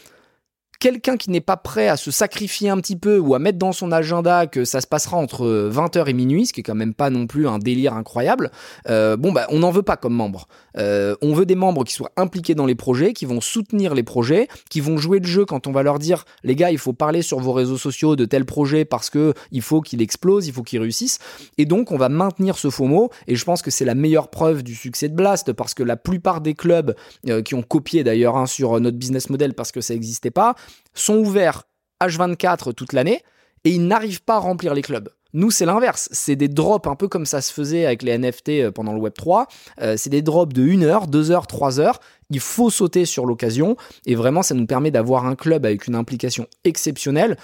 quelqu'un 0.86 1.16
qui 1.16 1.32
n'est 1.32 1.40
pas 1.40 1.56
prêt 1.56 1.88
à 1.88 1.96
se 1.96 2.12
sacrifier 2.12 2.68
un 2.68 2.76
petit 2.76 2.94
peu 2.94 3.18
ou 3.18 3.34
à 3.34 3.40
mettre 3.40 3.58
dans 3.58 3.72
son 3.72 3.90
agenda 3.90 4.46
que 4.46 4.64
ça 4.64 4.80
se 4.80 4.86
passera 4.86 5.16
entre 5.16 5.68
20h 5.68 6.08
et 6.08 6.12
minuit, 6.12 6.46
ce 6.46 6.52
qui 6.52 6.60
est 6.60 6.62
quand 6.62 6.76
même 6.76 6.94
pas 6.94 7.10
non 7.10 7.26
plus 7.26 7.48
un 7.48 7.58
délire 7.58 7.94
incroyable, 7.94 8.52
euh, 8.88 9.16
bon 9.16 9.32
bah 9.32 9.48
on 9.50 9.58
n'en 9.58 9.72
veut 9.72 9.82
pas 9.82 9.96
comme 9.96 10.14
membre. 10.14 10.46
Euh, 10.78 11.16
on 11.22 11.34
veut 11.34 11.44
des 11.44 11.56
membres 11.56 11.82
qui 11.82 11.92
soient 11.92 12.12
impliqués 12.16 12.54
dans 12.54 12.66
les 12.66 12.76
projets, 12.76 13.14
qui 13.14 13.24
vont 13.24 13.40
soutenir 13.40 13.96
les 13.96 14.04
projets, 14.04 14.46
qui 14.70 14.80
vont 14.80 14.96
jouer 14.96 15.18
le 15.18 15.26
jeu 15.26 15.44
quand 15.44 15.66
on 15.66 15.72
va 15.72 15.82
leur 15.82 15.98
dire 15.98 16.24
les 16.44 16.54
gars 16.54 16.70
il 16.70 16.78
faut 16.78 16.92
parler 16.92 17.20
sur 17.20 17.40
vos 17.40 17.52
réseaux 17.52 17.78
sociaux 17.78 18.14
de 18.14 18.24
tel 18.24 18.44
projet 18.44 18.84
parce 18.84 19.10
que 19.10 19.34
il 19.50 19.62
faut 19.62 19.80
qu'il 19.80 20.00
explose, 20.00 20.46
il 20.46 20.52
faut 20.52 20.62
qu'il 20.62 20.78
réussisse. 20.78 21.18
Et 21.58 21.64
donc 21.64 21.90
on 21.90 21.96
va 21.96 22.08
maintenir 22.08 22.58
ce 22.58 22.70
faux 22.70 22.86
mot 22.86 23.10
et 23.26 23.34
je 23.34 23.44
pense 23.44 23.60
que 23.60 23.72
c'est 23.72 23.84
la 23.84 23.96
meilleure 23.96 24.30
preuve 24.30 24.62
du 24.62 24.76
succès 24.76 25.08
de 25.08 25.16
Blast 25.16 25.52
parce 25.52 25.74
que 25.74 25.82
la 25.82 25.96
plupart 25.96 26.40
des 26.40 26.54
clubs 26.54 26.94
euh, 27.28 27.42
qui 27.42 27.56
ont 27.56 27.62
copié 27.62 28.04
d'ailleurs 28.04 28.36
hein, 28.36 28.46
sur 28.46 28.78
notre 28.78 28.98
business 28.98 29.30
model 29.30 29.52
parce 29.52 29.72
que 29.72 29.80
ça 29.80 29.92
n'existait 29.92 30.30
pas, 30.30 30.54
sont 30.94 31.16
ouverts 31.16 31.64
H24 32.02 32.74
toute 32.74 32.92
l'année 32.92 33.22
et 33.64 33.70
ils 33.70 33.86
n'arrivent 33.86 34.22
pas 34.22 34.36
à 34.36 34.38
remplir 34.38 34.74
les 34.74 34.82
clubs. 34.82 35.08
Nous, 35.32 35.50
c'est 35.50 35.66
l'inverse. 35.66 36.08
C'est 36.12 36.36
des 36.36 36.48
drops 36.48 36.88
un 36.88 36.94
peu 36.94 37.08
comme 37.08 37.26
ça 37.26 37.42
se 37.42 37.52
faisait 37.52 37.84
avec 37.84 38.02
les 38.02 38.16
NFT 38.16 38.48
euh, 38.48 38.70
pendant 38.70 38.94
le 38.94 39.00
Web3. 39.00 39.44
Euh, 39.82 39.94
c'est 39.98 40.08
des 40.08 40.22
drops 40.22 40.54
de 40.54 40.66
1 40.66 40.82
heure, 40.82 41.06
2 41.06 41.30
heures, 41.30 41.46
3 41.46 41.78
heures. 41.78 42.00
Il 42.30 42.40
faut 42.40 42.70
sauter 42.70 43.04
sur 43.04 43.26
l'occasion. 43.26 43.76
Et 44.06 44.14
vraiment, 44.14 44.42
ça 44.42 44.54
nous 44.54 44.66
permet 44.66 44.90
d'avoir 44.90 45.26
un 45.26 45.34
club 45.34 45.66
avec 45.66 45.88
une 45.88 45.94
implication 45.94 46.46
exceptionnelle. 46.64 47.36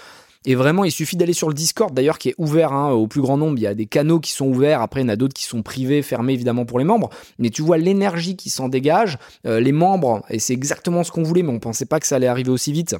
Et 0.45 0.55
vraiment, 0.55 0.83
il 0.83 0.91
suffit 0.91 1.15
d'aller 1.15 1.33
sur 1.33 1.47
le 1.47 1.53
Discord, 1.53 1.93
d'ailleurs, 1.93 2.17
qui 2.17 2.29
est 2.29 2.35
ouvert 2.37 2.73
hein, 2.73 2.91
au 2.91 3.07
plus 3.07 3.21
grand 3.21 3.37
nombre. 3.37 3.57
Il 3.57 3.61
y 3.61 3.67
a 3.67 3.75
des 3.75 3.85
canaux 3.85 4.19
qui 4.19 4.31
sont 4.31 4.47
ouverts. 4.47 4.81
Après, 4.81 5.01
il 5.01 5.03
y 5.03 5.05
en 5.05 5.09
a 5.09 5.15
d'autres 5.15 5.35
qui 5.35 5.45
sont 5.45 5.61
privés, 5.61 6.01
fermés 6.01 6.33
évidemment 6.33 6.65
pour 6.65 6.79
les 6.79 6.85
membres. 6.85 7.09
Mais 7.37 7.49
tu 7.49 7.61
vois 7.61 7.77
l'énergie 7.77 8.35
qui 8.35 8.49
s'en 8.49 8.69
dégage. 8.69 9.17
Euh, 9.45 9.59
les 9.59 9.71
membres, 9.71 10.23
et 10.29 10.39
c'est 10.39 10.53
exactement 10.53 11.03
ce 11.03 11.11
qu'on 11.11 11.23
voulait, 11.23 11.43
mais 11.43 11.53
on 11.53 11.59
pensait 11.59 11.85
pas 11.85 11.99
que 11.99 12.07
ça 12.07 12.15
allait 12.15 12.27
arriver 12.27 12.49
aussi 12.49 12.73
vite 12.73 12.95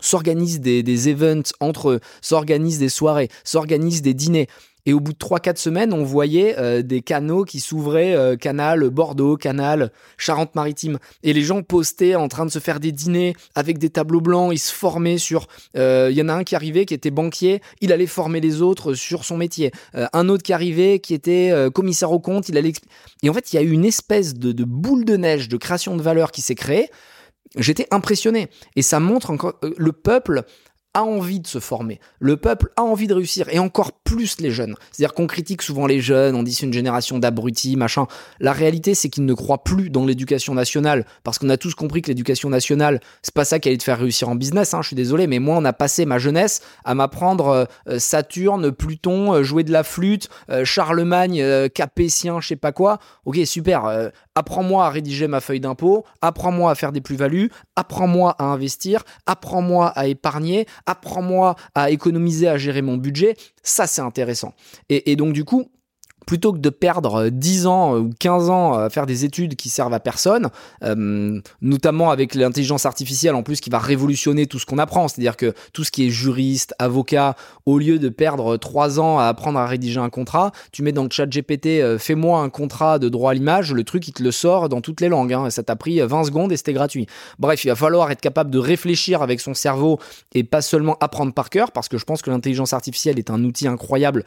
s'organisent 0.00 0.60
des, 0.60 0.82
des 0.82 1.08
events 1.08 1.52
entre 1.60 1.90
eux, 1.90 2.00
s'organisent 2.20 2.78
des 2.78 2.88
soirées, 2.88 3.28
s'organisent 3.44 4.02
des 4.02 4.14
dîners. 4.14 4.48
Et 4.88 4.94
au 4.94 5.00
bout 5.00 5.12
de 5.12 5.18
3-4 5.18 5.58
semaines, 5.58 5.92
on 5.92 6.02
voyait 6.02 6.58
euh, 6.58 6.80
des 6.80 7.02
canaux 7.02 7.44
qui 7.44 7.60
s'ouvraient, 7.60 8.14
euh, 8.14 8.36
canal 8.36 8.88
Bordeaux, 8.88 9.36
canal 9.36 9.92
Charente-Maritime. 10.16 10.98
Et 11.22 11.34
les 11.34 11.42
gens 11.42 11.62
postaient 11.62 12.14
en 12.14 12.26
train 12.28 12.46
de 12.46 12.50
se 12.50 12.58
faire 12.58 12.80
des 12.80 12.90
dîners 12.90 13.34
avec 13.54 13.76
des 13.76 13.90
tableaux 13.90 14.22
blancs, 14.22 14.50
ils 14.50 14.58
se 14.58 14.72
formaient 14.72 15.18
sur... 15.18 15.46
Euh, 15.76 16.08
il 16.10 16.16
y 16.16 16.22
en 16.22 16.30
a 16.30 16.32
un 16.32 16.42
qui 16.42 16.56
arrivait, 16.56 16.86
qui 16.86 16.94
était 16.94 17.10
banquier, 17.10 17.60
il 17.82 17.92
allait 17.92 18.06
former 18.06 18.40
les 18.40 18.62
autres 18.62 18.94
sur 18.94 19.26
son 19.26 19.36
métier. 19.36 19.72
un 19.92 20.30
autre 20.30 20.42
qui 20.42 20.54
arrivait, 20.54 21.00
qui 21.00 21.12
était 21.12 21.52
commissaire 21.74 22.10
au 22.10 22.18
compte, 22.18 22.48
il 22.48 22.56
allait... 22.56 22.72
Et 23.22 23.28
en 23.28 23.34
fait, 23.34 23.52
il 23.52 23.56
y 23.56 23.58
a 23.58 23.62
eu 23.62 23.72
une 23.72 23.84
espèce 23.84 24.32
de 24.32 24.64
boule 24.64 25.04
de 25.04 25.18
neige 25.18 25.50
de 25.50 25.58
création 25.58 25.98
de 25.98 26.02
valeur 26.02 26.32
qui 26.32 26.40
s'est 26.40 26.54
créée 26.54 26.88
j'étais 27.56 27.86
impressionné. 27.90 28.48
Et 28.76 28.82
ça 28.82 29.00
montre 29.00 29.30
encore 29.30 29.54
euh, 29.64 29.72
le 29.76 29.92
peuple 29.92 30.42
a 30.98 31.02
envie 31.02 31.38
de 31.38 31.46
se 31.46 31.60
former. 31.60 32.00
Le 32.18 32.36
peuple 32.36 32.70
a 32.76 32.82
envie 32.82 33.06
de 33.06 33.14
réussir 33.14 33.48
et 33.50 33.60
encore 33.60 33.92
plus 33.92 34.40
les 34.40 34.50
jeunes. 34.50 34.74
C'est-à-dire 34.90 35.14
qu'on 35.14 35.28
critique 35.28 35.62
souvent 35.62 35.86
les 35.86 36.00
jeunes, 36.00 36.34
on 36.34 36.42
dit 36.42 36.52
c'est 36.52 36.66
une 36.66 36.72
génération 36.72 37.20
d'abrutis, 37.20 37.76
machin. 37.76 38.06
La 38.40 38.52
réalité, 38.52 38.94
c'est 38.94 39.08
qu'ils 39.08 39.24
ne 39.24 39.34
croient 39.34 39.62
plus 39.62 39.90
dans 39.90 40.04
l'éducation 40.04 40.54
nationale 40.54 41.06
parce 41.22 41.38
qu'on 41.38 41.50
a 41.50 41.56
tous 41.56 41.74
compris 41.74 42.02
que 42.02 42.08
l'éducation 42.08 42.50
nationale, 42.50 43.00
c'est 43.22 43.34
pas 43.34 43.44
ça 43.44 43.60
qui 43.60 43.68
allait 43.68 43.78
te 43.78 43.84
faire 43.84 43.98
réussir 43.98 44.28
en 44.28 44.34
business. 44.34 44.74
Hein, 44.74 44.82
je 44.82 44.88
suis 44.88 44.96
désolé, 44.96 45.28
mais 45.28 45.38
moi, 45.38 45.56
on 45.56 45.64
a 45.64 45.72
passé 45.72 46.04
ma 46.04 46.18
jeunesse 46.18 46.62
à 46.84 46.96
m'apprendre 46.96 47.48
euh, 47.48 47.64
euh, 47.88 47.98
Saturne, 48.00 48.72
Pluton, 48.72 49.34
euh, 49.34 49.42
jouer 49.44 49.62
de 49.62 49.72
la 49.72 49.84
flûte, 49.84 50.28
Charlemagne, 50.64 51.68
Capétien, 51.68 52.40
je 52.40 52.48
sais 52.48 52.56
pas 52.56 52.72
quoi. 52.72 52.98
Ok, 53.24 53.38
super. 53.44 54.10
apprends-moi 54.34 54.86
à 54.86 54.90
rédiger 54.90 55.28
ma 55.28 55.40
feuille 55.40 55.60
d'impôt, 55.60 56.04
apprends-moi 56.22 56.70
à 56.70 56.74
faire 56.74 56.92
des 56.92 57.00
plus-values, 57.00 57.50
apprends-moi 57.76 58.34
à 58.38 58.44
investir, 58.44 59.04
apprends-moi 59.26 59.88
à 59.88 60.06
épargner, 60.06 60.66
apprends-moi 60.88 61.54
à 61.74 61.90
économiser, 61.90 62.48
à 62.48 62.58
gérer 62.58 62.82
mon 62.82 62.96
budget. 62.96 63.36
Ça, 63.62 63.86
c'est 63.86 64.00
intéressant. 64.00 64.54
Et, 64.88 65.16
donc, 65.16 65.32
du 65.32 65.44
coup, 65.44 65.70
plutôt 66.28 66.52
que 66.52 66.58
de 66.58 66.68
perdre 66.68 67.30
10 67.30 67.64
euh, 67.64 67.68
ans 67.70 67.94
euh, 67.94 68.00
ou 68.00 68.10
15 68.18 68.50
ans 68.50 68.74
à 68.74 68.90
faire 68.90 69.06
des 69.06 69.24
études 69.24 69.56
qui 69.56 69.70
servent 69.70 69.94
à 69.94 69.98
personne, 69.98 70.50
euh, 70.84 71.40
notamment 71.62 72.10
avec 72.10 72.34
l'intelligence 72.34 72.84
artificielle 72.84 73.34
en 73.34 73.42
plus 73.42 73.60
qui 73.60 73.70
va 73.70 73.78
révolutionner 73.78 74.46
tout 74.46 74.58
ce 74.58 74.66
qu'on 74.66 74.76
apprend, 74.76 75.08
c'est-à-dire 75.08 75.38
que 75.38 75.54
tout 75.72 75.84
ce 75.84 75.90
qui 75.90 76.06
est 76.06 76.10
juriste, 76.10 76.74
avocat, 76.78 77.34
au 77.64 77.78
lieu 77.78 77.98
de 77.98 78.10
perdre 78.10 78.58
3 78.58 79.00
ans 79.00 79.18
à 79.18 79.24
apprendre 79.24 79.58
à 79.58 79.66
rédiger 79.66 80.00
un 80.00 80.10
contrat, 80.10 80.52
tu 80.70 80.82
mets 80.82 80.92
dans 80.92 81.02
le 81.02 81.08
chat 81.10 81.24
GPT 81.24 81.96
fais-moi 81.98 82.40
un 82.40 82.50
contrat 82.50 82.98
de 82.98 83.08
droit 83.08 83.30
à 83.30 83.34
l'image, 83.34 83.72
le 83.72 83.84
truc 83.84 84.06
il 84.06 84.12
te 84.12 84.22
le 84.22 84.30
sort 84.30 84.68
dans 84.68 84.82
toutes 84.82 85.00
les 85.00 85.08
langues, 85.08 85.32
hein, 85.32 85.48
ça 85.48 85.62
t'a 85.62 85.76
pris 85.76 85.98
20 85.98 86.24
secondes 86.24 86.52
et 86.52 86.58
c'était 86.58 86.74
gratuit. 86.74 87.06
Bref, 87.38 87.64
il 87.64 87.68
va 87.68 87.74
falloir 87.74 88.10
être 88.10 88.20
capable 88.20 88.50
de 88.50 88.58
réfléchir 88.58 89.22
avec 89.22 89.40
son 89.40 89.54
cerveau 89.54 89.98
et 90.34 90.44
pas 90.44 90.60
seulement 90.60 90.98
apprendre 91.00 91.32
par 91.32 91.48
cœur, 91.48 91.72
parce 91.72 91.88
que 91.88 91.96
je 91.96 92.04
pense 92.04 92.20
que 92.20 92.28
l'intelligence 92.28 92.74
artificielle 92.74 93.18
est 93.18 93.30
un 93.30 93.42
outil 93.44 93.66
incroyable, 93.66 94.24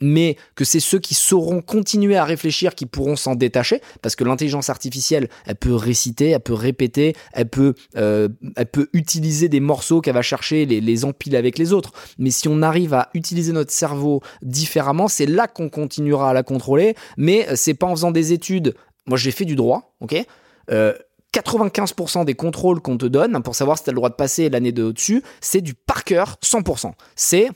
mais 0.00 0.38
que 0.54 0.64
c'est 0.64 0.80
ceux 0.80 0.98
qui 0.98 1.14
sauront 1.34 1.62
continuer 1.62 2.16
à 2.16 2.24
réfléchir, 2.24 2.76
qui 2.76 2.86
pourront 2.86 3.16
s'en 3.16 3.34
détacher, 3.34 3.80
parce 4.02 4.14
que 4.14 4.22
l'intelligence 4.22 4.70
artificielle, 4.70 5.28
elle 5.46 5.56
peut 5.56 5.74
réciter, 5.74 6.30
elle 6.30 6.40
peut 6.40 6.54
répéter, 6.54 7.16
elle 7.32 7.48
peut, 7.48 7.74
euh, 7.96 8.28
elle 8.54 8.66
peut 8.66 8.88
utiliser 8.92 9.48
des 9.48 9.58
morceaux 9.58 10.00
qu'elle 10.00 10.14
va 10.14 10.22
chercher, 10.22 10.64
les, 10.64 10.80
les 10.80 11.04
empiler 11.04 11.36
avec 11.36 11.58
les 11.58 11.72
autres. 11.72 11.90
Mais 12.18 12.30
si 12.30 12.46
on 12.46 12.62
arrive 12.62 12.94
à 12.94 13.08
utiliser 13.14 13.50
notre 13.50 13.72
cerveau 13.72 14.20
différemment, 14.42 15.08
c'est 15.08 15.26
là 15.26 15.48
qu'on 15.48 15.68
continuera 15.68 16.30
à 16.30 16.32
la 16.34 16.44
contrôler. 16.44 16.94
Mais 17.16 17.48
c'est 17.56 17.74
pas 17.74 17.88
en 17.88 17.96
faisant 17.96 18.12
des 18.12 18.32
études. 18.32 18.76
Moi, 19.06 19.18
j'ai 19.18 19.32
fait 19.32 19.44
du 19.44 19.56
droit, 19.56 19.96
ok? 20.00 20.24
95% 20.70 22.20
euh, 22.20 22.24
des 22.24 22.34
contrôles 22.34 22.80
qu'on 22.80 22.96
te 22.96 23.06
donne 23.06 23.42
pour 23.42 23.56
savoir 23.56 23.76
si 23.76 23.82
tu 23.82 23.90
as 23.90 23.92
le 23.92 23.96
droit 23.96 24.08
de 24.10 24.14
passer 24.14 24.50
l'année 24.50 24.70
de 24.70 24.84
au-dessus, 24.84 25.24
c'est 25.40 25.62
du 25.62 25.74
par 25.74 26.04
cœur 26.04 26.36
100%. 26.44 26.92
C'est 27.16 27.48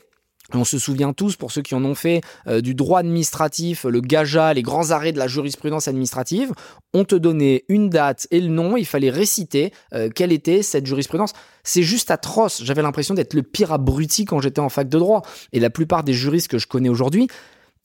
on 0.57 0.63
se 0.63 0.79
souvient 0.79 1.13
tous, 1.13 1.35
pour 1.35 1.51
ceux 1.51 1.61
qui 1.61 1.75
en 1.75 1.83
ont 1.85 1.95
fait, 1.95 2.21
euh, 2.47 2.61
du 2.61 2.73
droit 2.73 2.99
administratif, 2.99 3.85
le 3.85 4.01
gaja, 4.01 4.53
les 4.53 4.61
grands 4.61 4.91
arrêts 4.91 5.11
de 5.11 5.19
la 5.19 5.27
jurisprudence 5.27 5.87
administrative. 5.87 6.51
On 6.93 7.03
te 7.03 7.15
donnait 7.15 7.65
une 7.69 7.89
date 7.89 8.27
et 8.31 8.39
le 8.39 8.47
nom, 8.47 8.77
il 8.77 8.85
fallait 8.85 9.09
réciter 9.09 9.71
euh, 9.93 10.09
quelle 10.13 10.31
était 10.31 10.63
cette 10.63 10.85
jurisprudence. 10.85 11.33
C'est 11.63 11.83
juste 11.83 12.11
atroce. 12.11 12.63
J'avais 12.63 12.81
l'impression 12.81 13.13
d'être 13.13 13.33
le 13.33 13.43
pire 13.43 13.71
abruti 13.71 14.25
quand 14.25 14.39
j'étais 14.39 14.61
en 14.61 14.69
fac 14.69 14.89
de 14.89 14.97
droit. 14.97 15.21
Et 15.53 15.59
la 15.59 15.69
plupart 15.69 16.03
des 16.03 16.13
juristes 16.13 16.47
que 16.47 16.57
je 16.57 16.67
connais 16.67 16.89
aujourd'hui, 16.89 17.27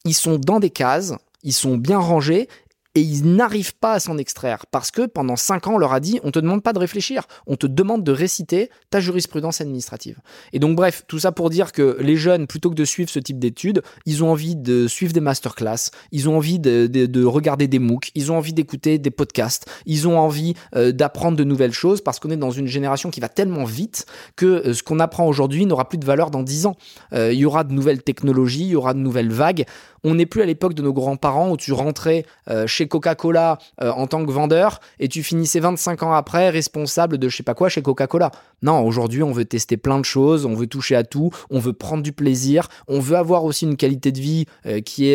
ils 0.05 0.15
sont 0.15 0.39
dans 0.39 0.61
des 0.61 0.71
cases, 0.71 1.15
ils 1.43 1.53
sont 1.53 1.77
bien 1.77 1.99
rangés 1.99 2.49
et 2.95 3.01
ils 3.01 3.25
n'arrivent 3.35 3.75
pas 3.77 3.95
à 3.95 4.01
s'en 4.01 4.19
extraire 4.19 4.67
parce 4.71 4.91
que 4.91 5.07
pendant 5.07 5.37
5 5.37 5.67
ans, 5.67 5.75
on 5.75 5.79
leur 5.79 5.93
a 5.93 6.01
dit 6.01 6.21
on 6.23 6.31
te 6.31 6.39
demande 6.39 6.63
pas 6.63 6.73
de 6.73 6.79
réfléchir, 6.79 7.25
on 7.47 7.57
te 7.57 7.67
demande 7.67 8.05
de 8.05 8.13
réciter 8.13 8.71
ta 8.91 9.01
jurisprudence 9.01 9.61
administrative. 9.61 10.19
Et 10.53 10.59
donc, 10.59 10.77
bref, 10.77 11.05
tout 11.09 11.19
ça 11.19 11.33
pour 11.33 11.51
dire 11.51 11.73
que 11.73 11.97
les 12.01 12.17
jeunes, 12.17 12.47
plutôt 12.47 12.71
que 12.71 12.75
de 12.75 12.85
suivre 12.85 13.11
ce 13.11 13.19
type 13.19 13.39
d'études, 13.39 13.83
ils 14.07 14.23
ont 14.23 14.31
envie 14.31 14.57
de 14.57 14.87
suivre 14.87 15.13
des 15.13 15.21
masterclass, 15.21 15.91
ils 16.13 16.29
ont 16.29 16.37
envie 16.37 16.59
de, 16.59 16.87
de, 16.87 17.25
regarder 17.25 17.69
des 17.69 17.79
MOOC, 17.79 18.11
ils 18.15 18.31
ont 18.31 18.37
envie 18.37 18.53
d'écouter 18.53 18.99
des 18.99 19.11
podcasts, 19.11 19.67
ils 19.87 20.07
ont 20.07 20.19
envie 20.19 20.55
euh, 20.77 20.93
d'apprendre 20.93 21.37
de 21.37 21.45
nouvelles 21.45 21.73
choses 21.73 22.01
parce 22.01 22.21
qu'on 22.21 22.31
est 22.31 22.37
dans 22.37 22.51
une 22.51 22.67
génération 22.67 23.11
qui 23.11 23.21
va 23.21 23.29
tellement 23.29 23.65
vite 23.65 24.07
que 24.37 24.47
euh, 24.47 24.75
ce 24.75 24.83
qu'on 24.83 25.01
apprend 25.01 25.27
aujourd'hui 25.27 25.67
n'aura 25.67 25.89
plus 25.89 25.99
de 25.99 26.05
valeur 26.05 26.31
dans 26.31 26.43
10 26.43 26.67
ans. 26.67 26.77
Euh, 27.13 27.33
il 27.33 27.39
y 27.39 27.45
aura 27.45 27.65
de 27.65 27.73
nouvelles 27.73 28.03
technologies, 28.03 28.65
il 28.65 28.71
y 28.71 28.77
aura 28.77 28.95
de 28.95 28.99
nouvelles 28.99 29.33
vagues. 29.33 29.65
On 30.05 30.15
n'est 30.15 30.27
plus 30.27 30.43
à 30.43 30.47
l'époque 30.47 30.75
de 30.75 30.83
nos 30.83 30.93
grands-parents 30.93 31.51
où 31.51 31.57
tu 31.57 31.73
rentrais 31.73 32.27
euh, 32.51 32.67
chez 32.67 32.87
Coca-Cola 32.87 33.59
euh, 33.83 33.91
en 33.91 34.07
tant 34.07 34.25
que 34.25 34.31
vendeur 34.31 34.81
et 35.01 35.09
tu 35.09 35.23
finissais 35.23 35.61
25 35.61 36.03
ans 36.03 36.13
après 36.13 36.51
responsable 36.51 37.17
de 37.17 37.29
je 37.31 37.37
sais 37.39 37.43
pas 37.43 37.55
quoi 37.55 37.71
chez 37.71 37.81
Coca-Cola. 37.81 38.31
Non, 38.63 38.87
aujourd'hui, 38.87 39.23
on 39.23 39.33
veut 39.33 39.47
tester 39.47 39.79
plein 39.79 39.99
de 39.99 40.05
choses, 40.05 40.45
on 40.45 40.55
veut 40.55 40.67
toucher 40.67 40.95
à 40.95 41.05
tout, 41.05 41.31
on 41.49 41.59
veut 41.59 41.73
prendre 41.73 42.03
du 42.03 42.13
plaisir, 42.13 42.69
on 42.87 43.01
veut 43.01 43.17
avoir 43.17 43.45
aussi 43.45 43.65
une 43.65 43.77
qualité 43.77 44.13
de 44.13 44.21
vie 44.21 44.45
euh, 44.67 44.81
qui 44.81 45.07
est 45.07 45.15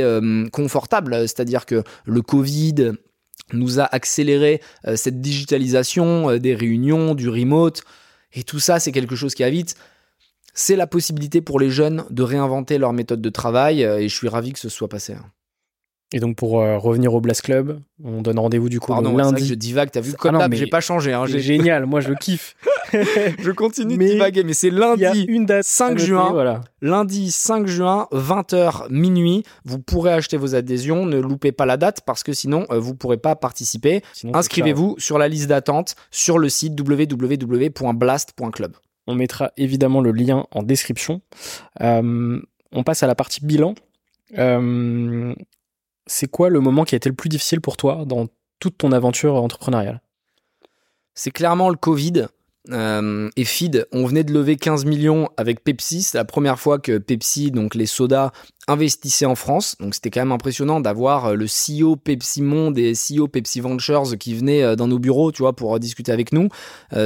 confortable, 0.51 1.15
c'est-à-dire 1.21 1.65
que 1.65 1.83
le 2.05 2.21
Covid 2.21 2.93
nous 3.53 3.79
a 3.79 3.83
accéléré 3.83 4.61
cette 4.95 5.21
digitalisation 5.21 6.37
des 6.37 6.55
réunions, 6.55 7.13
du 7.15 7.29
remote 7.29 7.83
Et 8.33 8.43
tout 8.43 8.59
ça, 8.59 8.79
c'est 8.79 8.91
quelque 8.91 9.15
chose 9.15 9.35
qui 9.35 9.49
vite. 9.49 9.75
C'est 10.61 10.75
la 10.75 10.87
possibilité 10.87 11.39
pour 11.39 11.57
les 11.57 11.69
jeunes 11.69 12.03
de 12.09 12.21
réinventer 12.21 12.77
leur 12.77 12.91
méthode 12.91 13.21
de 13.21 13.29
travail 13.29 13.81
et 13.81 14.09
je 14.09 14.13
suis 14.13 14.27
ravi 14.27 14.51
que 14.51 14.59
ce 14.59 14.67
soit 14.67 14.89
passé. 14.89 15.13
Hein. 15.13 15.31
Et 16.11 16.19
donc 16.19 16.35
pour 16.35 16.59
euh, 16.59 16.77
revenir 16.77 17.13
au 17.13 17.21
Blast 17.21 17.43
Club, 17.43 17.79
on 18.03 18.21
donne 18.21 18.39
rendez-vous 18.39 18.67
du 18.67 18.81
coup 18.81 18.91
Pardon, 18.91 19.15
lundi. 19.15 19.45
Je 19.45 19.53
divague, 19.53 19.89
t'as 19.89 20.01
vu 20.01 20.15
ah 20.19 20.47
j'ai 20.51 20.67
pas 20.67 20.81
changé. 20.81 21.13
Hein, 21.13 21.23
c'est 21.29 21.39
génial, 21.39 21.85
moi 21.85 22.01
je 22.01 22.11
kiffe. 22.19 22.57
je 22.91 23.51
continue 23.51 23.95
de 23.95 24.03
divaguer, 24.03 24.43
mais 24.43 24.51
c'est 24.53 24.69
lundi 24.69 25.21
une 25.29 25.45
date 25.45 25.63
5 25.63 25.97
juin. 25.97 26.31
Voilà. 26.31 26.59
Lundi 26.81 27.31
5 27.31 27.67
juin, 27.67 28.09
20h 28.11 28.91
minuit. 28.91 29.45
Vous 29.63 29.79
pourrez 29.79 30.11
acheter 30.11 30.35
vos 30.35 30.55
adhésions. 30.55 31.05
Ne 31.05 31.19
loupez 31.19 31.53
pas 31.53 31.65
la 31.65 31.77
date 31.77 32.01
parce 32.05 32.23
que 32.23 32.33
sinon 32.33 32.65
euh, 32.69 32.79
vous 32.79 32.95
pourrez 32.95 33.17
pas 33.17 33.37
participer. 33.37 34.01
Inscrivez-vous 34.33 34.95
sur 34.97 35.19
la 35.19 35.29
liste 35.29 35.47
d'attente 35.47 35.95
sur 36.11 36.37
le 36.37 36.49
site 36.49 36.77
www.blast.club. 36.77 38.73
On 39.09 39.15
mettra 39.15 39.51
évidemment 39.57 40.01
le 40.01 40.11
lien 40.11 40.45
en 40.51 40.61
description. 40.61 41.21
Euh, 41.81 42.39
on 42.71 42.83
passe 42.83 43.01
à 43.01 43.07
la 43.07 43.15
partie 43.15 43.43
bilan. 43.43 43.73
Euh, 44.37 45.33
c'est 46.05 46.29
quoi 46.29 46.49
le 46.49 46.59
moment 46.59 46.83
qui 46.83 46.93
a 46.93 46.97
été 46.97 47.09
le 47.09 47.15
plus 47.15 47.27
difficile 47.27 47.59
pour 47.59 47.75
toi 47.75 48.03
dans 48.05 48.27
toute 48.59 48.77
ton 48.77 48.91
aventure 48.91 49.33
entrepreneuriale? 49.33 49.99
C'est 51.15 51.31
clairement 51.31 51.71
le 51.71 51.75
Covid. 51.75 52.27
Euh, 52.71 53.29
et 53.35 53.45
Feed, 53.45 53.87
on 53.91 54.05
venait 54.05 54.23
de 54.23 54.33
lever 54.33 54.55
15 54.55 54.85
millions 54.85 55.29
avec 55.37 55.63
Pepsi. 55.63 56.03
C'est 56.03 56.17
la 56.17 56.25
première 56.25 56.59
fois 56.59 56.79
que 56.79 56.97
Pepsi, 56.97 57.51
donc 57.51 57.75
les 57.75 57.85
sodas, 57.85 58.31
investissait 58.67 59.25
en 59.25 59.35
France. 59.35 59.75
Donc 59.79 59.95
c'était 59.95 60.09
quand 60.09 60.21
même 60.21 60.31
impressionnant 60.31 60.79
d'avoir 60.79 61.27
euh, 61.27 61.33
le 61.35 61.45
CEO 61.45 61.95
Pepsi 61.95 62.41
Monde 62.41 62.77
et 62.77 62.93
CEO 62.93 63.27
Pepsi 63.27 63.59
Ventures 63.59 64.17
qui 64.19 64.35
venaient 64.35 64.63
euh, 64.63 64.75
dans 64.75 64.87
nos 64.87 64.99
bureaux, 64.99 65.31
tu 65.31 65.41
vois, 65.41 65.55
pour 65.55 65.79
discuter 65.79 66.11
avec 66.11 66.31
nous. 66.31 66.49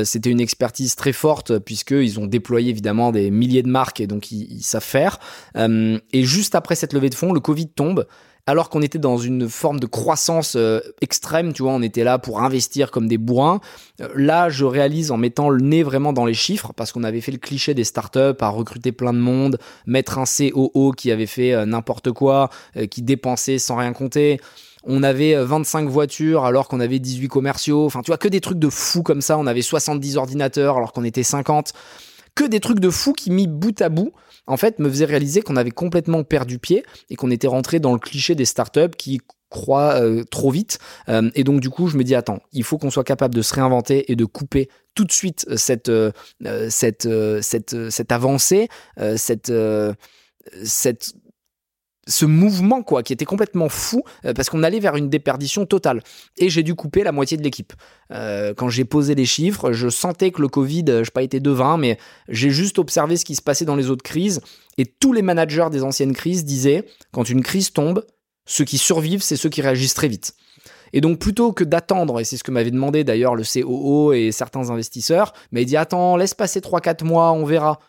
c'était 0.04 0.30
une 0.30 0.42
expertise 0.42 0.96
très 0.96 1.14
forte 1.14 1.60
puisqu'ils 1.60 2.20
ont 2.20 2.26
déployé 2.26 2.70
évidemment 2.70 3.12
des 3.12 3.32
milliers 3.32 3.64
de 3.64 3.70
marques 3.70 4.00
et 4.00 4.08
donc 4.08 4.32
ils 4.32 4.64
savent 4.64 4.84
faire. 4.84 5.20
et 5.56 6.24
juste 6.24 6.56
après 6.56 6.76
cette 6.76 6.94
levée 6.94 7.10
de 7.10 7.16
fonds, 7.16 7.34
le 7.34 7.40
Covid 7.40 7.70
tombe 7.70 8.06
alors 8.46 8.70
qu'on 8.70 8.82
était 8.82 9.00
dans 9.00 9.18
une 9.18 9.48
forme 9.48 9.80
de 9.80 9.86
croissance 9.86 10.56
euh, 10.56 10.82
extrême, 11.02 11.54
tu 11.54 11.64
vois, 11.64 11.72
on 11.72 11.82
était 11.82 12.04
là 12.04 12.20
pour 12.20 12.42
investir 12.42 12.92
comme 12.92 13.08
des 13.08 13.18
bourrins. 13.18 13.62
Euh, 14.02 14.10
là, 14.16 14.50
je 14.50 14.66
réalise 14.66 15.12
en 15.12 15.18
mettant 15.18 15.50
le 15.50 15.62
nez 15.62 15.82
vraiment 15.82 16.12
dans 16.12 16.26
les 16.26 16.34
chiffres, 16.34 16.74
parce 16.76 16.92
qu'on 16.92 17.04
avait 17.04 17.22
fait 17.22 17.32
le 17.32 17.38
cliché 17.38 17.74
des 17.74 17.86
startups 17.86 18.42
à 18.42 18.50
recruter 18.50 18.92
plein 18.92 19.14
de 19.14 19.20
monde, 19.20 19.60
mettre 19.86 20.18
un 20.18 20.26
COO 20.26 20.92
qui 20.92 21.12
avait 21.12 21.26
fait 21.26 21.54
euh, 21.54 21.66
n'importe 21.66 22.12
quoi, 22.12 22.50
qui 22.90 23.02
dépensait 23.02 23.60
sans 23.60 23.78
rien 23.78 23.94
compter 23.94 24.40
on 24.86 25.02
avait 25.02 25.34
25 25.42 25.88
voitures 25.88 26.44
alors 26.44 26.68
qu'on 26.68 26.82
avait 26.82 27.00
18 27.00 27.30
commerciaux. 27.30 27.86
Enfin, 27.86 28.02
tu 28.02 28.12
vois, 28.12 28.18
que 28.18 28.28
des 28.28 28.42
trucs 28.42 28.60
de 28.60 28.70
fous 28.70 29.02
comme 29.02 29.22
ça. 29.22 29.38
On 29.38 29.48
avait 29.48 29.62
70 29.62 30.18
ordinateurs 30.18 30.76
alors 30.76 30.92
qu'on 30.92 31.06
était 31.06 31.24
50. 31.24 31.72
Que 32.36 32.44
des 32.44 32.60
trucs 32.60 32.82
de 32.82 32.90
fous 32.90 33.14
qui, 33.14 33.32
mis 33.32 33.48
bout 33.48 33.82
à 33.82 33.88
bout, 33.88 34.12
en 34.48 34.58
fait, 34.58 34.80
me 34.80 34.90
faisait 34.90 35.06
réaliser 35.06 35.42
qu'on 35.42 35.56
avait 35.56 35.72
complètement 35.72 36.24
perdu 36.24 36.60
pied 36.60 36.84
et 37.10 37.16
qu'on 37.16 37.32
était 37.32 37.48
rentré 37.48 37.80
dans 37.80 37.94
le 37.94 38.00
cliché 38.00 38.36
des 38.36 38.46
startups 38.46 38.96
qui 38.98 39.20
croient 39.50 40.02
euh, 40.02 40.24
trop 40.24 40.52
vite. 40.52 40.80
Euh, 41.10 41.30
et 41.36 41.44
donc, 41.44 41.62
du 41.62 41.70
coup, 41.70 41.88
je 41.88 41.98
me 41.98 42.04
dis, 42.04 42.16
attends, 42.16 42.40
il 42.52 42.64
faut 42.64 42.78
qu'on 42.78 42.90
soit 42.90 43.04
capable 43.04 43.36
de 43.36 43.42
se 43.42 43.54
réinventer 43.54 44.12
et 44.12 44.16
de 44.16 44.26
couper 44.26 44.70
tout 44.96 45.06
de 45.06 45.12
suite 45.12 45.46
cette, 45.56 45.90
euh, 45.90 46.12
cette, 46.70 47.08
cette, 47.42 47.90
cette 47.90 48.12
avancée, 48.12 48.68
cette, 49.16 49.52
cette 50.64 51.14
ce 52.08 52.26
mouvement 52.26 52.84
quoi 52.84 53.04
qui 53.04 53.14
était 53.14 53.26
complètement 53.26 53.70
fou 53.70 54.04
euh, 54.26 54.34
parce 54.34 54.50
qu'on 54.50 54.64
allait 54.64 54.80
vers 54.80 54.96
une 54.96 55.10
déperdition 55.10 55.66
totale. 55.66 56.04
Et 56.38 56.50
j'ai 56.50 56.64
dû 56.64 56.76
couper 56.76 57.04
la 57.04 57.12
moitié 57.12 57.38
de 57.38 57.44
l'équipe. 57.44 57.74
Euh, 58.12 58.54
quand 58.56 58.70
j'ai 58.70 58.86
posé 58.86 59.16
les 59.16 59.26
chiffres 59.26 59.72
je 59.72 59.90
sentais 59.90 60.32
que 60.32 60.42
le 60.42 60.48
covid 60.48 60.84
je 60.88 61.00
n'ai 61.00 61.06
pas 61.14 61.24
été 61.24 61.40
devin 61.40 61.78
mais 61.78 61.98
j'ai 62.28 62.50
juste 62.50 62.80
observé 62.80 63.18
ce 63.18 63.26
qui 63.26 63.36
se 63.36 63.42
passait 63.42 63.66
dans 63.66 63.76
les 63.76 63.90
autres 63.90 64.04
crises. 64.04 64.42
Et 64.78 64.86
tous 64.86 65.14
les 65.14 65.22
managers 65.22 65.68
des 65.72 65.84
anciennes 65.84 66.14
crises 66.14 66.46
disaient 66.46 66.86
quand 67.12 67.30
une 67.30 67.44
crise 67.44 67.72
tombe 67.72 68.06
ceux 68.46 68.66
qui 68.66 68.78
survivent 68.78 69.24
c'est 69.24 69.38
ceux 69.38 69.50
qui 69.50 69.62
réagissent 69.62 69.94
très 69.94 70.08
vite. 70.10 70.36
Et 70.94 71.02
donc 71.02 71.18
plutôt 71.18 71.54
que 71.54 71.64
d'attendre, 71.64 72.20
et 72.20 72.24
c'est 72.24 72.38
ce 72.38 72.44
que 72.44 72.52
m'avait 72.52 72.72
demandé 72.72 73.04
d'ailleurs 73.04 73.36
le 73.36 73.44
COO 73.44 74.14
et 74.14 74.32
certains 74.32 74.70
investisseurs, 74.70 75.34
mais 75.52 75.64
il 75.64 75.66
dit 75.66 75.76
attends, 75.76 76.16
laisse 76.16 76.36
passer 76.36 76.60
3-4 76.60 77.04
mois, 77.04 77.32
on 77.32 77.46
verra 77.46 77.80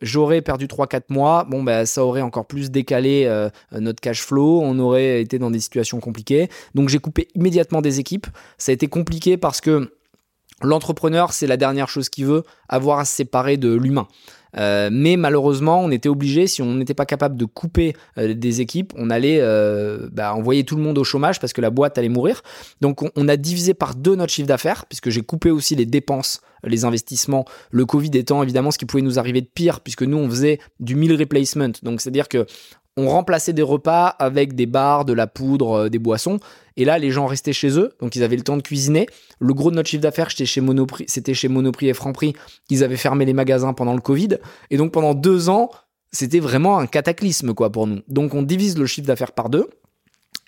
j'aurais 0.00 0.40
perdu 0.40 0.66
3-4 0.66 1.02
mois, 1.10 1.46
ben 1.48 1.84
ça 1.84 2.04
aurait 2.04 2.22
encore 2.22 2.46
plus 2.46 2.70
décalé 2.70 3.24
euh, 3.26 3.50
notre 3.72 4.00
cash 4.00 4.22
flow, 4.22 4.60
on 4.62 4.78
aurait 4.78 5.20
été 5.20 5.38
dans 5.38 5.50
des 5.50 5.60
situations 5.60 6.00
compliquées. 6.00 6.48
Donc 6.74 6.88
j'ai 6.88 6.98
coupé 6.98 7.28
immédiatement 7.34 7.82
des 7.82 8.00
équipes. 8.00 8.26
Ça 8.58 8.70
a 8.70 8.72
été 8.72 8.86
compliqué 8.86 9.36
parce 9.36 9.60
que 9.60 9.92
l'entrepreneur, 10.62 11.32
c'est 11.32 11.46
la 11.46 11.56
dernière 11.56 11.88
chose 11.88 12.08
qu'il 12.08 12.26
veut, 12.26 12.44
avoir 12.68 12.98
à 12.98 13.04
se 13.04 13.14
séparer 13.14 13.56
de 13.56 13.72
l'humain. 13.74 14.08
Euh, 14.58 14.90
mais 14.92 15.16
malheureusement, 15.16 15.80
on 15.80 15.90
était 15.90 16.08
obligé, 16.08 16.46
si 16.46 16.62
on 16.62 16.74
n'était 16.74 16.94
pas 16.94 17.06
capable 17.06 17.36
de 17.36 17.44
couper 17.44 17.94
euh, 18.18 18.34
des 18.34 18.60
équipes, 18.60 18.92
on 18.96 19.10
allait 19.10 19.38
euh, 19.40 20.08
bah, 20.12 20.34
envoyer 20.34 20.64
tout 20.64 20.76
le 20.76 20.82
monde 20.82 20.98
au 20.98 21.04
chômage 21.04 21.40
parce 21.40 21.52
que 21.52 21.60
la 21.60 21.70
boîte 21.70 21.98
allait 21.98 22.08
mourir. 22.08 22.42
Donc 22.80 23.02
on, 23.16 23.28
a 23.28 23.36
divisé 23.36 23.74
par 23.74 23.94
deux 23.94 24.14
notre 24.14 24.32
chiffre 24.32 24.48
d'affaires, 24.48 24.86
puisque 24.86 25.10
j'ai 25.10 25.22
coupé 25.22 25.50
aussi 25.50 25.74
les 25.74 25.86
dépenses, 25.86 26.40
les 26.64 26.84
investissements, 26.84 27.44
le 27.70 27.86
Covid 27.86 28.10
étant 28.14 28.42
évidemment 28.42 28.70
ce 28.70 28.78
qui 28.78 28.84
pouvait 28.84 29.02
nous 29.02 29.18
arriver 29.18 29.40
de 29.40 29.48
pire, 29.52 29.80
puisque 29.80 30.02
nous 30.02 30.18
on 30.18 30.28
faisait 30.28 30.58
du 30.80 30.96
meal 30.96 31.14
replacement. 31.14 31.72
Donc 31.82 32.00
c'est-à-dire 32.00 32.28
que 32.28 32.46
on 32.96 33.08
remplaçait 33.08 33.52
des 33.52 33.62
repas 33.62 34.06
avec 34.06 34.54
des 34.54 34.66
bars, 34.66 35.04
de 35.04 35.12
la 35.12 35.26
poudre, 35.26 35.88
des 35.88 35.98
boissons. 35.98 36.38
Et 36.76 36.84
là, 36.84 36.98
les 36.98 37.10
gens 37.10 37.26
restaient 37.26 37.52
chez 37.52 37.78
eux, 37.78 37.92
donc 38.00 38.16
ils 38.16 38.22
avaient 38.22 38.36
le 38.36 38.42
temps 38.42 38.56
de 38.56 38.62
cuisiner. 38.62 39.06
Le 39.38 39.54
gros 39.54 39.70
de 39.70 39.76
notre 39.76 39.88
chiffre 39.88 40.02
d'affaires, 40.02 40.30
c'était 40.30 40.46
chez 40.46 40.60
Monoprix, 40.60 41.04
c'était 41.08 41.34
chez 41.34 41.48
Monoprix 41.48 41.88
et 41.88 41.94
Franprix. 41.94 42.34
Ils 42.70 42.84
avaient 42.84 42.96
fermé 42.96 43.24
les 43.24 43.32
magasins 43.32 43.72
pendant 43.72 43.94
le 43.94 44.00
Covid. 44.00 44.38
Et 44.70 44.76
donc 44.76 44.92
pendant 44.92 45.14
deux 45.14 45.48
ans, 45.48 45.70
c'était 46.12 46.40
vraiment 46.40 46.78
un 46.78 46.86
cataclysme 46.86 47.54
quoi 47.54 47.70
pour 47.70 47.86
nous. 47.86 48.00
Donc 48.08 48.34
on 48.34 48.42
divise 48.42 48.78
le 48.78 48.86
chiffre 48.86 49.06
d'affaires 49.06 49.32
par 49.32 49.48
deux. 49.48 49.68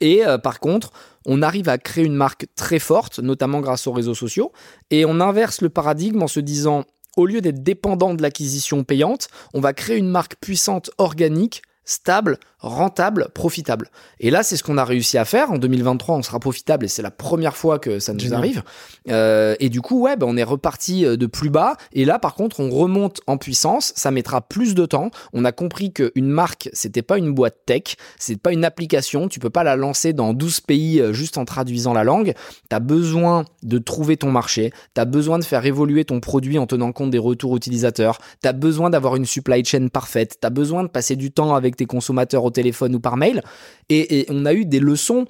Et 0.00 0.26
euh, 0.26 0.38
par 0.38 0.60
contre, 0.60 0.92
on 1.26 1.40
arrive 1.40 1.68
à 1.68 1.78
créer 1.78 2.04
une 2.04 2.14
marque 2.14 2.46
très 2.56 2.78
forte, 2.78 3.20
notamment 3.20 3.60
grâce 3.60 3.86
aux 3.86 3.92
réseaux 3.92 4.14
sociaux. 4.14 4.52
Et 4.90 5.04
on 5.04 5.20
inverse 5.20 5.60
le 5.62 5.70
paradigme 5.70 6.22
en 6.22 6.26
se 6.26 6.40
disant, 6.40 6.84
au 7.16 7.26
lieu 7.26 7.40
d'être 7.40 7.62
dépendant 7.62 8.14
de 8.14 8.22
l'acquisition 8.22 8.84
payante, 8.84 9.28
on 9.54 9.60
va 9.60 9.72
créer 9.72 9.96
une 9.96 10.08
marque 10.08 10.36
puissante, 10.40 10.90
organique, 10.98 11.62
stable, 11.84 12.36
rentable, 12.64 13.28
profitable. 13.34 13.90
Et 14.20 14.30
là, 14.30 14.42
c'est 14.42 14.56
ce 14.56 14.62
qu'on 14.62 14.78
a 14.78 14.84
réussi 14.84 15.18
à 15.18 15.24
faire. 15.24 15.52
En 15.52 15.58
2023, 15.58 16.16
on 16.16 16.22
sera 16.22 16.40
profitable 16.40 16.86
et 16.86 16.88
c'est 16.88 17.02
la 17.02 17.10
première 17.10 17.56
fois 17.56 17.78
que 17.78 17.98
ça 17.98 18.14
nous 18.14 18.34
arrive. 18.34 18.62
Euh, 19.10 19.54
et 19.60 19.68
du 19.68 19.80
coup, 19.82 20.00
ouais, 20.00 20.16
ben, 20.16 20.26
on 20.28 20.36
est 20.36 20.44
reparti 20.44 21.04
euh, 21.04 21.16
de 21.16 21.26
plus 21.26 21.50
bas. 21.50 21.76
Et 21.92 22.04
là, 22.04 22.18
par 22.18 22.34
contre, 22.34 22.60
on 22.60 22.70
remonte 22.70 23.20
en 23.26 23.36
puissance. 23.36 23.92
Ça 23.96 24.10
mettra 24.10 24.40
plus 24.40 24.74
de 24.74 24.86
temps. 24.86 25.10
On 25.32 25.44
a 25.44 25.52
compris 25.52 25.92
qu'une 25.92 26.28
marque, 26.28 26.70
c'était 26.72 27.02
pas 27.02 27.18
une 27.18 27.34
boîte 27.34 27.56
tech, 27.66 27.96
c'est 28.18 28.40
pas 28.40 28.52
une 28.52 28.64
application. 28.64 29.28
Tu 29.28 29.40
peux 29.40 29.50
pas 29.50 29.64
la 29.64 29.76
lancer 29.76 30.12
dans 30.12 30.32
12 30.32 30.60
pays 30.60 31.00
euh, 31.00 31.12
juste 31.12 31.36
en 31.36 31.44
traduisant 31.44 31.92
la 31.92 32.04
langue. 32.04 32.34
Tu 32.70 32.76
as 32.76 32.80
besoin 32.80 33.44
de 33.62 33.78
trouver 33.78 34.16
ton 34.16 34.30
marché. 34.30 34.72
Tu 34.94 35.00
as 35.00 35.04
besoin 35.04 35.38
de 35.38 35.44
faire 35.44 35.66
évoluer 35.66 36.04
ton 36.04 36.20
produit 36.20 36.58
en 36.58 36.66
tenant 36.66 36.92
compte 36.92 37.10
des 37.10 37.18
retours 37.18 37.56
utilisateurs. 37.56 38.18
Tu 38.42 38.48
as 38.48 38.52
besoin 38.52 38.88
d'avoir 38.88 39.16
une 39.16 39.26
supply 39.26 39.64
chain 39.64 39.88
parfaite. 39.88 40.38
Tu 40.40 40.46
as 40.46 40.50
besoin 40.50 40.82
de 40.82 40.88
passer 40.88 41.16
du 41.16 41.30
temps 41.30 41.54
avec 41.54 41.76
tes 41.76 41.86
consommateurs 41.86 42.44
téléphone 42.54 42.94
ou 42.94 43.00
par 43.00 43.16
mail. 43.16 43.42
Et, 43.90 44.26
on 44.30 44.46
a 44.46 44.54
eu 44.54 44.64
des 44.64 44.80
leçons 44.80 45.26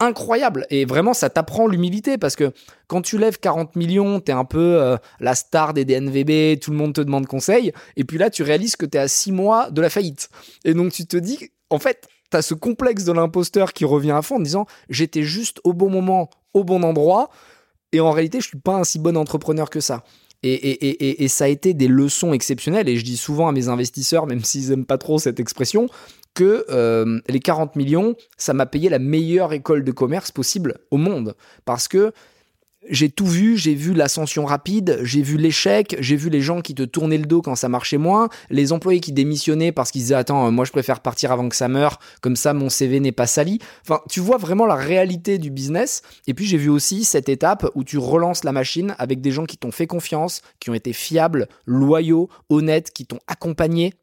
incroyables. 0.00 0.66
Et 0.70 0.84
vraiment, 0.84 1.14
ça 1.14 1.30
t'apprend 1.30 1.66
l'humilité 1.66 2.18
parce 2.18 2.36
que 2.36 2.52
quand 2.88 3.00
tu 3.00 3.16
lèves 3.16 3.38
40 3.38 3.76
millions, 3.76 4.20
t'es 4.20 4.32
un 4.32 4.44
peu 4.44 4.82
euh, 4.82 4.96
la 5.20 5.34
star 5.34 5.72
des 5.72 5.84
DNVB, 5.84 6.60
tout 6.60 6.70
le 6.70 6.76
monde 6.76 6.94
te 6.94 7.00
demande 7.00 7.26
conseil. 7.26 7.72
Et 7.96 8.04
puis 8.04 8.18
là, 8.18 8.28
tu 8.28 8.42
réalises 8.42 8.76
que 8.76 8.86
t'es 8.86 8.98
à 8.98 9.08
6 9.08 9.32
mois 9.32 9.70
de 9.70 9.80
la 9.80 9.90
faillite. 9.90 10.28
Et 10.64 10.74
donc, 10.74 10.92
tu 10.92 11.06
te 11.06 11.16
dis, 11.16 11.50
en 11.70 11.78
fait, 11.78 12.08
t'as 12.30 12.42
ce 12.42 12.54
complexe 12.54 13.04
de 13.04 13.12
l'imposteur 13.12 13.72
qui 13.72 13.84
revient 13.84 14.10
à 14.10 14.22
fond 14.22 14.36
en 14.36 14.40
disant, 14.40 14.66
j'étais 14.88 15.22
juste 15.22 15.60
au 15.64 15.72
bon 15.72 15.90
moment, 15.90 16.28
au 16.52 16.64
bon 16.64 16.82
endroit. 16.82 17.30
Et 17.92 18.00
en 18.00 18.10
réalité, 18.10 18.40
je 18.40 18.48
suis 18.48 18.58
pas 18.58 18.74
un 18.74 18.84
si 18.84 18.98
bon 18.98 19.16
entrepreneur 19.16 19.70
que 19.70 19.80
ça. 19.80 20.02
Et, 20.46 21.24
et, 21.24 21.28
ça 21.28 21.44
a 21.44 21.48
été 21.48 21.72
des 21.72 21.88
leçons 21.88 22.34
exceptionnelles. 22.34 22.88
Et 22.88 22.98
je 22.98 23.04
dis 23.04 23.16
souvent 23.16 23.48
à 23.48 23.52
mes 23.52 23.68
investisseurs, 23.68 24.26
même 24.26 24.44
s'ils 24.44 24.68
n'aiment 24.68 24.84
pas 24.84 24.98
trop 24.98 25.18
cette 25.18 25.40
expression, 25.40 25.86
que 26.34 26.66
euh, 26.70 27.20
les 27.28 27.40
40 27.40 27.76
millions, 27.76 28.16
ça 28.36 28.52
m'a 28.52 28.66
payé 28.66 28.88
la 28.88 28.98
meilleure 28.98 29.52
école 29.52 29.84
de 29.84 29.92
commerce 29.92 30.30
possible 30.30 30.78
au 30.90 30.96
monde. 30.96 31.34
Parce 31.64 31.88
que 31.88 32.12
j'ai 32.88 33.08
tout 33.08 33.26
vu, 33.26 33.56
j'ai 33.56 33.74
vu 33.74 33.94
l'ascension 33.94 34.44
rapide, 34.44 34.98
j'ai 35.02 35.22
vu 35.22 35.36
l'échec, 35.36 35.96
j'ai 36.00 36.16
vu 36.16 36.28
les 36.28 36.40
gens 36.40 36.60
qui 36.60 36.74
te 36.74 36.82
tournaient 36.82 37.18
le 37.18 37.24
dos 37.24 37.40
quand 37.40 37.54
ça 37.54 37.68
marchait 37.68 37.96
moins, 37.96 38.28
les 38.50 38.72
employés 38.72 39.00
qui 39.00 39.12
démissionnaient 39.12 39.72
parce 39.72 39.90
qu'ils 39.90 40.02
disaient 40.02 40.14
attends, 40.14 40.50
moi 40.50 40.64
je 40.64 40.72
préfère 40.72 41.00
partir 41.00 41.32
avant 41.32 41.48
que 41.48 41.56
ça 41.56 41.68
meure, 41.68 41.98
comme 42.20 42.36
ça 42.36 42.52
mon 42.52 42.68
CV 42.68 43.00
n'est 43.00 43.12
pas 43.12 43.26
sali. 43.26 43.58
Enfin, 43.82 44.00
tu 44.10 44.20
vois 44.20 44.36
vraiment 44.36 44.66
la 44.66 44.74
réalité 44.74 45.38
du 45.38 45.50
business. 45.50 46.02
Et 46.26 46.34
puis 46.34 46.44
j'ai 46.46 46.58
vu 46.58 46.68
aussi 46.68 47.04
cette 47.04 47.28
étape 47.28 47.66
où 47.74 47.84
tu 47.84 47.98
relances 47.98 48.44
la 48.44 48.52
machine 48.52 48.94
avec 48.98 49.20
des 49.20 49.30
gens 49.30 49.44
qui 49.44 49.56
t'ont 49.56 49.72
fait 49.72 49.86
confiance, 49.86 50.42
qui 50.60 50.70
ont 50.70 50.74
été 50.74 50.92
fiables, 50.92 51.48
loyaux, 51.66 52.28
honnêtes, 52.50 52.90
qui 52.92 53.06
t'ont 53.06 53.20
accompagné 53.26 53.94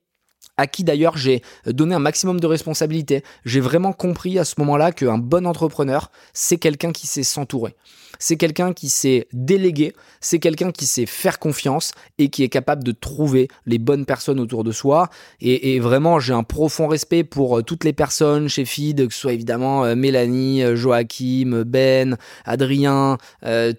à 0.57 0.67
qui 0.67 0.83
d'ailleurs 0.83 1.17
j'ai 1.17 1.41
donné 1.65 1.95
un 1.95 1.99
maximum 1.99 2.39
de 2.39 2.47
responsabilité. 2.47 3.23
J'ai 3.45 3.59
vraiment 3.59 3.93
compris 3.93 4.39
à 4.39 4.45
ce 4.45 4.55
moment-là 4.59 4.91
qu'un 4.91 5.17
bon 5.17 5.47
entrepreneur, 5.47 6.11
c'est 6.33 6.57
quelqu'un 6.57 6.91
qui 6.91 7.07
sait 7.07 7.23
s'entourer. 7.23 7.75
C'est 8.21 8.37
quelqu'un 8.37 8.71
qui 8.71 8.87
sait 8.87 9.27
déléguer, 9.33 9.93
c'est 10.19 10.37
quelqu'un 10.37 10.71
qui 10.71 10.85
sait 10.85 11.07
faire 11.07 11.39
confiance 11.39 11.91
et 12.19 12.29
qui 12.29 12.43
est 12.43 12.49
capable 12.49 12.83
de 12.83 12.91
trouver 12.91 13.47
les 13.65 13.79
bonnes 13.79 14.05
personnes 14.05 14.39
autour 14.39 14.63
de 14.63 14.71
soi. 14.71 15.09
Et, 15.41 15.79
vraiment, 15.79 16.19
j'ai 16.19 16.33
un 16.33 16.43
profond 16.43 16.87
respect 16.87 17.23
pour 17.23 17.57
euh, 17.57 17.63
toutes 17.63 17.83
les 17.83 17.93
personnes 17.93 18.47
chez 18.47 18.63
Feed, 18.63 19.07
que 19.07 19.13
ce 19.13 19.19
soit 19.19 19.33
évidemment 19.33 19.85
euh, 19.85 19.95
Mélanie, 19.95 20.61
euh, 20.61 20.75
Joachim, 20.75 21.63
Ben, 21.65 22.15
Adrien, 22.45 23.17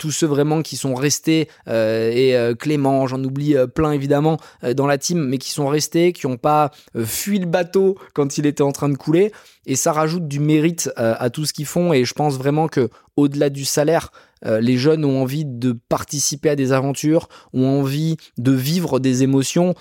tous 0.00 0.10
ceux 0.10 0.26
vraiment 0.26 0.62
qui 0.62 0.76
sont 0.76 0.96
restés, 0.96 1.48
et 1.68 2.34
Clément, 2.58 3.06
j'en 3.06 3.22
oublie 3.22 3.54
plein 3.74 3.92
évidemment 3.92 4.38
dans 4.74 4.86
la 4.86 4.98
team, 4.98 5.24
mais 5.28 5.38
qui 5.38 5.50
sont 5.50 5.68
restés, 5.68 6.12
qui 6.12 6.26
n'ont 6.26 6.36
pas 6.36 6.72
fui 7.04 7.38
le 7.38 7.46
bateau 7.46 7.96
quand 8.14 8.38
il 8.38 8.46
était 8.46 8.62
en 8.62 8.72
train 8.72 8.88
de 8.88 8.96
couler. 8.96 9.30
Et 9.66 9.76
ça 9.76 9.92
rajoute 9.92 10.26
du 10.26 10.40
mérite 10.40 10.90
à 10.96 11.30
tout 11.30 11.44
ce 11.44 11.52
qu'ils 11.52 11.66
font. 11.66 11.92
Et 11.92 12.04
je 12.04 12.14
pense 12.14 12.36
vraiment 12.36 12.66
que 12.66 12.88
au-delà 13.16 13.50
du 13.50 13.64
salaire, 13.64 14.10
euh, 14.46 14.60
les 14.60 14.76
jeunes 14.76 15.04
ont 15.04 15.20
envie 15.22 15.44
de 15.44 15.72
participer 15.72 16.50
à 16.50 16.56
des 16.56 16.72
aventures, 16.72 17.28
ont 17.52 17.66
envie 17.66 18.16
de 18.38 18.52
vivre 18.52 18.98
des 18.98 19.22
émotions. 19.22 19.74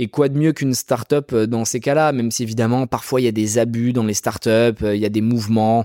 Et 0.00 0.08
quoi 0.08 0.28
de 0.28 0.38
mieux 0.38 0.52
qu'une 0.52 0.74
start-up 0.74 1.32
euh, 1.32 1.46
dans 1.46 1.64
ces 1.64 1.80
cas-là, 1.80 2.12
même 2.12 2.30
si 2.30 2.42
évidemment 2.42 2.86
parfois 2.86 3.20
il 3.20 3.24
y 3.24 3.28
a 3.28 3.32
des 3.32 3.58
abus 3.58 3.92
dans 3.92 4.04
les 4.04 4.14
start-up, 4.14 4.78
euh, 4.82 4.94
il 4.94 5.00
y 5.00 5.06
a 5.06 5.10
des 5.10 5.20
mouvements 5.20 5.84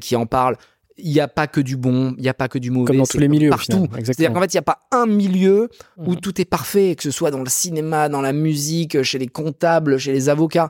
qui 0.00 0.16
en 0.16 0.26
parlent. 0.26 0.56
Il 0.96 1.10
n'y 1.10 1.18
a 1.18 1.26
pas 1.26 1.48
que 1.48 1.60
du 1.60 1.76
bon, 1.76 2.14
il 2.18 2.22
n'y 2.22 2.28
a 2.28 2.34
pas 2.34 2.46
que 2.46 2.58
du 2.58 2.70
mauvais. 2.70 2.86
Comme 2.86 2.98
dans 2.98 3.06
tous 3.06 3.18
les 3.18 3.26
milieux. 3.26 3.50
Partout. 3.50 3.88
C'est-à-dire 3.96 4.32
qu'en 4.32 4.40
fait, 4.40 4.54
il 4.54 4.56
n'y 4.56 4.60
a 4.60 4.62
pas 4.62 4.80
un 4.92 5.06
milieu 5.06 5.68
où 5.96 6.12
mmh. 6.12 6.20
tout 6.20 6.40
est 6.40 6.44
parfait, 6.44 6.94
que 6.94 7.02
ce 7.02 7.10
soit 7.10 7.32
dans 7.32 7.42
le 7.42 7.48
cinéma, 7.48 8.08
dans 8.08 8.20
la 8.20 8.32
musique, 8.32 9.02
chez 9.02 9.18
les 9.18 9.26
comptables, 9.26 9.98
chez 9.98 10.12
les 10.12 10.28
avocats. 10.28 10.68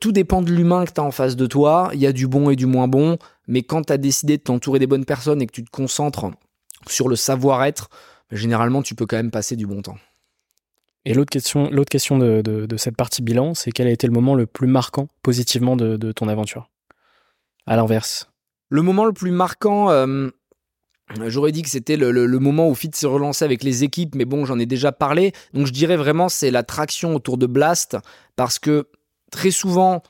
Tout 0.00 0.12
dépend 0.12 0.42
de 0.42 0.52
l'humain 0.52 0.84
que 0.84 0.92
tu 0.92 1.00
as 1.00 1.04
en 1.04 1.10
face 1.10 1.34
de 1.34 1.46
toi. 1.46 1.90
Il 1.92 1.98
y 1.98 2.06
a 2.06 2.12
du 2.12 2.28
bon 2.28 2.50
et 2.50 2.56
du 2.56 2.66
moins 2.66 2.86
bon. 2.86 3.18
Mais 3.48 3.62
quand 3.62 3.84
tu 3.84 3.92
as 3.92 3.98
décidé 3.98 4.36
de 4.38 4.42
t'entourer 4.42 4.78
des 4.78 4.86
bonnes 4.86 5.04
personnes 5.04 5.42
et 5.42 5.46
que 5.46 5.52
tu 5.52 5.64
te 5.64 5.70
concentres 5.70 6.26
sur 6.88 7.08
le 7.08 7.16
savoir-être, 7.16 7.88
généralement, 8.30 8.82
tu 8.82 8.94
peux 8.94 9.06
quand 9.06 9.16
même 9.16 9.30
passer 9.30 9.56
du 9.56 9.66
bon 9.66 9.82
temps. 9.82 9.98
Et 11.04 11.14
l'autre 11.14 11.30
question, 11.30 11.68
l'autre 11.70 11.90
question 11.90 12.18
de, 12.18 12.76
cette 12.76 12.96
partie 12.96 13.22
bilan, 13.22 13.54
c'est 13.54 13.72
quel 13.72 13.88
a 13.88 13.90
été 13.90 14.06
le 14.06 14.12
moment 14.12 14.34
le 14.34 14.46
plus 14.46 14.68
marquant 14.68 15.08
positivement 15.22 15.76
de, 15.76 16.12
ton 16.12 16.28
aventure? 16.28 16.70
À 17.66 17.76
l'inverse. 17.76 18.30
Le 18.68 18.82
moment 18.82 19.04
le 19.04 19.12
plus 19.12 19.30
marquant, 19.30 19.90
euh, 19.90 20.28
j'aurais 21.26 21.52
dit 21.52 21.62
que 21.62 21.68
c'était 21.68 21.96
le, 21.96 22.10
le, 22.10 22.38
moment 22.38 22.68
où 22.68 22.74
Fit 22.74 22.90
s'est 22.94 23.06
relancé 23.06 23.44
avec 23.44 23.62
les 23.62 23.84
équipes, 23.84 24.14
mais 24.14 24.24
bon, 24.24 24.44
j'en 24.44 24.58
ai 24.58 24.66
déjà 24.66 24.92
parlé. 24.92 25.32
Donc 25.52 25.66
je 25.66 25.72
dirais 25.72 25.96
vraiment 25.96 26.28
c'est 26.28 26.50
la 26.50 26.62
traction 26.62 27.14
autour 27.14 27.36
de 27.36 27.46
Blast, 27.46 27.96
parce 28.34 28.58
que 28.58 28.88
très 29.30 29.50
souvent, 29.50 30.02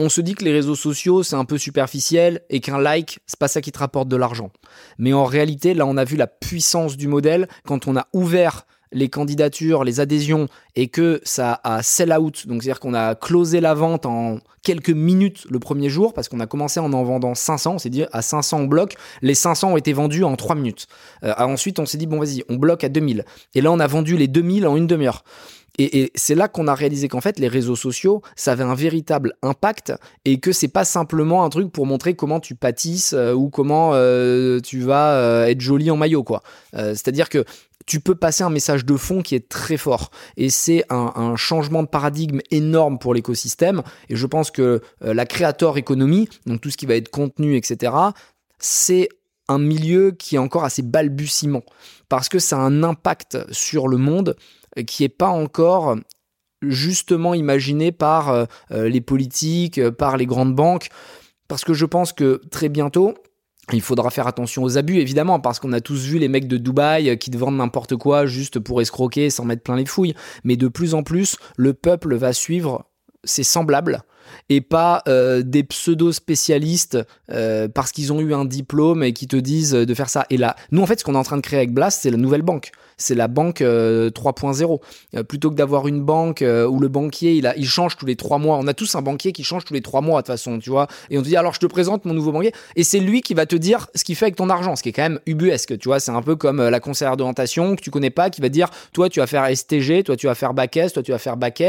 on 0.00 0.08
se 0.08 0.22
dit 0.22 0.34
que 0.34 0.44
les 0.44 0.52
réseaux 0.52 0.74
sociaux, 0.74 1.22
c'est 1.22 1.36
un 1.36 1.44
peu 1.44 1.58
superficiel 1.58 2.40
et 2.48 2.60
qu'un 2.60 2.78
like, 2.78 3.20
c'est 3.26 3.38
pas 3.38 3.48
ça 3.48 3.60
qui 3.60 3.70
te 3.70 3.78
rapporte 3.78 4.08
de 4.08 4.16
l'argent. 4.16 4.50
Mais 4.98 5.12
en 5.12 5.24
réalité, 5.24 5.74
là, 5.74 5.84
on 5.86 5.98
a 5.98 6.04
vu 6.04 6.16
la 6.16 6.26
puissance 6.26 6.96
du 6.96 7.06
modèle 7.06 7.48
quand 7.66 7.86
on 7.86 7.96
a 7.96 8.06
ouvert 8.14 8.66
les 8.92 9.08
candidatures, 9.08 9.84
les 9.84 10.00
adhésions 10.00 10.48
et 10.74 10.88
que 10.88 11.20
ça 11.22 11.60
a 11.62 11.82
sell 11.82 12.12
out, 12.12 12.46
donc 12.48 12.62
c'est-à-dire 12.62 12.80
qu'on 12.80 12.94
a 12.94 13.14
closé 13.14 13.60
la 13.60 13.74
vente 13.74 14.04
en 14.04 14.38
quelques 14.62 14.90
minutes 14.90 15.46
le 15.48 15.60
premier 15.60 15.88
jour 15.88 16.12
parce 16.12 16.28
qu'on 16.28 16.40
a 16.40 16.46
commencé 16.46 16.80
en 16.80 16.92
en 16.92 17.04
vendant 17.04 17.36
500, 17.36 17.74
on 17.74 17.78
s'est 17.78 17.90
dit 17.90 18.04
à 18.10 18.20
500 18.20 18.62
on 18.62 18.64
bloque, 18.64 18.96
les 19.22 19.34
500 19.34 19.72
ont 19.72 19.76
été 19.76 19.92
vendus 19.92 20.24
en 20.24 20.34
3 20.34 20.56
minutes. 20.56 20.88
Euh, 21.22 21.32
ensuite 21.38 21.78
on 21.78 21.86
s'est 21.86 21.98
dit 21.98 22.06
bon 22.06 22.18
vas-y, 22.18 22.42
on 22.48 22.56
bloque 22.56 22.82
à 22.82 22.88
2000 22.88 23.24
et 23.54 23.60
là 23.60 23.70
on 23.70 23.78
a 23.78 23.86
vendu 23.86 24.16
les 24.16 24.26
2000 24.26 24.66
en 24.66 24.76
une 24.76 24.88
demi-heure. 24.88 25.22
Et, 25.78 26.10
c'est 26.14 26.34
là 26.34 26.48
qu'on 26.48 26.68
a 26.68 26.74
réalisé 26.74 27.08
qu'en 27.08 27.20
fait, 27.20 27.38
les 27.38 27.48
réseaux 27.48 27.76
sociaux, 27.76 28.22
ça 28.36 28.52
avait 28.52 28.64
un 28.64 28.74
véritable 28.74 29.34
impact 29.42 29.92
et 30.24 30.40
que 30.40 30.52
c'est 30.52 30.68
pas 30.68 30.84
simplement 30.84 31.44
un 31.44 31.48
truc 31.48 31.72
pour 31.72 31.86
montrer 31.86 32.14
comment 32.14 32.40
tu 32.40 32.54
pâtisses 32.54 33.12
euh, 33.12 33.32
ou 33.32 33.48
comment 33.50 33.92
euh, 33.94 34.60
tu 34.60 34.80
vas 34.80 35.12
euh, 35.12 35.46
être 35.46 35.60
joli 35.60 35.90
en 35.90 35.96
maillot, 35.96 36.24
quoi. 36.24 36.42
C'est-à-dire 36.72 37.28
que 37.28 37.44
tu 37.86 38.00
peux 38.00 38.14
passer 38.14 38.44
un 38.44 38.50
message 38.50 38.84
de 38.84 38.96
fond 38.96 39.22
qui 39.22 39.34
est 39.34 39.48
très 39.48 39.76
fort. 39.76 40.10
Et 40.36 40.50
c'est 40.50 40.84
un, 40.90 41.34
changement 41.36 41.82
de 41.82 41.88
paradigme 41.88 42.40
énorme 42.50 42.98
pour 42.98 43.14
l'écosystème. 43.14 43.82
Et 44.08 44.16
je 44.16 44.26
pense 44.26 44.50
que 44.50 44.80
la 45.00 45.26
créateur 45.26 45.76
économie, 45.76 46.28
donc 46.46 46.60
tout 46.60 46.70
ce 46.70 46.76
qui 46.76 46.86
va 46.86 46.94
être 46.94 47.08
contenu, 47.08 47.56
etc., 47.56 47.92
c'est 48.58 49.08
un 49.48 49.58
milieu 49.58 50.12
qui 50.12 50.36
est 50.36 50.38
encore 50.38 50.64
assez 50.64 50.82
balbutiement. 50.82 51.62
Parce 52.08 52.28
que 52.28 52.38
ça 52.38 52.56
a 52.56 52.60
un 52.60 52.82
impact 52.82 53.38
sur 53.50 53.88
le 53.88 53.96
monde 53.96 54.36
qui 54.86 55.02
n'est 55.02 55.08
pas 55.08 55.28
encore 55.28 55.96
justement 56.62 57.34
imaginé 57.34 57.92
par 57.92 58.30
euh, 58.30 58.44
euh, 58.70 58.88
les 58.88 59.00
politiques, 59.00 59.78
euh, 59.78 59.90
par 59.90 60.16
les 60.16 60.26
grandes 60.26 60.54
banques, 60.54 60.88
parce 61.48 61.64
que 61.64 61.74
je 61.74 61.86
pense 61.86 62.12
que 62.12 62.40
très 62.50 62.68
bientôt, 62.68 63.14
il 63.72 63.80
faudra 63.80 64.10
faire 64.10 64.26
attention 64.26 64.62
aux 64.64 64.78
abus, 64.78 64.98
évidemment, 64.98 65.40
parce 65.40 65.60
qu'on 65.60 65.72
a 65.72 65.80
tous 65.80 66.04
vu 66.04 66.18
les 66.18 66.28
mecs 66.28 66.48
de 66.48 66.56
Dubaï 66.56 67.16
qui 67.18 67.30
te 67.30 67.36
vendent 67.36 67.56
n'importe 67.56 67.96
quoi 67.96 68.26
juste 68.26 68.58
pour 68.58 68.80
escroquer 68.80 69.30
sans 69.30 69.44
mettre 69.44 69.62
plein 69.62 69.76
les 69.76 69.86
fouilles. 69.86 70.14
Mais 70.42 70.56
de 70.56 70.66
plus 70.66 70.94
en 70.94 71.04
plus, 71.04 71.36
le 71.56 71.72
peuple 71.72 72.16
va 72.16 72.32
suivre 72.32 72.86
ses 73.22 73.44
semblables 73.44 74.02
et 74.48 74.60
pas 74.60 75.02
euh, 75.08 75.42
des 75.42 75.62
pseudo-spécialistes 75.62 76.98
euh, 77.30 77.68
parce 77.68 77.92
qu'ils 77.92 78.12
ont 78.12 78.20
eu 78.20 78.34
un 78.34 78.44
diplôme 78.44 79.02
et 79.02 79.12
qui 79.12 79.28
te 79.28 79.36
disent 79.36 79.72
de 79.72 79.94
faire 79.94 80.08
ça. 80.08 80.26
Et 80.30 80.36
là, 80.36 80.56
nous, 80.72 80.82
en 80.82 80.86
fait, 80.86 80.98
ce 80.98 81.04
qu'on 81.04 81.14
est 81.14 81.18
en 81.18 81.22
train 81.22 81.36
de 81.36 81.42
créer 81.42 81.58
avec 81.58 81.72
Blast, 81.72 82.00
c'est 82.02 82.10
la 82.10 82.16
nouvelle 82.16 82.42
banque. 82.42 82.72
C'est 83.00 83.14
la 83.14 83.28
banque 83.28 83.60
3.0. 83.60 84.80
Euh, 85.16 85.22
plutôt 85.22 85.50
que 85.50 85.56
d'avoir 85.56 85.88
une 85.88 86.02
banque 86.02 86.42
où 86.42 86.78
le 86.80 86.88
banquier, 86.88 87.34
il, 87.56 87.68
change 87.68 87.96
tous 87.96 88.06
les 88.06 88.16
trois 88.16 88.38
mois. 88.38 88.56
On 88.58 88.66
a 88.66 88.74
tous 88.74 88.94
un 88.94 89.02
banquier 89.02 89.32
qui 89.32 89.44
change 89.44 89.64
tous 89.64 89.74
les 89.74 89.80
trois 89.80 90.00
mois, 90.00 90.22
de 90.22 90.26
toute 90.26 90.34
façon, 90.34 90.58
tu 90.58 90.70
vois. 90.70 90.86
Et 91.10 91.18
on 91.18 91.22
te 91.22 91.26
dit, 91.26 91.36
alors, 91.36 91.54
je 91.54 91.60
te 91.60 91.66
présente 91.66 92.04
mon 92.04 92.14
nouveau 92.14 92.32
banquier. 92.32 92.52
Et 92.76 92.84
c'est 92.84 93.00
lui 93.00 93.22
qui 93.22 93.34
va 93.34 93.46
te 93.46 93.56
dire 93.56 93.88
ce 93.94 94.04
qu'il 94.04 94.16
fait 94.16 94.26
avec 94.26 94.36
ton 94.36 94.50
argent, 94.50 94.76
ce 94.76 94.82
qui 94.82 94.90
est 94.90 94.92
quand 94.92 95.02
même 95.02 95.20
ubuesque, 95.26 95.78
tu 95.78 95.88
vois. 95.88 96.00
C'est 96.00 96.12
un 96.12 96.22
peu 96.22 96.36
comme 96.36 96.68
la 96.68 96.80
conseillère 96.80 97.16
d'orientation 97.16 97.76
que 97.76 97.80
tu 97.80 97.90
connais 97.90 98.10
pas, 98.10 98.30
qui 98.30 98.40
va 98.40 98.48
dire, 98.48 98.70
toi, 98.92 99.08
tu 99.08 99.20
vas 99.20 99.26
faire 99.26 99.46
STG, 99.54 100.04
toi, 100.04 100.16
tu 100.16 100.26
vas 100.26 100.34
faire 100.34 100.54
bac 100.54 100.70
toi, 100.70 101.02
tu 101.02 101.10
vas 101.10 101.18
faire 101.18 101.36
bac 101.36 101.62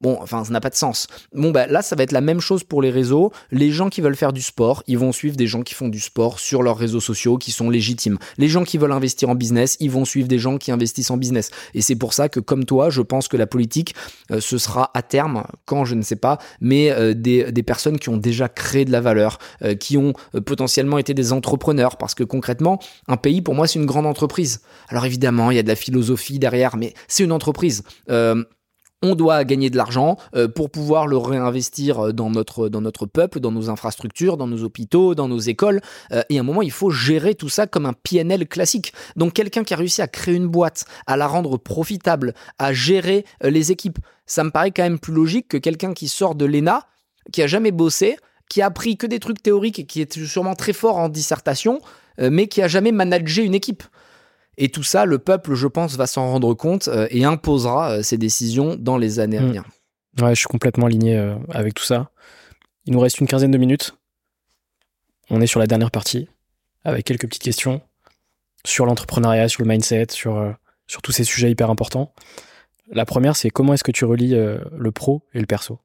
Bon, 0.00 0.16
enfin, 0.22 0.44
ça 0.44 0.52
n'a 0.52 0.60
pas 0.60 0.70
de 0.70 0.74
sens. 0.74 1.08
Bon, 1.34 1.50
bah, 1.50 1.66
là, 1.66 1.82
ça 1.82 1.94
va 1.94 2.02
être 2.04 2.12
la 2.12 2.22
même 2.22 2.40
chose 2.40 2.64
pour 2.64 2.80
les 2.80 2.88
réseaux. 2.88 3.32
Les 3.50 3.70
gens 3.70 3.90
qui 3.90 4.00
veulent 4.00 4.16
faire 4.16 4.32
du 4.32 4.40
sport, 4.40 4.82
ils 4.86 4.96
vont 4.96 5.12
suivre 5.12 5.36
des 5.36 5.46
gens 5.46 5.60
qui 5.60 5.74
font 5.74 5.88
du 5.88 6.00
sport 6.00 6.40
sur 6.40 6.62
leurs 6.62 6.78
réseaux 6.78 7.00
sociaux 7.00 7.36
qui 7.36 7.50
sont 7.50 7.68
légitimes. 7.68 8.16
Les 8.38 8.48
gens 8.48 8.64
qui 8.64 8.78
veulent 8.78 8.92
investir 8.92 9.28
en 9.28 9.34
business, 9.34 9.76
ils 9.78 9.90
vont 9.90 10.06
suivre 10.06 10.26
des 10.26 10.38
gens 10.38 10.56
qui 10.56 10.72
investissent 10.72 11.10
en 11.10 11.18
business. 11.18 11.50
Et 11.74 11.82
c'est 11.82 11.96
pour 11.96 12.14
ça 12.14 12.30
que, 12.30 12.40
comme 12.40 12.64
toi, 12.64 12.88
je 12.88 13.02
pense 13.02 13.28
que 13.28 13.36
la 13.36 13.46
politique, 13.46 13.94
euh, 14.30 14.40
ce 14.40 14.56
sera 14.56 14.90
à 14.94 15.02
terme, 15.02 15.44
quand 15.66 15.84
je 15.84 15.94
ne 15.94 16.02
sais 16.02 16.16
pas, 16.16 16.38
mais 16.62 16.90
euh, 16.92 17.12
des, 17.12 17.52
des, 17.52 17.62
personnes 17.62 17.98
qui 17.98 18.08
ont 18.08 18.16
déjà 18.16 18.48
créé 18.48 18.86
de 18.86 18.92
la 18.92 19.02
valeur, 19.02 19.38
euh, 19.62 19.74
qui 19.74 19.98
ont 19.98 20.14
potentiellement 20.46 20.96
été 20.96 21.12
des 21.12 21.34
entrepreneurs. 21.34 21.98
Parce 21.98 22.14
que 22.14 22.24
concrètement, 22.24 22.78
un 23.06 23.18
pays, 23.18 23.42
pour 23.42 23.54
moi, 23.54 23.66
c'est 23.66 23.78
une 23.78 23.86
grande 23.86 24.06
entreprise. 24.06 24.62
Alors 24.88 25.04
évidemment, 25.04 25.50
il 25.50 25.56
y 25.56 25.60
a 25.60 25.62
de 25.62 25.68
la 25.68 25.76
philosophie 25.76 26.38
derrière, 26.38 26.78
mais 26.78 26.94
c'est 27.06 27.22
une 27.22 27.32
entreprise 27.32 27.82
on 29.02 29.14
doit 29.14 29.44
gagner 29.44 29.70
de 29.70 29.76
l'argent 29.76 30.16
euh, 30.34 30.48
pour 30.48 30.70
pouvoir 30.70 31.06
le 31.06 31.16
réinvestir 31.16 32.06
euh, 32.06 32.12
dans 32.12 32.30
notre, 32.30 32.68
dans 32.68 32.80
notre 32.80 33.06
peuple, 33.06 33.40
dans 33.40 33.52
nos 33.52 33.70
infrastructures, 33.70 34.36
dans 34.36 34.46
nos 34.46 34.62
hôpitaux, 34.62 35.14
dans 35.14 35.28
nos 35.28 35.38
écoles. 35.38 35.80
Euh, 36.12 36.22
et 36.28 36.38
à 36.38 36.40
un 36.40 36.44
moment, 36.44 36.62
il 36.62 36.70
faut 36.70 36.90
gérer 36.90 37.34
tout 37.34 37.48
ça 37.48 37.66
comme 37.66 37.86
un 37.86 37.94
PNL 37.94 38.46
classique. 38.46 38.92
Donc 39.16 39.32
quelqu'un 39.32 39.64
qui 39.64 39.74
a 39.74 39.76
réussi 39.76 40.02
à 40.02 40.08
créer 40.08 40.34
une 40.34 40.48
boîte, 40.48 40.84
à 41.06 41.16
la 41.16 41.26
rendre 41.26 41.56
profitable, 41.56 42.34
à 42.58 42.72
gérer 42.72 43.24
les 43.42 43.72
équipes, 43.72 43.98
ça 44.26 44.44
me 44.44 44.50
paraît 44.50 44.70
quand 44.70 44.82
même 44.82 44.98
plus 44.98 45.12
logique 45.12 45.48
que 45.48 45.56
quelqu'un 45.56 45.94
qui 45.94 46.08
sort 46.08 46.34
de 46.34 46.44
l'ENA, 46.44 46.86
qui 47.32 47.42
a 47.42 47.46
jamais 47.46 47.72
bossé, 47.72 48.16
qui 48.48 48.62
a 48.62 48.66
appris 48.66 48.96
que 48.96 49.06
des 49.06 49.18
trucs 49.18 49.42
théoriques 49.42 49.78
et 49.78 49.84
qui 49.84 50.00
est 50.00 50.24
sûrement 50.24 50.54
très 50.54 50.72
fort 50.72 50.98
en 50.98 51.08
dissertation, 51.08 51.80
mais 52.18 52.48
qui 52.48 52.62
a 52.62 52.68
jamais 52.68 52.92
managé 52.92 53.44
une 53.44 53.54
équipe. 53.54 53.82
Et 54.56 54.68
tout 54.68 54.82
ça, 54.82 55.04
le 55.04 55.18
peuple, 55.18 55.54
je 55.54 55.66
pense, 55.66 55.96
va 55.96 56.06
s'en 56.06 56.30
rendre 56.30 56.54
compte 56.54 56.88
euh, 56.88 57.06
et 57.10 57.24
imposera 57.24 57.92
euh, 57.92 58.02
ses 58.02 58.18
décisions 58.18 58.76
dans 58.76 58.98
les 58.98 59.18
années 59.18 59.38
à 59.38 59.42
hmm. 59.42 59.46
venir. 59.46 59.64
Ouais, 60.20 60.34
je 60.34 60.40
suis 60.40 60.48
complètement 60.48 60.86
aligné 60.86 61.16
euh, 61.16 61.36
avec 61.50 61.74
tout 61.74 61.84
ça. 61.84 62.10
Il 62.84 62.92
nous 62.92 63.00
reste 63.00 63.20
une 63.20 63.26
quinzaine 63.26 63.50
de 63.50 63.58
minutes. 63.58 63.96
On 65.30 65.40
est 65.40 65.46
sur 65.46 65.60
la 65.60 65.66
dernière 65.66 65.90
partie, 65.90 66.28
avec 66.84 67.06
quelques 67.06 67.26
petites 67.26 67.42
questions 67.42 67.80
sur 68.66 68.84
l'entrepreneuriat, 68.84 69.48
sur 69.48 69.62
le 69.62 69.68
mindset, 69.68 70.08
sur, 70.10 70.54
sur 70.86 71.00
tous 71.02 71.12
ces 71.12 71.24
sujets 71.24 71.50
hyper 71.50 71.70
importants. 71.70 72.12
La 72.90 73.06
première, 73.06 73.36
c'est 73.36 73.48
comment 73.48 73.72
est-ce 73.72 73.84
que 73.84 73.92
tu 73.92 74.04
relis 74.04 74.34
le 74.34 74.90
pro 74.90 75.22
et 75.32 75.40
le 75.40 75.46
perso? 75.46 75.78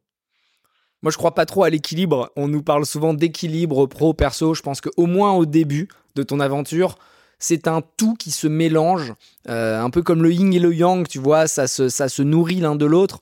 Moi, 1.06 1.11
je 1.11 1.18
crois 1.18 1.35
pas 1.35 1.45
trop 1.45 1.64
à 1.64 1.69
l'équilibre. 1.69 2.31
On 2.35 2.48
nous 2.48 2.64
parle 2.64 2.84
souvent 2.84 3.14
d'équilibre 3.14 3.85
pro-perso. 3.85 4.56
Je 4.56 4.64
pense 4.64 4.81
qu'au 4.81 5.06
moins 5.06 5.34
au 5.34 5.45
début 5.45 5.88
de 6.15 6.23
ton 6.23 6.40
aventure, 6.40 6.98
c'est 7.40 7.68
un 7.68 7.82
tout 7.98 8.16
qui 8.16 8.32
se 8.32 8.48
mélange, 8.48 9.14
euh, 9.49 9.82
un 9.82 9.90
peu 9.90 10.02
comme 10.02 10.24
le 10.24 10.32
yin 10.32 10.53
et 10.53 10.60
le 10.60 10.74
yang, 10.74 11.07
tu 11.07 11.20
vois, 11.20 11.48
ça 11.48 11.68
se, 11.68 11.90
ça 11.90 12.10
se 12.10 12.22
nourrit 12.22 12.60
l'un 12.60 12.76
de 12.76 12.86
l'autre. 12.86 13.20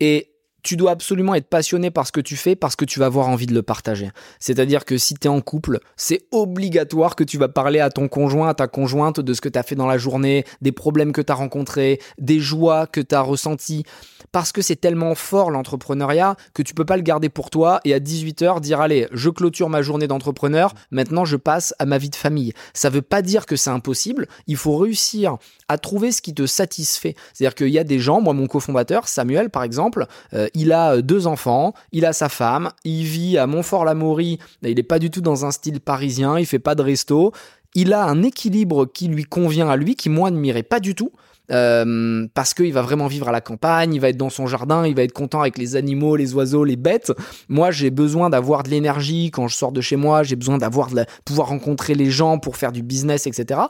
Et 0.00 0.32
tu 0.62 0.76
dois 0.76 0.92
absolument 0.92 1.34
être 1.34 1.48
passionné 1.48 1.90
par 1.90 2.06
ce 2.06 2.12
que 2.12 2.20
tu 2.20 2.36
fais 2.36 2.56
parce 2.56 2.76
que 2.76 2.84
tu 2.84 2.98
vas 3.00 3.06
avoir 3.06 3.28
envie 3.28 3.46
de 3.46 3.54
le 3.54 3.62
partager. 3.62 4.10
C'est-à-dire 4.38 4.84
que 4.84 4.96
si 4.96 5.14
tu 5.14 5.26
es 5.26 5.30
en 5.30 5.40
couple, 5.40 5.80
c'est 5.96 6.26
obligatoire 6.30 7.16
que 7.16 7.24
tu 7.24 7.36
vas 7.36 7.48
parler 7.48 7.80
à 7.80 7.90
ton 7.90 8.08
conjoint, 8.08 8.48
à 8.48 8.54
ta 8.54 8.68
conjointe 8.68 9.20
de 9.20 9.34
ce 9.34 9.40
que 9.40 9.48
tu 9.48 9.58
as 9.58 9.62
fait 9.62 9.74
dans 9.74 9.86
la 9.86 9.98
journée, 9.98 10.44
des 10.60 10.72
problèmes 10.72 11.12
que 11.12 11.20
tu 11.20 11.32
as 11.32 11.34
rencontrés, 11.34 12.00
des 12.18 12.38
joies 12.38 12.86
que 12.86 13.00
tu 13.00 13.14
as 13.14 13.20
ressenties. 13.20 13.84
Parce 14.32 14.50
que 14.50 14.62
c'est 14.62 14.76
tellement 14.76 15.14
fort 15.14 15.50
l'entrepreneuriat 15.50 16.36
que 16.54 16.62
tu 16.62 16.74
peux 16.74 16.84
pas 16.84 16.96
le 16.96 17.02
garder 17.02 17.28
pour 17.28 17.50
toi 17.50 17.80
et 17.84 17.94
à 17.94 18.00
18h 18.00 18.60
dire 18.60 18.80
allez, 18.80 19.06
je 19.12 19.30
clôture 19.30 19.68
ma 19.68 19.82
journée 19.82 20.06
d'entrepreneur, 20.06 20.74
maintenant 20.90 21.24
je 21.24 21.36
passe 21.36 21.74
à 21.78 21.84
ma 21.84 21.98
vie 21.98 22.10
de 22.10 22.16
famille. 22.16 22.52
Ça 22.72 22.90
veut 22.90 23.02
pas 23.02 23.22
dire 23.22 23.46
que 23.46 23.56
c'est 23.56 23.70
impossible, 23.70 24.26
il 24.46 24.56
faut 24.56 24.76
réussir 24.76 25.36
à 25.68 25.78
trouver 25.78 26.12
ce 26.12 26.22
qui 26.22 26.34
te 26.34 26.46
satisfait. 26.46 27.14
C'est-à-dire 27.32 27.54
qu'il 27.54 27.68
y 27.68 27.78
a 27.78 27.84
des 27.84 27.98
gens, 27.98 28.20
moi 28.20 28.32
mon 28.34 28.46
cofondateur, 28.46 29.06
Samuel 29.06 29.50
par 29.50 29.62
exemple, 29.62 30.06
euh, 30.32 30.48
il 30.54 30.72
a 30.72 30.94
euh, 30.94 31.02
deux 31.02 31.26
enfants, 31.26 31.74
il 31.92 32.06
a 32.06 32.12
sa 32.12 32.28
femme, 32.28 32.70
il 32.84 33.04
vit 33.04 33.38
à 33.38 33.46
Montfort-la-Maurie, 33.46 34.38
il 34.62 34.74
n'est 34.74 34.82
pas 34.82 34.98
du 34.98 35.10
tout 35.10 35.20
dans 35.20 35.44
un 35.44 35.50
style 35.50 35.80
parisien, 35.80 36.38
il 36.38 36.46
fait 36.46 36.58
pas 36.58 36.74
de 36.74 36.82
resto, 36.82 37.32
il 37.74 37.92
a 37.92 38.04
un 38.04 38.22
équilibre 38.22 38.86
qui 38.86 39.08
lui 39.08 39.24
convient 39.24 39.68
à 39.68 39.76
lui, 39.76 39.94
qui 39.94 40.08
moi 40.08 40.30
ne 40.30 40.38
m'irait 40.38 40.62
pas 40.62 40.80
du 40.80 40.94
tout. 40.94 41.12
Euh, 41.52 42.26
parce 42.34 42.54
qu'il 42.54 42.72
va 42.72 42.82
vraiment 42.82 43.06
vivre 43.06 43.28
à 43.28 43.32
la 43.32 43.40
campagne, 43.40 43.94
il 43.94 44.00
va 44.00 44.08
être 44.08 44.16
dans 44.16 44.30
son 44.30 44.46
jardin, 44.46 44.86
il 44.86 44.94
va 44.94 45.02
être 45.02 45.12
content 45.12 45.40
avec 45.40 45.58
les 45.58 45.76
animaux, 45.76 46.16
les 46.16 46.34
oiseaux, 46.34 46.64
les 46.64 46.76
bêtes. 46.76 47.12
Moi, 47.48 47.70
j'ai 47.70 47.90
besoin 47.90 48.30
d'avoir 48.30 48.62
de 48.62 48.70
l'énergie 48.70 49.30
quand 49.30 49.48
je 49.48 49.56
sors 49.56 49.72
de 49.72 49.80
chez 49.80 49.96
moi, 49.96 50.22
j'ai 50.22 50.36
besoin 50.36 50.58
d'avoir 50.58 50.90
de 50.90 51.04
pouvoir 51.24 51.48
rencontrer 51.48 51.94
les 51.94 52.10
gens 52.10 52.38
pour 52.38 52.56
faire 52.56 52.72
du 52.72 52.82
business, 52.82 53.26
etc. 53.26 53.60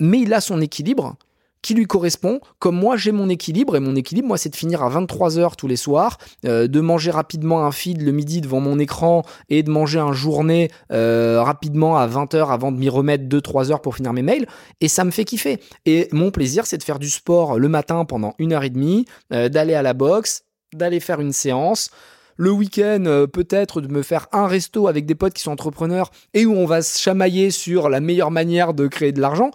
mais 0.00 0.20
il 0.20 0.34
a 0.34 0.40
son 0.40 0.60
équilibre 0.60 1.16
qui 1.62 1.74
lui 1.74 1.86
correspond, 1.86 2.40
comme 2.58 2.76
moi 2.76 2.96
j'ai 2.96 3.12
mon 3.12 3.28
équilibre, 3.28 3.76
et 3.76 3.80
mon 3.80 3.96
équilibre, 3.96 4.28
moi, 4.28 4.38
c'est 4.38 4.48
de 4.48 4.56
finir 4.56 4.82
à 4.82 4.90
23h 4.90 5.56
tous 5.56 5.66
les 5.66 5.76
soirs, 5.76 6.18
euh, 6.44 6.68
de 6.68 6.80
manger 6.80 7.10
rapidement 7.10 7.64
un 7.64 7.72
feed 7.72 8.02
le 8.02 8.12
midi 8.12 8.40
devant 8.40 8.60
mon 8.60 8.78
écran, 8.78 9.22
et 9.48 9.62
de 9.62 9.70
manger 9.70 9.98
un 9.98 10.12
journée 10.12 10.70
euh, 10.92 11.42
rapidement 11.42 11.96
à 11.96 12.06
20h 12.06 12.50
avant 12.50 12.72
de 12.72 12.78
m'y 12.78 12.88
remettre 12.88 13.24
2-3 13.24 13.72
heures 13.72 13.82
pour 13.82 13.96
finir 13.96 14.12
mes 14.12 14.22
mails, 14.22 14.46
et 14.80 14.88
ça 14.88 15.04
me 15.04 15.10
fait 15.10 15.24
kiffer. 15.24 15.58
Et 15.86 16.08
mon 16.12 16.30
plaisir, 16.30 16.66
c'est 16.66 16.78
de 16.78 16.84
faire 16.84 16.98
du 16.98 17.10
sport 17.10 17.58
le 17.58 17.68
matin 17.68 18.04
pendant 18.04 18.34
une 18.38 18.52
heure 18.52 18.64
et 18.64 18.70
demie, 18.70 19.04
euh, 19.32 19.48
d'aller 19.48 19.74
à 19.74 19.82
la 19.82 19.92
boxe, 19.92 20.44
d'aller 20.74 21.00
faire 21.00 21.20
une 21.20 21.32
séance, 21.32 21.90
le 22.38 22.50
week-end, 22.50 23.26
peut-être 23.32 23.80
de 23.80 23.88
me 23.88 24.02
faire 24.02 24.26
un 24.30 24.46
resto 24.46 24.88
avec 24.88 25.06
des 25.06 25.14
potes 25.14 25.32
qui 25.32 25.42
sont 25.42 25.52
entrepreneurs 25.52 26.10
et 26.34 26.44
où 26.44 26.52
on 26.52 26.66
va 26.66 26.82
se 26.82 27.00
chamailler 27.00 27.50
sur 27.50 27.88
la 27.88 28.00
meilleure 28.00 28.30
manière 28.30 28.74
de 28.74 28.86
créer 28.88 29.12
de 29.12 29.22
l'argent 29.22 29.52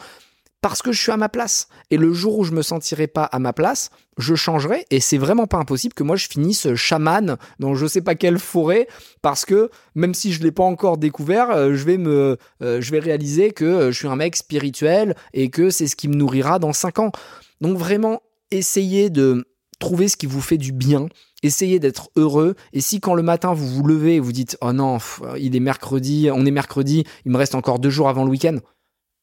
parce 0.62 0.84
que 0.84 0.92
je 0.92 1.02
suis 1.02 1.12
à 1.12 1.18
ma 1.18 1.30
place. 1.30 1.68
Et 1.90 1.98
le 1.98 2.14
jour 2.14 2.38
où 2.38 2.44
je 2.44 2.52
me 2.52 2.62
sentirai 2.62 3.08
pas 3.08 3.24
à 3.24 3.40
ma 3.40 3.52
place, 3.52 3.90
je 4.18 4.36
changerai. 4.36 4.86
Et 4.92 5.00
c'est 5.00 5.18
vraiment 5.18 5.48
pas 5.48 5.58
impossible 5.58 5.94
que 5.94 6.04
moi 6.04 6.16
je 6.16 6.28
finisse 6.28 6.74
chaman 6.76 7.38
dans 7.60 7.74
je 7.74 7.88
sais 7.88 8.02
pas 8.02 8.16
quelle 8.16 8.38
forêt, 8.38 8.88
parce 9.22 9.44
que 9.44 9.70
même 9.96 10.14
si 10.14 10.32
je 10.32 10.44
l'ai 10.44 10.52
pas 10.52 10.64
encore 10.64 10.98
découvert, 10.98 11.50
euh, 11.50 11.74
je 11.74 11.84
vais 11.84 11.98
me, 11.98 12.38
euh, 12.62 12.80
je 12.80 12.92
vais 12.92 13.00
réaliser 13.00 13.52
que 13.52 13.66
euh, 13.66 13.92
je 13.92 13.98
suis 13.98 14.08
un 14.08 14.16
mec 14.16 14.36
spirituel 14.36 15.16
et 15.34 15.50
que 15.50 15.70
c'est 15.72 15.88
ce 15.88 15.96
qui 15.96 16.08
me 16.08 16.16
nourrira 16.16 16.60
dans 16.60 16.74
5 16.74 17.00
ans. 17.00 17.12
Donc 17.60 17.78
vraiment, 17.78 18.22
essayez 18.52 19.10
de 19.10 19.46
trouver 19.80 20.08
ce 20.08 20.16
qui 20.16 20.28
vous 20.28 20.42
fait 20.42 20.58
du 20.58 20.72
bien. 20.72 21.08
Essayez 21.42 21.80
d'être 21.80 22.12
heureux. 22.16 22.54
Et 22.72 22.82
si 22.82 23.00
quand 23.00 23.16
le 23.16 23.24
matin 23.24 23.52
vous 23.54 23.66
vous 23.66 23.84
levez 23.84 24.18
et 24.18 24.20
vous 24.20 24.32
dites 24.32 24.58
oh 24.62 24.74
non, 24.74 25.00
il 25.40 25.56
est 25.56 25.60
mercredi, 25.60 26.30
on 26.32 26.46
est 26.46 26.52
mercredi, 26.52 27.04
il 27.26 27.32
me 27.32 27.38
reste 27.38 27.56
encore 27.56 27.80
deux 27.80 27.90
jours 27.90 28.08
avant 28.08 28.24
le 28.24 28.30
week-end 28.30 28.58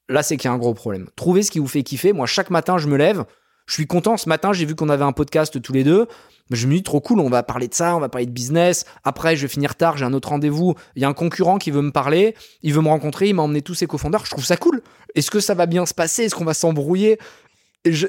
là 0.08 0.22
c'est 0.22 0.36
qu'il 0.36 0.48
y 0.48 0.50
a 0.50 0.54
un 0.54 0.58
gros 0.58 0.74
problème. 0.74 1.08
Trouvez 1.16 1.42
ce 1.42 1.50
qui 1.50 1.58
vous 1.58 1.68
fait 1.68 1.82
kiffer. 1.82 2.12
Moi, 2.12 2.26
chaque 2.26 2.50
matin, 2.50 2.78
je 2.78 2.88
me 2.88 2.96
lève. 2.96 3.24
Je 3.66 3.74
suis 3.74 3.86
content. 3.86 4.16
Ce 4.16 4.28
matin, 4.28 4.52
j'ai 4.52 4.64
vu 4.64 4.74
qu'on 4.74 4.88
avait 4.88 5.04
un 5.04 5.12
podcast 5.12 5.60
tous 5.60 5.72
les 5.72 5.84
deux. 5.84 6.06
Je 6.50 6.66
me 6.66 6.74
dis 6.74 6.82
trop 6.82 7.00
cool, 7.00 7.20
on 7.20 7.28
va 7.28 7.42
parler 7.42 7.68
de 7.68 7.74
ça, 7.74 7.94
on 7.94 8.00
va 8.00 8.08
parler 8.08 8.24
de 8.24 8.32
business. 8.32 8.86
Après, 9.04 9.36
je 9.36 9.42
vais 9.42 9.48
finir 9.48 9.76
tard, 9.76 9.98
j'ai 9.98 10.06
un 10.06 10.14
autre 10.14 10.30
rendez-vous. 10.30 10.74
Il 10.96 11.02
y 11.02 11.04
a 11.04 11.08
un 11.08 11.12
concurrent 11.12 11.58
qui 11.58 11.70
veut 11.70 11.82
me 11.82 11.90
parler, 11.90 12.34
il 12.62 12.72
veut 12.72 12.80
me 12.80 12.88
rencontrer, 12.88 13.28
il 13.28 13.34
m'a 13.34 13.42
emmené 13.42 13.60
tous 13.60 13.74
ses 13.74 13.86
cofondeurs. 13.86 14.24
Je 14.24 14.30
trouve 14.30 14.46
ça 14.46 14.56
cool. 14.56 14.80
Est-ce 15.14 15.30
que 15.30 15.40
ça 15.40 15.52
va 15.52 15.66
bien 15.66 15.84
se 15.84 15.92
passer? 15.92 16.24
Est-ce 16.24 16.34
qu'on 16.34 16.46
va 16.46 16.54
s'embrouiller? 16.54 17.18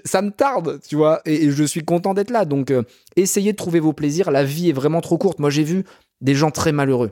Ça 0.05 0.21
me 0.21 0.31
tarde, 0.31 0.79
tu 0.87 0.95
vois, 0.95 1.21
et, 1.25 1.51
je 1.51 1.63
suis 1.63 1.83
content 1.83 2.13
d'être 2.13 2.31
là. 2.31 2.45
Donc, 2.45 2.71
euh, 2.71 2.83
essayez 3.17 3.51
de 3.51 3.57
trouver 3.57 3.79
vos 3.81 3.93
plaisirs. 3.93 4.31
La 4.31 4.43
vie 4.43 4.69
est 4.69 4.73
vraiment 4.73 5.01
trop 5.01 5.17
courte. 5.17 5.39
Moi, 5.39 5.49
j'ai 5.49 5.63
vu 5.63 5.83
des 6.21 6.33
gens 6.33 6.51
très 6.51 6.71
malheureux. 6.71 7.11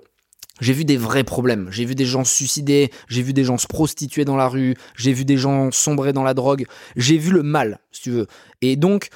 J'ai 0.59 0.73
vu 0.73 0.85
des 0.85 0.97
vrais 0.97 1.23
problèmes. 1.23 1.69
J'ai 1.71 1.85
vu 1.85 1.95
des 1.95 2.05
gens 2.05 2.23
suicider, 2.23 2.91
j'ai 3.07 3.21
vu 3.21 3.33
des 3.33 3.43
gens 3.43 3.57
se 3.57 3.67
prostituer 3.67 4.25
dans 4.25 4.35
la 4.35 4.47
rue, 4.47 4.75
j'ai 4.95 5.13
vu 5.13 5.25
des 5.25 5.37
gens 5.37 5.71
sombrer 5.71 6.13
dans 6.13 6.23
la 6.23 6.33
drogue. 6.33 6.65
J'ai 6.95 7.17
vu 7.17 7.31
le 7.31 7.43
mal, 7.43 7.79
si 7.91 8.01
tu 8.01 8.11
veux. 8.11 8.27
Et 8.61 8.75
donc, 8.75 9.09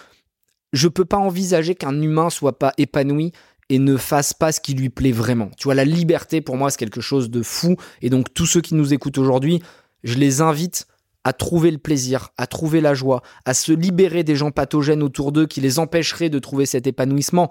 je 0.73 0.87
peux 0.87 1.05
pas 1.05 1.17
envisager 1.17 1.75
qu'un 1.75 1.99
humain 2.01 2.29
soit 2.29 2.57
pas 2.57 2.73
épanoui 2.77 3.31
et 3.69 3.79
ne 3.79 3.97
fasse 3.97 4.33
pas 4.33 4.51
ce 4.51 4.59
qui 4.59 4.73
lui 4.73 4.89
plaît 4.89 5.11
vraiment. 5.11 5.49
Tu 5.57 5.63
vois, 5.63 5.75
la 5.75 5.85
liberté, 5.85 6.41
pour 6.41 6.57
moi, 6.57 6.69
c'est 6.69 6.77
quelque 6.77 7.01
chose 7.01 7.29
de 7.29 7.41
fou. 7.41 7.77
Et 8.01 8.09
donc, 8.09 8.33
tous 8.33 8.45
ceux 8.45 8.61
qui 8.61 8.75
nous 8.75 8.93
écoutent 8.93 9.17
aujourd'hui, 9.17 9.61
je 10.03 10.15
les 10.15 10.41
invite 10.41 10.87
à 11.23 11.33
trouver 11.33 11.71
le 11.71 11.77
plaisir, 11.77 12.29
à 12.37 12.47
trouver 12.47 12.81
la 12.81 12.93
joie, 12.93 13.21
à 13.45 13.53
se 13.53 13.71
libérer 13.71 14.23
des 14.23 14.35
gens 14.35 14.51
pathogènes 14.51 15.03
autour 15.03 15.31
d'eux 15.31 15.45
qui 15.45 15.61
les 15.61 15.79
empêcheraient 15.79 16.29
de 16.29 16.39
trouver 16.39 16.65
cet 16.65 16.87
épanouissement. 16.87 17.49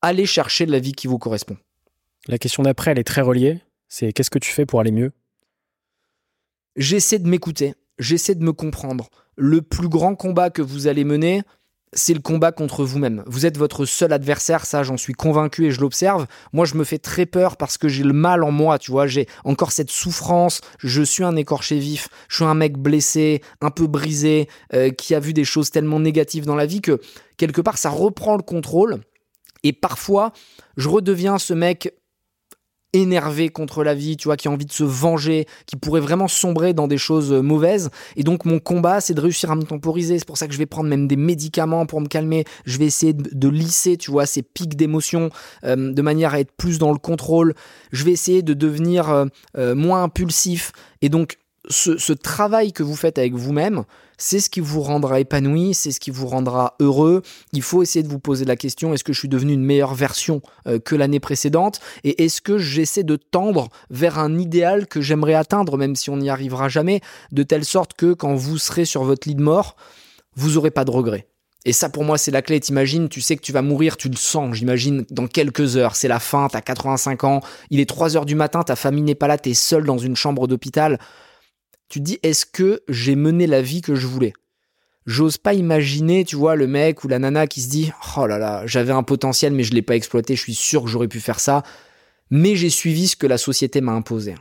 Allez 0.00 0.26
chercher 0.26 0.66
la 0.66 0.78
vie 0.78 0.92
qui 0.92 1.08
vous 1.08 1.18
correspond. 1.18 1.56
La 2.26 2.38
question 2.38 2.62
d'après, 2.62 2.92
elle 2.92 2.98
est 2.98 3.04
très 3.04 3.20
reliée. 3.20 3.60
C'est 3.88 4.12
qu'est-ce 4.12 4.30
que 4.30 4.38
tu 4.38 4.50
fais 4.50 4.66
pour 4.66 4.80
aller 4.80 4.92
mieux? 4.92 5.12
J'essaie 6.76 7.18
de 7.18 7.28
m'écouter, 7.28 7.74
j'essaie 7.98 8.34
de 8.34 8.42
me 8.42 8.52
comprendre. 8.52 9.08
Le 9.36 9.62
plus 9.62 9.88
grand 9.88 10.16
combat 10.16 10.50
que 10.50 10.62
vous 10.62 10.86
allez 10.88 11.04
mener, 11.04 11.42
c'est 11.92 12.14
le 12.14 12.20
combat 12.20 12.50
contre 12.50 12.84
vous-même. 12.84 13.22
Vous 13.26 13.46
êtes 13.46 13.56
votre 13.56 13.84
seul 13.84 14.12
adversaire, 14.12 14.66
ça 14.66 14.82
j'en 14.82 14.96
suis 14.96 15.12
convaincu 15.12 15.66
et 15.66 15.70
je 15.70 15.80
l'observe. 15.80 16.26
Moi 16.52 16.64
je 16.64 16.74
me 16.74 16.82
fais 16.82 16.98
très 16.98 17.26
peur 17.26 17.56
parce 17.56 17.78
que 17.78 17.88
j'ai 17.88 18.02
le 18.02 18.12
mal 18.12 18.42
en 18.42 18.50
moi, 18.50 18.78
tu 18.78 18.90
vois, 18.90 19.06
j'ai 19.06 19.28
encore 19.44 19.70
cette 19.70 19.90
souffrance, 19.90 20.60
je 20.78 21.02
suis 21.02 21.22
un 21.22 21.36
écorché 21.36 21.78
vif, 21.78 22.08
je 22.28 22.36
suis 22.36 22.44
un 22.44 22.54
mec 22.54 22.76
blessé, 22.76 23.40
un 23.60 23.70
peu 23.70 23.86
brisé, 23.86 24.48
euh, 24.72 24.90
qui 24.90 25.14
a 25.14 25.20
vu 25.20 25.32
des 25.32 25.44
choses 25.44 25.70
tellement 25.70 26.00
négatives 26.00 26.46
dans 26.46 26.56
la 26.56 26.66
vie 26.66 26.80
que 26.80 27.00
quelque 27.36 27.60
part 27.60 27.78
ça 27.78 27.90
reprend 27.90 28.36
le 28.36 28.42
contrôle. 28.42 29.00
Et 29.62 29.72
parfois, 29.72 30.32
je 30.76 30.88
redeviens 30.88 31.38
ce 31.38 31.54
mec 31.54 31.94
énervé 32.94 33.48
contre 33.48 33.84
la 33.84 33.94
vie, 33.94 34.16
tu 34.16 34.28
vois, 34.28 34.36
qui 34.36 34.48
a 34.48 34.50
envie 34.50 34.66
de 34.66 34.72
se 34.72 34.84
venger, 34.84 35.46
qui 35.66 35.76
pourrait 35.76 36.00
vraiment 36.00 36.28
sombrer 36.28 36.72
dans 36.72 36.88
des 36.88 36.98
choses 36.98 37.32
euh, 37.32 37.42
mauvaises. 37.42 37.90
Et 38.16 38.22
donc 38.22 38.44
mon 38.44 38.58
combat, 38.58 39.00
c'est 39.00 39.14
de 39.14 39.20
réussir 39.20 39.50
à 39.50 39.56
me 39.56 39.62
temporiser. 39.62 40.18
C'est 40.18 40.26
pour 40.26 40.38
ça 40.38 40.46
que 40.46 40.52
je 40.52 40.58
vais 40.58 40.66
prendre 40.66 40.88
même 40.88 41.08
des 41.08 41.16
médicaments 41.16 41.86
pour 41.86 42.00
me 42.00 42.06
calmer. 42.06 42.44
Je 42.64 42.78
vais 42.78 42.86
essayer 42.86 43.12
de, 43.12 43.48
lisser, 43.48 43.96
tu 43.96 44.10
vois, 44.10 44.26
ces 44.26 44.42
pics 44.42 44.76
d'émotions 44.76 45.30
euh, 45.64 45.92
de 45.92 46.02
manière 46.02 46.34
à 46.34 46.40
être 46.40 46.52
plus 46.56 46.78
dans 46.78 46.92
le 46.92 46.98
contrôle. 46.98 47.54
Je 47.92 48.04
vais 48.04 48.12
essayer 48.12 48.42
de 48.42 48.54
devenir 48.54 49.28
euh, 49.56 49.74
moins 49.74 50.04
impulsif. 50.04 50.72
Et 51.02 51.08
donc 51.08 51.36
ce, 51.68 52.12
travail 52.12 52.72
que 52.72 52.82
vous 52.82 52.96
faites 52.96 53.18
avec 53.18 53.34
vous-même, 53.34 53.84
c'est 54.18 54.40
ce 54.40 54.50
qui 54.50 54.60
vous 54.60 54.82
rendra 54.82 55.20
épanoui, 55.20 55.74
c'est 55.74 55.90
ce 55.90 56.00
qui 56.00 56.10
vous 56.10 56.26
rendra 56.26 56.76
heureux. 56.80 57.22
Il 57.52 57.62
faut 57.62 57.82
essayer 57.82 58.02
de 58.02 58.08
vous 58.08 58.18
poser 58.18 58.44
la 58.44 58.56
question, 58.56 58.94
est-ce 58.94 59.04
que 59.04 59.12
je 59.12 59.18
suis 59.18 59.28
devenu 59.28 59.52
une 59.54 59.64
meilleure 59.64 59.94
version 59.94 60.42
euh, 60.66 60.78
que 60.78 60.94
l'année 60.94 61.20
précédente? 61.20 61.80
Et 62.04 62.24
est-ce 62.24 62.40
que 62.40 62.58
j'essaie 62.58 63.02
de 63.02 63.16
tendre 63.16 63.68
vers 63.90 64.18
un 64.18 64.38
idéal 64.38 64.86
que 64.86 65.00
j'aimerais 65.00 65.34
atteindre, 65.34 65.76
même 65.76 65.96
si 65.96 66.10
on 66.10 66.16
n'y 66.16 66.30
arrivera 66.30 66.68
jamais, 66.68 67.00
de 67.32 67.42
telle 67.42 67.64
sorte 67.64 67.94
que 67.94 68.12
quand 68.12 68.34
vous 68.34 68.58
serez 68.58 68.84
sur 68.84 69.04
votre 69.04 69.28
lit 69.28 69.34
de 69.34 69.42
mort, 69.42 69.76
vous 70.36 70.52
n'aurez 70.52 70.70
pas 70.70 70.84
de 70.84 70.90
regrets? 70.90 71.26
Et 71.66 71.72
ça, 71.72 71.88
pour 71.88 72.04
moi, 72.04 72.18
c'est 72.18 72.30
la 72.30 72.42
clé. 72.42 72.60
T'imagines, 72.60 73.08
tu 73.08 73.22
sais 73.22 73.36
que 73.36 73.40
tu 73.40 73.52
vas 73.52 73.62
mourir, 73.62 73.96
tu 73.96 74.10
le 74.10 74.16
sens, 74.16 74.54
j'imagine, 74.54 75.06
dans 75.10 75.26
quelques 75.26 75.76
heures. 75.76 75.96
C'est 75.96 76.08
la 76.08 76.20
fin, 76.20 76.48
t'as 76.48 76.60
85 76.60 77.24
ans, 77.24 77.40
il 77.70 77.80
est 77.80 77.88
3 77.88 78.16
heures 78.16 78.26
du 78.26 78.34
matin, 78.34 78.62
ta 78.62 78.76
famille 78.76 79.02
n'est 79.02 79.14
pas 79.14 79.28
là, 79.28 79.38
t'es 79.38 79.54
seul 79.54 79.84
dans 79.84 79.96
une 79.96 80.14
chambre 80.14 80.46
d'hôpital 80.46 80.98
tu 81.94 82.00
te 82.00 82.06
dis 82.06 82.18
est-ce 82.24 82.44
que 82.44 82.82
j'ai 82.88 83.14
mené 83.14 83.46
la 83.46 83.62
vie 83.62 83.80
que 83.80 83.94
je 83.94 84.08
voulais? 84.08 84.32
J'ose 85.06 85.38
pas 85.38 85.54
imaginer, 85.54 86.24
tu 86.24 86.34
vois, 86.34 86.56
le 86.56 86.66
mec 86.66 87.04
ou 87.04 87.08
la 87.08 87.20
nana 87.20 87.46
qui 87.46 87.60
se 87.60 87.68
dit 87.68 87.92
oh 88.18 88.26
là 88.26 88.36
là, 88.36 88.66
j'avais 88.66 88.92
un 88.92 89.04
potentiel 89.04 89.52
mais 89.52 89.62
je 89.62 89.72
l'ai 89.72 89.80
pas 89.80 89.94
exploité, 89.94 90.34
je 90.34 90.40
suis 90.40 90.56
sûr 90.56 90.82
que 90.82 90.88
j'aurais 90.88 91.06
pu 91.06 91.20
faire 91.20 91.38
ça, 91.38 91.62
mais 92.30 92.56
j'ai 92.56 92.68
suivi 92.68 93.06
ce 93.06 93.14
que 93.14 93.28
la 93.28 93.38
société 93.38 93.80
m'a 93.80 93.92
imposé. 93.92 94.34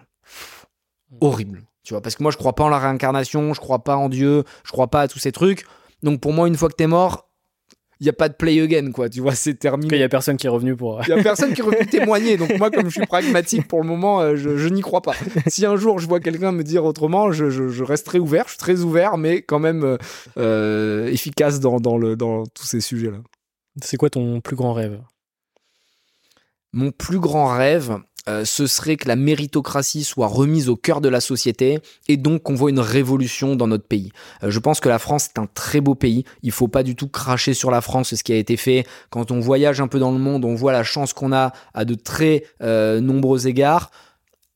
Horrible, 1.21 1.61
tu 1.84 1.93
vois, 1.93 2.01
parce 2.01 2.15
que 2.15 2.23
moi 2.23 2.31
je 2.31 2.38
crois 2.38 2.55
pas 2.55 2.63
en 2.63 2.69
la 2.69 2.80
réincarnation, 2.80 3.53
je 3.53 3.59
crois 3.59 3.84
pas 3.84 3.97
en 3.97 4.09
Dieu, 4.09 4.45
je 4.65 4.71
crois 4.71 4.88
pas 4.88 5.01
à 5.01 5.07
tous 5.07 5.19
ces 5.19 5.31
trucs. 5.31 5.63
Donc 6.01 6.21
pour 6.21 6.34
moi, 6.34 6.47
une 6.47 6.57
fois 6.57 6.69
que 6.69 6.75
t'es 6.75 6.88
mort, 6.88 7.30
il 7.99 8.03
n'y 8.03 8.10
a 8.10 8.14
pas 8.14 8.30
de 8.30 8.34
play 8.34 8.60
again, 8.60 8.91
quoi. 8.91 9.10
Tu 9.10 9.22
vois, 9.22 9.36
c'est 9.36 9.56
terminé. 9.56 9.95
Il 9.95 9.99
n'y 9.99 10.03
a 10.03 10.10
personne 10.10 10.38
qui 10.38 10.48
est 10.48 10.49
revenu 10.49 10.76
pour. 10.76 11.02
Il 11.07 11.14
n'y 11.14 11.20
a 11.20 11.24
personne 11.24 11.53
qui 11.53 11.61
est 11.61 11.64
revenu 11.64 11.86
témoigner. 11.86 12.38
Donc, 12.38 12.57
moi, 12.57 12.72
comme 12.72 12.86
je 12.86 12.99
suis 12.99 13.06
pragmatique 13.06 13.68
pour 13.68 13.82
le 13.82 13.88
moment, 13.88 14.22
euh, 14.22 14.36
je, 14.36 14.68
n'y 14.70 14.82
crois 14.82 15.02
pas. 15.02 15.14
Si 15.48 15.65
un 15.65 15.76
jour 15.76 15.99
je 15.99 16.07
vois 16.07 16.20
quelqu'un 16.20 16.52
me 16.52 16.64
dire 16.64 16.86
autrement, 16.86 17.32
je, 17.32 17.84
resterai 17.84 18.20
ouvert. 18.20 18.45
Je 18.45 18.52
suis 18.52 18.60
très 18.60 18.82
ouvert, 18.82 19.18
mais 19.18 19.41
quand 19.41 19.60
même 19.60 19.84
euh, 19.84 19.98
euh, 20.38 21.07
efficace 21.07 21.60
dans, 21.60 21.98
le, 21.98 22.15
dans 22.15 22.45
tous 22.45 22.65
ces 22.65 22.82
sujets-là. 22.82 23.18
C'est 23.82 23.98
quoi 23.98 24.10
ton 24.10 24.41
plus 24.41 24.56
grand 24.56 24.74
rêve? 24.74 24.99
Mon 26.74 26.91
plus 26.91 27.20
grand 27.20 27.48
rêve, 27.48 27.99
euh, 28.30 28.45
ce 28.45 28.68
serait 28.68 28.95
que 28.95 29.08
la 29.08 29.16
méritocratie 29.16 30.04
soit 30.04 30.28
remise 30.28 30.70
au 30.70 30.76
cœur 30.76 31.02
de 31.02 31.10
la 31.10 31.20
société 31.20 31.80
et 32.08 32.18
donc 32.18 32.44
qu'on 32.44 32.56
voit 32.56 32.70
une 32.70 32.80
révolution 32.80 33.56
dans 33.56 33.68
notre 33.68 33.86
pays. 33.86 34.12
Euh, 34.44 34.50
je 34.50 34.60
pense 34.60 34.80
que 34.80 34.90
la 34.90 35.00
France 35.00 35.28
est 35.28 35.40
un 35.40 35.48
très 35.54 35.82
beau 35.82 35.95
pays. 35.95 36.24
Il 36.41 36.52
faut 36.52 36.68
pas 36.70 36.84
du 36.84 36.95
tout 36.95 37.08
cracher 37.08 37.54
sur 37.54 37.72
la 37.72 37.82
France, 37.82 38.16
ce 38.16 38.24
qui 38.24 38.32
a 38.32 38.38
été 38.38 38.56
fait. 38.56 38.86
Quand 39.10 39.32
on 39.32 39.40
voyage 39.40 39.82
un 39.82 39.88
peu 39.88 40.00
dans 40.00 40.12
le 40.12 40.20
monde, 40.20 40.45
on 40.45 40.56
voit 40.56 40.72
la 40.72 40.84
chance 40.84 41.14
qu'on 41.14 41.34
a 41.34 41.52
à 41.74 41.86
de 41.86 41.95
très 41.95 42.45
euh, 42.62 43.02
nombreux 43.02 43.48
égards. 43.48 43.91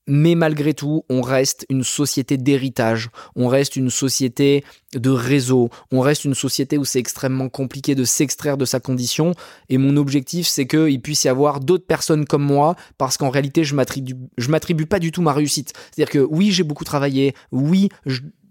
Mais 0.08 0.36
malgré 0.36 0.74
tout, 0.74 1.04
on 1.10 1.22
reste 1.22 1.66
une 1.70 1.84
société 1.84 2.38
d'héritage, 2.38 3.10
on 3.36 3.48
reste 3.48 3.76
une 3.76 3.90
société 3.90 4.64
de 4.94 5.10
réseau, 5.10 5.70
on 5.92 6.00
reste 6.00 6.24
une 6.24 6.34
société 6.34 6.78
où 6.78 6.86
c'est 6.86 7.00
extrêmement 7.00 7.50
compliqué 7.50 7.94
de 7.94 8.06
s'extraire 8.06 8.58
de 8.58 8.66
sa 8.66 8.80
condition. 8.80 9.34
Et 9.70 9.78
mon 9.78 9.98
objectif, 9.98 10.48
c'est 10.48 10.66
qu'il 10.66 11.02
puisse 11.02 11.26
y 11.26 11.30
avoir 11.30 11.60
d'autres 11.60 11.86
personnes 11.86 12.26
comme 12.26 12.44
moi, 12.44 12.76
parce 12.98 13.18
qu'en 13.18 13.30
réalité, 13.30 13.64
je 13.64 13.76
m'attribue, 13.76 14.16
m'attribue 14.48 14.86
pas 14.86 15.00
du 15.00 15.12
tout 15.12 15.22
ma 15.22 15.34
réussite. 15.34 15.74
C'est-à-dire 15.92 16.12
que 16.12 16.20
oui, 16.20 16.52
j'ai 16.52 16.64
beaucoup 16.64 16.86
travaillé, 16.86 17.34
oui, 17.52 17.90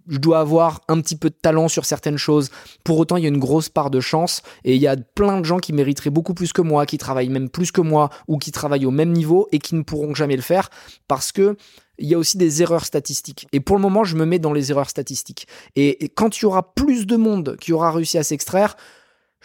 je 0.08 0.18
dois 0.18 0.40
avoir 0.40 0.80
un 0.88 1.00
petit 1.00 1.16
peu 1.16 1.30
de 1.30 1.34
talent 1.34 1.68
sur 1.68 1.84
certaines 1.84 2.18
choses. 2.18 2.50
Pour 2.84 2.98
autant, 2.98 3.16
il 3.16 3.22
y 3.22 3.26
a 3.26 3.28
une 3.28 3.38
grosse 3.38 3.68
part 3.68 3.90
de 3.90 4.00
chance 4.00 4.42
et 4.64 4.74
il 4.74 4.80
y 4.80 4.86
a 4.86 4.96
plein 4.96 5.40
de 5.40 5.44
gens 5.44 5.58
qui 5.58 5.72
mériteraient 5.72 6.10
beaucoup 6.10 6.34
plus 6.34 6.52
que 6.52 6.62
moi, 6.62 6.86
qui 6.86 6.98
travaillent 6.98 7.28
même 7.28 7.48
plus 7.48 7.72
que 7.72 7.80
moi 7.80 8.10
ou 8.28 8.38
qui 8.38 8.52
travaillent 8.52 8.86
au 8.86 8.90
même 8.90 9.12
niveau 9.12 9.48
et 9.52 9.58
qui 9.58 9.74
ne 9.74 9.82
pourront 9.82 10.14
jamais 10.14 10.36
le 10.36 10.42
faire 10.42 10.70
parce 11.08 11.32
que 11.32 11.56
il 11.98 12.08
y 12.08 12.14
a 12.14 12.18
aussi 12.18 12.36
des 12.36 12.62
erreurs 12.62 12.84
statistiques. 12.84 13.46
Et 13.52 13.60
pour 13.60 13.76
le 13.76 13.82
moment, 13.82 14.04
je 14.04 14.16
me 14.16 14.26
mets 14.26 14.38
dans 14.38 14.52
les 14.52 14.70
erreurs 14.70 14.90
statistiques. 14.90 15.48
Et 15.76 16.10
quand 16.14 16.38
il 16.38 16.42
y 16.42 16.44
aura 16.44 16.74
plus 16.74 17.06
de 17.06 17.16
monde 17.16 17.56
qui 17.58 17.72
aura 17.72 17.90
réussi 17.90 18.18
à 18.18 18.22
s'extraire, 18.22 18.76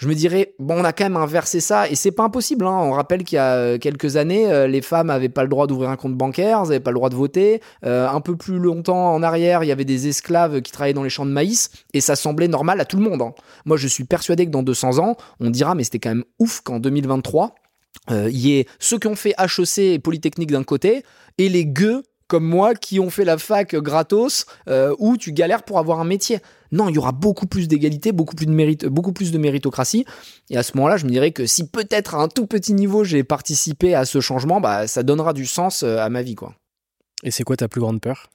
je 0.02 0.08
me 0.08 0.16
dirais, 0.16 0.56
bon, 0.58 0.82
on 0.82 0.84
a 0.84 0.94
quand 0.94 1.04
même 1.04 1.16
inversé 1.16 1.60
ça, 1.60 1.88
et 1.88 1.94
c'est 1.94 2.10
pas 2.10 2.24
impossible. 2.24 2.66
Hein. 2.66 2.72
On 2.72 2.92
rappelle 2.92 3.24
qu'il 3.24 3.36
y 3.36 3.40
a 3.40 3.54
euh, 3.54 3.78
quelques 3.78 4.16
années, 4.18 4.52
euh, 4.52 4.66
les 4.66 4.82
femmes 4.82 5.08
n'avaient 5.08 5.30
pas 5.30 5.44
le 5.44 5.50
droit 5.50 5.68
d'ouvrir 5.68 5.92
un 5.92 5.96
compte 5.96 6.16
bancaire, 6.16 6.62
elles 6.64 6.70
n'avaient 6.70 6.80
pas 6.80 6.90
le 6.90 6.96
droit 6.96 7.10
de 7.10 7.16
voter. 7.16 7.62
Euh, 7.86 8.10
un 8.10 8.20
peu 8.20 8.36
plus 8.36 8.58
longtemps 8.58 9.14
en 9.14 9.22
arrière, 9.22 9.64
il 9.64 9.68
y 9.68 9.72
avait 9.72 9.86
des 9.86 10.08
esclaves 10.08 10.64
qui 10.64 10.72
travaillaient 10.72 10.96
dans 10.96 11.04
les 11.04 11.12
champs 11.12 11.28
de 11.28 11.32
maïs, 11.32 11.70
et 11.94 12.02
ça 12.02 12.16
semblait 12.16 12.48
normal 12.48 12.82
à 12.82 12.86
tout 12.86 12.98
le 12.98 13.04
monde. 13.04 13.22
Hein. 13.22 13.36
Moi, 13.66 13.78
je 13.78 13.88
suis 13.88 14.04
persuadé 14.04 14.48
que 14.48 14.52
dans 14.52 14.64
200 14.64 14.98
ans, 14.98 15.18
on 15.40 15.52
dira, 15.52 15.76
mais 15.76 15.84
c'était 15.84 16.00
quand 16.00 16.10
même 16.10 16.26
ouf 16.40 16.62
qu'en 16.62 16.80
2023, 16.80 17.54
il 18.10 18.30
y 18.32 18.58
ait 18.58 18.66
ceux 18.80 18.98
qui 18.98 19.06
ont 19.06 19.16
fait 19.16 19.36
HEC 19.38 19.78
et 19.78 20.00
Polytechnique 20.00 20.52
d'un 20.52 20.64
côté, 20.64 21.04
et 21.38 21.48
les 21.48 21.68
gueux 21.68 22.02
comme 22.32 22.46
moi 22.46 22.76
qui 22.76 22.98
ont 23.02 23.10
fait 23.10 23.26
la 23.26 23.38
fac 23.38 23.76
gratos 23.76 24.46
euh, 24.70 24.96
où 25.00 25.18
tu 25.18 25.34
galères 25.34 25.64
pour 25.64 25.80
avoir 25.80 26.00
un 26.00 26.06
métier. 26.06 26.40
Non, 26.72 26.88
il 26.88 26.96
y 26.96 26.98
aura 26.98 27.12
beaucoup 27.12 27.46
plus 27.46 27.68
d'égalité, 27.68 28.14
beaucoup 28.14 28.38
plus 28.38 28.46
de 28.46 28.54
mérite, 28.54 28.86
beaucoup 28.86 29.12
plus 29.12 29.34
de 29.34 29.38
méritocratie. 29.38 30.06
Et 30.50 30.56
à 30.56 30.64
ce 30.64 30.78
moment-là, 30.78 30.96
je 30.96 31.04
me 31.04 31.10
dirais 31.10 31.34
que 31.34 31.46
si 31.46 31.68
peut-être 31.68 32.16
à 32.16 32.20
un 32.20 32.30
tout 32.30 32.46
petit 32.46 32.74
niveau 32.74 33.04
j'ai 33.04 33.26
participé 33.26 33.96
à 33.96 34.06
ce 34.06 34.22
changement, 34.22 34.62
bah 34.62 34.88
ça 34.88 35.04
donnera 35.04 35.34
du 35.34 35.46
sens 35.46 35.84
euh, 35.84 35.98
à 35.98 36.08
ma 36.08 36.22
vie, 36.22 36.36
quoi. 36.36 36.56
Et 37.24 37.32
c'est 37.32 37.44
quoi 37.44 37.58
ta 37.58 37.68
plus 37.68 37.82
grande 37.82 38.00
peur? 38.00 38.30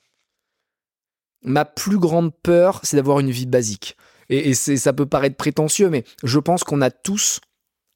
Ma 1.42 1.64
plus 1.64 1.98
grande 1.98 2.34
peur, 2.42 2.80
c'est 2.82 2.98
d'avoir 2.98 3.20
une 3.20 3.30
vie 3.30 3.46
basique. 3.46 3.96
Et, 4.28 4.50
et 4.50 4.54
ça 4.54 4.92
peut 4.92 5.06
paraître 5.06 5.36
prétentieux, 5.36 5.88
mais 5.88 6.04
je 6.22 6.38
pense 6.38 6.64
qu'on 6.64 6.82
a 6.82 6.90
tous 6.90 7.40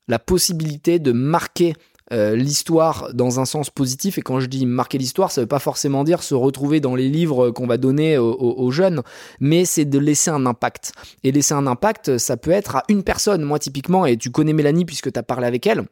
la 0.09 0.19
possibilité 0.19 0.99
de 0.99 1.13
marquer 1.13 1.75
euh, 2.13 2.35
l'histoire 2.35 3.11
dans 3.15 3.41
un 3.41 3.45
sens 3.45 3.71
positif. 3.71 4.19
Et 4.19 4.23
quand 4.23 4.41
je 4.41 4.47
dis 4.47 4.67
marquer 4.67 4.99
l'histoire, 4.99 5.31
ça 5.31 5.41
veut 5.41 5.47
pas 5.47 5.59
forcément 5.59 6.05
dire 6.05 6.23
se 6.23 6.35
retrouver 6.35 6.81
dans 6.81 6.95
les 6.95 7.09
livres 7.09 7.51
qu'on 7.51 7.67
va 7.67 7.77
donner 7.77 8.19
aux, 8.19 8.71
jeunes, 8.71 9.03
mais 9.41 9.65
c'est 9.65 9.85
de 9.85 9.99
laisser 9.99 10.31
un 10.31 10.47
impact. 10.47 10.93
Et 11.25 11.33
laisser 11.33 11.55
un 11.55 11.67
impact, 11.67 12.19
ça 12.19 12.37
peut 12.37 12.51
être 12.51 12.77
à 12.77 12.85
une 12.89 13.03
personne. 13.03 13.43
Moi, 13.43 13.59
typiquement, 13.59 14.07
et 14.07 14.17
tu 14.17 14.31
connais 14.31 14.53
Mélanie 14.53 14.85
puisque 14.85 15.13
tu 15.13 15.19
as 15.19 15.23
parlé 15.23 15.47
avec 15.47 15.67
elle. 15.67 15.85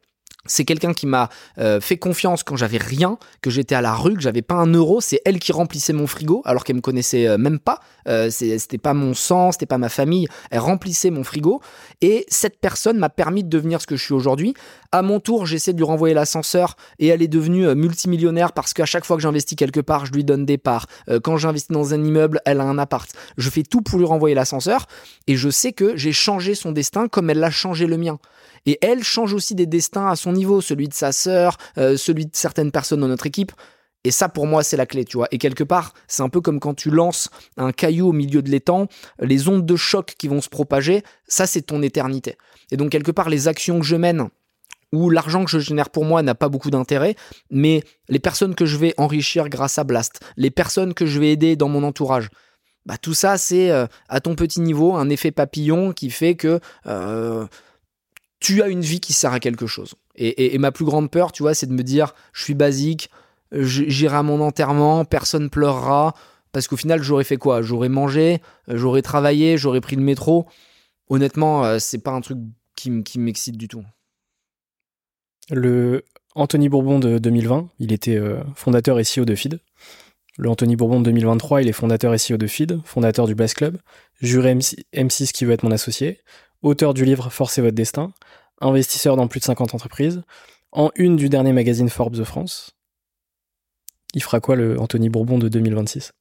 C'est 0.49 0.65
quelqu'un 0.65 0.93
qui 0.93 1.07
m'a 1.07 1.29
euh, 1.59 1.81
fait 1.81 1.97
confiance 1.97 2.43
quand 2.43 2.57
j'avais 2.57 2.79
rien, 2.79 3.19
que 3.43 3.51
j'étais 3.51 3.75
à 3.75 3.81
la 3.81 3.95
rue, 3.95 4.15
que 4.15 4.20
j'avais 4.20 4.43
pas 4.43 4.57
un 4.57 4.73
euro. 4.73 5.01
C'est 5.01 5.20
elle 5.25 5.39
qui 5.39 5.53
remplissait 5.53 5.93
mon 5.93 6.07
frigo, 6.07 6.43
alors 6.45 6.65
qu'elle 6.65 6.77
me 6.77 6.81
connaissait 6.81 7.29
euh, 7.29 7.39
même 7.39 7.61
pas. 7.61 7.81
Euh, 8.09 8.31
c'était 8.31 8.79
pas 8.79 8.95
mon 8.95 9.15
sang, 9.15 9.53
c'était 9.53 9.66
pas 9.66 9.79
ma 9.79 9.89
famille. 9.89 10.27
Elle 10.51 10.61
remplissait 10.61 11.11
mon 11.11 11.23
frigo. 11.23 11.61
Et 12.01 12.27
cette 12.29 12.59
personne 12.59 12.99
m'a 12.99 13.11
permis 13.11 13.45
de 13.45 13.49
devenir 13.49 13.81
ce 13.81 13.87
que 13.87 13.97
je 13.97 14.03
suis 14.03 14.15
aujourd'hui. 14.15 14.55
À 14.91 15.03
mon 15.03 15.20
tour, 15.20 15.47
j'essaie 15.47 15.73
de 15.73 15.79
lui 15.79 15.85
renvoyer 15.85 16.15
l'ascenseur 16.15 16.77
et 16.99 17.09
elle 17.09 17.20
est 17.20 17.29
devenue 17.29 17.75
multimillionnaire 17.75 18.53
parce 18.53 18.73
qu'à 18.73 18.87
chaque 18.87 19.05
fois 19.05 19.16
que 19.16 19.23
j'investis 19.23 19.57
quelque 19.57 19.81
part, 19.81 20.07
je 20.07 20.12
lui 20.12 20.25
donne 20.25 20.47
des 20.47 20.57
parts. 20.57 20.87
quand 21.23 21.37
j'investis 21.37 21.70
dans 21.70 21.93
un 21.93 22.03
immeuble, 22.03 22.41
elle 22.47 22.61
a 22.61 22.65
un 22.65 22.79
appart. 22.79 23.11
Je 23.37 23.51
fais 23.51 23.62
tout 23.62 23.83
pour 23.83 23.99
lui 23.99 24.07
renvoyer 24.07 24.35
l'ascenseur 24.35 24.87
et 25.27 25.37
je 25.37 25.51
sais 25.51 25.73
que 25.73 25.97
j'ai 25.97 26.12
changé 26.12 26.55
son 26.55 26.73
destin 26.73 27.09
comme 27.09 27.29
elle 27.29 27.41
l'a 27.41 27.51
changé 27.51 27.87
le 27.87 27.99
mien. 27.99 28.19
Et 28.66 28.78
elle 28.82 29.02
change 29.02 29.35
aussi 29.35 29.55
des 29.55 29.66
destins 29.66 30.09
à 30.09 30.16
son 30.16 30.32
niveau, 30.32 30.60
celui 30.60 30.89
de 30.89 30.94
sa 30.94 31.12
sœur, 31.12 31.56
euh, 31.78 31.97
celui 31.97 32.26
de 32.26 32.30
certaines 32.35 32.70
personnes 32.70 33.01
dans 33.01 33.09
notre 33.09 33.26
équipe. 33.26 33.52
Et 34.05 34.10
ça, 34.10 34.28
pour 34.28 34.47
moi, 34.47 34.62
c'est 34.62 34.76
la 34.76 34.86
clé, 34.86 35.05
tu 35.05 35.16
vois. 35.16 35.28
Et 35.32 35.39
quelque 35.39 35.64
part, 35.64 35.93
c'est 36.06 36.22
un 36.22 36.28
peu 36.28 36.40
comme 36.40 36.60
quand 36.60 36.74
tu 36.74 36.90
lances 36.90 37.30
un 37.56 37.72
caillou 37.72 38.09
au 38.09 38.12
milieu 38.12 38.43
de 38.43 38.51
l'étang, 38.51 38.86
les 39.20 39.48
ondes 39.48 39.66
de 39.66 39.76
choc 39.76 40.14
qui 40.18 40.28
vont 40.28 40.40
se 40.40 40.48
propager, 40.48 41.02
ça, 41.26 41.47
c'est 41.47 41.62
ton 41.62 41.82
éternité. 41.82 42.36
Et 42.70 42.76
donc, 42.76 42.90
quelque 42.90 43.10
part, 43.10 43.28
les 43.28 43.48
actions 43.48 43.80
que 43.80 43.85
je 43.85 43.97
mène, 43.97 44.28
ou 44.93 45.10
l'argent 45.10 45.44
que 45.44 45.51
je 45.51 45.59
génère 45.59 45.90
pour 45.90 46.05
moi 46.05 46.22
n'a 46.22 46.35
pas 46.35 46.48
beaucoup 46.48 46.70
d'intérêt, 46.70 47.14
mais 47.51 47.82
les 48.09 48.18
personnes 48.18 48.55
que 48.55 48.66
je 48.66 48.76
vais 48.76 48.94
enrichir 48.97 49.48
grâce 49.48 49.78
à 49.78 49.85
Blast, 49.85 50.20
les 50.36 50.51
personnes 50.51 50.94
que 50.94 51.06
je 51.06 51.20
vais 51.20 51.32
aider 51.32 51.56
dans 51.56 51.68
mon 51.68 51.82
entourage, 51.82 52.30
bah 52.86 52.97
tout 52.97 53.12
ça 53.12 53.36
c'est 53.36 53.70
euh, 53.70 53.86
à 54.09 54.20
ton 54.20 54.35
petit 54.35 54.60
niveau 54.60 54.97
un 54.97 55.10
effet 55.10 55.30
papillon 55.30 55.93
qui 55.93 56.09
fait 56.09 56.36
que 56.36 56.59
euh, 56.86 57.47
tu 58.40 58.62
as 58.62 58.69
une 58.69 58.81
vie 58.81 59.01
qui 59.01 59.12
sert 59.12 59.32
à 59.32 59.40
quelque 59.40 59.66
chose. 59.66 59.94
Et, 60.16 60.59
ma 60.59 60.73
plus 60.73 60.85
grande 60.85 61.10
peur, 61.10 61.32
tu 61.32 61.43
vois, 61.43 61.55
c'est 61.55 61.66
de 61.66 61.73
me 61.73 61.82
dire, 61.82 62.15
je 62.32 62.43
suis 62.43 62.55
basique, 62.55 63.10
j'irai 63.52 64.16
à 64.16 64.23
mon 64.23 64.40
enterrement, 64.40 65.05
personne 65.05 65.48
pleurera, 65.48 66.15
parce 66.52 66.66
qu'au 66.66 66.77
final, 66.77 67.02
j'aurais 67.02 67.24
fait 67.24 67.36
quoi? 67.36 67.62
J'aurais 67.62 67.89
mangé, 67.89 68.40
j'aurais 68.69 69.02
travaillé, 69.02 69.56
j'aurais 69.56 69.81
pris 69.81 69.97
le 69.97 70.02
métro. 70.02 70.47
Honnêtement, 71.09 71.65
euh, 71.65 71.78
c'est 71.78 71.98
pas 71.98 72.10
un 72.10 72.20
truc 72.20 72.39
qui, 72.74 73.19
m'excite 73.19 73.56
du 73.56 73.69
tout. 73.69 73.85
Le 75.51 76.05
Anthony 76.35 76.69
Bourbon 76.69 76.98
de 76.98 77.19
2020, 77.19 77.69
il 77.78 77.93
était 77.93 78.16
euh, 78.16 78.43
fondateur 78.55 78.98
et 78.98 79.02
CEO 79.02 79.24
de 79.24 79.35
FID. 79.35 79.60
Le 80.36 80.48
Anthony 80.48 80.77
Bourbon 80.77 81.01
de 81.01 81.06
2023, 81.06 81.62
il 81.62 81.69
est 81.69 81.73
fondateur 81.73 82.15
et 82.15 82.19
CEO 82.19 82.36
de 82.36 82.47
FID, 82.47 82.81
fondateur 82.85 83.27
du 83.27 83.35
Bass 83.35 83.55
Club, 83.55 83.78
juré 84.20 84.55
M6 84.55 85.32
qui 85.32 85.44
veut 85.44 85.52
être 85.52 85.65
mon 85.65 85.73
associé, 85.73 86.20
auteur 86.62 86.94
du 86.94 87.05
livre 87.05 87.30
Forcez 87.30 87.62
votre 87.62 87.74
destin, 87.74 88.12
investisseur 88.60 89.16
dans 89.16 89.28
plus 89.28 89.40
de 89.40 89.44
50 89.44 89.74
entreprises, 89.74 90.22
en 90.72 90.90
une 90.97 91.16
du 91.16 91.28
dernier 91.28 91.52
magazine 91.52 91.89
Forbes 91.89 92.16
de 92.16 92.24
France. 92.24 92.76
Il 94.14 94.22
fera 94.22 94.40
quoi 94.40 94.56
le 94.56 94.80
Anthony 94.80 95.09
Bourbon 95.09 95.39
de 95.39 95.48
2026 95.48 96.12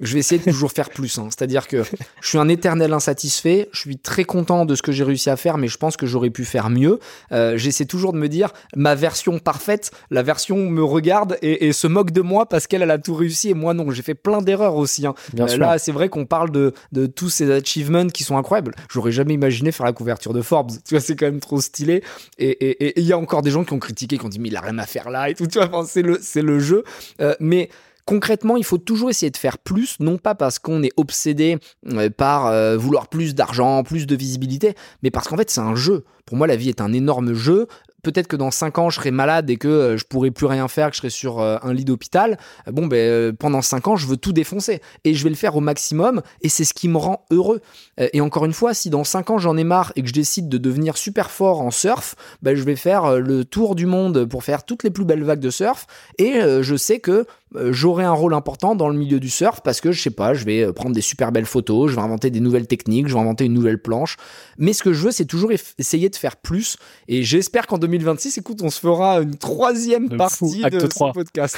je 0.00 0.12
vais 0.12 0.20
essayer 0.20 0.40
de 0.40 0.50
toujours 0.50 0.72
faire 0.72 0.90
plus. 0.90 1.18
Hein. 1.18 1.28
C'est-à-dire 1.30 1.68
que 1.68 1.82
je 2.20 2.28
suis 2.28 2.38
un 2.38 2.48
éternel 2.48 2.92
insatisfait. 2.92 3.68
Je 3.72 3.80
suis 3.80 3.96
très 3.96 4.24
content 4.24 4.64
de 4.64 4.74
ce 4.74 4.82
que 4.82 4.92
j'ai 4.92 5.04
réussi 5.04 5.30
à 5.30 5.36
faire, 5.36 5.56
mais 5.56 5.68
je 5.68 5.78
pense 5.78 5.96
que 5.96 6.06
j'aurais 6.06 6.30
pu 6.30 6.44
faire 6.44 6.70
mieux. 6.70 6.98
Euh, 7.32 7.56
j'essaie 7.56 7.84
toujours 7.84 8.12
de 8.12 8.18
me 8.18 8.28
dire 8.28 8.50
ma 8.76 8.94
version 8.94 9.38
parfaite, 9.38 9.90
la 10.10 10.22
version 10.22 10.56
me 10.56 10.82
regarde 10.82 11.38
et, 11.42 11.72
se 11.72 11.86
moque 11.86 12.12
de 12.12 12.20
moi 12.20 12.48
parce 12.48 12.66
qu'elle 12.66 12.88
a 12.88 12.98
tout 12.98 13.14
réussi 13.14 13.50
et 13.50 13.54
moi 13.54 13.74
non. 13.74 13.90
J'ai 13.90 14.02
fait 14.02 14.14
plein 14.14 14.42
d'erreurs 14.42 14.76
aussi. 14.76 15.06
Hein. 15.06 15.14
Euh, 15.38 15.56
là, 15.56 15.78
c'est 15.78 15.92
vrai 15.92 16.08
qu'on 16.08 16.26
parle 16.26 16.50
de, 16.50 16.72
tous 17.06 17.28
ces 17.28 17.50
achievements 17.50 18.08
qui 18.08 18.24
sont 18.24 18.36
incroyables. 18.36 18.74
J'aurais 18.90 19.12
jamais 19.12 19.34
imaginé 19.34 19.72
faire 19.72 19.86
la 19.86 19.92
couverture 19.92 20.32
de 20.32 20.42
Forbes. 20.42 20.72
Tu 20.86 20.94
vois, 20.94 21.00
c'est 21.00 21.16
quand 21.16 21.26
même 21.26 21.40
trop 21.40 21.60
stylé. 21.60 22.02
Et 22.38 23.00
il 23.00 23.06
y 23.06 23.12
a 23.12 23.18
encore 23.18 23.42
des 23.42 23.50
gens 23.50 23.64
qui 23.64 23.72
ont 23.72 23.78
critiqué, 23.78 24.18
qui 24.18 24.24
ont 24.24 24.28
dit 24.28 24.38
mais 24.38 24.48
il 24.48 24.56
a 24.56 24.60
rien 24.60 24.78
à 24.78 24.86
faire 24.86 25.10
là 25.10 25.28
et 25.28 25.34
tout. 25.34 25.46
Tu 25.46 25.58
vois, 25.58 25.84
c'est 25.86 26.02
le 26.02 26.18
le 26.54 26.60
jeu. 26.60 26.84
Euh, 27.20 27.34
mais 27.40 27.68
concrètement, 28.04 28.56
il 28.56 28.64
faut 28.64 28.78
toujours 28.78 29.10
essayer 29.10 29.30
de 29.30 29.36
faire 29.36 29.58
plus, 29.58 29.98
non 30.00 30.18
pas 30.18 30.34
parce 30.34 30.58
qu'on 30.58 30.82
est 30.82 30.92
obsédé 30.96 31.58
euh, 31.92 32.10
par 32.10 32.46
euh, 32.46 32.76
vouloir 32.76 33.08
plus 33.08 33.34
d'argent, 33.34 33.82
plus 33.82 34.06
de 34.06 34.16
visibilité, 34.16 34.74
mais 35.02 35.10
parce 35.10 35.28
qu'en 35.28 35.36
fait 35.36 35.50
c'est 35.50 35.60
un 35.60 35.74
jeu. 35.74 36.04
Pour 36.26 36.36
moi, 36.36 36.46
la 36.46 36.56
vie 36.56 36.70
est 36.70 36.80
un 36.80 36.92
énorme 36.92 37.34
jeu 37.34 37.66
peut-être 38.04 38.28
que 38.28 38.36
dans 38.36 38.52
5 38.52 38.78
ans 38.78 38.90
je 38.90 38.96
serai 38.96 39.10
malade 39.10 39.50
et 39.50 39.56
que 39.56 39.66
euh, 39.66 39.96
je 39.96 40.04
pourrai 40.04 40.30
plus 40.30 40.46
rien 40.46 40.68
faire, 40.68 40.90
que 40.90 40.94
je 40.94 41.00
serai 41.00 41.10
sur 41.10 41.40
euh, 41.40 41.56
un 41.62 41.72
lit 41.72 41.84
d'hôpital. 41.84 42.38
Euh, 42.68 42.72
bon, 42.72 42.86
ben 42.86 43.34
pendant 43.34 43.62
5 43.62 43.88
ans, 43.88 43.96
je 43.96 44.06
veux 44.06 44.16
tout 44.16 44.32
défoncer 44.32 44.80
et 45.02 45.14
je 45.14 45.24
vais 45.24 45.30
le 45.30 45.36
faire 45.36 45.56
au 45.56 45.60
maximum 45.60 46.22
et 46.42 46.48
c'est 46.48 46.64
ce 46.64 46.74
qui 46.74 46.88
me 46.88 46.98
rend 46.98 47.24
heureux. 47.30 47.60
et 47.98 48.20
encore 48.20 48.44
une 48.44 48.52
fois, 48.52 48.74
si 48.74 48.90
dans 48.90 49.04
5 49.04 49.30
ans 49.30 49.38
j'en 49.38 49.56
ai 49.56 49.64
marre 49.64 49.92
et 49.96 50.02
que 50.02 50.08
je 50.08 50.12
décide 50.12 50.48
de 50.48 50.58
devenir 50.58 50.96
super 50.96 51.30
fort 51.30 51.62
en 51.62 51.70
surf, 51.70 52.14
ben, 52.42 52.54
je 52.54 52.62
vais 52.62 52.76
faire 52.76 53.18
le 53.18 53.44
tour 53.44 53.74
du 53.74 53.86
monde 53.86 54.26
pour 54.26 54.44
faire 54.44 54.64
toutes 54.64 54.84
les 54.84 54.90
plus 54.90 55.04
belles 55.04 55.24
vagues 55.24 55.40
de 55.40 55.50
surf 55.50 55.86
et 56.18 56.40
je 56.60 56.76
sais 56.76 57.00
que 57.00 57.26
j'aurai 57.70 58.04
un 58.04 58.12
rôle 58.12 58.34
important 58.34 58.74
dans 58.74 58.88
le 58.88 58.96
milieu 58.96 59.20
du 59.20 59.30
surf 59.30 59.60
parce 59.62 59.80
que 59.80 59.92
je 59.92 60.02
sais 60.02 60.10
pas, 60.10 60.34
je 60.34 60.44
vais 60.44 60.72
prendre 60.72 60.94
des 60.94 61.00
super 61.00 61.32
belles 61.32 61.46
photos, 61.46 61.90
je 61.90 61.96
vais 61.96 62.02
inventer 62.02 62.30
des 62.30 62.40
nouvelles 62.40 62.66
techniques, 62.66 63.08
je 63.08 63.14
vais 63.14 63.20
inventer 63.20 63.44
une 63.44 63.54
nouvelle 63.54 63.80
planche. 63.80 64.16
Mais 64.58 64.72
ce 64.72 64.82
que 64.82 64.92
je 64.92 65.04
veux, 65.06 65.10
c'est 65.10 65.24
toujours 65.24 65.50
essayer 65.78 66.08
de 66.08 66.16
faire 66.16 66.36
plus 66.36 66.76
et 67.08 67.22
j'espère 67.22 67.66
qu'en 67.66 67.78
2026, 67.98 68.38
écoute, 68.38 68.60
on 68.62 68.70
se 68.70 68.80
fera 68.80 69.20
une 69.20 69.36
troisième 69.36 70.16
partie 70.16 70.62
de 70.62 70.80
ce 70.80 71.12
podcast. 71.12 71.56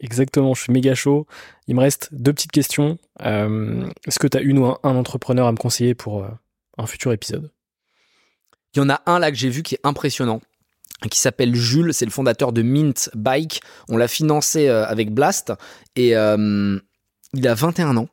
Exactement, 0.00 0.54
je 0.54 0.62
suis 0.62 0.72
méga 0.72 0.94
chaud. 0.94 1.26
Il 1.66 1.76
me 1.76 1.80
reste 1.80 2.08
deux 2.12 2.32
petites 2.32 2.52
questions. 2.52 2.98
Euh, 3.22 3.88
est-ce 4.06 4.18
que 4.18 4.26
tu 4.26 4.38
as 4.38 4.40
une 4.40 4.58
ou 4.58 4.66
un, 4.66 4.96
entrepreneur 4.96 5.46
à 5.46 5.52
me 5.52 5.56
conseiller 5.56 5.94
pour 5.94 6.24
euh, 6.24 6.28
un 6.78 6.86
futur 6.86 7.12
épisode? 7.12 7.50
Il 8.74 8.78
y 8.78 8.80
en 8.82 8.90
a 8.90 9.00
un 9.06 9.18
là 9.18 9.30
que 9.30 9.36
j'ai 9.36 9.48
vu 9.48 9.62
qui 9.62 9.74
est 9.74 9.80
impressionnant. 9.84 10.40
qui 11.10 11.18
s'appelle 11.18 11.54
Jules, 11.54 11.94
c'est 11.94 12.04
le 12.04 12.10
fondateur 12.10 12.52
de 12.52 12.62
Mint 12.62 13.10
Bike. 13.14 13.60
On 13.88 13.96
l'a 13.96 14.08
financé 14.08 14.68
euh, 14.68 14.86
avec 14.86 15.12
Blast 15.12 15.52
et 15.96 16.16
euh, 16.16 16.78
il 17.34 17.48
a 17.48 17.54
21 17.54 17.96
ans. 17.96 18.08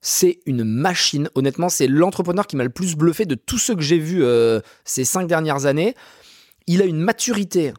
C'est 0.00 0.40
une 0.46 0.64
machine. 0.64 1.30
Honnêtement, 1.34 1.68
c'est 1.68 1.86
l'entrepreneur 1.86 2.46
qui 2.46 2.56
m'a 2.56 2.64
le 2.64 2.70
plus 2.70 2.94
bluffé 2.94 3.24
de 3.24 3.34
tous 3.34 3.58
ceux 3.58 3.74
que 3.74 3.80
j'ai 3.80 3.98
vus 3.98 4.22
euh, 4.22 4.60
ces 4.84 5.04
cinq 5.04 5.26
dernières 5.26 5.66
années. 5.66 5.94
Il 6.66 6.80
a 6.80 6.86
une 6.86 6.98
maturité 6.98 7.74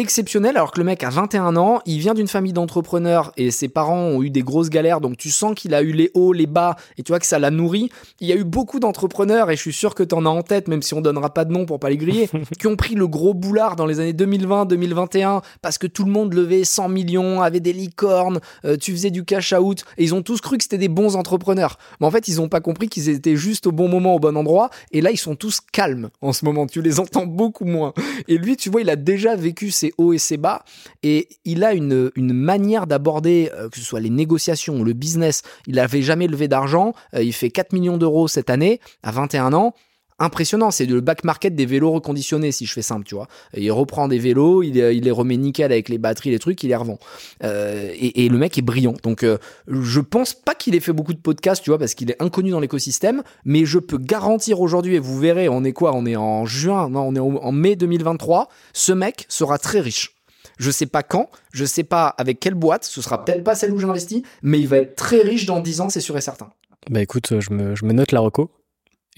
exceptionnel 0.00 0.56
alors 0.56 0.72
que 0.72 0.80
le 0.80 0.84
mec 0.84 1.04
a 1.04 1.10
21 1.10 1.56
ans, 1.56 1.80
il 1.86 1.98
vient 1.98 2.14
d'une 2.14 2.26
famille 2.26 2.52
d'entrepreneurs 2.52 3.32
et 3.36 3.50
ses 3.50 3.68
parents 3.68 4.02
ont 4.02 4.22
eu 4.22 4.30
des 4.30 4.42
grosses 4.42 4.70
galères 4.70 5.00
donc 5.00 5.16
tu 5.16 5.30
sens 5.30 5.54
qu'il 5.54 5.74
a 5.74 5.82
eu 5.82 5.92
les 5.92 6.10
hauts, 6.14 6.32
les 6.32 6.46
bas 6.46 6.76
et 6.98 7.02
tu 7.02 7.12
vois 7.12 7.18
que 7.18 7.26
ça 7.26 7.38
l'a 7.38 7.50
nourri. 7.50 7.90
Il 8.20 8.28
y 8.28 8.32
a 8.32 8.36
eu 8.36 8.44
beaucoup 8.44 8.80
d'entrepreneurs 8.80 9.50
et 9.50 9.56
je 9.56 9.60
suis 9.60 9.72
sûr 9.72 9.94
que 9.94 10.02
tu 10.02 10.14
en 10.14 10.26
as 10.26 10.30
en 10.30 10.42
tête 10.42 10.68
même 10.68 10.82
si 10.82 10.94
on 10.94 11.00
donnera 11.00 11.32
pas 11.32 11.44
de 11.44 11.52
nom 11.52 11.66
pour 11.66 11.78
pas 11.78 11.90
les 11.90 11.96
griller 11.96 12.28
qui 12.58 12.66
ont 12.66 12.76
pris 12.76 12.94
le 12.94 13.06
gros 13.06 13.34
boulard 13.34 13.76
dans 13.76 13.86
les 13.86 14.00
années 14.00 14.12
2020-2021 14.12 15.42
parce 15.62 15.78
que 15.78 15.86
tout 15.86 16.04
le 16.04 16.10
monde 16.10 16.34
levait 16.34 16.64
100 16.64 16.88
millions, 16.88 17.42
avait 17.42 17.60
des 17.60 17.72
licornes, 17.72 18.40
euh, 18.64 18.76
tu 18.76 18.92
faisais 18.92 19.10
du 19.10 19.24
cash 19.24 19.52
out 19.52 19.84
et 19.98 20.04
ils 20.04 20.14
ont 20.14 20.22
tous 20.22 20.40
cru 20.40 20.56
que 20.58 20.64
c'était 20.64 20.78
des 20.78 20.88
bons 20.88 21.16
entrepreneurs. 21.16 21.78
Mais 22.00 22.06
en 22.06 22.10
fait, 22.10 22.28
ils 22.28 22.40
ont 22.40 22.48
pas 22.48 22.60
compris 22.60 22.88
qu'ils 22.88 23.08
étaient 23.08 23.36
juste 23.36 23.66
au 23.66 23.72
bon 23.72 23.88
moment 23.88 24.14
au 24.14 24.18
bon 24.18 24.36
endroit 24.36 24.70
et 24.92 25.00
là 25.00 25.10
ils 25.10 25.18
sont 25.18 25.36
tous 25.36 25.60
calmes 25.72 26.10
en 26.20 26.32
ce 26.32 26.44
moment, 26.44 26.66
tu 26.66 26.82
les 26.82 27.00
entends 27.00 27.26
beaucoup 27.26 27.64
moins. 27.64 27.92
Et 28.28 28.38
lui, 28.38 28.56
tu 28.56 28.70
vois, 28.70 28.80
il 28.80 28.90
a 28.90 28.96
déjà 28.96 29.36
vécu 29.36 29.70
ses 29.70 29.89
hauts 29.98 30.12
et 30.12 30.18
ses 30.18 30.36
bas. 30.36 30.64
Et 31.02 31.28
il 31.44 31.64
a 31.64 31.74
une, 31.74 32.10
manière 32.16 32.86
d'aborder, 32.86 33.50
euh, 33.54 33.68
que 33.68 33.78
ce 33.78 33.84
soit 33.84 34.00
les 34.00 34.10
négociations, 34.10 34.82
le 34.82 34.92
business. 34.92 35.42
Il 35.66 35.76
n'avait 35.76 36.02
jamais 36.02 36.26
levé 36.26 36.48
d'argent. 36.48 36.94
Euh, 37.14 37.22
il 37.22 37.32
fait 37.32 37.50
4 37.50 37.72
millions 37.72 37.96
d'euros 37.96 38.28
cette 38.28 38.50
année, 38.50 38.80
à 39.02 39.10
21 39.10 39.52
ans 39.52 39.74
impressionnant. 40.20 40.70
C'est 40.70 40.86
le 40.86 41.00
back 41.00 41.24
market 41.24 41.54
des 41.54 41.66
vélos 41.66 41.90
reconditionnés, 41.90 42.52
si 42.52 42.66
je 42.66 42.72
fais 42.72 42.82
simple, 42.82 43.04
tu 43.04 43.14
vois. 43.14 43.26
il 43.56 43.72
reprend 43.72 44.06
des 44.06 44.18
vélos, 44.18 44.62
il, 44.62 44.74
les 44.74 45.10
remet 45.10 45.36
nickel 45.36 45.72
avec 45.72 45.88
les 45.88 45.98
batteries, 45.98 46.30
les 46.30 46.38
trucs, 46.38 46.62
il 46.62 46.68
les 46.68 46.76
revend. 46.76 46.98
Euh, 47.42 47.92
et, 47.98 48.28
le 48.28 48.38
mec 48.38 48.56
est 48.58 48.62
brillant. 48.62 48.94
Donc, 49.02 49.24
euh, 49.24 49.38
je 49.68 50.00
pense 50.00 50.34
pas 50.34 50.54
qu'il 50.54 50.74
ait 50.74 50.80
fait 50.80 50.92
beaucoup 50.92 51.14
de 51.14 51.18
podcasts, 51.18 51.64
tu 51.64 51.70
vois, 51.70 51.78
parce 51.78 51.94
qu'il 51.94 52.10
est 52.10 52.22
inconnu 52.22 52.50
dans 52.50 52.60
l'écosystème. 52.60 53.22
Mais 53.44 53.64
je 53.64 53.78
peux 53.78 53.98
garantir 53.98 54.60
aujourd'hui, 54.60 54.94
et 54.94 54.98
vous 54.98 55.18
verrez, 55.18 55.48
on 55.48 55.64
est 55.64 55.72
quoi 55.72 55.94
On 55.94 56.06
est 56.06 56.16
en 56.16 56.46
juin, 56.46 56.88
non, 56.88 57.08
on 57.08 57.14
est 57.16 57.20
en 57.20 57.52
mai 57.52 57.76
2023. 57.76 58.48
Ce 58.72 58.92
mec 58.92 59.26
sera 59.28 59.58
très 59.58 59.80
riche. 59.80 60.14
Je 60.58 60.70
sais 60.70 60.86
pas 60.86 61.02
quand, 61.02 61.30
je 61.52 61.64
sais 61.64 61.84
pas 61.84 62.08
avec 62.18 62.38
quelle 62.38 62.54
boîte, 62.54 62.84
ce 62.84 63.00
sera 63.00 63.24
peut-être 63.24 63.42
pas 63.42 63.54
celle 63.54 63.72
où 63.72 63.78
j'investis, 63.78 64.22
mais 64.42 64.60
il 64.60 64.68
va 64.68 64.76
être 64.76 64.94
très 64.94 65.22
riche 65.22 65.46
dans 65.46 65.60
10 65.60 65.80
ans, 65.80 65.88
c'est 65.88 66.02
sûr 66.02 66.18
et 66.18 66.20
certain. 66.20 66.50
Bah 66.90 67.00
écoute, 67.00 67.40
je 67.40 67.50
me, 67.50 67.74
je 67.74 67.86
me 67.86 67.92
note 67.92 68.12
la 68.12 68.20
reco. 68.20 68.50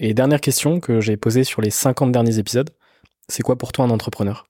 Et 0.05 0.13
dernière 0.13 0.41
question 0.41 0.81
que 0.81 0.99
j'ai 0.99 1.15
posée 1.15 1.45
sur 1.45 1.61
les 1.61 1.69
50 1.69 2.11
derniers 2.11 2.37
épisodes, 2.37 2.69
c'est 3.29 3.41
quoi 3.41 3.57
pour 3.57 3.71
toi 3.71 3.85
un 3.85 3.89
entrepreneur? 3.89 4.49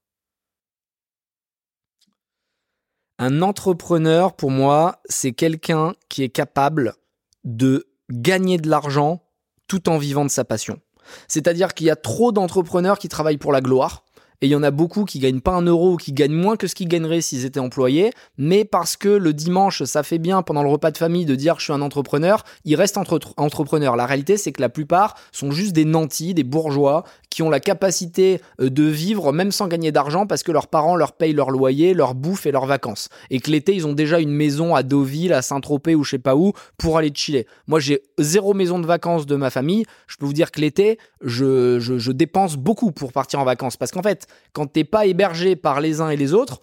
Un 3.19 3.43
entrepreneur, 3.43 4.35
pour 4.35 4.49
moi, 4.49 4.99
c'est 5.05 5.31
quelqu'un 5.31 5.93
qui 6.09 6.23
est 6.23 6.30
capable 6.30 6.95
de 7.43 7.85
gagner 8.09 8.57
de 8.57 8.67
l'argent 8.67 9.21
tout 9.67 9.89
en 9.89 9.99
vivant 9.99 10.25
de 10.25 10.31
sa 10.31 10.43
passion. 10.43 10.80
C'est-à-dire 11.27 11.75
qu'il 11.75 11.85
y 11.85 11.91
a 11.91 11.95
trop 11.95 12.31
d'entrepreneurs 12.31 12.97
qui 12.97 13.07
travaillent 13.07 13.38
pour 13.38 13.53
la 13.53 13.61
gloire, 13.61 14.05
et 14.44 14.48
il 14.48 14.49
y 14.49 14.56
en 14.56 14.64
a 14.64 14.72
beaucoup 14.72 15.06
qui 15.06 15.20
gagnent 15.20 15.40
pas 15.40 15.53
un 15.53 15.61
euro 15.61 15.94
ou 15.94 15.95
qui 15.95 16.11
gagnent 16.11 16.34
moins 16.34 16.57
que 16.57 16.68
ce 16.68 16.76
qu'ils 16.76 16.90
gagneraient 16.90 17.22
s'ils 17.22 17.45
étaient 17.45 17.61
employés, 17.61 18.11
mais 18.38 18.65
parce 18.65 18.98
que 18.98 19.07
le 19.07 19.32
dimanche, 19.32 19.84
ça 19.84 20.03
fait 20.03 20.18
bien 20.18 20.41
pendant 20.41 20.64
le 20.64 20.70
repas 20.70 20.91
de 20.91 20.98
famille 20.98 21.24
de 21.24 21.34
dire 21.34 21.60
je 21.60 21.64
suis 21.64 21.72
un 21.72 21.82
entrepreneur, 21.82 22.44
ils 22.65 22.76
restent 22.76 22.98
entre 22.98 23.22
entrepreneurs. 23.38 23.95
La 23.95 24.06
réalité, 24.06 24.36
c'est 24.36 24.52
que 24.52 24.60
la 24.60 24.68
plupart 24.68 25.15
sont 25.32 25.52
juste 25.52 25.72
des 25.72 25.86
nantis, 25.86 26.34
des 26.34 26.44
bourgeois 26.44 27.06
qui 27.34 27.41
ont 27.41 27.49
la 27.49 27.60
capacité 27.60 28.41
euh, 28.61 28.69
de 28.69 28.84
vivre 28.84 29.34
même 29.34 29.51
sans 29.51 29.68
gagner 29.68 29.91
d'argent 29.91 30.27
parce 30.27 30.43
que 30.43 30.51
leurs 30.51 30.68
parents 30.68 30.95
leur 30.95 31.14
payent 31.14 31.34
leur 31.34 31.49
loyer, 31.49 31.95
leur 31.95 32.14
bouffe 32.14 32.45
et 32.45 32.51
leurs 32.51 32.68
vacances. 32.68 33.10
Et 33.31 33.39
que 33.39 33.49
l'été, 33.49 33.73
ils 33.73 33.88
ont 33.88 33.93
déjà 33.93 34.19
une 34.19 34.31
maison 34.31 34.76
à 34.76 34.84
Deauville, 34.84 35.34
à 35.34 35.41
Saint-Tropez 35.41 35.95
ou 35.95 36.03
je 36.03 36.11
sais 36.11 36.19
pas 36.19 36.35
où 36.35 36.53
pour 36.77 36.95
aller 36.99 37.11
chiller. 37.11 37.47
Moi, 37.65 37.80
j'ai 37.80 38.03
zéro 38.19 38.53
maison 38.53 38.77
de 38.77 38.85
vacances 38.85 39.26
de 39.26 39.35
ma 39.35 39.49
famille. 39.49 39.84
Je 40.05 40.18
peux 40.18 40.27
vous 40.27 40.34
dire 40.34 40.51
que 40.51 40.61
l'été, 40.61 40.99
je, 41.22 41.80
je, 41.80 42.11
dépense 42.11 42.55
beaucoup 42.55 42.91
pour 42.91 43.11
partir 43.11 43.39
en 43.39 43.45
vacances 43.45 43.77
parce 43.77 43.91
qu'en 43.91 44.03
fait, 44.03 44.27
quand 44.53 44.68
t'es 44.68 44.84
pas 44.84 45.07
hébergé 45.07 45.55
par 45.55 45.81
les 45.81 46.01
uns 46.01 46.11
et 46.11 46.18
les 46.18 46.35
autres, 46.35 46.61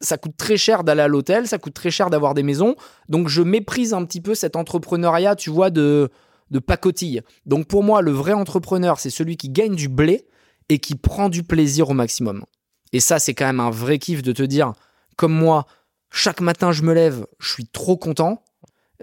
ça 0.00 0.16
coûte 0.16 0.36
très 0.36 0.56
cher 0.56 0.82
d'aller 0.82 1.02
à 1.02 1.08
l'hôtel, 1.08 1.46
ça 1.46 1.58
coûte 1.58 1.74
très 1.74 1.92
cher 1.92 2.10
d'avoir 2.10 2.34
des 2.34 2.42
maisons. 2.42 2.74
Donc 3.08 3.28
je 3.28 3.42
méprise 3.42 3.94
un 3.94 4.04
petit 4.04 4.20
peu 4.20 4.34
cet 4.34 4.56
entrepreneuriat, 4.56 5.36
tu 5.36 5.50
vois, 5.50 5.70
de, 5.70 6.10
de 6.50 6.58
pacotille. 6.58 7.22
Donc 7.46 7.66
pour 7.66 7.82
moi, 7.82 8.02
le 8.02 8.10
vrai 8.10 8.32
entrepreneur, 8.32 8.98
c'est 9.00 9.10
celui 9.10 9.36
qui 9.36 9.48
gagne 9.48 9.74
du 9.74 9.88
blé 9.88 10.26
et 10.68 10.78
qui 10.78 10.94
prend 10.94 11.28
du 11.28 11.42
plaisir 11.42 11.90
au 11.90 11.94
maximum. 11.94 12.44
Et 12.92 13.00
ça, 13.00 13.18
c'est 13.18 13.34
quand 13.34 13.46
même 13.46 13.60
un 13.60 13.70
vrai 13.70 13.98
kiff 13.98 14.22
de 14.22 14.32
te 14.32 14.42
dire, 14.42 14.72
comme 15.16 15.32
moi, 15.32 15.66
chaque 16.10 16.40
matin 16.40 16.72
je 16.72 16.82
me 16.82 16.94
lève, 16.94 17.26
je 17.38 17.52
suis 17.52 17.66
trop 17.66 17.96
content. 17.96 18.42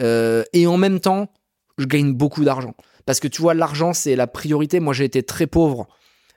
Euh, 0.02 0.44
et 0.54 0.68
en 0.68 0.78
même 0.78 1.00
temps, 1.00 1.32
je 1.78 1.86
gagne 1.86 2.14
beaucoup 2.14 2.44
d'argent. 2.44 2.76
Parce 3.06 3.20
que 3.20 3.28
tu 3.28 3.42
vois, 3.42 3.54
l'argent, 3.54 3.94
c'est 3.94 4.16
la 4.16 4.28
priorité. 4.28 4.80
Moi, 4.80 4.94
j'ai 4.94 5.06
été 5.06 5.24
très 5.24 5.48
pauvre 5.48 5.88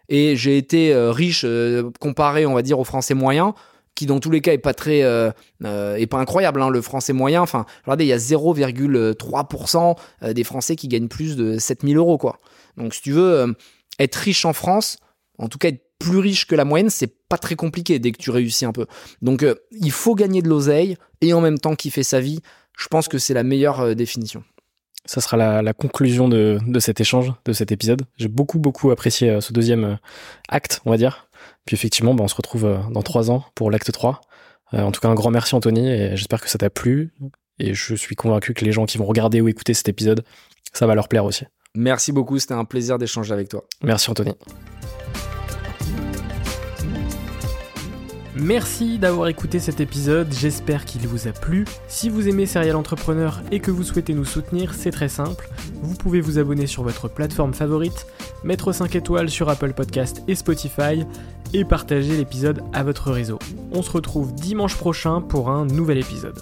et 0.08 0.36
j'ai 0.36 0.56
été 0.56 0.92
euh, 0.92 1.10
riche 1.10 1.42
euh, 1.44 1.90
comparé, 2.00 2.46
on 2.46 2.54
va 2.54 2.62
dire, 2.62 2.78
au 2.78 2.84
français 2.84 3.14
moyen 3.14 3.54
qui 3.98 4.06
dans 4.06 4.20
tous 4.20 4.30
les 4.30 4.40
cas 4.40 4.52
est 4.52 4.58
pas 4.58 4.74
très 4.74 5.02
euh, 5.02 5.32
est 5.60 6.06
pas 6.06 6.18
incroyable 6.18 6.62
hein, 6.62 6.70
le 6.70 6.80
français 6.80 7.12
moyen. 7.12 7.42
Enfin 7.42 7.66
regardez 7.84 8.04
il 8.04 8.08
y 8.08 8.12
a 8.12 8.16
0,3% 8.16 9.96
des 10.32 10.44
français 10.44 10.76
qui 10.76 10.86
gagnent 10.86 11.08
plus 11.08 11.34
de 11.34 11.58
7000 11.58 11.96
euros 11.96 12.16
quoi. 12.16 12.38
Donc 12.76 12.94
si 12.94 13.02
tu 13.02 13.10
veux 13.10 13.56
être 13.98 14.14
riche 14.14 14.44
en 14.44 14.52
France 14.52 14.98
en 15.38 15.48
tout 15.48 15.58
cas 15.58 15.68
être 15.68 15.82
plus 15.98 16.18
riche 16.18 16.46
que 16.46 16.54
la 16.54 16.64
moyenne 16.64 16.90
c'est 16.90 17.12
pas 17.28 17.38
très 17.38 17.56
compliqué 17.56 17.98
dès 17.98 18.12
que 18.12 18.18
tu 18.18 18.30
réussis 18.30 18.64
un 18.64 18.72
peu. 18.72 18.86
Donc 19.20 19.44
il 19.72 19.90
faut 19.90 20.14
gagner 20.14 20.42
de 20.42 20.48
l'oseille 20.48 20.96
et 21.20 21.32
en 21.32 21.40
même 21.40 21.58
temps 21.58 21.74
kiffer 21.74 22.04
sa 22.04 22.20
vie. 22.20 22.38
Je 22.78 22.86
pense 22.86 23.08
que 23.08 23.18
c'est 23.18 23.34
la 23.34 23.42
meilleure 23.42 23.96
définition. 23.96 24.44
Ça 25.08 25.22
sera 25.22 25.62
la, 25.62 25.72
conclusion 25.72 26.28
de, 26.28 26.60
cet 26.80 27.00
échange, 27.00 27.32
de 27.46 27.54
cet 27.54 27.72
épisode. 27.72 28.02
J'ai 28.18 28.28
beaucoup, 28.28 28.58
beaucoup 28.58 28.90
apprécié 28.90 29.30
euh, 29.30 29.40
ce 29.40 29.54
deuxième 29.54 29.84
euh, 29.84 29.94
acte, 30.50 30.82
on 30.84 30.90
va 30.90 30.98
dire. 30.98 31.27
Puis 31.68 31.74
effectivement, 31.74 32.14
bah, 32.14 32.24
on 32.24 32.28
se 32.28 32.34
retrouve 32.34 32.64
euh, 32.64 32.78
dans 32.92 33.02
trois 33.02 33.30
ans 33.30 33.44
pour 33.54 33.70
l'acte 33.70 33.92
3. 33.92 34.22
en 34.72 34.90
tout 34.90 35.02
cas, 35.02 35.08
un 35.08 35.14
grand 35.14 35.30
merci 35.30 35.54
Anthony 35.54 35.86
et 35.86 36.16
j'espère 36.16 36.40
que 36.40 36.48
ça 36.48 36.56
t'a 36.56 36.70
plu. 36.70 37.12
Et 37.58 37.74
je 37.74 37.94
suis 37.94 38.16
convaincu 38.16 38.54
que 38.54 38.64
les 38.64 38.72
gens 38.72 38.86
qui 38.86 38.96
vont 38.96 39.04
regarder 39.04 39.42
ou 39.42 39.48
écouter 39.48 39.74
cet 39.74 39.86
épisode, 39.86 40.24
ça 40.72 40.86
va 40.86 40.94
leur 40.94 41.08
plaire 41.08 41.26
aussi. 41.26 41.44
Merci 41.74 42.10
beaucoup, 42.10 42.38
c'était 42.38 42.54
un 42.54 42.64
plaisir 42.64 42.96
d'échanger 42.96 43.34
avec 43.34 43.50
toi. 43.50 43.66
Merci 43.82 44.08
Anthony. 44.08 44.32
Merci 48.40 48.98
d'avoir 48.98 49.26
écouté 49.28 49.58
cet 49.58 49.80
épisode, 49.80 50.32
j'espère 50.32 50.84
qu'il 50.84 51.06
vous 51.08 51.26
a 51.26 51.32
plu. 51.32 51.64
Si 51.88 52.08
vous 52.08 52.28
aimez 52.28 52.46
Serial 52.46 52.76
Entrepreneur 52.76 53.42
et 53.50 53.58
que 53.58 53.72
vous 53.72 53.82
souhaitez 53.82 54.14
nous 54.14 54.24
soutenir, 54.24 54.74
c'est 54.74 54.92
très 54.92 55.08
simple. 55.08 55.48
Vous 55.82 55.96
pouvez 55.96 56.20
vous 56.20 56.38
abonner 56.38 56.68
sur 56.68 56.84
votre 56.84 57.08
plateforme 57.08 57.52
favorite, 57.52 58.06
mettre 58.44 58.72
5 58.72 58.94
étoiles 58.94 59.28
sur 59.28 59.48
Apple 59.48 59.72
Podcast 59.72 60.22
et 60.28 60.36
Spotify 60.36 61.04
et 61.52 61.64
partager 61.64 62.16
l'épisode 62.16 62.62
à 62.72 62.84
votre 62.84 63.10
réseau. 63.10 63.40
On 63.72 63.82
se 63.82 63.90
retrouve 63.90 64.32
dimanche 64.34 64.76
prochain 64.76 65.20
pour 65.20 65.50
un 65.50 65.66
nouvel 65.66 65.98
épisode. 65.98 66.38